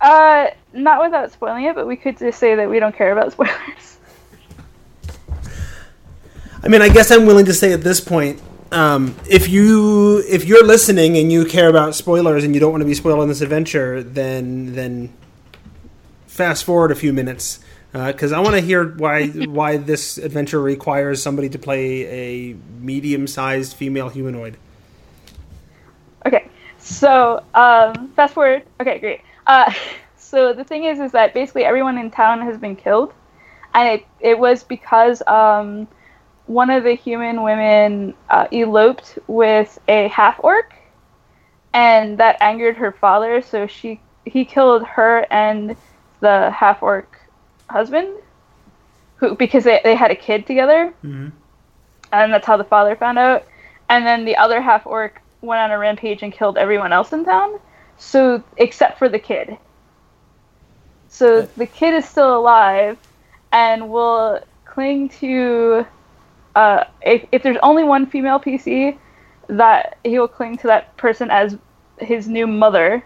Uh, 0.00 0.48
not 0.72 1.00
without 1.00 1.30
spoiling 1.30 1.64
it, 1.64 1.74
but 1.76 1.86
we 1.86 1.96
could 1.96 2.18
just 2.18 2.38
say 2.38 2.56
that 2.56 2.68
we 2.68 2.80
don't 2.80 2.96
care 2.96 3.12
about 3.12 3.32
spoilers. 3.32 3.97
I 6.62 6.68
mean, 6.68 6.82
I 6.82 6.88
guess 6.88 7.10
I'm 7.10 7.26
willing 7.26 7.46
to 7.46 7.54
say 7.54 7.72
at 7.72 7.82
this 7.82 8.00
point, 8.00 8.40
um, 8.72 9.14
if 9.28 9.48
you 9.48 10.22
if 10.28 10.44
you're 10.44 10.64
listening 10.64 11.16
and 11.16 11.32
you 11.32 11.44
care 11.44 11.68
about 11.68 11.94
spoilers 11.94 12.44
and 12.44 12.54
you 12.54 12.60
don't 12.60 12.72
want 12.72 12.82
to 12.82 12.86
be 12.86 12.94
spoiled 12.94 13.20
on 13.20 13.28
this 13.28 13.40
adventure, 13.40 14.02
then 14.02 14.74
then 14.74 15.12
fast 16.26 16.64
forward 16.64 16.90
a 16.90 16.94
few 16.94 17.12
minutes 17.12 17.60
because 17.92 18.32
I 18.32 18.40
want 18.40 18.54
to 18.54 18.60
hear 18.60 18.84
why 18.96 19.28
why 19.46 19.76
this 19.76 20.18
adventure 20.18 20.60
requires 20.60 21.22
somebody 21.22 21.48
to 21.50 21.58
play 21.58 22.06
a 22.06 22.56
medium-sized 22.80 23.74
female 23.74 24.08
humanoid. 24.08 24.56
Okay, 26.26 26.48
so 26.78 27.44
um, 27.54 28.08
fast 28.08 28.34
forward. 28.34 28.64
Okay, 28.80 28.98
great. 28.98 29.20
Uh, 29.46 29.72
so 30.16 30.52
the 30.52 30.64
thing 30.64 30.84
is, 30.84 30.98
is 30.98 31.12
that 31.12 31.34
basically 31.34 31.64
everyone 31.64 31.96
in 31.96 32.10
town 32.10 32.40
has 32.42 32.58
been 32.58 32.76
killed, 32.76 33.14
and 33.74 33.88
it 33.88 34.06
it 34.20 34.38
was 34.38 34.62
because 34.62 35.22
um, 35.26 35.88
one 36.48 36.70
of 36.70 36.84
the 36.84 36.94
human 36.94 37.42
women 37.42 38.14
uh, 38.30 38.48
eloped 38.52 39.18
with 39.28 39.78
a 39.88 40.08
half 40.08 40.36
orc, 40.42 40.74
and 41.74 42.18
that 42.18 42.36
angered 42.40 42.76
her 42.78 42.92
father. 42.92 43.42
So 43.42 43.66
she 43.66 44.00
he 44.24 44.44
killed 44.44 44.84
her 44.86 45.26
and 45.30 45.76
the 46.20 46.50
half 46.50 46.82
orc 46.82 47.18
husband, 47.70 48.08
who 49.16 49.36
because 49.36 49.64
they 49.64 49.80
they 49.84 49.94
had 49.94 50.10
a 50.10 50.16
kid 50.16 50.46
together, 50.46 50.94
Mhm. 51.04 51.32
and 52.12 52.32
that's 52.32 52.46
how 52.46 52.56
the 52.56 52.64
father 52.64 52.96
found 52.96 53.18
out. 53.18 53.44
And 53.88 54.06
then 54.06 54.24
the 54.24 54.36
other 54.36 54.60
half 54.60 54.86
orc 54.86 55.22
went 55.42 55.60
on 55.60 55.70
a 55.70 55.78
rampage 55.78 56.22
and 56.22 56.32
killed 56.32 56.58
everyone 56.58 56.92
else 56.92 57.12
in 57.12 57.24
town. 57.24 57.60
So 57.98 58.42
except 58.56 58.98
for 58.98 59.08
the 59.08 59.18
kid. 59.18 59.58
So 61.08 61.42
the 61.56 61.66
kid 61.66 61.94
is 61.94 62.08
still 62.08 62.36
alive 62.38 62.98
and 63.52 63.90
will 63.90 64.40
cling 64.64 65.08
to 65.20 65.86
uh, 66.54 66.84
if, 67.02 67.26
if 67.32 67.42
there's 67.42 67.58
only 67.62 67.84
one 67.84 68.06
female 68.06 68.38
PC, 68.38 68.96
that 69.48 69.98
he 70.04 70.18
will 70.18 70.28
cling 70.28 70.56
to 70.58 70.66
that 70.66 70.96
person 70.96 71.30
as 71.30 71.56
his 71.98 72.28
new 72.28 72.46
mother. 72.46 73.04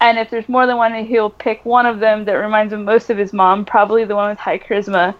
And 0.00 0.18
if 0.18 0.30
there's 0.30 0.48
more 0.48 0.66
than 0.66 0.76
one, 0.76 1.04
he'll 1.04 1.30
pick 1.30 1.64
one 1.64 1.86
of 1.86 2.00
them 2.00 2.24
that 2.26 2.34
reminds 2.34 2.72
him 2.72 2.84
most 2.84 3.10
of 3.10 3.16
his 3.16 3.32
mom, 3.32 3.64
probably 3.64 4.04
the 4.04 4.14
one 4.14 4.30
with 4.30 4.38
high 4.38 4.58
charisma, 4.58 5.14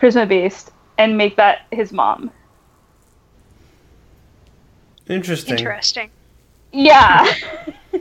charisma 0.00 0.26
based, 0.26 0.70
and 0.96 1.16
make 1.16 1.36
that 1.36 1.66
his 1.70 1.92
mom. 1.92 2.30
Interesting. 5.06 5.58
Interesting. 5.58 6.10
Yeah. 6.72 7.26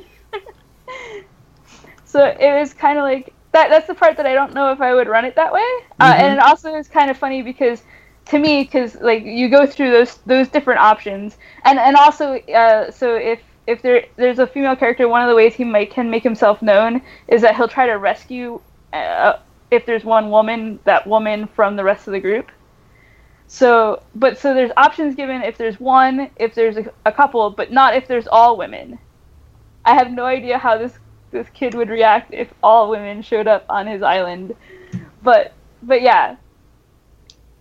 so 2.05 2.25
it 2.25 2.59
was 2.59 2.73
kind 2.73 2.97
of 2.97 3.03
like 3.03 3.33
that. 3.51 3.69
That's 3.69 3.87
the 3.87 3.95
part 3.95 4.17
that 4.17 4.25
I 4.25 4.33
don't 4.33 4.53
know 4.53 4.71
if 4.71 4.81
I 4.81 4.93
would 4.93 5.07
run 5.07 5.25
it 5.25 5.35
that 5.35 5.53
way. 5.53 5.65
Uh, 5.99 6.13
and 6.17 6.33
it 6.33 6.39
also 6.39 6.75
is 6.75 6.87
kind 6.87 7.09
of 7.09 7.17
funny 7.17 7.41
because 7.41 7.81
to 8.29 8.39
me, 8.39 8.63
because 8.63 8.95
like 8.95 9.23
you 9.23 9.49
go 9.49 9.65
through 9.65 9.91
those 9.91 10.17
those 10.25 10.47
different 10.47 10.79
options, 10.79 11.37
and 11.63 11.79
and 11.79 11.95
also 11.95 12.35
uh, 12.35 12.91
so 12.91 13.15
if 13.15 13.39
if 13.67 13.81
there 13.81 14.05
there's 14.15 14.39
a 14.39 14.47
female 14.47 14.75
character, 14.75 15.07
one 15.07 15.21
of 15.21 15.29
the 15.29 15.35
ways 15.35 15.55
he 15.55 15.63
might 15.63 15.91
can 15.91 16.09
make 16.09 16.23
himself 16.23 16.61
known 16.61 17.01
is 17.27 17.41
that 17.41 17.55
he'll 17.55 17.67
try 17.67 17.85
to 17.85 17.93
rescue. 17.93 18.59
Uh, 18.93 19.39
if 19.69 19.85
there's 19.85 20.05
one 20.05 20.29
woman, 20.29 20.79
that 20.85 21.05
woman 21.05 21.47
from 21.47 21.75
the 21.75 21.83
rest 21.83 22.07
of 22.07 22.13
the 22.13 22.19
group. 22.19 22.49
So, 23.47 24.03
but 24.15 24.37
so 24.37 24.53
there's 24.53 24.71
options 24.77 25.15
given 25.15 25.41
if 25.41 25.57
there's 25.57 25.79
one, 25.79 26.29
if 26.37 26.53
there's 26.55 26.77
a, 26.77 26.91
a 27.05 27.11
couple, 27.11 27.49
but 27.49 27.71
not 27.71 27.95
if 27.95 28.07
there's 28.07 28.27
all 28.27 28.57
women. 28.57 28.99
I 29.85 29.93
have 29.93 30.11
no 30.11 30.25
idea 30.25 30.57
how 30.57 30.77
this 30.77 30.97
this 31.31 31.47
kid 31.53 31.73
would 31.75 31.89
react 31.89 32.33
if 32.33 32.53
all 32.63 32.89
women 32.89 33.21
showed 33.21 33.47
up 33.47 33.65
on 33.69 33.87
his 33.87 34.01
island. 34.01 34.55
But 35.21 35.53
but 35.83 36.01
yeah, 36.01 36.35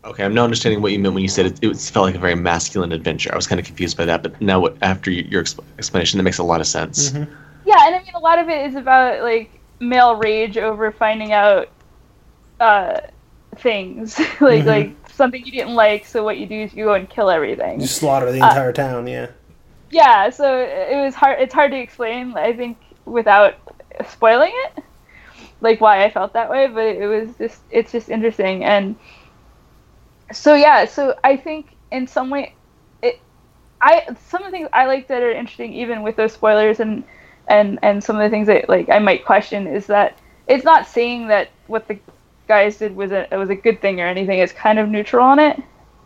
Okay, 0.07 0.25
I'm 0.25 0.35
not 0.35 0.45
understanding 0.45 0.81
what 0.83 0.93
you 0.93 0.99
meant 1.01 1.15
when 1.15 1.23
you 1.23 1.29
said 1.29 1.47
it, 1.47 1.59
it 1.63 1.77
felt 1.77 2.07
like 2.07 2.15
a 2.15 2.19
very 2.19 2.37
masculine 2.37 2.93
adventure. 2.93 3.31
I 3.33 3.37
was 3.37 3.47
kind 3.49 3.59
of 3.59 3.67
confused 3.67 3.97
by 3.97 4.05
that, 4.05 4.23
but 4.23 4.41
now 4.41 4.61
what, 4.61 4.77
after 4.83 5.11
your 5.11 5.43
expl- 5.43 5.65
explanation, 5.79 6.19
that 6.19 6.23
makes 6.23 6.39
a 6.39 6.45
lot 6.45 6.61
of 6.61 6.67
sense. 6.69 7.11
Mm-hmm. 7.11 7.33
Yeah, 7.67 7.87
and 7.87 7.95
I 7.97 7.99
mean 7.99 8.15
a 8.15 8.21
lot 8.21 8.39
of 8.39 8.49
it 8.49 8.67
is 8.67 8.77
about 8.77 9.23
like 9.23 9.51
male 9.81 10.15
rage 10.15 10.57
over 10.57 10.93
finding 10.93 11.33
out 11.33 11.69
uh, 12.61 13.01
things 13.57 14.19
like 14.41 14.63
Mhm. 14.63 14.67
like 14.67 14.97
something 15.11 15.45
you 15.45 15.51
didn't 15.51 15.75
like. 15.75 16.07
So 16.07 16.23
what 16.23 16.39
you 16.39 16.47
do 16.47 16.55
is 16.63 16.73
you 16.73 16.85
go 16.85 16.95
and 16.95 17.11
kill 17.11 17.29
everything. 17.29 17.81
You 17.81 17.87
slaughter 17.89 18.31
the 18.31 18.41
Uh, 18.41 18.49
entire 18.49 18.73
town. 18.73 19.09
Yeah. 19.09 19.27
Yeah, 19.91 20.31
so 20.31 20.59
it 20.59 21.03
was 21.05 21.15
hard. 21.15 21.41
It's 21.41 21.55
hard 21.55 21.73
to 21.73 21.79
explain. 21.79 22.37
I 22.37 22.53
think 22.53 22.77
without 23.05 23.55
spoiling 24.09 24.53
it, 24.53 24.85
like 25.61 25.81
why 25.81 26.05
I 26.05 26.11
felt 26.11 26.33
that 26.35 26.49
way. 26.51 26.69
But 26.69 26.85
it 26.87 27.07
was 27.09 27.37
just 27.39 27.63
it's 27.71 27.91
just 27.91 28.09
interesting 28.09 28.65
and 28.65 28.95
so 30.33 30.55
yeah. 30.55 30.85
So 30.85 31.19
I 31.25 31.37
think 31.37 31.77
in 31.91 32.07
some 32.07 32.31
way, 32.31 32.55
it 33.03 33.21
I 33.81 34.07
some 34.29 34.43
of 34.43 34.51
the 34.51 34.57
things 34.57 34.69
I 34.73 34.87
like 34.87 35.09
that 35.09 35.23
are 35.23 35.31
interesting 35.31 35.73
even 35.73 36.03
with 36.03 36.17
those 36.17 36.33
spoilers 36.33 36.81
and 36.81 37.05
and 37.49 37.79
and 37.83 38.03
some 38.03 38.17
of 38.17 38.23
the 38.23 38.31
things 38.31 38.47
that 38.49 38.69
like 38.69 38.89
I 38.89 38.99
might 38.99 39.25
question 39.25 39.67
is 39.67 39.87
that 39.87 40.19
it's 40.47 40.65
not 40.65 40.87
saying 40.87 41.29
that 41.29 41.51
what 41.67 41.89
the 41.89 41.99
guys 42.49 42.79
did 42.79 42.95
was 42.95 43.13
a 43.13 43.27
was 43.33 43.51
a 43.51 43.55
good 43.55 43.81
thing 43.81 44.01
or 44.01 44.07
anything. 44.07 44.39
It's 44.39 44.53
kind 44.53 44.79
of 44.79 44.89
neutral 44.89 45.25
on 45.25 45.39
it. 45.39 45.61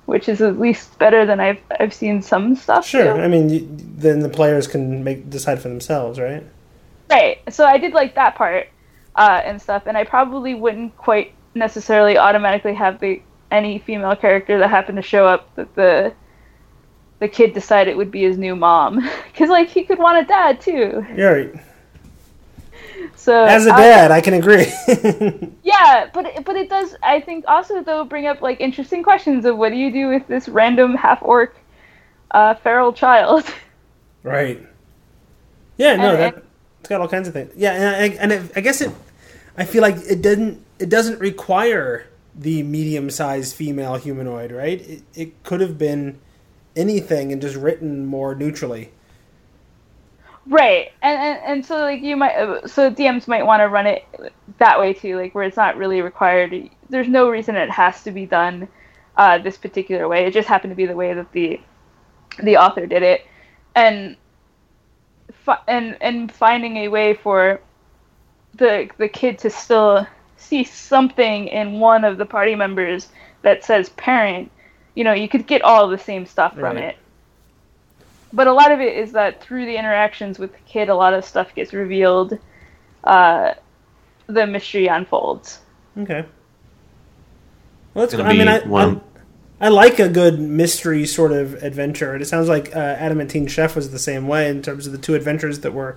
Which 0.07 0.29
is 0.29 0.43
at 0.43 0.59
least 0.59 0.99
better 0.99 1.25
than 1.25 1.39
I've 1.39 1.61
I've 1.79 1.95
seen 1.95 2.21
some 2.21 2.57
stuff. 2.57 2.85
Sure. 2.85 3.15
do. 3.15 3.21
I 3.21 3.29
mean, 3.29 3.49
you, 3.49 3.69
then 3.71 4.21
the 4.21 4.29
players 4.29 4.67
can 4.67 5.05
make 5.05 5.31
decide 5.31 5.63
for 5.63 5.69
themselves, 5.69 6.19
right? 6.19 6.45
Right. 7.09 7.39
So 7.49 7.65
I 7.65 7.79
did 7.79 7.93
like 7.93 8.17
that 8.17 8.35
part 8.35 8.69
uh, 9.15 9.43
and 9.45 9.63
stuff, 9.63 9.85
and 9.87 9.97
I 9.97 10.03
probably 10.03 10.55
wouldn't 10.55 10.97
quite 10.97 11.33
necessarily 11.55 12.19
automatically 12.19 12.75
have 12.75 12.99
the 12.99 13.23
any 13.51 13.79
female 13.79 14.17
character 14.17 14.59
that 14.59 14.69
happened 14.71 14.97
to 14.97 15.03
show 15.03 15.27
up 15.27 15.55
that 15.57 15.75
the 15.75 16.13
the 17.19 17.29
kid 17.29 17.53
decided 17.53 17.97
would 17.97 18.11
be 18.11 18.23
his 18.23 18.39
new 18.39 18.57
mom, 18.57 19.07
because 19.33 19.51
like 19.51 19.69
he 19.69 19.85
could 19.85 19.99
want 19.99 20.19
a 20.19 20.25
dad 20.27 20.61
too. 20.61 21.05
You're 21.17 21.33
right. 21.35 21.55
So 23.17 23.45
As 23.45 23.67
a 23.67 23.71
dad, 23.71 24.11
I 24.11 24.21
can 24.21 24.35
agree. 24.35 24.67
yeah, 25.63 26.09
but 26.13 26.27
it- 26.27 26.45
but 26.45 26.57
it 26.57 26.69
does. 26.71 26.97
I 27.03 27.21
think 27.21 27.45
also 27.49 27.83
though 27.83 28.05
bring 28.05 28.27
up 28.27 28.41
like 28.43 28.61
interesting 28.61 29.03
questions 29.03 29.45
of 29.45 29.57
what 29.57 29.71
do 29.71 29.77
you 29.77 29.91
do 29.93 30.09
with 30.09 30.27
this 30.27 30.49
random 30.49 30.95
half 30.95 31.23
orc 31.23 31.55
uh, 32.31 32.55
feral 32.55 32.93
child. 32.93 33.45
right. 34.23 34.61
Yeah. 35.77 35.97
No, 35.97 36.11
And- 36.11 36.19
that 36.37 36.43
it's 36.81 36.89
got 36.89 37.01
all 37.03 37.09
kinds 37.09 37.29
of 37.29 37.35
things. 37.35 37.53
Yeah, 37.57 37.73
and 37.73 37.85
I, 38.13 38.17
and 38.23 38.33
it, 38.33 38.53
I 38.57 38.61
guess 38.61 38.81
it. 38.81 38.91
I 39.57 39.65
feel 39.65 39.83
like 39.83 39.97
it 40.09 40.23
doesn't. 40.23 40.65
It 40.79 40.89
doesn't 40.89 41.19
require 41.21 42.07
the 42.35 42.63
medium-sized 42.63 43.55
female 43.55 43.97
humanoid, 43.97 44.53
right? 44.53 44.81
It, 44.81 45.03
it 45.15 45.43
could 45.45 45.61
have 45.61 45.79
been 45.79 46.21
anything 46.77 47.33
and 47.33 47.41
just 47.41 47.57
written 47.57 48.07
more 48.07 48.35
neutrally. 48.35 48.93
Right, 50.47 50.93
and, 51.03 51.21
and 51.21 51.39
and 51.45 51.67
so 51.67 51.79
like 51.79 52.03
you 52.03 52.17
might, 52.17 52.35
so 52.67 52.91
DMs 52.91 53.29
might 53.29 53.45
want 53.45 53.61
to 53.61 53.69
run 53.69 53.87
it 53.87 54.05
that 54.59 54.81
way 54.81 54.95
too, 54.95 55.17
like 55.17 55.35
where 55.35 55.45
it's 55.45 55.57
not 55.57 55.77
really 55.77 56.01
required. 56.03 56.71
There's 56.89 57.09
no 57.09 57.29
reason 57.29 57.57
it 57.57 57.71
has 57.71 58.03
to 58.05 58.11
be 58.11 58.27
done 58.27 58.67
uh, 59.17 59.39
this 59.39 59.59
particular 59.59 60.09
way. 60.09 60.27
It 60.27 60.33
just 60.33 60.49
happened 60.49 60.73
to 60.73 60.77
be 60.77 60.87
the 60.87 60.97
way 60.97 61.13
that 61.13 61.31
the 61.33 61.61
the 62.43 62.57
author 62.57 62.87
did 62.87 63.03
it, 63.03 63.27
and 63.77 64.17
and 65.69 65.97
and 66.01 66.33
finding 66.33 66.79
a 66.79 66.89
way 66.89 67.15
for 67.15 67.61
the 68.55 68.89
the 68.99 69.09
kid 69.09 69.39
to 69.41 69.51
still 69.51 70.07
see 70.41 70.65
something 70.65 71.49
in 71.49 71.81
one 71.81 72.05
of 72.05 72.19
the 72.19 72.27
party 72.27 72.55
members 72.55 73.09
that 73.43 73.65
says 73.65 73.89
parent. 73.91 74.51
You 74.95 75.05
know, 75.05 75.13
you 75.13 75.29
could 75.29 75.47
get 75.47 75.63
all 75.63 75.89
the 75.89 75.99
same 75.99 76.27
stuff 76.27 76.55
from 76.55 76.77
Right. 76.77 76.85
it 76.85 76.97
but 78.33 78.47
a 78.47 78.53
lot 78.53 78.71
of 78.71 78.81
it 78.81 78.97
is 78.97 79.13
that 79.13 79.43
through 79.43 79.67
the 79.67 79.77
interactions 79.77 80.39
with 80.39 80.53
the 80.53 80.59
kid, 80.61 80.89
a 80.89 80.95
lot 80.95 81.15
of 81.15 81.25
stuff 81.25 81.55
gets 81.55 81.73
revealed. 81.73 82.39
Uh, 83.03 83.55
the 84.29 84.47
mystery 84.47 84.87
unfolds. 84.87 85.59
Okay. 85.99 86.25
Well, 87.95 88.07
that's 88.07 88.13
Gonna 88.15 88.25
good. 88.33 88.35
I 88.35 88.39
mean, 88.39 88.47
be 88.47 88.65
I, 88.67 88.69
one- 88.69 89.01
I, 89.61 89.67
I 89.67 89.69
like 89.69 89.99
a 89.99 90.09
good 90.09 90.39
mystery 90.39 91.07
sort 91.07 91.33
of 91.33 91.55
adventure. 91.63 92.13
And 92.13 92.23
it 92.23 92.27
sounds 92.27 92.49
like 92.49 92.75
uh, 92.75 92.79
Adamantine 92.79 93.49
Chef 93.49 93.75
was 93.75 93.91
the 93.91 93.99
same 93.99 94.29
way 94.29 94.49
in 94.49 94.63
terms 94.63 94.87
of 94.87 94.93
the 94.93 94.99
two 94.99 95.15
adventures 95.15 95.61
that 95.61 95.75
we're 95.75 95.97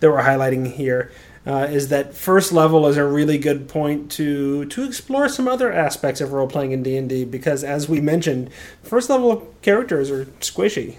that 0.00 0.10
we're 0.10 0.22
highlighting 0.22 0.70
here. 0.72 1.10
Uh, 1.44 1.66
is 1.68 1.88
that 1.88 2.14
first 2.14 2.52
level 2.52 2.86
is 2.86 2.96
a 2.96 3.04
really 3.04 3.36
good 3.36 3.68
point 3.68 4.10
to 4.12 4.64
to 4.66 4.84
explore 4.84 5.28
some 5.28 5.48
other 5.48 5.72
aspects 5.72 6.20
of 6.20 6.32
role 6.32 6.46
playing 6.46 6.70
in 6.70 6.84
D 6.84 6.96
and 6.96 7.08
D 7.08 7.24
because, 7.24 7.64
as 7.64 7.88
we 7.88 8.00
mentioned, 8.00 8.48
first 8.82 9.10
level 9.10 9.52
characters 9.60 10.08
are 10.08 10.26
squishy. 10.40 10.98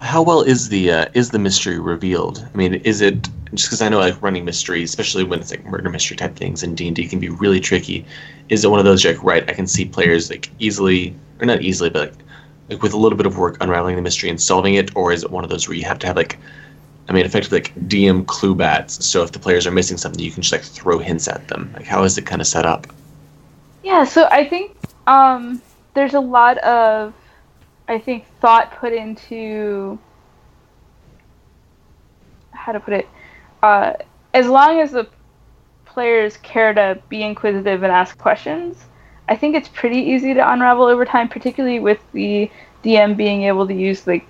How 0.00 0.22
well 0.22 0.42
is 0.42 0.68
the 0.68 0.92
uh, 0.92 1.06
is 1.12 1.30
the 1.30 1.38
mystery 1.38 1.80
revealed? 1.80 2.48
I 2.52 2.56
mean, 2.56 2.74
is 2.74 3.00
it 3.00 3.28
just 3.54 3.68
because 3.68 3.82
I 3.82 3.88
know 3.88 3.98
like 3.98 4.20
running 4.22 4.44
mysteries, 4.44 4.90
especially 4.90 5.24
when 5.24 5.40
it's 5.40 5.50
like 5.50 5.64
murder 5.64 5.90
mystery 5.90 6.16
type 6.16 6.36
things 6.36 6.62
in 6.62 6.74
D 6.74 6.86
and 6.86 6.96
D, 6.96 7.06
can 7.06 7.18
be 7.18 7.28
really 7.28 7.60
tricky. 7.60 8.06
Is 8.48 8.64
it 8.64 8.70
one 8.70 8.78
of 8.78 8.84
those 8.84 9.04
like 9.04 9.22
right? 9.22 9.48
I 9.48 9.52
can 9.52 9.66
see 9.66 9.84
players 9.84 10.30
like 10.30 10.48
easily, 10.60 11.14
or 11.40 11.46
not 11.46 11.60
easily, 11.62 11.90
but 11.90 12.10
like, 12.10 12.18
like 12.68 12.82
with 12.82 12.92
a 12.92 12.96
little 12.96 13.16
bit 13.16 13.26
of 13.26 13.36
work 13.36 13.56
unraveling 13.60 13.96
the 13.96 14.02
mystery 14.02 14.30
and 14.30 14.40
solving 14.40 14.74
it, 14.74 14.94
or 14.94 15.12
is 15.12 15.24
it 15.24 15.30
one 15.30 15.42
of 15.42 15.50
those 15.50 15.66
where 15.66 15.76
you 15.76 15.84
have 15.84 15.98
to 15.98 16.06
have 16.06 16.16
like, 16.16 16.38
I 17.10 17.12
mean, 17.12 17.26
effectively 17.26 17.58
like 17.58 17.74
DM 17.88 18.24
clue 18.24 18.54
bats. 18.54 19.04
So 19.04 19.24
if 19.24 19.32
the 19.32 19.40
players 19.40 19.66
are 19.66 19.72
missing 19.72 19.96
something, 19.96 20.22
you 20.22 20.30
can 20.30 20.42
just 20.42 20.52
like 20.52 20.62
throw 20.62 21.00
hints 21.00 21.26
at 21.26 21.48
them. 21.48 21.72
Like, 21.74 21.84
how 21.84 22.04
is 22.04 22.16
it 22.16 22.24
kind 22.24 22.40
of 22.40 22.46
set 22.46 22.64
up? 22.64 22.86
Yeah, 23.82 24.04
so 24.04 24.28
I 24.30 24.48
think 24.48 24.76
um, 25.08 25.60
there's 25.94 26.14
a 26.14 26.20
lot 26.20 26.58
of, 26.58 27.12
I 27.88 27.98
think, 27.98 28.26
thought 28.40 28.70
put 28.76 28.92
into 28.92 29.98
how 32.52 32.70
to 32.70 32.78
put 32.78 32.94
it. 32.94 33.08
Uh, 33.60 33.94
as 34.32 34.46
long 34.46 34.78
as 34.78 34.92
the 34.92 35.08
players 35.86 36.36
care 36.36 36.72
to 36.72 37.02
be 37.08 37.24
inquisitive 37.24 37.82
and 37.82 37.92
ask 37.92 38.16
questions, 38.18 38.84
I 39.28 39.34
think 39.34 39.56
it's 39.56 39.68
pretty 39.68 39.98
easy 39.98 40.32
to 40.32 40.52
unravel 40.52 40.84
over 40.84 41.04
time, 41.04 41.28
particularly 41.28 41.80
with 41.80 41.98
the 42.12 42.48
DM 42.84 43.16
being 43.16 43.42
able 43.42 43.66
to 43.66 43.74
use 43.74 44.02
the 44.02 44.22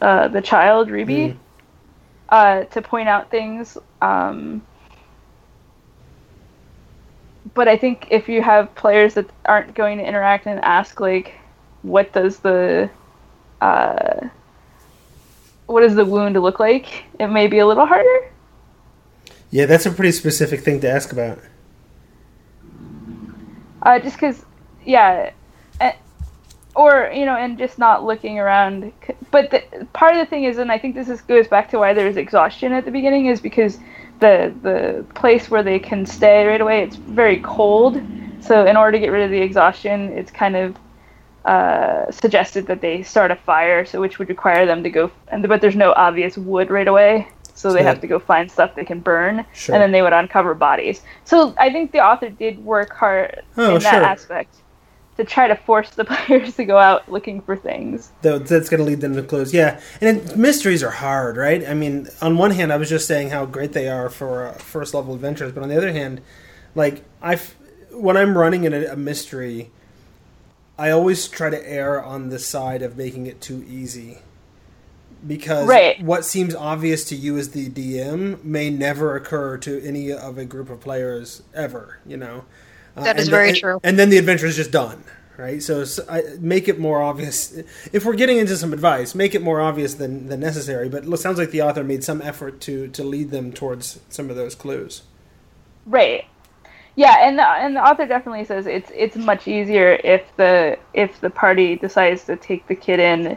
uh, 0.00 0.28
the 0.28 0.42
child 0.42 0.90
Ruby 0.90 1.14
Mm. 1.14 1.36
Uh, 2.34 2.64
to 2.64 2.82
point 2.82 3.08
out 3.08 3.30
things. 3.30 3.78
Um, 4.02 4.60
but 7.54 7.68
I 7.68 7.76
think 7.76 8.08
if 8.10 8.28
you 8.28 8.42
have 8.42 8.74
players 8.74 9.14
that 9.14 9.30
aren't 9.44 9.72
going 9.76 9.98
to 9.98 10.04
interact 10.04 10.46
and 10.46 10.58
ask 10.64 10.98
like, 10.98 11.34
what 11.82 12.12
does 12.12 12.38
the 12.40 12.90
uh, 13.60 14.28
what 15.66 15.82
does 15.82 15.94
the 15.94 16.04
wound 16.04 16.34
look 16.42 16.58
like? 16.58 17.04
It 17.20 17.28
may 17.28 17.46
be 17.46 17.60
a 17.60 17.66
little 17.66 17.86
harder. 17.86 18.30
Yeah, 19.52 19.66
that's 19.66 19.86
a 19.86 19.92
pretty 19.92 20.10
specific 20.10 20.62
thing 20.62 20.80
to 20.80 20.90
ask 20.90 21.12
about. 21.12 21.38
Uh, 23.80 24.00
just 24.00 24.16
because, 24.16 24.44
yeah, 24.84 25.30
or 26.74 27.10
you 27.14 27.24
know, 27.24 27.36
and 27.36 27.58
just 27.58 27.78
not 27.78 28.04
looking 28.04 28.38
around. 28.38 28.92
But 29.30 29.50
the, 29.50 29.86
part 29.92 30.14
of 30.14 30.18
the 30.20 30.26
thing 30.26 30.44
is, 30.44 30.58
and 30.58 30.70
I 30.70 30.78
think 30.78 30.94
this 30.94 31.08
is, 31.08 31.20
goes 31.22 31.48
back 31.48 31.70
to 31.70 31.78
why 31.78 31.94
there's 31.94 32.16
exhaustion 32.16 32.72
at 32.72 32.84
the 32.84 32.90
beginning, 32.90 33.26
is 33.26 33.40
because 33.40 33.78
the 34.20 34.52
the 34.62 35.04
place 35.14 35.50
where 35.50 35.62
they 35.62 35.78
can 35.78 36.06
stay 36.06 36.46
right 36.46 36.60
away, 36.60 36.82
it's 36.82 36.96
very 36.96 37.40
cold. 37.40 38.00
So 38.40 38.66
in 38.66 38.76
order 38.76 38.92
to 38.92 38.98
get 38.98 39.08
rid 39.08 39.22
of 39.24 39.30
the 39.30 39.40
exhaustion, 39.40 40.12
it's 40.12 40.30
kind 40.30 40.54
of 40.56 40.76
uh, 41.44 42.10
suggested 42.10 42.66
that 42.66 42.80
they 42.80 43.02
start 43.02 43.30
a 43.30 43.36
fire, 43.36 43.84
so 43.84 44.00
which 44.00 44.18
would 44.18 44.28
require 44.28 44.66
them 44.66 44.82
to 44.82 44.90
go, 44.90 45.10
and 45.28 45.46
but 45.48 45.60
there's 45.60 45.76
no 45.76 45.92
obvious 45.92 46.36
wood 46.36 46.70
right 46.70 46.88
away. 46.88 47.28
So 47.56 47.72
they 47.72 47.84
have 47.84 48.00
to 48.00 48.08
go 48.08 48.18
find 48.18 48.50
stuff 48.50 48.74
they 48.74 48.84
can 48.84 48.98
burn, 48.98 49.46
Sure. 49.54 49.74
and 49.76 49.80
then 49.80 49.92
they 49.92 50.02
would 50.02 50.12
uncover 50.12 50.54
bodies. 50.54 51.02
So 51.24 51.54
I 51.56 51.70
think 51.70 51.92
the 51.92 52.00
author 52.00 52.28
did 52.28 52.58
work 52.64 52.92
hard 52.92 53.42
Oh, 53.56 53.76
in 53.76 53.82
that 53.82 53.94
sure. 53.94 54.04
aspect 54.04 54.56
to 55.16 55.24
try 55.24 55.46
to 55.48 55.54
force 55.56 55.90
the 55.90 56.04
players 56.04 56.56
to 56.56 56.64
go 56.64 56.78
out 56.78 57.10
looking 57.10 57.40
for 57.40 57.56
things. 57.56 58.10
That's 58.22 58.68
going 58.68 58.78
to 58.78 58.84
lead 58.84 59.00
them 59.00 59.14
to 59.14 59.22
clues. 59.22 59.52
Yeah, 59.54 59.80
and 60.00 60.18
it, 60.18 60.36
mysteries 60.36 60.82
are 60.82 60.90
hard, 60.90 61.36
right? 61.36 61.66
I 61.66 61.74
mean, 61.74 62.08
on 62.20 62.36
one 62.36 62.50
hand, 62.52 62.72
I 62.72 62.76
was 62.76 62.88
just 62.88 63.06
saying 63.06 63.30
how 63.30 63.46
great 63.46 63.72
they 63.72 63.88
are 63.88 64.08
for 64.10 64.46
uh, 64.48 64.52
first 64.54 64.94
level 64.94 65.14
adventures, 65.14 65.52
but 65.52 65.62
on 65.62 65.68
the 65.68 65.76
other 65.76 65.92
hand, 65.92 66.20
like 66.74 67.04
I, 67.22 67.38
when 67.92 68.16
I'm 68.16 68.36
running 68.36 68.64
in 68.64 68.72
a, 68.74 68.86
a 68.86 68.96
mystery, 68.96 69.70
I 70.78 70.90
always 70.90 71.28
try 71.28 71.50
to 71.50 71.70
err 71.70 72.02
on 72.02 72.30
the 72.30 72.38
side 72.38 72.82
of 72.82 72.96
making 72.96 73.26
it 73.26 73.40
too 73.40 73.64
easy. 73.68 74.18
Because 75.26 75.66
Right. 75.66 76.02
what 76.02 76.24
seems 76.26 76.54
obvious 76.54 77.04
to 77.06 77.16
you 77.16 77.38
as 77.38 77.50
the 77.50 77.70
DM 77.70 78.42
may 78.44 78.68
never 78.68 79.16
occur 79.16 79.56
to 79.58 79.82
any 79.82 80.12
of 80.12 80.36
a 80.36 80.44
group 80.44 80.68
of 80.68 80.80
players 80.80 81.42
ever, 81.54 81.98
you 82.04 82.16
know. 82.18 82.44
Uh, 82.96 83.04
That 83.04 83.18
is 83.18 83.26
and 83.26 83.30
very 83.30 83.48
and- 83.50 83.56
true. 83.58 83.80
And 83.82 83.98
then 83.98 84.10
the 84.10 84.18
adventure 84.18 84.46
is 84.46 84.56
just 84.56 84.70
done, 84.70 85.02
right? 85.36 85.62
So, 85.62 85.80
s 85.80 85.98
I 86.08 86.22
make 86.40 86.68
it 86.68 86.78
more 86.78 87.02
obvious. 87.02 87.52
If 87.92 88.04
we're 88.04 88.14
getting 88.14 88.38
into 88.38 88.56
some 88.56 88.72
advice, 88.72 89.14
make 89.14 89.34
it 89.34 89.42
more 89.42 89.60
obvious 89.60 89.94
than, 89.94 90.28
than 90.28 90.40
necessary. 90.40 90.88
But 90.88 91.04
it 91.04 91.16
sounds 91.18 91.38
like 91.38 91.50
the 91.50 91.62
author 91.62 91.82
made 91.84 92.04
some 92.04 92.22
effort 92.22 92.60
to 92.62 92.88
to 92.88 93.02
lead 93.02 93.30
them 93.30 93.52
towards 93.52 94.00
some 94.08 94.30
of 94.30 94.36
those 94.36 94.54
clues. 94.54 95.02
Right. 95.86 96.24
Yeah, 96.96 97.16
and 97.26 97.36
the, 97.36 97.42
and 97.42 97.74
the 97.74 97.80
author 97.82 98.06
definitely 98.06 98.44
says 98.44 98.66
it's 98.68 98.90
it's 98.94 99.16
much 99.16 99.48
easier 99.48 99.98
if 100.04 100.22
the 100.36 100.78
if 100.92 101.20
the 101.20 101.30
party 101.30 101.74
decides 101.74 102.24
to 102.26 102.36
take 102.36 102.68
the 102.68 102.76
kid 102.76 103.00
in 103.00 103.36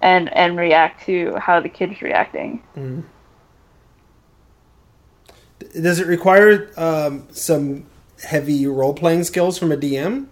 and 0.00 0.34
and 0.34 0.56
react 0.56 1.04
to 1.04 1.36
how 1.36 1.60
the 1.60 1.68
kid's 1.68 2.00
reacting. 2.00 2.62
Does 5.80 5.98
it 6.00 6.06
require 6.06 6.70
um, 6.78 7.26
some 7.32 7.86
heavy 8.24 8.66
role 8.66 8.94
playing 8.94 9.24
skills 9.24 9.58
from 9.58 9.72
a 9.72 9.76
DM, 9.76 10.26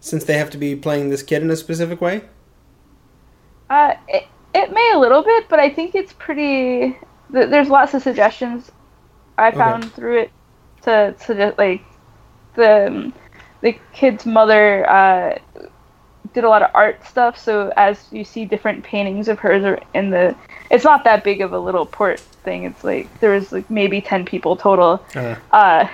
since 0.00 0.24
they 0.24 0.36
have 0.38 0.50
to 0.50 0.58
be 0.58 0.74
playing 0.76 1.10
this 1.10 1.22
kid 1.22 1.42
in 1.42 1.50
a 1.50 1.56
specific 1.56 2.00
way? 2.00 2.22
Uh, 3.70 3.94
it, 4.08 4.26
it 4.54 4.72
may 4.72 4.92
a 4.94 4.98
little 4.98 5.22
bit, 5.22 5.48
but 5.48 5.58
I 5.58 5.70
think 5.70 5.94
it's 5.94 6.12
pretty. 6.12 6.98
th- 7.32 7.48
There's 7.50 7.68
lots 7.68 7.94
of 7.94 8.02
suggestions 8.02 8.70
I 9.38 9.50
found 9.50 9.92
through 9.94 10.18
it 10.22 10.30
to 10.82 11.14
suggest 11.18 11.56
like 11.58 11.82
the 12.54 12.86
um, 12.88 13.12
the 13.62 13.74
kid's 13.92 14.26
mother 14.26 14.88
uh, 14.90 15.38
did 16.34 16.44
a 16.44 16.48
lot 16.48 16.62
of 16.62 16.70
art 16.74 17.04
stuff. 17.06 17.38
So 17.38 17.72
as 17.76 18.06
you 18.12 18.24
see 18.24 18.44
different 18.44 18.84
paintings 18.84 19.28
of 19.28 19.38
hers 19.38 19.64
are 19.64 19.80
in 19.94 20.10
the, 20.10 20.36
it's 20.70 20.84
not 20.84 21.04
that 21.04 21.24
big 21.24 21.40
of 21.40 21.52
a 21.52 21.58
little 21.58 21.86
port 21.86 22.20
thing. 22.20 22.64
It's 22.64 22.84
like 22.84 23.20
there 23.20 23.30
was 23.30 23.52
like 23.52 23.70
maybe 23.70 24.00
ten 24.02 24.24
people 24.26 24.56
total. 24.56 25.02
Uh, 25.16 25.36
uh, 25.52 25.88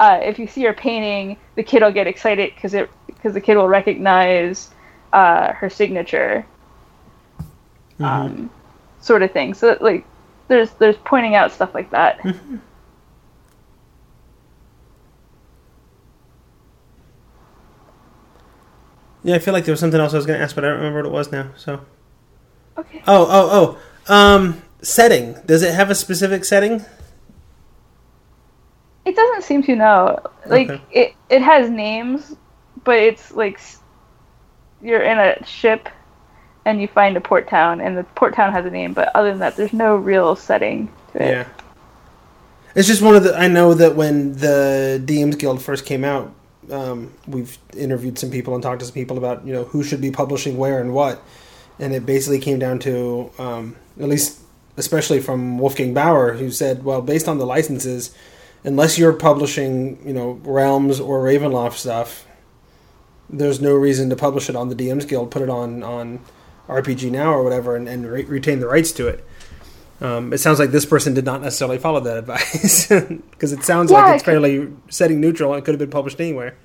uh, 0.00 0.18
if 0.22 0.38
you 0.38 0.46
see 0.46 0.62
her 0.64 0.72
painting, 0.72 1.36
the 1.56 1.62
kid 1.62 1.82
will 1.82 1.92
get 1.92 2.06
excited 2.06 2.54
because 2.54 2.72
it 2.72 2.90
because 3.06 3.34
the 3.34 3.40
kid 3.40 3.56
will 3.56 3.68
recognize 3.68 4.70
uh, 5.12 5.52
her 5.52 5.68
signature, 5.68 6.46
um, 8.00 8.50
sort 9.00 9.22
of 9.22 9.30
thing. 9.30 9.52
So 9.52 9.76
like, 9.82 10.06
there's 10.48 10.70
there's 10.72 10.96
pointing 11.04 11.34
out 11.34 11.52
stuff 11.52 11.74
like 11.74 11.90
that. 11.90 12.18
yeah, 19.22 19.34
I 19.36 19.38
feel 19.38 19.52
like 19.52 19.66
there 19.66 19.72
was 19.72 19.80
something 19.80 20.00
else 20.00 20.14
I 20.14 20.16
was 20.16 20.24
going 20.24 20.38
to 20.38 20.42
ask, 20.42 20.54
but 20.54 20.64
I 20.64 20.68
don't 20.68 20.78
remember 20.78 21.00
what 21.00 21.06
it 21.06 21.12
was 21.12 21.30
now. 21.30 21.50
So, 21.58 21.84
Okay. 22.78 23.02
oh, 23.06 23.26
oh, 23.28 23.78
oh, 24.08 24.14
um, 24.14 24.62
setting. 24.80 25.36
Does 25.44 25.62
it 25.62 25.74
have 25.74 25.90
a 25.90 25.94
specific 25.94 26.46
setting? 26.46 26.86
It 29.04 29.16
doesn't 29.16 29.42
seem 29.42 29.62
to 29.64 29.76
know. 29.76 30.18
Like 30.46 30.70
Okay. 30.70 30.82
it 30.90 31.14
it 31.28 31.42
has 31.42 31.70
names, 31.70 32.34
but 32.84 32.98
it's 32.98 33.32
like 33.32 33.60
you're 34.82 35.02
in 35.02 35.18
a 35.18 35.44
ship 35.44 35.88
and 36.64 36.80
you 36.80 36.88
find 36.88 37.16
a 37.16 37.20
port 37.20 37.48
town, 37.48 37.80
and 37.80 37.96
the 37.96 38.04
port 38.04 38.34
town 38.34 38.52
has 38.52 38.66
a 38.66 38.70
name, 38.70 38.92
but 38.92 39.14
other 39.14 39.30
than 39.30 39.38
that, 39.40 39.56
there's 39.56 39.72
no 39.72 39.96
real 39.96 40.36
setting 40.36 40.90
to 41.12 41.22
it. 41.22 41.30
Yeah. 41.30 41.48
It's 42.74 42.86
just 42.86 43.02
one 43.02 43.16
of 43.16 43.24
the. 43.24 43.36
I 43.36 43.48
know 43.48 43.74
that 43.74 43.96
when 43.96 44.34
the 44.34 45.02
DMs 45.04 45.38
Guild 45.38 45.60
first 45.62 45.84
came 45.86 46.04
out, 46.04 46.32
um, 46.70 47.12
we've 47.26 47.58
interviewed 47.76 48.18
some 48.18 48.30
people 48.30 48.54
and 48.54 48.62
talked 48.62 48.80
to 48.80 48.86
some 48.86 48.94
people 48.94 49.18
about 49.18 49.44
you 49.46 49.52
know 49.52 49.64
who 49.64 49.82
should 49.82 50.00
be 50.00 50.10
publishing 50.10 50.56
where 50.56 50.80
and 50.80 50.92
what, 50.94 51.22
and 51.78 51.94
it 51.94 52.06
basically 52.06 52.38
came 52.38 52.58
down 52.58 52.78
to 52.80 53.30
um, 53.38 53.74
at 53.98 54.08
least, 54.08 54.38
especially 54.76 55.20
from 55.20 55.58
Wolfgang 55.58 55.94
Baur, 55.94 56.34
who 56.34 56.50
said, 56.50 56.84
well, 56.84 57.02
based 57.02 57.26
on 57.26 57.38
the 57.38 57.46
licenses, 57.46 58.14
unless 58.64 58.98
you're 58.98 59.12
publishing 59.12 60.06
you 60.06 60.12
know 60.12 60.32
Realms 60.44 61.00
or 61.00 61.22
Ravenloft 61.24 61.74
stuff, 61.74 62.26
there's 63.28 63.60
no 63.60 63.74
reason 63.74 64.10
to 64.10 64.16
publish 64.16 64.48
it 64.48 64.56
on 64.56 64.68
the 64.68 64.74
DMs 64.74 65.06
Guild. 65.08 65.30
Put 65.30 65.42
it 65.42 65.50
on 65.50 65.82
on 65.82 66.20
RPG 66.68 67.10
Now 67.10 67.32
or 67.32 67.42
whatever, 67.44 67.76
and, 67.76 67.88
and 67.88 68.10
re- 68.10 68.24
retain 68.24 68.60
the 68.60 68.68
rights 68.68 68.92
to 68.92 69.08
it. 69.08 69.24
Um, 70.00 70.32
it 70.32 70.38
sounds 70.38 70.58
like 70.58 70.70
this 70.70 70.86
person 70.86 71.14
did 71.14 71.24
not 71.26 71.42
necessarily 71.42 71.78
follow 71.78 72.00
that 72.00 72.18
advice 72.18 72.88
because 72.88 73.52
it 73.52 73.64
sounds 73.64 73.90
Yeah, 73.90 73.96
like 74.06 74.08
it's 74.08 74.22
fairly 74.22 74.68
setting 74.90 75.20
neutral 75.20 75.52
and 75.52 75.60
it 75.60 75.64
could 75.64 75.74
have 75.74 75.78
been 75.80 75.90
published 75.90 76.20
anywhere. 76.20 76.56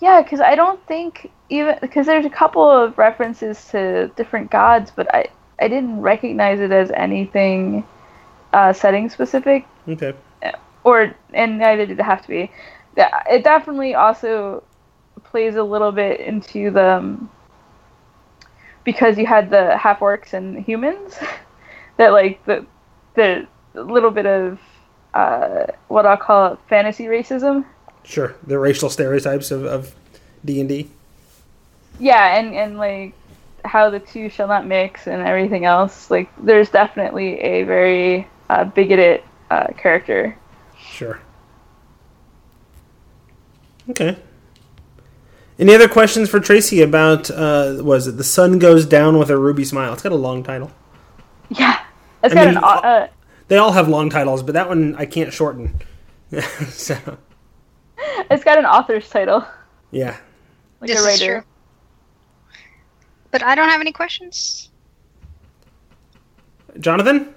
Yeah, 0.00 0.22
because 0.22 0.40
I 0.40 0.54
don't 0.54 0.84
think 0.86 1.32
even 1.48 1.76
because 1.80 2.06
there's 2.06 2.24
a 2.24 2.30
couple 2.30 2.68
of 2.68 2.96
references 2.98 3.64
to 3.68 4.08
different 4.16 4.50
gods, 4.50 4.92
but 4.94 5.12
I 5.14 5.26
I 5.60 5.68
didn't 5.68 6.00
recognize 6.00 6.60
it 6.60 6.70
as 6.72 6.90
anything 6.92 7.84
uh, 8.52 8.72
setting 8.72 9.10
specific, 9.10 9.66
Okay. 9.88 10.14
Or 10.88 11.14
and 11.32 11.58
neither 11.58 11.86
did 11.86 11.98
it 11.98 12.02
have 12.02 12.22
to 12.22 12.28
be. 12.28 12.50
It 12.96 13.44
definitely 13.44 13.94
also 13.94 14.62
plays 15.24 15.56
a 15.56 15.62
little 15.62 15.92
bit 15.92 16.20
into 16.20 16.70
the 16.70 16.96
um, 16.96 17.30
because 18.84 19.18
you 19.18 19.26
had 19.26 19.50
the 19.50 19.76
half 19.76 20.00
orcs 20.00 20.32
and 20.32 20.64
humans 20.64 21.16
that 21.98 22.12
like 22.12 22.44
the 22.46 22.64
the 23.14 23.46
little 23.74 24.10
bit 24.10 24.26
of 24.26 24.58
uh, 25.14 25.66
what 25.88 26.06
I'll 26.06 26.16
call 26.16 26.56
fantasy 26.68 27.04
racism. 27.04 27.64
Sure. 28.04 28.34
The 28.46 28.58
racial 28.58 28.88
stereotypes 28.90 29.50
of, 29.50 29.64
of 29.64 29.94
D&D. 30.44 30.88
yeah 31.98 32.38
and 32.38 32.54
and 32.54 32.78
like 32.78 33.12
how 33.64 33.90
the 33.90 33.98
two 33.98 34.30
shall 34.30 34.46
not 34.46 34.64
mix 34.66 35.08
and 35.08 35.20
everything 35.26 35.64
else 35.64 36.10
like 36.10 36.28
there's 36.42 36.70
definitely 36.70 37.40
a 37.40 37.64
very 37.64 38.26
uh, 38.50 38.64
bigoted 38.64 39.22
uh, 39.50 39.66
character 39.76 40.36
Sure. 40.98 41.20
Okay. 43.88 44.16
Any 45.56 45.72
other 45.72 45.86
questions 45.86 46.28
for 46.28 46.40
Tracy 46.40 46.82
about, 46.82 47.30
uh, 47.30 47.76
was 47.82 48.08
it 48.08 48.16
The 48.16 48.24
Sun 48.24 48.58
Goes 48.58 48.84
Down 48.84 49.16
with 49.16 49.30
a 49.30 49.38
Ruby 49.38 49.64
Smile? 49.64 49.92
It's 49.92 50.02
got 50.02 50.10
a 50.10 50.16
long 50.16 50.42
title. 50.42 50.72
yeah 51.50 51.78
it's 52.24 52.32
I 52.32 52.34
got 52.34 52.46
mean, 52.48 52.56
an 52.56 52.64
au- 52.64 52.66
uh, 52.66 53.08
They 53.46 53.58
all 53.58 53.70
have 53.70 53.86
long 53.86 54.10
titles, 54.10 54.42
but 54.42 54.54
that 54.54 54.68
one 54.68 54.96
I 54.96 55.06
can't 55.06 55.32
shorten. 55.32 55.80
so, 56.68 56.96
it's 58.28 58.42
got 58.42 58.58
an 58.58 58.66
author's 58.66 59.08
title 59.08 59.46
yeah. 59.92 60.16
like 60.80 60.88
This 60.90 60.96
a 60.98 61.00
is 61.00 61.06
writer 61.06 61.40
true. 61.42 62.56
But 63.30 63.44
I 63.44 63.54
don't 63.54 63.68
have 63.68 63.80
any 63.80 63.92
questions. 63.92 64.70
Jonathan? 66.80 67.36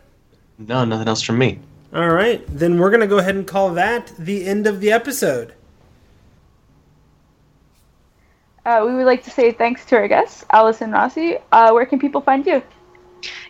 No, 0.58 0.84
nothing 0.84 1.08
else 1.08 1.22
from 1.22 1.38
me. 1.38 1.60
All 1.94 2.10
right, 2.10 2.42
then 2.48 2.80
we're 2.80 2.90
going 2.90 3.02
to 3.02 3.08
go 3.08 3.18
ahead 3.18 3.36
and 3.36 3.46
call 3.46 3.74
that 3.74 4.14
the 4.18 4.46
end 4.46 4.66
of 4.66 4.80
the 4.80 4.92
episode. 4.92 5.54
uh, 8.66 8.84
we 8.86 8.94
would 8.94 9.06
like 9.06 9.24
to 9.24 9.30
say 9.32 9.52
thanks 9.52 9.84
to 9.86 9.96
our 9.96 10.08
guests 10.08 10.46
allison 10.52 10.92
rossi 10.92 11.38
uh, 11.52 11.72
where 11.74 11.86
can 11.86 12.00
people 12.00 12.22
find 12.22 12.46
you 12.46 12.62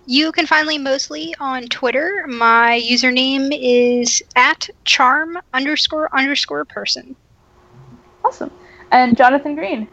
You 0.05 0.31
can 0.31 0.47
find 0.47 0.67
me 0.67 0.77
mostly 0.77 1.35
on 1.39 1.67
Twitter. 1.67 2.25
My 2.27 2.81
username 2.83 3.49
is 3.53 4.23
at 4.35 4.69
charm 4.83 5.37
underscore 5.53 6.09
underscore 6.17 6.65
person. 6.65 7.15
awesome 8.25 8.51
and 8.91 9.15
jonathan 9.17 9.55
green 9.55 9.87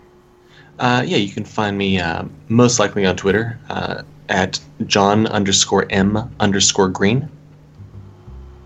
Uh, 0.78 1.02
yeah, 1.04 1.16
you 1.18 1.30
can 1.30 1.44
find 1.44 1.76
me 1.76 1.98
uh, 1.98 2.22
most 2.48 2.78
likely 2.78 3.04
on 3.04 3.16
Twitter 3.16 3.58
uh, 3.68 4.02
at 4.28 4.60
John 4.86 5.26
underscore 5.26 5.86
M 5.90 6.16
underscore 6.38 6.88
Green. 6.88 7.28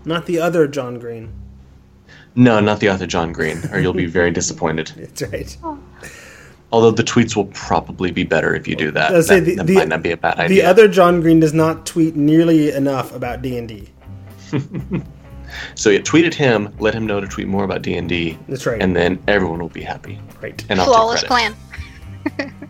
Not 0.05 0.25
the 0.25 0.39
other 0.39 0.67
John 0.67 0.99
Green. 0.99 1.31
No, 2.35 2.59
not 2.59 2.79
the 2.79 2.89
author 2.89 3.05
John 3.07 3.31
Green, 3.31 3.59
or 3.71 3.79
you'll 3.79 3.93
be 3.93 4.05
very 4.07 4.31
disappointed. 4.31 4.87
That's 4.97 5.21
right. 5.23 5.57
Oh. 5.63 5.77
Although 6.71 6.91
the 6.91 7.03
tweets 7.03 7.35
will 7.35 7.45
probably 7.45 8.11
be 8.11 8.23
better 8.23 8.55
if 8.55 8.67
you 8.67 8.75
do 8.75 8.89
that. 8.91 9.11
I 9.11 9.17
was 9.17 9.27
say 9.27 9.39
that 9.39 9.45
the- 9.45 9.55
that 9.57 9.67
the- 9.67 9.75
might 9.75 9.87
not 9.87 10.01
be 10.01 10.11
a 10.11 10.17
bad 10.17 10.39
idea. 10.39 10.63
The 10.63 10.67
other 10.69 10.87
John 10.87 11.21
Green 11.21 11.39
does 11.39 11.53
not 11.53 11.85
tweet 11.85 12.15
nearly 12.15 12.71
enough 12.71 13.13
about 13.13 13.41
D&D. 13.43 13.89
so 15.75 15.89
yeah, 15.91 15.99
tweet 16.01 16.25
at 16.25 16.33
him, 16.33 16.73
let 16.79 16.93
him 16.95 17.05
know 17.05 17.21
to 17.21 17.27
tweet 17.27 17.47
more 17.47 17.63
about 17.63 17.81
D 17.83 17.95
and 17.95 18.09
D, 18.09 18.37
That's 18.47 18.65
right. 18.65 18.81
and 18.81 18.95
then 18.95 19.21
everyone 19.27 19.59
will 19.59 19.69
be 19.69 19.81
happy. 19.83 20.19
right. 20.41 20.63
And 20.69 20.79
I'll 20.79 20.87
Flawless 20.87 21.21
take 21.21 21.29
credit. 21.29 21.55
plan. 22.37 22.55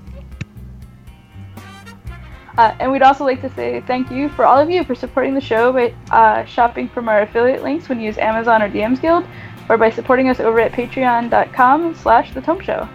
Uh, 2.58 2.76
and 2.80 2.92
we'd 2.92 3.02
also 3.02 3.24
like 3.24 3.42
to 3.42 3.54
say 3.56 3.82
thank 3.88 4.12
you 4.12 4.30
for 4.30 4.46
all 4.46 4.60
of 4.60 4.70
you 4.70 4.84
for 4.84 4.94
supporting 4.94 5.34
the 5.34 5.42
show 5.42 5.74
by 5.74 5.94
uh, 6.12 6.46
shopping 6.46 6.88
from 6.88 7.10
our 7.10 7.22
affiliate 7.22 7.64
links 7.64 7.90
when 7.90 8.00
you 8.00 8.06
use 8.06 8.18
Amazon 8.18 8.62
or 8.62 8.70
DMs 8.70 9.02
Guild, 9.02 9.26
or 9.70 9.78
by 9.78 9.90
supporting 9.90 10.30
us 10.30 10.40
over 10.40 10.60
at 10.60 10.72
patreon.com 10.72 11.96
slash 11.96 12.34
the 12.34 12.42
Tome 12.42 12.62
Show. 12.62 12.88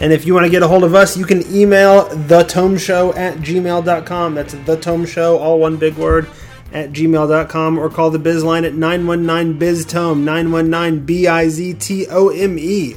And 0.00 0.12
if 0.12 0.24
you 0.24 0.32
want 0.32 0.46
to 0.46 0.50
get 0.50 0.62
a 0.62 0.68
hold 0.68 0.82
of 0.82 0.94
us, 0.94 1.16
you 1.16 1.26
can 1.26 1.46
email 1.54 2.06
thetomeshow 2.06 3.14
at 3.16 3.36
gmail.com. 3.38 4.34
That's 4.34 4.54
the 4.54 4.76
Tome 4.76 5.04
Show, 5.04 5.38
all 5.38 5.60
one 5.60 5.76
big 5.76 5.94
word, 5.96 6.26
at 6.72 6.90
gmail.com, 6.92 7.78
or 7.78 7.90
call 7.90 8.10
the 8.10 8.18
biz 8.18 8.42
line 8.42 8.64
at 8.64 8.74
919 8.74 9.58
biz 9.58 9.84
tome 9.84 10.24
919 10.24 11.04
B 11.04 11.26
I 11.28 11.48
Z 11.48 11.74
T 11.74 12.06
O 12.08 12.30
M 12.30 12.58
E. 12.58 12.96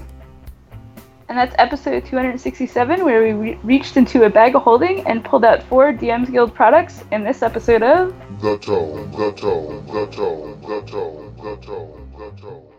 And 1.34 1.39
that's 1.39 1.55
episode 1.57 2.05
267, 2.05 3.03
where 3.03 3.23
we 3.23 3.31
re- 3.31 3.60
reached 3.64 3.97
into 3.97 4.22
a 4.26 4.30
bag 4.30 4.53
of 4.55 4.61
holding 4.61 4.99
and 5.07 5.26
pulled 5.26 5.43
out 5.43 5.64
four 5.64 5.91
DMs 5.91 6.31
Guild 6.31 6.53
products 6.53 7.03
in 7.11 7.23
this 7.23 7.41
episode 7.41 7.81
of 7.81 8.14
The 8.39 8.60
tone, 8.60 9.10
the 9.10 9.31
tone, 9.31 9.84
the 9.88 10.05
tone, 10.11 10.61
the 10.61 10.81
tone, 10.85 11.35
the 11.38 11.57
tone, 11.65 12.11
the 12.19 12.30
tone. 12.39 12.69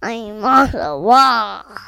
I'm 0.00 0.44
on 0.44 0.70
the 0.70 0.96
wall. 0.96 1.87